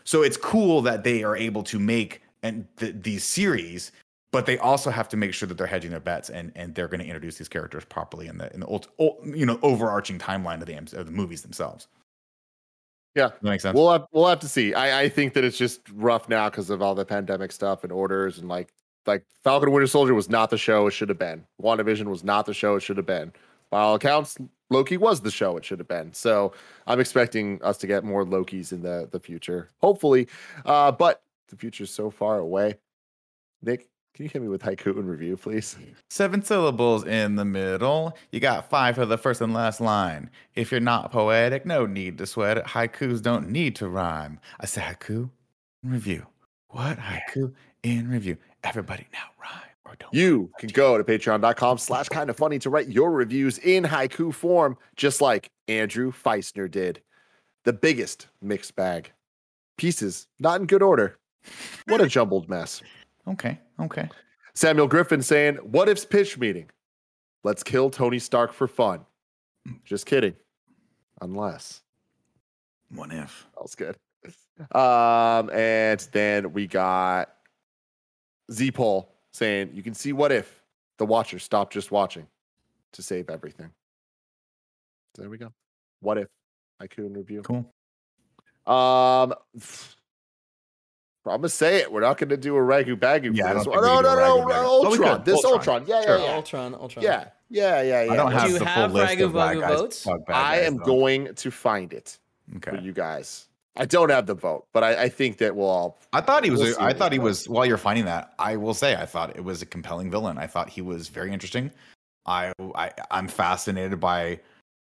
So 0.06 0.24
it's 0.24 0.38
cool 0.38 0.82
that 0.82 1.04
they 1.04 1.24
are 1.24 1.38
able 1.38 1.62
to 1.64 1.78
make 1.78 2.24
and 2.42 2.66
th- 2.78 2.96
these 3.04 3.24
series, 3.24 3.92
but 4.32 4.48
they 4.48 4.58
also 4.58 4.90
have 4.90 5.08
to 5.10 5.18
make 5.18 5.36
sure 5.36 5.46
that 5.48 5.56
they're 5.56 5.68
hedging 5.68 5.92
their 5.92 6.00
bets 6.00 6.32
and 6.32 6.52
and 6.56 6.74
they're 6.74 6.88
going 6.88 7.00
to 7.00 7.06
introduce 7.06 7.38
these 7.38 7.48
characters 7.48 7.86
properly 7.86 8.26
in 8.26 8.40
the 8.40 8.52
in 8.56 8.62
the 8.62 8.66
old, 8.66 8.88
ul- 9.00 9.20
you 9.24 9.46
know 9.46 9.60
overarching 9.62 10.18
timeline 10.18 10.62
of 10.62 10.66
the 10.66 11.00
of 11.00 11.06
the 11.06 11.12
movies 11.12 11.44
themselves. 11.44 11.88
Yeah. 13.14 13.28
That 13.28 13.44
makes 13.44 13.62
sense. 13.62 13.76
We'll 13.76 13.92
have, 13.92 14.06
we'll 14.12 14.28
have 14.28 14.40
to 14.40 14.48
see. 14.48 14.74
I, 14.74 15.02
I 15.02 15.10
think 15.10 15.34
that 15.34 15.44
it's 15.44 15.58
just 15.58 15.82
rough 15.94 16.28
now 16.28 16.50
because 16.50 16.72
of 16.72 16.82
all 16.82 16.96
the 16.96 17.06
pandemic 17.06 17.52
stuff 17.52 17.84
and 17.84 17.92
orders 17.92 18.40
and 18.40 18.48
like 18.48 18.74
like 19.06 19.26
Falcon 19.44 19.72
Winter 19.72 19.86
Soldier 19.86 20.16
was 20.16 20.28
not 20.28 20.50
the 20.50 20.58
show 20.58 20.88
it 20.88 20.92
should 20.92 21.10
have 21.10 21.20
been. 21.20 21.46
WandaVision 21.62 22.06
was 22.06 22.24
not 22.24 22.48
the 22.48 22.54
show 22.54 22.76
it 22.78 22.82
should 22.82 22.98
have 22.98 23.06
been. 23.06 23.32
By 23.70 23.82
all 23.82 23.94
accounts, 23.94 24.40
Loki 24.70 24.98
was 24.98 25.22
the 25.22 25.32
show 25.32 25.58
it 25.58 25.66
should 25.66 25.80
have 25.80 25.88
been. 25.88 26.14
So 26.14 26.54
I'm 26.88 27.00
expecting 27.00 27.62
us 27.64 27.78
to 27.80 27.88
get 27.88 28.04
more 28.04 28.26
Lokis 28.26 28.72
in 28.72 28.82
the 28.82 29.08
the 29.12 29.20
future, 29.20 29.70
hopefully. 29.80 30.28
Uh, 30.66 30.92
but 30.92 31.22
the 31.50 31.56
future's 31.56 31.92
so 31.92 32.10
far 32.10 32.40
away. 32.40 32.76
Nick, 33.62 33.90
can 34.14 34.26
you 34.26 34.30
hit 34.30 34.42
me 34.42 34.48
with 34.48 34.62
haiku 34.62 34.98
and 34.98 35.10
review, 35.10 35.38
please? 35.38 35.78
Seven 36.10 36.44
syllables 36.44 37.06
in 37.06 37.36
the 37.36 37.46
middle. 37.46 38.18
You 38.32 38.40
got 38.40 38.70
five 38.70 38.96
for 38.96 39.06
the 39.06 39.18
first 39.18 39.42
and 39.42 39.54
last 39.54 39.82
line. 39.82 40.30
If 40.56 40.72
you're 40.72 40.80
not 40.80 41.12
poetic, 41.12 41.66
no 41.66 41.86
need 41.86 42.18
to 42.18 42.26
sweat 42.26 42.58
it. 42.58 42.66
Haikus 42.66 43.22
don't 43.22 43.50
need 43.50 43.76
to 43.78 43.88
rhyme. 43.88 44.40
I 44.60 44.66
say 44.66 44.82
haiku 44.82 45.30
in 45.84 45.92
review. 45.92 46.28
What 46.70 47.00
haiku 47.00 47.54
in 47.84 48.10
review? 48.10 48.38
Everybody 48.64 49.08
now. 49.14 49.30
You 50.12 50.52
can 50.60 50.70
go 50.70 50.98
to 50.98 51.04
patreon.com 51.04 51.78
slash 51.78 52.10
Kinda 52.10 52.34
Funny 52.34 52.60
to 52.60 52.70
write 52.70 52.90
your 52.90 53.12
reviews 53.12 53.58
in 53.60 53.84
haiku 53.84 54.34
form, 54.34 54.78
just 54.96 55.22
like 55.22 55.52
Andrew 55.68 56.12
Feisner 56.12 56.70
did. 56.70 57.02
The 57.66 57.74
biggest 57.74 58.28
mixed 58.42 58.76
bag. 58.76 59.12
Pieces 59.78 60.28
not 60.40 60.60
in 60.62 60.68
good 60.68 60.82
order. 60.82 61.18
What 61.88 62.02
a 62.02 62.08
jumbled 62.08 62.50
mess. 62.50 62.82
Okay, 63.28 63.60
okay. 63.80 64.10
Samuel 64.54 64.88
Griffin 64.88 65.22
saying, 65.22 65.56
What 65.58 65.88
if's 65.90 66.06
pitch 66.06 66.38
meeting? 66.38 66.70
Let's 67.44 67.64
kill 67.64 67.90
Tony 67.90 68.20
Stark 68.20 68.52
for 68.52 68.68
fun. 68.68 69.06
Just 69.86 70.06
kidding. 70.06 70.36
Unless. 71.22 71.82
One 72.90 73.12
if. 73.12 73.48
That 73.56 73.62
was 73.62 73.76
good. 73.76 73.96
Um, 74.76 75.50
and 75.52 76.06
then 76.12 76.52
we 76.52 76.68
got 76.68 77.30
Z 78.52 78.74
Pole 78.74 79.10
saying, 79.32 79.72
You 79.74 79.84
can 79.84 79.94
see 79.94 80.14
what 80.14 80.32
if 80.32 80.64
the 80.98 81.06
watcher 81.06 81.40
stopped 81.40 81.74
just 81.74 81.92
watching 81.92 82.28
to 82.94 83.02
save 83.02 83.30
everything. 83.30 83.70
So 85.16 85.22
there 85.24 85.30
we 85.30 85.38
go. 85.38 85.52
What 86.02 86.18
if 86.18 86.28
I 86.80 86.88
couldn't 86.88 87.14
review? 87.14 87.42
Cool. 87.42 87.66
Um, 88.68 89.34
I'm 91.26 91.42
gonna 91.42 91.50
say 91.50 91.78
it. 91.78 91.92
We're 91.92 92.02
not 92.02 92.18
gonna 92.18 92.38
do 92.38 92.56
a 92.56 92.60
ragu 92.60 92.96
bagu. 92.96 93.36
Yeah, 93.36 93.50
for 93.50 93.54
this 93.56 93.66
don't 93.66 93.76
one. 93.76 93.84
think 93.84 93.84
No, 93.84 94.02
no, 94.02 94.16
no, 94.16 94.46
ragu 94.46 94.52
bagu. 94.52 94.82
We 94.82 94.88
Ultron. 94.88 95.24
This 95.24 95.44
Ultron. 95.46 95.82
Ultron. 95.82 95.86
Yeah, 95.88 96.02
yeah, 96.02 96.24
yeah. 96.24 96.36
Ultron, 96.36 96.76
Ultron. 96.76 97.04
Yeah, 97.04 97.26
yeah, 97.50 97.82
yeah, 97.82 98.04
yeah. 98.04 98.12
I 98.12 98.16
don't 98.16 98.32
Do 98.32 98.38
have 98.38 98.50
you 98.50 98.60
the 98.60 98.66
have 98.66 98.92
full 98.92 99.00
list 99.02 99.14
Ragu 99.18 99.26
of 99.26 99.34
bad 99.34 99.58
votes? 99.78 100.08
I 100.30 100.62
am 100.62 100.78
though. 100.78 100.84
going 100.86 101.36
to 101.36 101.52
find 101.52 101.94
it 101.94 102.18
for 102.62 102.78
you 102.78 102.94
guys. 102.94 103.49
I 103.76 103.86
don't 103.86 104.10
have 104.10 104.26
the 104.26 104.34
vote, 104.34 104.68
but 104.74 104.84
I, 104.84 105.04
I 105.04 105.10
think 105.10 105.38
that 105.38 105.56
we'll 105.56 105.68
all. 105.68 106.00
I 106.12 106.22
thought 106.22 106.44
he 106.44 106.50
was. 106.50 106.62
We'll 106.62 106.78
a- 106.78 106.84
I 106.84 106.94
thought 106.94 107.12
he 107.12 107.20
was. 107.20 107.48
While 107.48 107.66
you're 107.66 107.78
finding 107.78 108.06
that, 108.06 108.34
I 108.40 108.56
will 108.56 108.74
say 108.74 108.96
I 108.96 109.06
thought 109.06 109.36
it 109.36 109.44
was 109.44 109.62
a 109.62 109.66
compelling 109.66 110.12
villain. 110.12 110.38
I 110.38 110.48
thought 110.48 110.70
he 110.70 110.82
was 110.82 111.08
very 111.08 111.32
interesting. 111.32 111.72
I, 112.26 112.52
I 112.76 112.92
I'm 113.12 113.28
fascinated 113.28 114.00
by. 114.00 114.40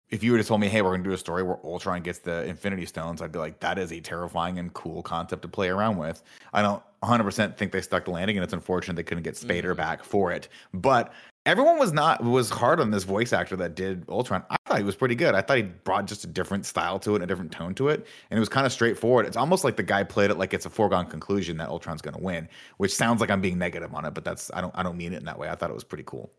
If 0.10 0.22
you 0.22 0.32
would 0.32 0.40
have 0.40 0.48
told 0.48 0.62
me, 0.62 0.68
"Hey, 0.68 0.82
we're 0.82 0.90
going 0.90 1.04
to 1.04 1.10
do 1.10 1.14
a 1.14 1.18
story 1.18 1.44
where 1.44 1.58
Ultron 1.64 2.02
gets 2.02 2.20
the 2.20 2.44
Infinity 2.44 2.86
Stones," 2.86 3.22
I'd 3.22 3.32
be 3.32 3.40
like, 3.40 3.60
"That 3.62 3.78
is 3.80 3.92
a 3.92 4.00
terrifying 4.00 4.60
and 4.60 4.72
cool 4.74 5.02
concept 5.02 5.42
to 5.44 5.48
play 5.48 5.70
around 5.70 5.98
with." 5.98 6.22
I 6.54 6.62
don't 6.62 6.84
100 7.00 7.24
percent 7.24 7.58
think 7.58 7.72
they 7.72 7.82
stuck 7.82 8.06
the 8.06 8.12
landing, 8.12 8.38
and 8.38 8.44
it's 8.44 8.54
unfortunate 8.54 8.96
they 8.96 9.04
couldn't 9.04 9.24
get 9.24 9.36
Spader 9.36 9.64
mm-hmm. 9.64 9.78
back 9.78 10.04
for 10.04 10.32
it. 10.32 10.50
But 10.74 11.14
everyone 11.46 11.78
was 11.78 11.92
not 11.92 12.24
was 12.24 12.50
hard 12.50 12.80
on 12.80 12.92
this 12.92 13.04
voice 13.04 13.34
actor 13.34 13.56
that 13.58 13.76
did 13.76 14.06
Ultron. 14.10 14.44
I 14.50 14.58
thought 14.66 14.78
he 14.78 14.84
was 14.84 14.96
pretty 14.96 15.16
good. 15.16 15.36
I 15.36 15.42
thought 15.42 15.58
he 15.58 15.64
brought 15.64 16.06
just 16.06 16.24
a 16.24 16.28
different 16.28 16.66
style 16.66 17.00
to 17.00 17.12
it, 17.12 17.16
and 17.16 17.24
a 17.24 17.28
different 17.28 17.52
tone 17.52 17.74
to 17.76 17.90
it, 17.90 18.06
and 18.30 18.38
it 18.38 18.40
was 18.40 18.50
kind 18.50 18.66
of 18.66 18.72
straightforward. 18.72 19.26
It's 19.26 19.38
almost 19.38 19.64
like 19.64 19.76
the 19.76 19.84
guy 19.84 20.04
played 20.04 20.32
it 20.32 20.38
like 20.38 20.54
it's 20.54 20.66
a 20.66 20.70
foregone 20.70 21.06
conclusion 21.08 21.58
that 21.58 21.70
Ultron's 21.70 22.02
going 22.02 22.16
to 22.16 22.22
win, 22.22 22.48
which 22.78 22.94
sounds 22.96 23.22
like 23.22 23.30
I'm 23.30 23.42
being 23.42 23.58
negative 23.58 23.94
on 23.94 24.06
it, 24.06 24.14
but 24.14 24.24
that's 24.24 24.52
I 24.54 24.62
don't 24.62 24.74
I 24.76 24.84
don't 24.84 24.98
mean 24.98 25.14
it 25.14 25.18
in 25.18 25.26
that 25.26 25.38
way. 25.38 25.50
I 25.50 25.56
thought 25.56 25.70
it 25.70 25.76
was 25.76 25.84
pretty 25.84 26.06
cool. 26.06 26.32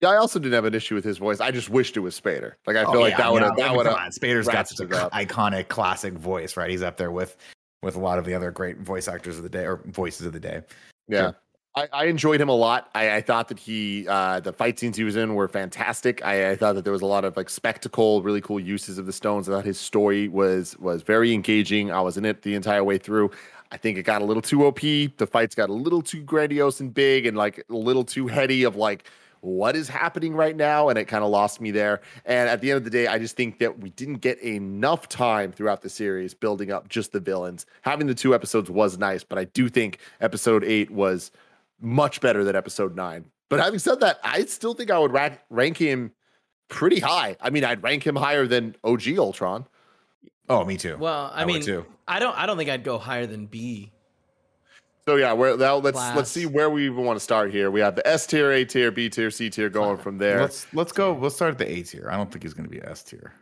Yeah, 0.00 0.10
I 0.10 0.16
also 0.16 0.38
didn't 0.38 0.54
have 0.54 0.64
an 0.64 0.74
issue 0.74 0.94
with 0.94 1.04
his 1.04 1.18
voice. 1.18 1.40
I 1.40 1.50
just 1.50 1.70
wished 1.70 1.96
it 1.96 2.00
was 2.00 2.18
Spader. 2.18 2.52
Like 2.66 2.76
I 2.76 2.84
Oh, 2.84 2.92
feel 2.92 3.00
like 3.00 3.12
yeah, 3.12 3.16
that 3.18 3.32
would 3.32 3.42
have 3.42 3.56
that 3.56 3.74
would 3.74 3.86
have 3.86 3.96
Spader's 4.10 4.46
got 4.46 4.68
such 4.68 4.80
an 4.80 5.10
iconic 5.10 5.68
classic 5.68 6.14
voice, 6.14 6.56
right? 6.56 6.70
He's 6.70 6.82
up 6.82 6.96
there 6.96 7.10
with 7.10 7.36
with 7.82 7.96
a 7.96 8.00
lot 8.00 8.18
of 8.18 8.24
the 8.24 8.34
other 8.34 8.50
great 8.50 8.78
voice 8.78 9.08
actors 9.08 9.36
of 9.36 9.42
the 9.42 9.48
day 9.48 9.64
or 9.66 9.82
voices 9.86 10.26
of 10.26 10.32
the 10.32 10.40
day. 10.40 10.62
Yeah. 11.08 11.18
Sure. 11.18 11.36
I, 11.78 11.88
I 11.92 12.04
enjoyed 12.06 12.40
him 12.40 12.48
a 12.48 12.54
lot. 12.54 12.90
I, 12.94 13.16
I 13.16 13.20
thought 13.20 13.48
that 13.48 13.58
he, 13.58 14.06
uh, 14.08 14.40
the 14.40 14.52
fight 14.52 14.78
scenes 14.78 14.96
he 14.96 15.04
was 15.04 15.14
in 15.14 15.34
were 15.34 15.46
fantastic. 15.46 16.24
I, 16.24 16.50
I 16.50 16.56
thought 16.56 16.74
that 16.74 16.82
there 16.82 16.92
was 16.92 17.02
a 17.02 17.06
lot 17.06 17.24
of 17.24 17.36
like 17.36 17.48
spectacle, 17.48 18.22
really 18.22 18.40
cool 18.40 18.58
uses 18.58 18.98
of 18.98 19.06
the 19.06 19.12
stones. 19.12 19.48
I 19.48 19.52
thought 19.52 19.64
his 19.64 19.78
story 19.78 20.26
was 20.28 20.76
was 20.78 21.02
very 21.02 21.32
engaging. 21.32 21.92
I 21.92 22.00
was 22.00 22.16
in 22.16 22.24
it 22.24 22.42
the 22.42 22.54
entire 22.54 22.82
way 22.82 22.98
through. 22.98 23.30
I 23.70 23.76
think 23.76 23.96
it 23.98 24.02
got 24.02 24.22
a 24.22 24.24
little 24.24 24.42
too 24.42 24.66
OP. 24.66 24.80
The 24.80 25.28
fights 25.30 25.54
got 25.54 25.68
a 25.68 25.74
little 25.74 26.02
too 26.02 26.22
grandiose 26.22 26.80
and 26.80 26.92
big, 26.92 27.26
and 27.26 27.36
like 27.36 27.64
a 27.70 27.74
little 27.74 28.04
too 28.04 28.26
heady. 28.26 28.64
Of 28.64 28.74
like, 28.74 29.04
what 29.40 29.76
is 29.76 29.88
happening 29.88 30.34
right 30.34 30.56
now? 30.56 30.88
And 30.88 30.98
it 30.98 31.04
kind 31.04 31.22
of 31.22 31.30
lost 31.30 31.60
me 31.60 31.70
there. 31.70 32.00
And 32.24 32.48
at 32.48 32.60
the 32.60 32.70
end 32.70 32.78
of 32.78 32.84
the 32.84 32.90
day, 32.90 33.06
I 33.06 33.18
just 33.18 33.36
think 33.36 33.58
that 33.58 33.78
we 33.78 33.90
didn't 33.90 34.16
get 34.16 34.42
enough 34.42 35.08
time 35.08 35.52
throughout 35.52 35.82
the 35.82 35.90
series 35.90 36.34
building 36.34 36.72
up 36.72 36.88
just 36.88 37.12
the 37.12 37.20
villains. 37.20 37.66
Having 37.82 38.08
the 38.08 38.14
two 38.14 38.34
episodes 38.34 38.70
was 38.70 38.98
nice, 38.98 39.22
but 39.22 39.38
I 39.38 39.44
do 39.44 39.68
think 39.68 39.98
episode 40.20 40.64
eight 40.64 40.90
was 40.90 41.30
much 41.80 42.20
better 42.20 42.44
than 42.44 42.56
episode 42.56 42.96
nine. 42.96 43.26
But 43.48 43.60
having 43.60 43.78
said 43.78 44.00
that, 44.00 44.18
I 44.22 44.44
still 44.44 44.74
think 44.74 44.90
I 44.90 44.98
would 44.98 45.12
rank, 45.12 45.38
rank 45.48 45.76
him 45.76 46.12
pretty 46.68 47.00
high. 47.00 47.36
I 47.40 47.50
mean, 47.50 47.64
I'd 47.64 47.82
rank 47.82 48.06
him 48.06 48.16
higher 48.16 48.46
than 48.46 48.76
OG 48.84 49.08
Ultron. 49.18 49.66
Oh, 50.48 50.64
me 50.64 50.76
too. 50.76 50.96
Well, 50.98 51.30
I, 51.34 51.42
I 51.42 51.44
mean, 51.44 51.62
too. 51.62 51.84
I 52.06 52.18
don't. 52.18 52.36
I 52.36 52.46
don't 52.46 52.56
think 52.56 52.70
I'd 52.70 52.84
go 52.84 52.98
higher 52.98 53.26
than 53.26 53.46
B. 53.46 53.92
So 55.06 55.16
yeah, 55.16 55.32
where 55.32 55.56
now 55.56 55.76
let's 55.76 55.96
Class. 55.96 56.16
let's 56.16 56.30
see 56.30 56.44
where 56.44 56.68
we 56.68 56.84
even 56.84 57.04
want 57.04 57.16
to 57.16 57.20
start 57.24 57.50
here. 57.50 57.70
We 57.70 57.80
have 57.80 57.96
the 57.96 58.06
S 58.06 58.26
tier, 58.26 58.52
A 58.52 58.64
tier, 58.64 58.90
B 58.90 59.08
tier, 59.08 59.30
C 59.30 59.48
tier 59.48 59.70
going 59.70 59.96
from 59.96 60.18
there. 60.18 60.40
Let's 60.40 60.66
let's 60.74 60.92
go. 60.92 61.14
We'll 61.14 61.30
start 61.30 61.52
at 61.52 61.58
the 61.58 61.70
A 61.70 61.82
tier. 61.82 62.10
I 62.10 62.16
don't 62.18 62.30
think 62.30 62.42
he's 62.42 62.52
going 62.52 62.68
to 62.68 62.70
be 62.70 62.82
S 62.82 63.02
tier. 63.02 63.32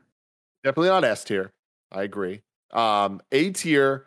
Definitely 0.62 0.90
not 0.90 1.04
S 1.04 1.24
tier. 1.24 1.52
I 1.90 2.04
agree. 2.04 2.42
Um, 2.72 3.20
A 3.32 3.50
tier 3.50 4.06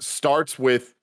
starts 0.00 0.58
with 0.58 0.94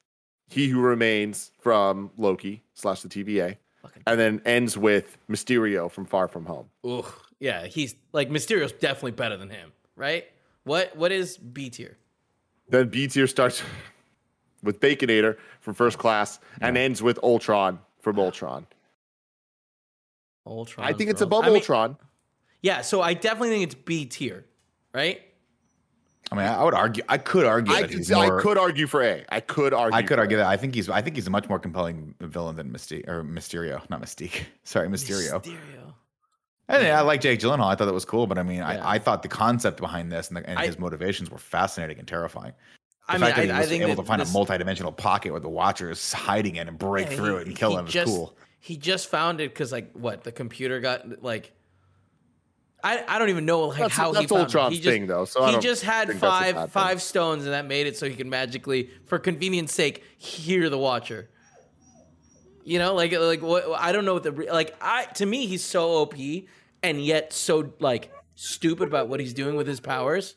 He 0.48 0.68
Who 0.70 0.82
Remains 0.82 1.52
from 1.60 2.12
Loki 2.18 2.64
slash 2.74 3.02
the 3.02 3.10
TVA, 3.10 3.58
Fucking- 3.82 4.04
and 4.08 4.20
then 4.20 4.42
ends 4.46 4.78
with 4.78 5.18
Mysterio 5.30 5.92
from 5.92 6.06
Far 6.06 6.28
From 6.28 6.46
Home. 6.46 6.70
Ugh. 6.84 7.06
Yeah, 7.40 7.68
he's 7.68 7.96
like 8.14 8.30
Mysterio's 8.30 8.72
definitely 8.72 9.12
better 9.12 9.38
than 9.38 9.50
him, 9.50 9.72
right? 9.96 10.26
What 10.64 10.96
what 10.96 11.12
is 11.12 11.38
B 11.38 11.70
tier? 11.70 11.98
Then 12.70 12.90
B 12.90 13.08
tier 13.08 13.28
starts 13.28 13.62
with 14.64 14.80
Baconator 14.80 15.38
from 15.62 15.76
First 15.76 15.98
Class 16.00 16.40
and 16.60 16.76
ends 16.78 17.04
with 17.04 17.20
Ultron 17.22 17.80
from 18.02 18.18
Ultron. 18.20 18.66
Ultron. 20.46 20.88
I 20.88 20.94
think 20.94 21.10
it's 21.10 21.20
bro. 21.20 21.28
above 21.28 21.44
I 21.44 21.48
mean, 21.48 21.58
Ultron. 21.58 21.98
Yeah, 22.62 22.82
so 22.82 23.02
I 23.02 23.14
definitely 23.14 23.50
think 23.50 23.64
it's 23.66 23.76
B 23.76 24.06
tier, 24.06 24.46
right? 24.94 25.22
I 26.32 26.36
mean, 26.36 26.46
I 26.46 26.64
would 26.64 26.74
argue. 26.74 27.04
I 27.08 27.18
could 27.18 27.46
argue 27.46 27.74
I 27.74 27.82
that 27.84 27.90
he's 27.90 28.10
could, 28.10 28.16
more. 28.18 28.40
I 28.40 28.42
could 28.42 28.58
argue 28.58 28.86
for 28.88 29.02
A. 29.02 29.24
I 29.30 29.40
could 29.40 29.74
argue. 29.74 29.98
I 29.98 30.04
could 30.04 30.20
argue 30.20 30.38
A. 30.38 30.40
that. 30.40 30.48
I 30.48 30.58
think 30.58 30.76
he's. 30.76 30.90
I 30.90 31.02
think 31.02 31.16
he's 31.16 31.28
a 31.28 31.30
much 31.30 31.48
more 31.48 31.58
compelling 31.60 32.16
villain 32.20 32.56
than 32.58 32.70
Mystique 32.72 33.08
or 33.08 33.24
Mysterio, 33.24 33.88
not 33.90 34.02
Mystique. 34.02 34.42
Sorry, 34.64 34.88
Mysterio. 34.90 35.42
Mysterio. 35.42 35.94
And 36.70 36.86
I 36.86 37.00
like 37.02 37.22
Jake 37.22 37.40
Gyllenhaal. 37.40 37.68
I 37.72 37.76
thought 37.76 37.86
that 37.86 37.94
was 37.94 38.04
cool, 38.04 38.28
but 38.28 38.38
I 38.38 38.44
mean, 38.44 38.58
Yeah. 38.58 38.68
I, 38.68 38.96
I 38.96 39.00
thought 39.00 39.24
the 39.24 39.30
concept 39.30 39.80
behind 39.80 40.12
this 40.12 40.28
and, 40.28 40.36
the, 40.36 40.50
and 40.50 40.60
I- 40.60 40.66
his 40.66 40.78
motivations 40.78 41.32
were 41.32 41.38
fascinating 41.38 41.98
and 42.00 42.08
terrifying. 42.08 42.52
The 43.08 43.14
I 43.14 43.18
mean, 43.18 43.22
fact 43.22 43.38
that 43.38 43.46
he 43.46 43.52
I, 43.52 43.56
I 43.56 43.60
was 43.62 43.70
think 43.70 43.84
able 43.84 43.96
to 43.96 44.04
find 44.04 44.20
this- 44.22 44.30
a 44.30 44.34
multi-dimensional 44.34 44.92
pocket 44.92 45.32
where 45.32 45.40
the 45.40 45.48
Watcher 45.48 45.90
is 45.90 46.12
hiding 46.12 46.58
in 46.58 46.68
and 46.68 46.78
break 46.78 47.10
Yeah, 47.10 47.16
through 47.16 47.36
he- 47.36 47.42
it 47.44 47.48
and 47.48 47.56
kill 47.56 47.70
he 47.72 47.78
him 47.78 47.88
is 47.88 47.94
cool. 48.04 48.38
He 48.60 48.76
just 48.76 49.08
found 49.08 49.40
it 49.40 49.54
because, 49.54 49.72
like, 49.72 49.94
what 49.94 50.26
the 50.26 50.32
computer 50.34 50.82
got 50.82 51.24
like. 51.24 51.54
I, 52.84 53.04
I 53.08 53.18
don't 53.20 53.30
even 53.30 53.46
know 53.46 53.62
like 53.68 53.78
That's- 53.80 53.94
how 53.98 54.14
he 54.14 54.20
that's 54.20 54.30
found 54.32 54.42
Ultron's. 54.44 54.76
He 54.76 54.82
just, 54.82 54.88
thing, 54.88 55.08
though, 55.08 55.26
so 55.26 55.42
I 55.44 55.48
he 55.48 55.52
don't 55.54 55.62
just 55.62 55.84
had 55.84 56.08
think 56.10 56.20
that's 56.22 56.24
a 56.24 56.54
bad 56.54 56.56
five 56.56 56.56
thing. 56.56 56.68
five 56.70 57.02
stones, 57.02 57.44
and 57.46 57.54
that 57.54 57.66
made 57.66 57.88
it 57.88 57.98
so 57.98 58.08
he 58.08 58.16
could 58.16 58.28
magically, 58.28 58.90
for 59.06 59.18
convenience 59.20 59.74
sake, 59.74 60.04
hear 60.18 60.70
the 60.70 60.78
Watcher. 60.78 61.30
You 62.64 62.80
know, 62.80 62.94
like 62.94 63.12
like 63.14 63.42
what 63.42 63.66
I 63.78 63.92
don't 63.92 64.06
know 64.06 64.14
what 64.14 64.24
the 64.24 64.32
like 64.32 64.76
I 64.82 65.06
to 65.16 65.26
me 65.26 65.48
he's 65.48 65.64
so 65.64 65.90
OP 66.02 66.16
and 66.84 67.04
yet 67.04 67.34
so 67.34 67.74
like 67.80 68.12
stupid 68.36 68.88
about 68.90 69.08
what 69.08 69.20
he's 69.20 69.34
doing 69.34 69.56
with 69.56 69.68
his 69.68 69.80
powers. 69.80 70.36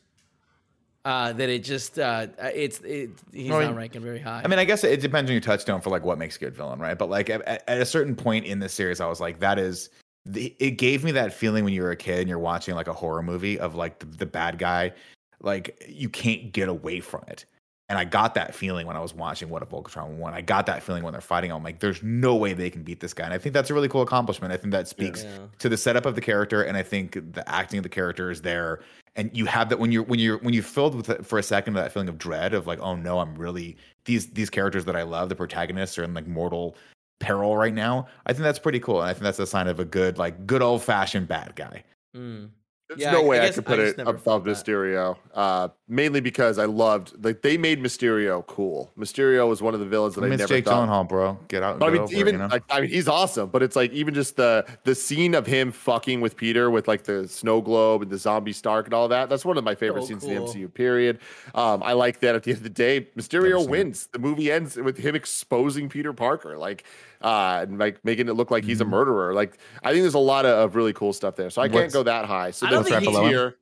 Uh, 1.03 1.33
that 1.33 1.49
it 1.49 1.63
just 1.63 1.97
uh, 1.99 2.27
it's 2.53 2.79
it, 2.81 3.09
he's 3.33 3.49
Well, 3.49 3.61
not 3.61 3.75
ranking 3.75 4.01
very 4.01 4.19
high. 4.19 4.41
I 4.45 4.47
mean, 4.47 4.59
I 4.59 4.65
guess 4.65 4.83
it 4.83 5.01
depends 5.01 5.29
on 5.29 5.33
your 5.33 5.41
touchstone 5.41 5.81
for 5.81 5.89
like 5.89 6.03
what 6.03 6.17
makes 6.19 6.37
a 6.37 6.39
good 6.39 6.55
villain, 6.55 6.79
right? 6.79 6.97
But 6.97 7.09
like 7.09 7.29
at, 7.31 7.41
at 7.67 7.81
a 7.81 7.85
certain 7.85 8.15
point 8.15 8.45
in 8.45 8.59
this 8.59 8.71
series, 8.73 9.01
I 9.01 9.07
was 9.07 9.19
like, 9.19 9.39
that 9.39 9.57
is. 9.59 9.89
The- 10.25 10.55
It 10.59 10.71
gave 10.71 11.03
me 11.03 11.11
that 11.13 11.33
feeling 11.33 11.63
when 11.63 11.73
you 11.73 11.81
were 11.81 11.91
a 11.91 11.95
kid 11.95 12.19
and 12.19 12.29
you're 12.29 12.39
watching 12.39 12.75
like 12.75 12.87
a 12.87 12.93
horror 12.93 13.23
movie 13.23 13.59
of 13.59 13.75
like 13.75 13.99
the, 13.99 14.05
the 14.05 14.25
bad 14.25 14.57
guy, 14.59 14.93
like 15.41 15.83
you 15.89 16.09
can't 16.09 16.51
get 16.51 16.69
away 16.69 16.99
from 16.99 17.23
it. 17.27 17.45
And 17.89 17.99
I 17.99 18.05
got 18.05 18.35
that 18.35 18.55
feeling 18.55 18.87
when 18.87 18.95
I 18.95 19.01
was 19.01 19.13
watching 19.13 19.49
What 19.49 19.61
If 19.63 19.73
Ultron 19.73 20.17
Won. 20.17 20.33
I 20.33 20.39
got 20.39 20.65
that 20.67 20.81
feeling 20.81 21.03
when 21.03 21.11
they're 21.11 21.19
fighting. 21.19 21.51
I'm 21.51 21.61
like, 21.61 21.79
there's 21.79 22.01
no 22.01 22.37
way 22.37 22.53
they 22.53 22.69
can 22.69 22.83
beat 22.83 23.01
this 23.01 23.13
guy. 23.13 23.25
And 23.25 23.33
I 23.33 23.37
think 23.37 23.51
that's 23.51 23.69
a 23.69 23.73
really 23.73 23.89
cool 23.89 24.01
accomplishment. 24.01 24.53
I 24.53 24.55
think 24.55 24.71
that 24.71 24.87
speaks 24.87 25.23
Yeah. 25.23 25.39
to 25.59 25.67
the 25.67 25.75
setup 25.75 26.05
of 26.05 26.15
the 26.15 26.21
character, 26.21 26.61
and 26.63 26.77
I 26.77 26.83
think 26.83 27.33
the 27.33 27.43
acting 27.49 27.79
of 27.79 27.83
the 27.83 27.89
character 27.89 28.31
is 28.31 28.43
there. 28.43 28.79
And 29.17 29.29
you 29.35 29.45
have 29.45 29.67
that 29.67 29.77
when 29.79 29.91
you're 29.91 30.03
when 30.03 30.19
you're 30.19 30.37
when 30.37 30.53
you're 30.53 30.63
filled 30.63 30.95
with 30.95 31.09
it 31.09 31.25
for 31.25 31.37
a 31.37 31.43
second 31.43 31.73
that 31.73 31.91
feeling 31.91 32.07
of 32.07 32.17
dread 32.17 32.53
of 32.53 32.65
like, 32.65 32.79
oh 32.79 32.95
no, 32.95 33.19
I'm 33.19 33.35
really 33.35 33.75
these 34.05 34.27
these 34.27 34.49
characters 34.49 34.85
that 34.85 34.95
I 34.95 35.03
love, 35.03 35.27
the 35.27 35.35
protagonists 35.35 35.97
are 35.99 36.03
in 36.05 36.13
like 36.13 36.27
mortal 36.27 36.77
peril 37.21 37.55
right 37.55 37.73
now. 37.73 38.07
I 38.25 38.33
think 38.33 38.43
that's 38.43 38.59
pretty 38.59 38.79
cool, 38.81 38.99
and 39.01 39.09
I 39.09 39.13
think 39.13 39.23
that's 39.23 39.39
a 39.39 39.47
sign 39.47 39.67
of 39.67 39.79
a 39.79 39.85
good 39.85 40.17
like 40.17 40.45
good 40.45 40.61
old 40.61 40.81
fashioned 40.83 41.27
bad 41.29 41.55
guy. 41.55 41.83
Mm. 42.15 42.49
There's 42.89 42.99
Yeah, 42.99 43.11
no 43.11 43.21
I- 43.21 43.25
way 43.25 43.39
I 43.39 43.45
I, 43.47 43.51
could 43.51 43.65
put 43.65 43.77
just 43.79 43.99
it 43.99 44.01
above 44.01 44.21
felt 44.23 44.43
that. 44.43 44.49
Mysterio. 44.49 45.17
Uh, 45.33 45.69
mainly 45.91 46.21
because 46.21 46.57
I 46.57 46.65
loved 46.65 47.23
like 47.23 47.41
they 47.41 47.57
made 47.57 47.83
Mysterio 47.83 48.47
cool. 48.47 48.91
Mysterio 48.97 49.47
was 49.47 49.61
one 49.61 49.73
of 49.73 49.79
the 49.81 49.85
villains 49.85 50.15
that 50.15 50.23
I 50.23 50.27
I 50.27 50.29
miss 50.29 50.39
never 50.39 50.47
Jake 50.55 50.65
thought. 50.65 50.87
Gyllenhaal, 50.87 51.07
bro. 51.07 51.37
Get 51.49 51.61
out. 51.61 51.71
And 51.71 51.79
But 51.81 51.89
I 51.89 51.91
mean, 51.91 52.01
over 52.03 52.13
even 52.15 52.27
it, 52.27 52.31
you 52.31 52.37
know? 52.37 52.47
like 52.47 52.63
I 52.69 52.81
mean, 52.81 52.89
he's 52.89 53.07
awesome. 53.09 53.49
But 53.49 53.61
it's 53.61 53.75
like 53.75 53.91
even 53.91 54.13
just 54.13 54.37
the 54.37 54.65
the 54.85 54.95
scene 54.95 55.35
of 55.35 55.45
him 55.45 55.71
fucking 55.71 56.21
with 56.21 56.37
Peter 56.37 56.71
with 56.71 56.87
like 56.87 57.03
the 57.03 57.27
snow 57.27 57.61
globe 57.61 58.01
and 58.01 58.09
the 58.09 58.17
zombie 58.17 58.53
Stark 58.53 58.85
and 58.87 58.93
all 58.93 59.09
that. 59.09 59.29
That's 59.29 59.43
one 59.45 59.57
of 59.57 59.63
my 59.63 59.75
favorite 59.75 60.01
So 60.03 60.07
scenes 60.07 60.23
cool. 60.23 60.31
in 60.31 60.37
the 60.37 60.67
MCU. 60.67 60.73
Period. 60.73 61.19
Um, 61.53 61.83
I 61.83 61.93
like 61.93 62.21
that. 62.21 62.33
At 62.35 62.43
the 62.43 62.51
end 62.51 62.57
of 62.57 62.63
the 62.63 62.69
day, 62.69 63.07
Mysterio 63.17 63.49
Never 63.51 63.63
it. 63.63 63.69
wins. 63.69 64.07
The 64.13 64.19
movie 64.19 64.51
ends 64.51 64.77
with 64.77 64.97
him 64.97 65.13
exposing 65.15 65.89
Peter 65.89 66.13
Parker, 66.13 66.57
like 66.57 66.85
uh, 67.21 67.59
and 67.67 67.77
like 67.77 68.03
making 68.05 68.29
it 68.29 68.33
look 68.33 68.49
like 68.49 68.63
he's 68.63 68.79
a 68.79 68.83
Mm-hmm. 68.83 68.91
murderer. 68.91 69.33
Like 69.33 69.57
I 69.83 69.91
think 69.91 70.03
there's 70.03 70.13
a 70.13 70.19
lot 70.19 70.45
of, 70.45 70.57
of 70.57 70.75
really 70.75 70.93
cool 70.93 71.11
stuff 71.13 71.35
there. 71.35 71.49
So 71.49 71.61
I 71.61 71.67
can't 71.67 71.75
What's- 71.81 71.93
go 71.93 72.03
that 72.03 72.25
high. 72.25 72.51
So 72.51 72.65
I 72.65 72.69
then 72.71 72.83
don't 72.83 72.83
think 73.03 73.60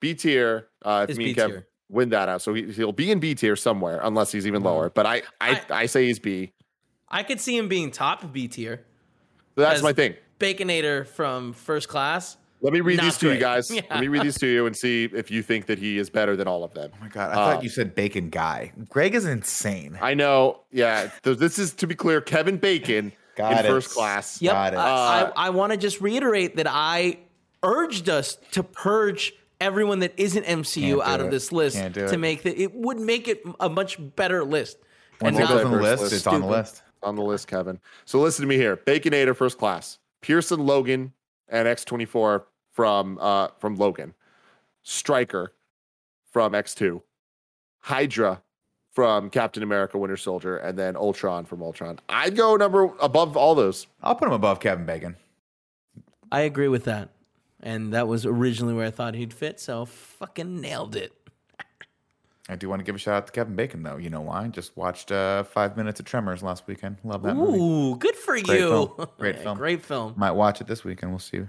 B 0.00 0.08
he's- 0.08 0.22
tier, 0.22 0.60
B. 0.82 0.88
Uh, 0.88 1.04
if 1.04 1.10
Is 1.10 1.18
me 1.18 1.28
and 1.30 1.36
Kev 1.36 1.64
win 1.88 2.08
that 2.10 2.28
out, 2.28 2.40
so 2.42 2.54
he, 2.54 2.70
he'll 2.72 2.92
be 2.92 3.10
in 3.10 3.20
B 3.20 3.34
tier 3.34 3.56
somewhere, 3.56 4.00
unless 4.02 4.32
he's 4.32 4.46
even 4.46 4.62
Mhm. 4.62 4.66
lower. 4.66 4.90
But 4.90 5.06
I, 5.06 5.22
I, 5.40 5.60
I, 5.70 5.86
say 5.86 6.06
he's 6.06 6.18
B. 6.18 6.52
I 7.08 7.22
could 7.22 7.40
see 7.40 7.56
him 7.56 7.68
being 7.68 7.90
top 7.90 8.32
B 8.32 8.46
tier. 8.48 8.84
So 9.56 9.62
that's 9.62 9.82
my 9.82 9.92
thing. 9.92 10.14
Baconator 10.38 11.06
from 11.06 11.52
First 11.52 11.88
Class. 11.88 12.36
Let 12.62 12.72
me 12.74 12.80
read 12.80 12.98
Not 12.98 13.04
these 13.04 13.18
to 13.18 13.32
you 13.32 13.38
guys. 13.40 13.70
Yeah. 13.70 13.80
Let 13.90 14.00
me 14.00 14.08
read 14.08 14.22
these 14.22 14.38
to 14.38 14.46
you 14.46 14.66
and 14.66 14.76
see 14.76 15.04
if 15.04 15.30
you 15.30 15.42
think 15.42 15.66
that 15.66 15.78
he 15.78 15.96
is 15.98 16.10
better 16.10 16.36
than 16.36 16.46
all 16.46 16.62
of 16.62 16.74
them. 16.74 16.90
oh 16.94 16.98
my 17.00 17.08
god, 17.08 17.30
I 17.30 17.32
uh, 17.32 17.54
thought 17.54 17.62
you 17.62 17.70
said 17.70 17.94
Bacon 17.94 18.28
Guy. 18.28 18.72
Greg 18.88 19.14
is 19.14 19.24
insane. 19.24 19.98
I 20.00 20.14
know. 20.14 20.60
Yeah. 20.70 21.10
this 21.22 21.58
is 21.58 21.72
to 21.74 21.86
be 21.86 21.94
clear. 21.94 22.20
Kevin 22.20 22.58
Bacon 22.58 23.12
Got 23.36 23.52
in 23.52 23.58
it. 23.66 23.68
first 23.68 23.90
class. 23.90 24.40
Yep. 24.42 24.52
Got 24.52 24.72
it. 24.74 24.78
Uh, 24.78 24.82
I, 24.82 25.32
I 25.46 25.50
want 25.50 25.72
to 25.72 25.78
just 25.78 26.00
reiterate 26.02 26.56
that 26.56 26.66
I 26.68 27.18
urged 27.62 28.08
us 28.10 28.36
to 28.52 28.62
purge 28.62 29.32
everyone 29.60 30.00
that 30.00 30.12
isn't 30.16 30.44
MCU 30.44 30.96
Can't 30.98 31.08
out 31.08 31.20
of 31.20 31.26
it. 31.26 31.30
this 31.30 31.52
list 31.52 31.76
Can't 31.76 31.94
do 31.94 32.06
to 32.08 32.14
it. 32.14 32.18
make 32.18 32.42
that 32.44 32.60
it 32.60 32.74
would 32.74 32.98
make 33.00 33.28
it 33.28 33.42
a 33.60 33.68
much 33.68 33.98
better 34.16 34.44
list. 34.44 34.78
Once 35.20 35.36
And 35.36 35.44
it 35.44 35.48
goes 35.48 35.56
not- 35.56 35.64
on 35.66 35.72
the 35.72 35.82
list, 35.82 36.02
list. 36.02 36.14
it's 36.14 36.26
on 36.26 36.40
the 36.40 36.46
list. 36.46 36.82
on 37.02 37.16
the 37.16 37.22
list, 37.22 37.46
Kevin. 37.48 37.78
So 38.04 38.18
listen 38.20 38.42
to 38.42 38.48
me 38.48 38.56
here. 38.56 38.76
Baconator 38.76 39.34
first 39.36 39.58
class. 39.58 39.98
Pearson 40.22 40.64
Logan 40.66 41.12
and 41.48 41.66
X24 41.68 42.44
from 42.72 43.18
uh 43.20 43.48
from 43.58 43.76
Logan. 43.76 44.14
Striker 44.82 45.52
from 46.30 46.52
X2. 46.52 47.02
Hydra 47.80 48.42
from 48.92 49.30
Captain 49.30 49.62
America 49.62 49.96
Winter 49.98 50.16
Soldier 50.16 50.56
and 50.56 50.78
then 50.78 50.96
Ultron 50.96 51.44
from 51.44 51.62
Ultron. 51.62 51.98
I'd 52.08 52.36
go 52.36 52.56
number 52.56 52.90
above 53.00 53.36
all 53.36 53.54
those. 53.54 53.86
I'll 54.02 54.14
put 54.14 54.26
him 54.28 54.34
above 54.34 54.60
Kevin 54.60 54.84
Bacon. 54.84 55.16
I 56.32 56.40
agree 56.40 56.68
with 56.68 56.84
that. 56.84 57.10
And 57.62 57.92
that 57.92 58.08
was 58.08 58.24
originally 58.24 58.72
where 58.74 58.86
I 58.86 58.90
thought 58.90 59.14
he'd 59.14 59.34
fit, 59.34 59.60
so 59.60 59.84
fucking 59.84 60.60
nailed 60.60 60.96
it. 60.96 61.12
I 62.48 62.56
do 62.56 62.68
want 62.68 62.80
to 62.80 62.84
give 62.84 62.94
a 62.94 62.98
shout 62.98 63.14
out 63.14 63.26
to 63.26 63.32
Kevin 63.32 63.54
Bacon, 63.54 63.82
though. 63.82 63.96
You 63.96 64.10
know 64.10 64.22
why? 64.22 64.48
Just 64.48 64.76
watched 64.76 65.12
uh, 65.12 65.44
five 65.44 65.76
minutes 65.76 66.00
of 66.00 66.06
Tremors 66.06 66.42
last 66.42 66.66
weekend. 66.66 66.96
Love 67.04 67.22
that 67.22 67.36
movie. 67.36 67.58
Ooh, 67.60 67.96
good 67.96 68.16
for 68.16 68.32
Great 68.40 68.60
you. 68.60 68.68
film. 68.68 69.08
Great 69.18 69.38
film. 69.38 69.58
Great 69.58 69.82
film. 69.82 70.14
Might 70.16 70.32
watch 70.32 70.60
it 70.60 70.66
this 70.66 70.82
weekend. 70.82 71.12
We'll 71.12 71.18
see. 71.20 71.42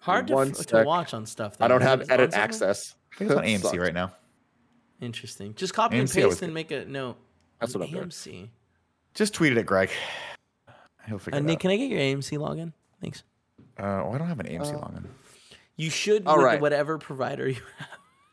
Hard 0.00 0.28
to, 0.28 0.38
f- 0.38 0.52
to 0.66 0.84
watch 0.84 1.12
on 1.14 1.26
stuff. 1.26 1.58
Though. 1.58 1.64
I 1.66 1.68
don't 1.68 1.82
have 1.82 2.00
Is 2.02 2.08
it 2.08 2.12
on 2.12 2.20
edit 2.20 2.32
something? 2.32 2.42
access. 2.44 2.94
think 3.18 3.30
it's 3.30 3.38
on 3.38 3.44
AMC 3.44 3.60
sucks. 3.62 3.76
right 3.78 3.94
now. 3.94 4.12
Interesting. 5.00 5.54
Just 5.54 5.74
copy 5.74 5.98
and 5.98 6.08
AMC 6.08 6.22
always 6.22 6.36
paste 6.36 6.42
and 6.42 6.54
make 6.54 6.70
a 6.70 6.84
note. 6.86 7.16
That's 7.60 7.74
what 7.74 7.84
I'm 7.86 7.92
doing. 7.92 8.08
AMC. 8.08 8.48
Just 9.14 9.34
tweeted 9.34 9.58
it, 9.58 9.66
Greg. 9.66 9.90
He'll 11.06 11.18
figure 11.18 11.36
Uh, 11.38 11.40
it 11.40 11.44
Nick, 11.44 11.56
out. 11.56 11.60
can 11.60 11.70
I 11.72 11.76
get 11.76 11.90
your 11.90 12.00
AMC 12.00 12.38
login? 12.38 12.72
Thanks. 13.00 13.24
Uh, 13.82 14.04
oh, 14.04 14.12
I 14.14 14.18
don't 14.18 14.28
have 14.28 14.38
an 14.40 14.46
AMC 14.46 14.72
login. 14.80 15.04
You 15.76 15.90
should 15.90 16.26
All 16.26 16.36
with 16.36 16.44
right. 16.46 16.60
whatever 16.60 16.98
provider 16.98 17.48
you 17.48 17.60
have. 17.78 17.88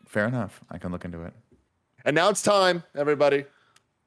Fair 0.08 0.28
enough. 0.28 0.62
I 0.70 0.78
can 0.78 0.92
look 0.92 1.06
into 1.06 1.24
it. 1.24 1.34
And 2.06 2.16
now 2.16 2.30
it's 2.30 2.42
time, 2.44 2.84
everybody, 2.96 3.46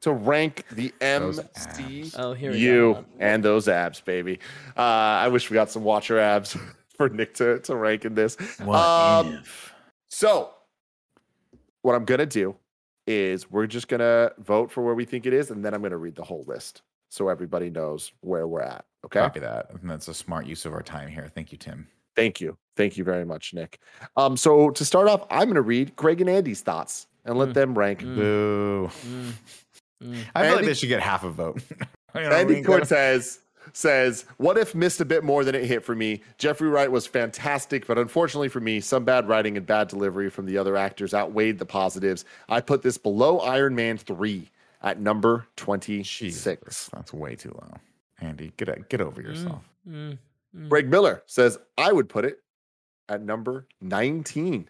to 0.01 0.11
rank 0.13 0.65
the 0.71 0.93
Those 0.99 1.39
MC. 1.39 2.01
abs. 2.01 2.15
Oh, 2.17 2.33
here 2.33 2.51
we 2.51 2.59
you 2.59 2.93
go. 2.93 3.05
and 3.19 3.43
those 3.43 3.67
abs, 3.67 3.99
baby. 4.01 4.39
Uh, 4.77 4.81
I 4.81 5.27
wish 5.27 5.49
we 5.49 5.55
got 5.55 5.69
some 5.69 5.83
watcher 5.83 6.17
abs 6.19 6.55
for 6.97 7.09
Nick 7.09 7.33
to, 7.35 7.59
to 7.59 7.75
rank 7.75 8.05
in 8.05 8.15
this. 8.15 8.35
What 8.63 8.79
Um, 8.79 9.33
if? 9.35 9.73
So, 10.09 10.51
what 11.81 11.95
I'm 11.95 12.05
gonna 12.05 12.25
do 12.25 12.55
is 13.05 13.51
we're 13.51 13.67
just 13.67 13.87
gonna 13.89 14.31
vote 14.39 14.71
for 14.71 14.81
where 14.83 14.95
we 14.95 15.03
think 15.05 15.25
it 15.25 15.33
is, 15.33 15.51
and 15.51 15.63
then 15.65 15.73
I'm 15.73 15.81
gonna 15.81 15.97
read 15.97 16.15
the 16.15 16.23
whole 16.23 16.43
list 16.47 16.81
so 17.09 17.27
everybody 17.29 17.69
knows 17.69 18.11
where 18.21 18.47
we're 18.47 18.61
at. 18.61 18.85
Okay. 19.05 19.19
Copy 19.19 19.39
that. 19.41 19.69
And 19.81 19.89
that's 19.89 20.07
a 20.07 20.13
smart 20.13 20.45
use 20.45 20.65
of 20.65 20.73
our 20.73 20.81
time 20.83 21.09
here. 21.09 21.29
Thank 21.33 21.51
you, 21.51 21.57
Tim. 21.57 21.87
Thank 22.15 22.39
you. 22.39 22.57
Thank 22.77 22.97
you 22.97 23.03
very 23.03 23.25
much, 23.25 23.53
Nick. 23.53 23.79
Um, 24.17 24.37
so 24.37 24.69
to 24.71 24.85
start 24.85 25.07
off, 25.07 25.25
I'm 25.29 25.47
gonna 25.47 25.61
read 25.61 25.95
Greg 25.95 26.21
and 26.21 26.29
Andy's 26.29 26.61
thoughts 26.61 27.07
and 27.25 27.37
let 27.37 27.49
Mm. 27.49 27.53
them 27.53 27.77
rank. 27.77 27.99
Boo. 28.01 28.89
Mm, 29.07 29.33
mm. 30.03 30.23
I 30.35 30.45
feel 30.47 30.55
like 30.57 30.65
they 30.65 30.73
should 30.73 30.89
get 30.89 31.01
half 31.01 31.23
a 31.23 31.29
vote. 31.29 31.61
You 32.15 32.21
know 32.21 32.27
what 32.29 32.33
I 32.37 32.39
Andy 32.41 32.53
mean? 32.55 32.63
Cortez 32.63 33.39
says, 33.73 34.25
What 34.37 34.55
if 34.55 34.75
missed 34.75 35.01
a 35.01 35.05
bit 35.05 35.23
more 35.23 35.43
than 35.43 35.55
it 35.55 35.65
hit 35.65 35.83
for 35.83 35.95
me? 35.95 36.21
Jeffrey 36.37 36.69
Wright 36.69 36.91
was 36.91 37.07
fantastic, 37.07 37.87
but 37.87 37.97
unfortunately 37.97 38.49
for 38.49 38.59
me, 38.59 38.79
some 38.81 39.03
bad 39.03 39.27
writing 39.27 39.57
and 39.57 39.65
bad 39.65 39.87
delivery 39.87 40.29
from 40.29 40.45
the 40.45 40.55
other 40.55 40.77
actors 40.77 41.15
outweighed 41.15 41.57
the 41.57 41.65
positives. 41.65 42.23
I 42.49 42.61
put 42.61 42.83
this 42.83 42.99
below 42.99 43.39
Iron 43.39 43.73
Man 43.73 43.97
3 43.97 44.47
at 44.83 44.99
number 44.99 45.47
26. 45.55 46.07
Jesus, 46.07 46.87
that's 46.93 47.11
way 47.13 47.35
too 47.35 47.49
low. 47.59 47.73
Andy, 48.23 48.53
get 48.57 48.69
a, 48.69 48.77
get 48.89 49.01
over 49.01 49.21
yourself. 49.21 49.63
Mm, 49.87 50.17
mm. 50.55 50.69
Greg 50.69 50.89
Miller 50.89 51.23
says, 51.25 51.57
I 51.77 51.91
would 51.91 52.09
put 52.09 52.25
it 52.25 52.39
at 53.09 53.21
number 53.21 53.67
19. 53.81 54.69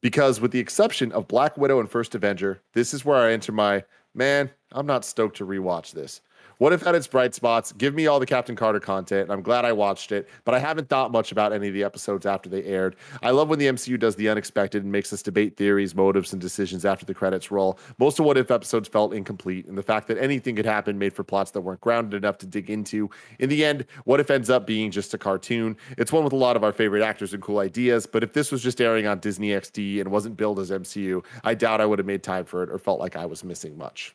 Because 0.00 0.40
with 0.40 0.50
the 0.50 0.58
exception 0.58 1.12
of 1.12 1.28
Black 1.28 1.56
Widow 1.56 1.80
and 1.80 1.90
First 1.90 2.14
Avenger, 2.14 2.60
this 2.74 2.92
is 2.92 3.04
where 3.04 3.16
I 3.16 3.32
enter 3.32 3.52
my 3.52 3.84
man, 4.14 4.50
I'm 4.72 4.86
not 4.86 5.04
stoked 5.04 5.36
to 5.38 5.46
rewatch 5.46 5.92
this. 5.92 6.20
What 6.58 6.72
if 6.72 6.82
had 6.82 6.94
its 6.94 7.08
bright 7.08 7.34
spots? 7.34 7.72
Give 7.72 7.94
me 7.94 8.06
all 8.06 8.20
the 8.20 8.26
Captain 8.26 8.54
Carter 8.54 8.78
content. 8.78 9.30
I'm 9.30 9.42
glad 9.42 9.64
I 9.64 9.72
watched 9.72 10.12
it, 10.12 10.28
but 10.44 10.54
I 10.54 10.60
haven't 10.60 10.88
thought 10.88 11.10
much 11.10 11.32
about 11.32 11.52
any 11.52 11.68
of 11.68 11.74
the 11.74 11.82
episodes 11.82 12.26
after 12.26 12.48
they 12.48 12.62
aired. 12.62 12.94
I 13.22 13.30
love 13.30 13.48
when 13.48 13.58
the 13.58 13.66
MCU 13.66 13.98
does 13.98 14.14
the 14.14 14.28
unexpected 14.28 14.84
and 14.84 14.92
makes 14.92 15.12
us 15.12 15.22
debate 15.22 15.56
theories, 15.56 15.94
motives, 15.96 16.32
and 16.32 16.40
decisions 16.40 16.84
after 16.84 17.04
the 17.04 17.14
credits 17.14 17.50
roll. 17.50 17.78
Most 17.98 18.20
of 18.20 18.24
What 18.24 18.38
If 18.38 18.52
episodes 18.52 18.88
felt 18.88 19.12
incomplete, 19.12 19.66
and 19.66 19.76
the 19.76 19.82
fact 19.82 20.06
that 20.08 20.18
anything 20.18 20.54
could 20.54 20.66
happen 20.66 20.98
made 20.98 21.12
for 21.12 21.24
plots 21.24 21.50
that 21.52 21.62
weren't 21.62 21.80
grounded 21.80 22.14
enough 22.22 22.38
to 22.38 22.46
dig 22.46 22.70
into. 22.70 23.10
In 23.40 23.48
the 23.48 23.64
end, 23.64 23.84
What 24.04 24.20
If 24.20 24.30
ends 24.30 24.48
up 24.48 24.66
being 24.66 24.92
just 24.92 25.12
a 25.12 25.18
cartoon. 25.18 25.76
It's 25.98 26.12
one 26.12 26.22
with 26.22 26.32
a 26.32 26.36
lot 26.36 26.56
of 26.56 26.62
our 26.62 26.72
favorite 26.72 27.02
actors 27.02 27.34
and 27.34 27.42
cool 27.42 27.58
ideas, 27.58 28.06
but 28.06 28.22
if 28.22 28.32
this 28.32 28.52
was 28.52 28.62
just 28.62 28.80
airing 28.80 29.06
on 29.06 29.18
Disney 29.18 29.48
XD 29.48 30.00
and 30.00 30.10
wasn't 30.10 30.36
billed 30.36 30.60
as 30.60 30.70
MCU, 30.70 31.24
I 31.42 31.54
doubt 31.54 31.80
I 31.80 31.86
would 31.86 31.98
have 31.98 32.06
made 32.06 32.22
time 32.22 32.44
for 32.44 32.62
it 32.62 32.70
or 32.70 32.78
felt 32.78 33.00
like 33.00 33.16
I 33.16 33.26
was 33.26 33.42
missing 33.42 33.76
much. 33.76 34.14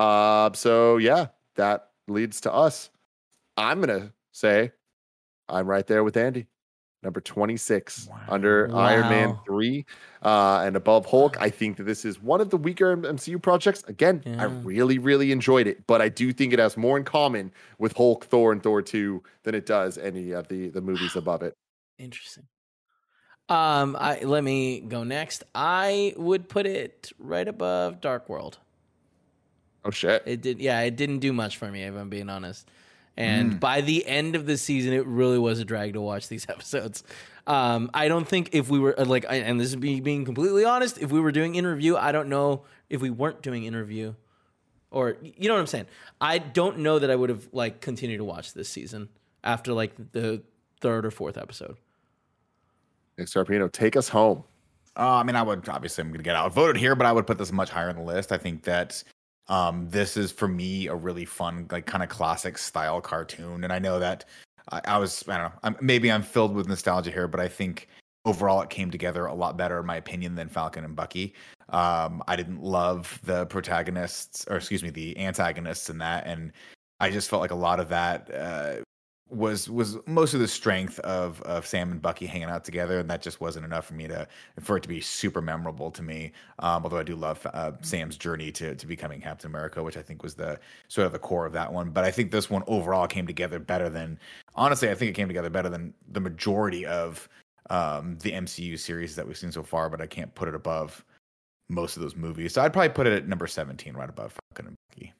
Uh, 0.00 0.50
so 0.54 0.96
yeah, 0.96 1.26
that 1.56 1.90
leads 2.08 2.40
to 2.42 2.52
us. 2.52 2.88
I'm 3.56 3.80
gonna 3.80 4.12
say 4.32 4.72
I'm 5.48 5.66
right 5.66 5.86
there 5.86 6.02
with 6.02 6.16
Andy. 6.16 6.46
Number 7.02 7.20
26 7.22 8.08
Wow. 8.10 8.16
under 8.28 8.74
Iron 8.76 9.08
Man 9.08 9.38
3 9.46 9.86
uh, 10.22 10.62
and 10.66 10.76
above 10.76 11.06
Hulk. 11.06 11.40
I 11.40 11.48
think 11.48 11.78
that 11.78 11.84
this 11.84 12.04
is 12.04 12.20
one 12.20 12.42
of 12.42 12.50
the 12.50 12.58
weaker 12.58 12.94
MCU 12.94 13.40
projects. 13.40 13.82
Again, 13.88 14.22
I 14.38 14.44
really, 14.44 14.98
really 14.98 15.32
enjoyed 15.32 15.66
it, 15.66 15.86
but 15.86 16.02
I 16.02 16.10
do 16.10 16.30
think 16.32 16.52
it 16.52 16.58
has 16.58 16.76
more 16.76 16.98
in 16.98 17.04
common 17.04 17.52
with 17.78 17.96
Hulk, 17.96 18.26
Thor, 18.26 18.52
and 18.52 18.62
Thor 18.62 18.82
2 18.82 19.22
than 19.44 19.54
it 19.54 19.64
does 19.64 19.96
any 19.96 20.32
of 20.32 20.48
the, 20.48 20.68
the 20.68 20.82
movies 20.82 21.16
above 21.16 21.42
it. 21.42 21.54
Interesting. 21.98 22.44
Um, 23.48 23.96
I 23.98 24.20
let 24.22 24.44
me 24.44 24.80
go 24.80 25.02
next. 25.02 25.42
I 25.54 26.12
would 26.18 26.50
put 26.50 26.66
it 26.66 27.12
right 27.18 27.48
above 27.48 28.02
Dark 28.02 28.28
World. 28.28 28.58
Oh, 29.84 29.90
shit. 29.90 30.22
It 30.26 30.40
did, 30.40 30.60
yeah, 30.60 30.80
it 30.80 30.96
didn't 30.96 31.20
do 31.20 31.32
much 31.32 31.56
for 31.56 31.70
me 31.70 31.84
if 31.84 31.94
I'm 31.94 32.08
being 32.08 32.28
honest. 32.28 32.68
And 33.16 33.60
by 33.60 33.82
the 33.82 34.06
end 34.06 34.34
of 34.34 34.46
the 34.46 34.56
season, 34.56 34.92
it 34.94 35.04
really 35.06 35.38
was 35.38 35.58
a 35.58 35.64
drag 35.64 35.92
to 35.92 36.00
watch 36.00 36.28
these 36.28 36.46
episodes. 36.48 37.04
Um, 37.46 37.90
I 37.92 38.08
don't 38.08 38.26
think 38.26 38.50
if 38.52 38.70
we 38.70 38.78
were 38.78 38.98
uh, 38.98 39.04
like, 39.04 39.26
and 39.28 39.60
this 39.60 39.68
is 39.68 39.76
me 39.76 40.00
being 40.00 40.24
completely 40.24 40.64
honest, 40.64 40.98
if 40.98 41.10
we 41.10 41.20
were 41.20 41.32
doing 41.32 41.54
interview, 41.54 41.96
I 41.96 42.12
don't 42.12 42.28
know 42.28 42.62
if 42.88 43.00
we 43.00 43.10
weren't 43.10 43.42
doing 43.42 43.64
interview, 43.64 44.14
or 44.90 45.16
you 45.22 45.48
know 45.48 45.54
what 45.54 45.60
I'm 45.60 45.66
saying. 45.66 45.86
I 46.20 46.38
don't 46.38 46.78
know 46.78 46.98
that 46.98 47.10
I 47.10 47.16
would 47.16 47.30
have 47.30 47.48
like 47.52 47.80
continued 47.80 48.18
to 48.18 48.24
watch 48.24 48.54
this 48.54 48.68
season 48.68 49.08
after 49.42 49.72
like 49.72 49.92
the 50.12 50.42
third 50.80 51.04
or 51.04 51.10
fourth 51.10 51.36
episode. 51.36 51.76
Nick 53.18 53.28
Scarpino, 53.28 53.70
take 53.70 53.96
us 53.96 54.08
home. 54.08 54.44
Uh, 54.96 55.16
I 55.16 55.22
mean, 55.24 55.36
I 55.36 55.42
would 55.42 55.68
obviously 55.68 56.02
I'm 56.02 56.08
going 56.08 56.18
to 56.18 56.24
get 56.24 56.36
outvoted 56.36 56.76
here, 56.76 56.94
but 56.94 57.06
I 57.06 57.12
would 57.12 57.26
put 57.26 57.38
this 57.38 57.52
much 57.52 57.70
higher 57.70 57.88
on 57.88 57.96
the 57.96 58.02
list. 58.02 58.32
I 58.32 58.38
think 58.38 58.64
that 58.64 59.02
um, 59.50 59.88
this 59.90 60.16
is 60.16 60.32
for 60.32 60.48
me 60.48 60.86
a 60.86 60.94
really 60.94 61.24
fun, 61.26 61.66
like 61.70 61.84
kind 61.84 62.02
of 62.02 62.08
classic 62.08 62.56
style 62.56 63.00
cartoon, 63.00 63.64
and 63.64 63.72
I 63.72 63.80
know 63.80 63.98
that 63.98 64.24
I, 64.70 64.80
I 64.86 64.98
was 64.98 65.24
I 65.28 65.38
don't 65.38 65.52
know 65.52 65.58
I'm, 65.64 65.76
maybe 65.80 66.10
I'm 66.10 66.22
filled 66.22 66.54
with 66.54 66.68
nostalgia 66.68 67.10
here, 67.10 67.28
but 67.28 67.40
I 67.40 67.48
think 67.48 67.88
overall 68.24 68.62
it 68.62 68.70
came 68.70 68.90
together 68.90 69.26
a 69.26 69.34
lot 69.34 69.56
better 69.56 69.80
in 69.80 69.86
my 69.86 69.96
opinion 69.96 70.36
than 70.36 70.48
Falcon 70.48 70.84
and 70.84 70.94
Bucky. 70.96 71.34
Um, 71.70 72.22
I 72.28 72.36
didn't 72.36 72.62
love 72.62 73.20
the 73.24 73.46
protagonists, 73.46 74.46
or 74.48 74.56
excuse 74.56 74.82
me, 74.82 74.90
the 74.90 75.18
antagonists 75.18 75.90
in 75.90 75.98
that, 75.98 76.26
and 76.26 76.52
I 77.00 77.10
just 77.10 77.28
felt 77.28 77.42
like 77.42 77.50
a 77.50 77.56
lot 77.56 77.80
of 77.80 77.88
that 77.88 78.30
uh, 78.32 78.76
was 79.30 79.70
was 79.70 79.96
most 80.06 80.34
of 80.34 80.40
the 80.40 80.48
strength 80.48 80.98
of 81.00 81.40
of 81.42 81.66
Sam 81.66 81.92
and 81.92 82.02
Bucky 82.02 82.26
hanging 82.26 82.48
out 82.48 82.64
together, 82.64 82.98
and 82.98 83.08
that 83.10 83.22
just 83.22 83.40
wasn't 83.40 83.64
enough 83.64 83.86
for 83.86 83.94
me 83.94 84.08
to 84.08 84.26
for 84.60 84.76
it 84.76 84.82
to 84.82 84.88
be 84.88 85.00
super 85.00 85.40
memorable 85.40 85.90
to 85.90 86.02
me. 86.02 86.32
Um, 86.58 86.82
although 86.84 86.98
I 86.98 87.02
do 87.02 87.16
love 87.16 87.46
uh, 87.52 87.72
Sam's 87.82 88.16
journey 88.16 88.50
to 88.52 88.74
to 88.74 88.86
becoming 88.86 89.20
Captain 89.20 89.50
America, 89.50 89.82
which 89.82 89.96
I 89.96 90.02
think 90.02 90.22
was 90.22 90.34
the 90.34 90.58
sort 90.88 91.06
of 91.06 91.12
the 91.12 91.18
core 91.18 91.46
of 91.46 91.52
that 91.52 91.72
one. 91.72 91.90
But 91.90 92.04
I 92.04 92.10
think 92.10 92.30
this 92.30 92.50
one 92.50 92.62
overall 92.66 93.06
came 93.06 93.26
together 93.26 93.58
better 93.58 93.88
than 93.88 94.18
honestly. 94.54 94.90
I 94.90 94.94
think 94.94 95.10
it 95.10 95.14
came 95.14 95.28
together 95.28 95.50
better 95.50 95.68
than 95.68 95.94
the 96.10 96.20
majority 96.20 96.84
of 96.86 97.28
um, 97.70 98.18
the 98.22 98.32
MCU 98.32 98.78
series 98.78 99.16
that 99.16 99.26
we've 99.26 99.38
seen 99.38 99.52
so 99.52 99.62
far. 99.62 99.88
But 99.88 100.00
I 100.00 100.06
can't 100.06 100.34
put 100.34 100.48
it 100.48 100.54
above 100.54 101.04
most 101.68 101.96
of 101.96 102.02
those 102.02 102.16
movies. 102.16 102.54
So 102.54 102.62
I'd 102.62 102.72
probably 102.72 102.90
put 102.90 103.06
it 103.06 103.12
at 103.12 103.28
number 103.28 103.46
seventeen, 103.46 103.94
right 103.94 104.08
above 104.08 104.36
Falcon 104.50 104.68
and 104.68 104.76
Bucky. 104.90 105.12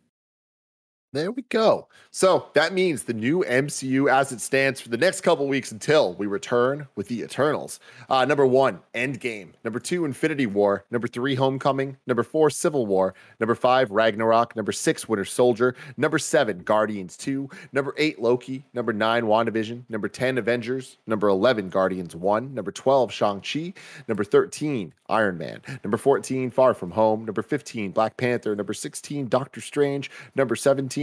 There 1.12 1.32
we 1.32 1.42
go. 1.42 1.88
So 2.12 2.46
that 2.54 2.72
means 2.72 3.02
the 3.02 3.14
new 3.14 3.42
MCU 3.42 4.08
as 4.08 4.30
it 4.30 4.40
stands 4.40 4.80
for 4.80 4.90
the 4.90 4.96
next 4.96 5.22
couple 5.22 5.48
weeks 5.48 5.72
until 5.72 6.14
we 6.14 6.28
return 6.28 6.86
with 6.94 7.08
the 7.08 7.22
Eternals. 7.22 7.80
Uh, 8.08 8.24
number 8.24 8.46
one, 8.46 8.78
Endgame. 8.94 9.48
Number 9.64 9.80
two, 9.80 10.04
Infinity 10.04 10.46
War. 10.46 10.84
Number 10.92 11.08
three, 11.08 11.34
Homecoming. 11.34 11.96
Number 12.06 12.22
four, 12.22 12.48
Civil 12.48 12.86
War. 12.86 13.14
Number 13.40 13.56
five, 13.56 13.90
Ragnarok. 13.90 14.54
Number 14.54 14.70
six, 14.70 15.08
Winter 15.08 15.24
Soldier. 15.24 15.74
Number 15.96 16.18
seven, 16.18 16.60
Guardians 16.60 17.16
2. 17.16 17.48
Number 17.72 17.92
eight, 17.96 18.22
Loki. 18.22 18.64
Number 18.72 18.92
nine, 18.92 19.24
WandaVision. 19.24 19.82
Number 19.88 20.06
10, 20.06 20.38
Avengers. 20.38 20.98
Number 21.08 21.26
11, 21.26 21.70
Guardians 21.70 22.14
1. 22.14 22.54
Number 22.54 22.70
12, 22.70 23.12
Shang-Chi. 23.12 23.74
Number 24.06 24.22
13, 24.22 24.94
Iron 25.08 25.38
Man. 25.38 25.60
Number 25.82 25.96
14, 25.96 26.52
Far 26.52 26.72
From 26.72 26.92
Home. 26.92 27.24
Number 27.24 27.42
15, 27.42 27.90
Black 27.90 28.16
Panther. 28.16 28.54
Number 28.54 28.74
16, 28.74 29.26
Doctor 29.28 29.60
Strange. 29.60 30.08
Number 30.36 30.54
17, 30.54 30.99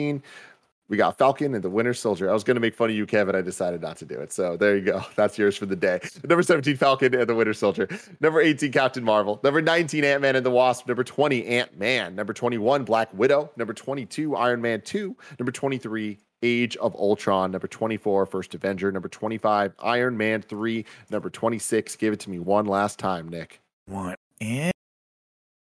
we 0.90 0.95
got 0.95 1.18
Falcon 1.18 1.53
and 1.53 1.64
the 1.64 1.69
Winter 1.69 1.94
Soldier. 1.94 2.30
I 2.30 2.34
was 2.34 2.44
going 2.44 2.56
to 2.56 2.61
make 2.61 2.74
fun 2.74 2.90
of 2.90 2.95
you, 2.95 3.06
Kevin. 3.06 3.36
I 3.36 3.41
decided 3.41 3.82
not 3.82 3.98
to 3.98 4.06
do 4.06 4.15
it. 4.15 4.32
So 4.32 4.56
there 4.56 4.76
you 4.76 4.84
go. 4.84 5.03
That's 5.15 5.38
yours 5.38 5.57
for 5.57 5.65
the 5.65 5.76
day. 5.76 5.99
Number 6.28 6.44
17, 6.44 6.78
Falcon 6.78 7.14
and 7.14 7.28
the 7.28 7.36
Winter 7.36 7.53
Soldier. 7.53 7.88
Number 8.22 8.40
18, 8.40 8.72
Captain 8.72 9.03
Marvel. 9.03 9.40
Number 9.44 9.61
19, 9.61 10.03
Ant 10.03 10.22
Man 10.22 10.36
and 10.36 10.45
the 10.45 10.52
Wasp. 10.52 10.88
Number 10.88 11.03
20, 11.03 11.45
Ant 11.45 11.78
Man. 11.78 12.15
Number 12.15 12.34
21, 12.34 12.84
Black 12.84 13.14
Widow. 13.14 13.52
Number 13.57 13.74
22, 13.74 14.36
Iron 14.36 14.61
Man 14.61 14.82
2. 14.82 15.15
Number 15.40 15.52
23, 15.52 16.18
Age 16.44 16.78
of 16.78 16.95
Ultron. 16.95 17.52
Number 17.52 17.68
24, 17.68 18.26
First 18.26 18.56
Avenger. 18.56 18.91
Number 18.91 19.10
25, 19.10 19.74
Iron 19.80 20.15
Man 20.15 20.41
3. 20.41 20.86
Number 21.10 21.30
26, 21.30 21.95
give 21.98 22.14
it 22.14 22.19
to 22.22 22.30
me 22.30 22.40
one 22.40 22.65
last 22.65 22.98
time, 22.98 23.28
Nick. 23.28 23.60
One 23.88 24.15
and 24.40 24.72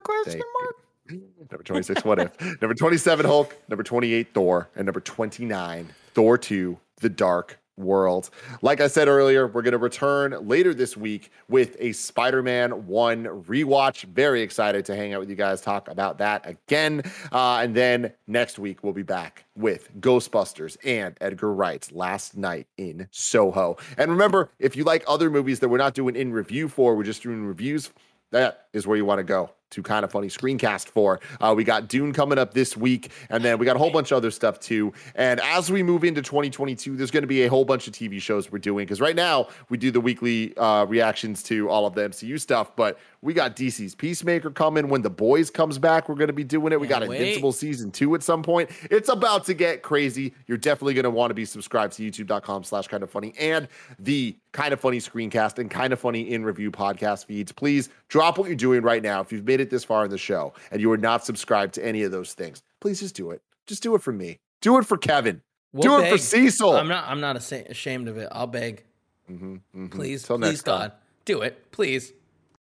question 0.04 0.34
Thank 0.34 0.44
mark. 0.62 0.76
Number 1.08 1.64
26, 1.64 2.04
what 2.04 2.20
if? 2.20 2.62
Number 2.62 2.74
27, 2.74 3.26
Hulk. 3.26 3.56
Number 3.70 3.84
28, 3.84 4.34
Thor. 4.34 4.70
And 4.76 4.86
number 4.86 5.00
29, 5.00 5.90
Thor 6.14 6.38
2, 6.38 6.78
The 7.02 7.10
Dark 7.10 7.60
World. 7.78 8.30
Like 8.62 8.80
I 8.80 8.88
said 8.88 9.08
earlier, 9.08 9.48
we're 9.48 9.62
going 9.62 9.74
to 9.74 9.78
return 9.78 10.48
later 10.48 10.74
this 10.74 10.96
week 10.96 11.32
with 11.50 11.76
a 11.80 11.92
Spider 11.92 12.42
Man 12.42 12.88
1 12.88 13.26
rewatch. 13.26 14.04
Very 14.06 14.42
excited 14.42 14.86
to 14.86 14.96
hang 14.96 15.14
out 15.14 15.20
with 15.20 15.30
you 15.30 15.36
guys, 15.36 15.62
talk 15.62 15.90
about 15.90 16.18
that 16.20 16.48
again. 16.48 17.04
Uh, 17.32 17.60
and 17.62 17.76
then 17.76 18.14
next 18.28 18.58
week, 18.58 18.84
we'll 18.84 18.94
be 18.94 19.04
back 19.04 19.44
with 19.56 19.90
Ghostbusters 20.00 20.78
and 20.86 21.18
Edgar 21.20 21.54
Wright's 21.54 21.92
Last 21.92 22.38
Night 22.38 22.68
in 22.78 23.08
Soho. 23.12 23.78
And 23.98 24.10
remember, 24.10 24.50
if 24.58 24.76
you 24.76 24.86
like 24.86 25.04
other 25.08 25.30
movies 25.30 25.60
that 25.60 25.70
we're 25.70 25.78
not 25.78 25.94
doing 25.94 26.16
in 26.16 26.32
review 26.32 26.70
for, 26.70 26.96
we're 26.96 27.04
just 27.04 27.24
doing 27.24 27.46
reviews, 27.46 27.92
that 28.32 28.68
is 28.74 28.88
where 28.88 28.98
you 28.98 29.06
want 29.06 29.20
to 29.20 29.24
go 29.24 29.52
to 29.76 29.84
Kinda 29.84 30.08
Funny 30.08 30.28
screencast 30.28 30.88
for. 30.88 31.20
Uh, 31.40 31.54
we 31.56 31.64
got 31.64 31.88
Dune 31.88 32.14
coming 32.14 32.38
up 32.38 32.54
this 32.54 32.76
week, 32.78 33.12
and 33.30 33.44
then 33.44 33.58
we 33.58 33.66
got 33.66 33.76
a 33.76 33.80
whole 33.80 33.92
bunch 33.92 34.12
of 34.12 34.18
other 34.18 34.32
stuff 34.32 34.60
too. 34.60 34.94
And 35.16 35.40
as 35.42 35.72
we 35.72 35.84
move 35.84 36.04
into 36.04 36.22
2022, 36.22 36.96
there's 36.96 37.12
going 37.12 37.24
to 37.24 37.28
be 37.28 37.44
a 37.44 37.50
whole 37.50 37.66
bunch 37.66 37.88
of 37.88 37.94
TV 37.94 38.22
shows 38.22 38.52
we're 38.52 38.60
doing 38.60 38.86
because 38.86 39.02
right 39.02 39.16
now 39.16 39.48
we 39.70 39.78
do 39.78 39.92
the 39.92 40.02
weekly 40.02 40.56
uh, 40.58 40.86
reactions 40.86 41.44
to 41.44 41.70
all 41.70 41.86
of 41.86 41.94
the 41.94 42.02
MCU 42.02 42.40
stuff, 42.40 42.76
but 42.76 42.98
we 43.22 43.34
got 43.34 43.56
DC's 43.56 43.96
Peacemaker 43.96 44.52
coming. 44.52 44.88
When 44.88 45.02
The 45.02 45.10
Boys 45.10 45.50
comes 45.50 45.78
back, 45.78 46.08
we're 46.08 46.16
going 46.16 46.28
to 46.28 46.34
be 46.34 46.44
doing 46.44 46.72
it. 46.72 46.80
We 46.80 46.88
got 46.88 47.06
wait. 47.08 47.20
Invincible 47.20 47.52
season 47.52 47.92
two 47.92 48.16
at 48.16 48.24
some 48.24 48.44
point. 48.44 48.70
It's 48.90 49.10
about 49.10 49.46
to 49.46 49.54
get 49.54 49.82
crazy. 49.82 50.34
You're 50.48 50.58
definitely 50.58 50.94
going 50.94 51.04
to 51.04 51.10
want 51.10 51.32
to 51.32 51.36
be 51.36 51.46
subscribed 51.46 51.94
to 51.94 52.04
youtube.com 52.04 52.64
slash 52.64 52.88
Kinda 52.88 53.08
Funny 53.08 53.34
and 53.40 53.68
the 54.00 54.38
Kinda 54.56 54.78
Funny 54.78 55.00
screencast 55.00 55.60
and 55.60 55.70
Kinda 55.70 55.98
Funny 55.98 56.32
in 56.32 56.46
review 56.46 56.72
podcast 56.72 57.26
feeds. 57.26 57.52
Please 57.52 57.90
drop 58.08 58.38
what 58.38 58.48
you're 58.48 58.56
doing 58.56 58.82
right 58.82 59.04
now. 59.04 59.20
If 59.20 59.32
you've 59.32 59.46
made 59.46 59.60
it 59.60 59.70
this 59.70 59.84
far 59.84 60.06
in 60.06 60.12
the 60.12 60.18
show 60.18 60.54
and 60.72 60.80
you 60.82 60.92
are 60.92 60.98
not 60.98 61.26
subscribed 61.26 61.74
to 61.76 61.86
any 61.86 62.04
of 62.04 62.12
those 62.12 62.34
things, 62.34 62.64
please 62.80 63.02
just 63.02 63.16
do 63.16 63.32
it. 63.32 63.42
Just 63.68 63.84
do 63.84 63.96
it 63.96 64.02
for 64.02 64.14
me. 64.14 64.40
Do 64.62 64.78
it 64.78 64.86
for 64.86 64.98
Kevin. 64.98 65.42
We'll 65.74 65.84
do 65.84 66.04
it 66.06 66.10
for 66.10 66.16
beg. 66.16 66.20
Cecil. 66.22 66.72
I'm 66.78 66.88
not. 66.88 67.06
I'm 67.08 67.20
not 67.20 67.36
ashamed 67.36 68.08
of 68.08 68.18
it. 68.18 68.30
I'll 68.32 68.48
beg. 68.48 68.86
Mhm, 69.30 69.60
mhm. 69.76 69.92
Please, 69.92 70.24
Till 70.24 70.38
please, 70.38 70.48
next 70.52 70.64
time. 70.64 70.80
God, 70.80 70.92
do 71.26 71.42
it, 71.42 71.72
please. 71.72 72.14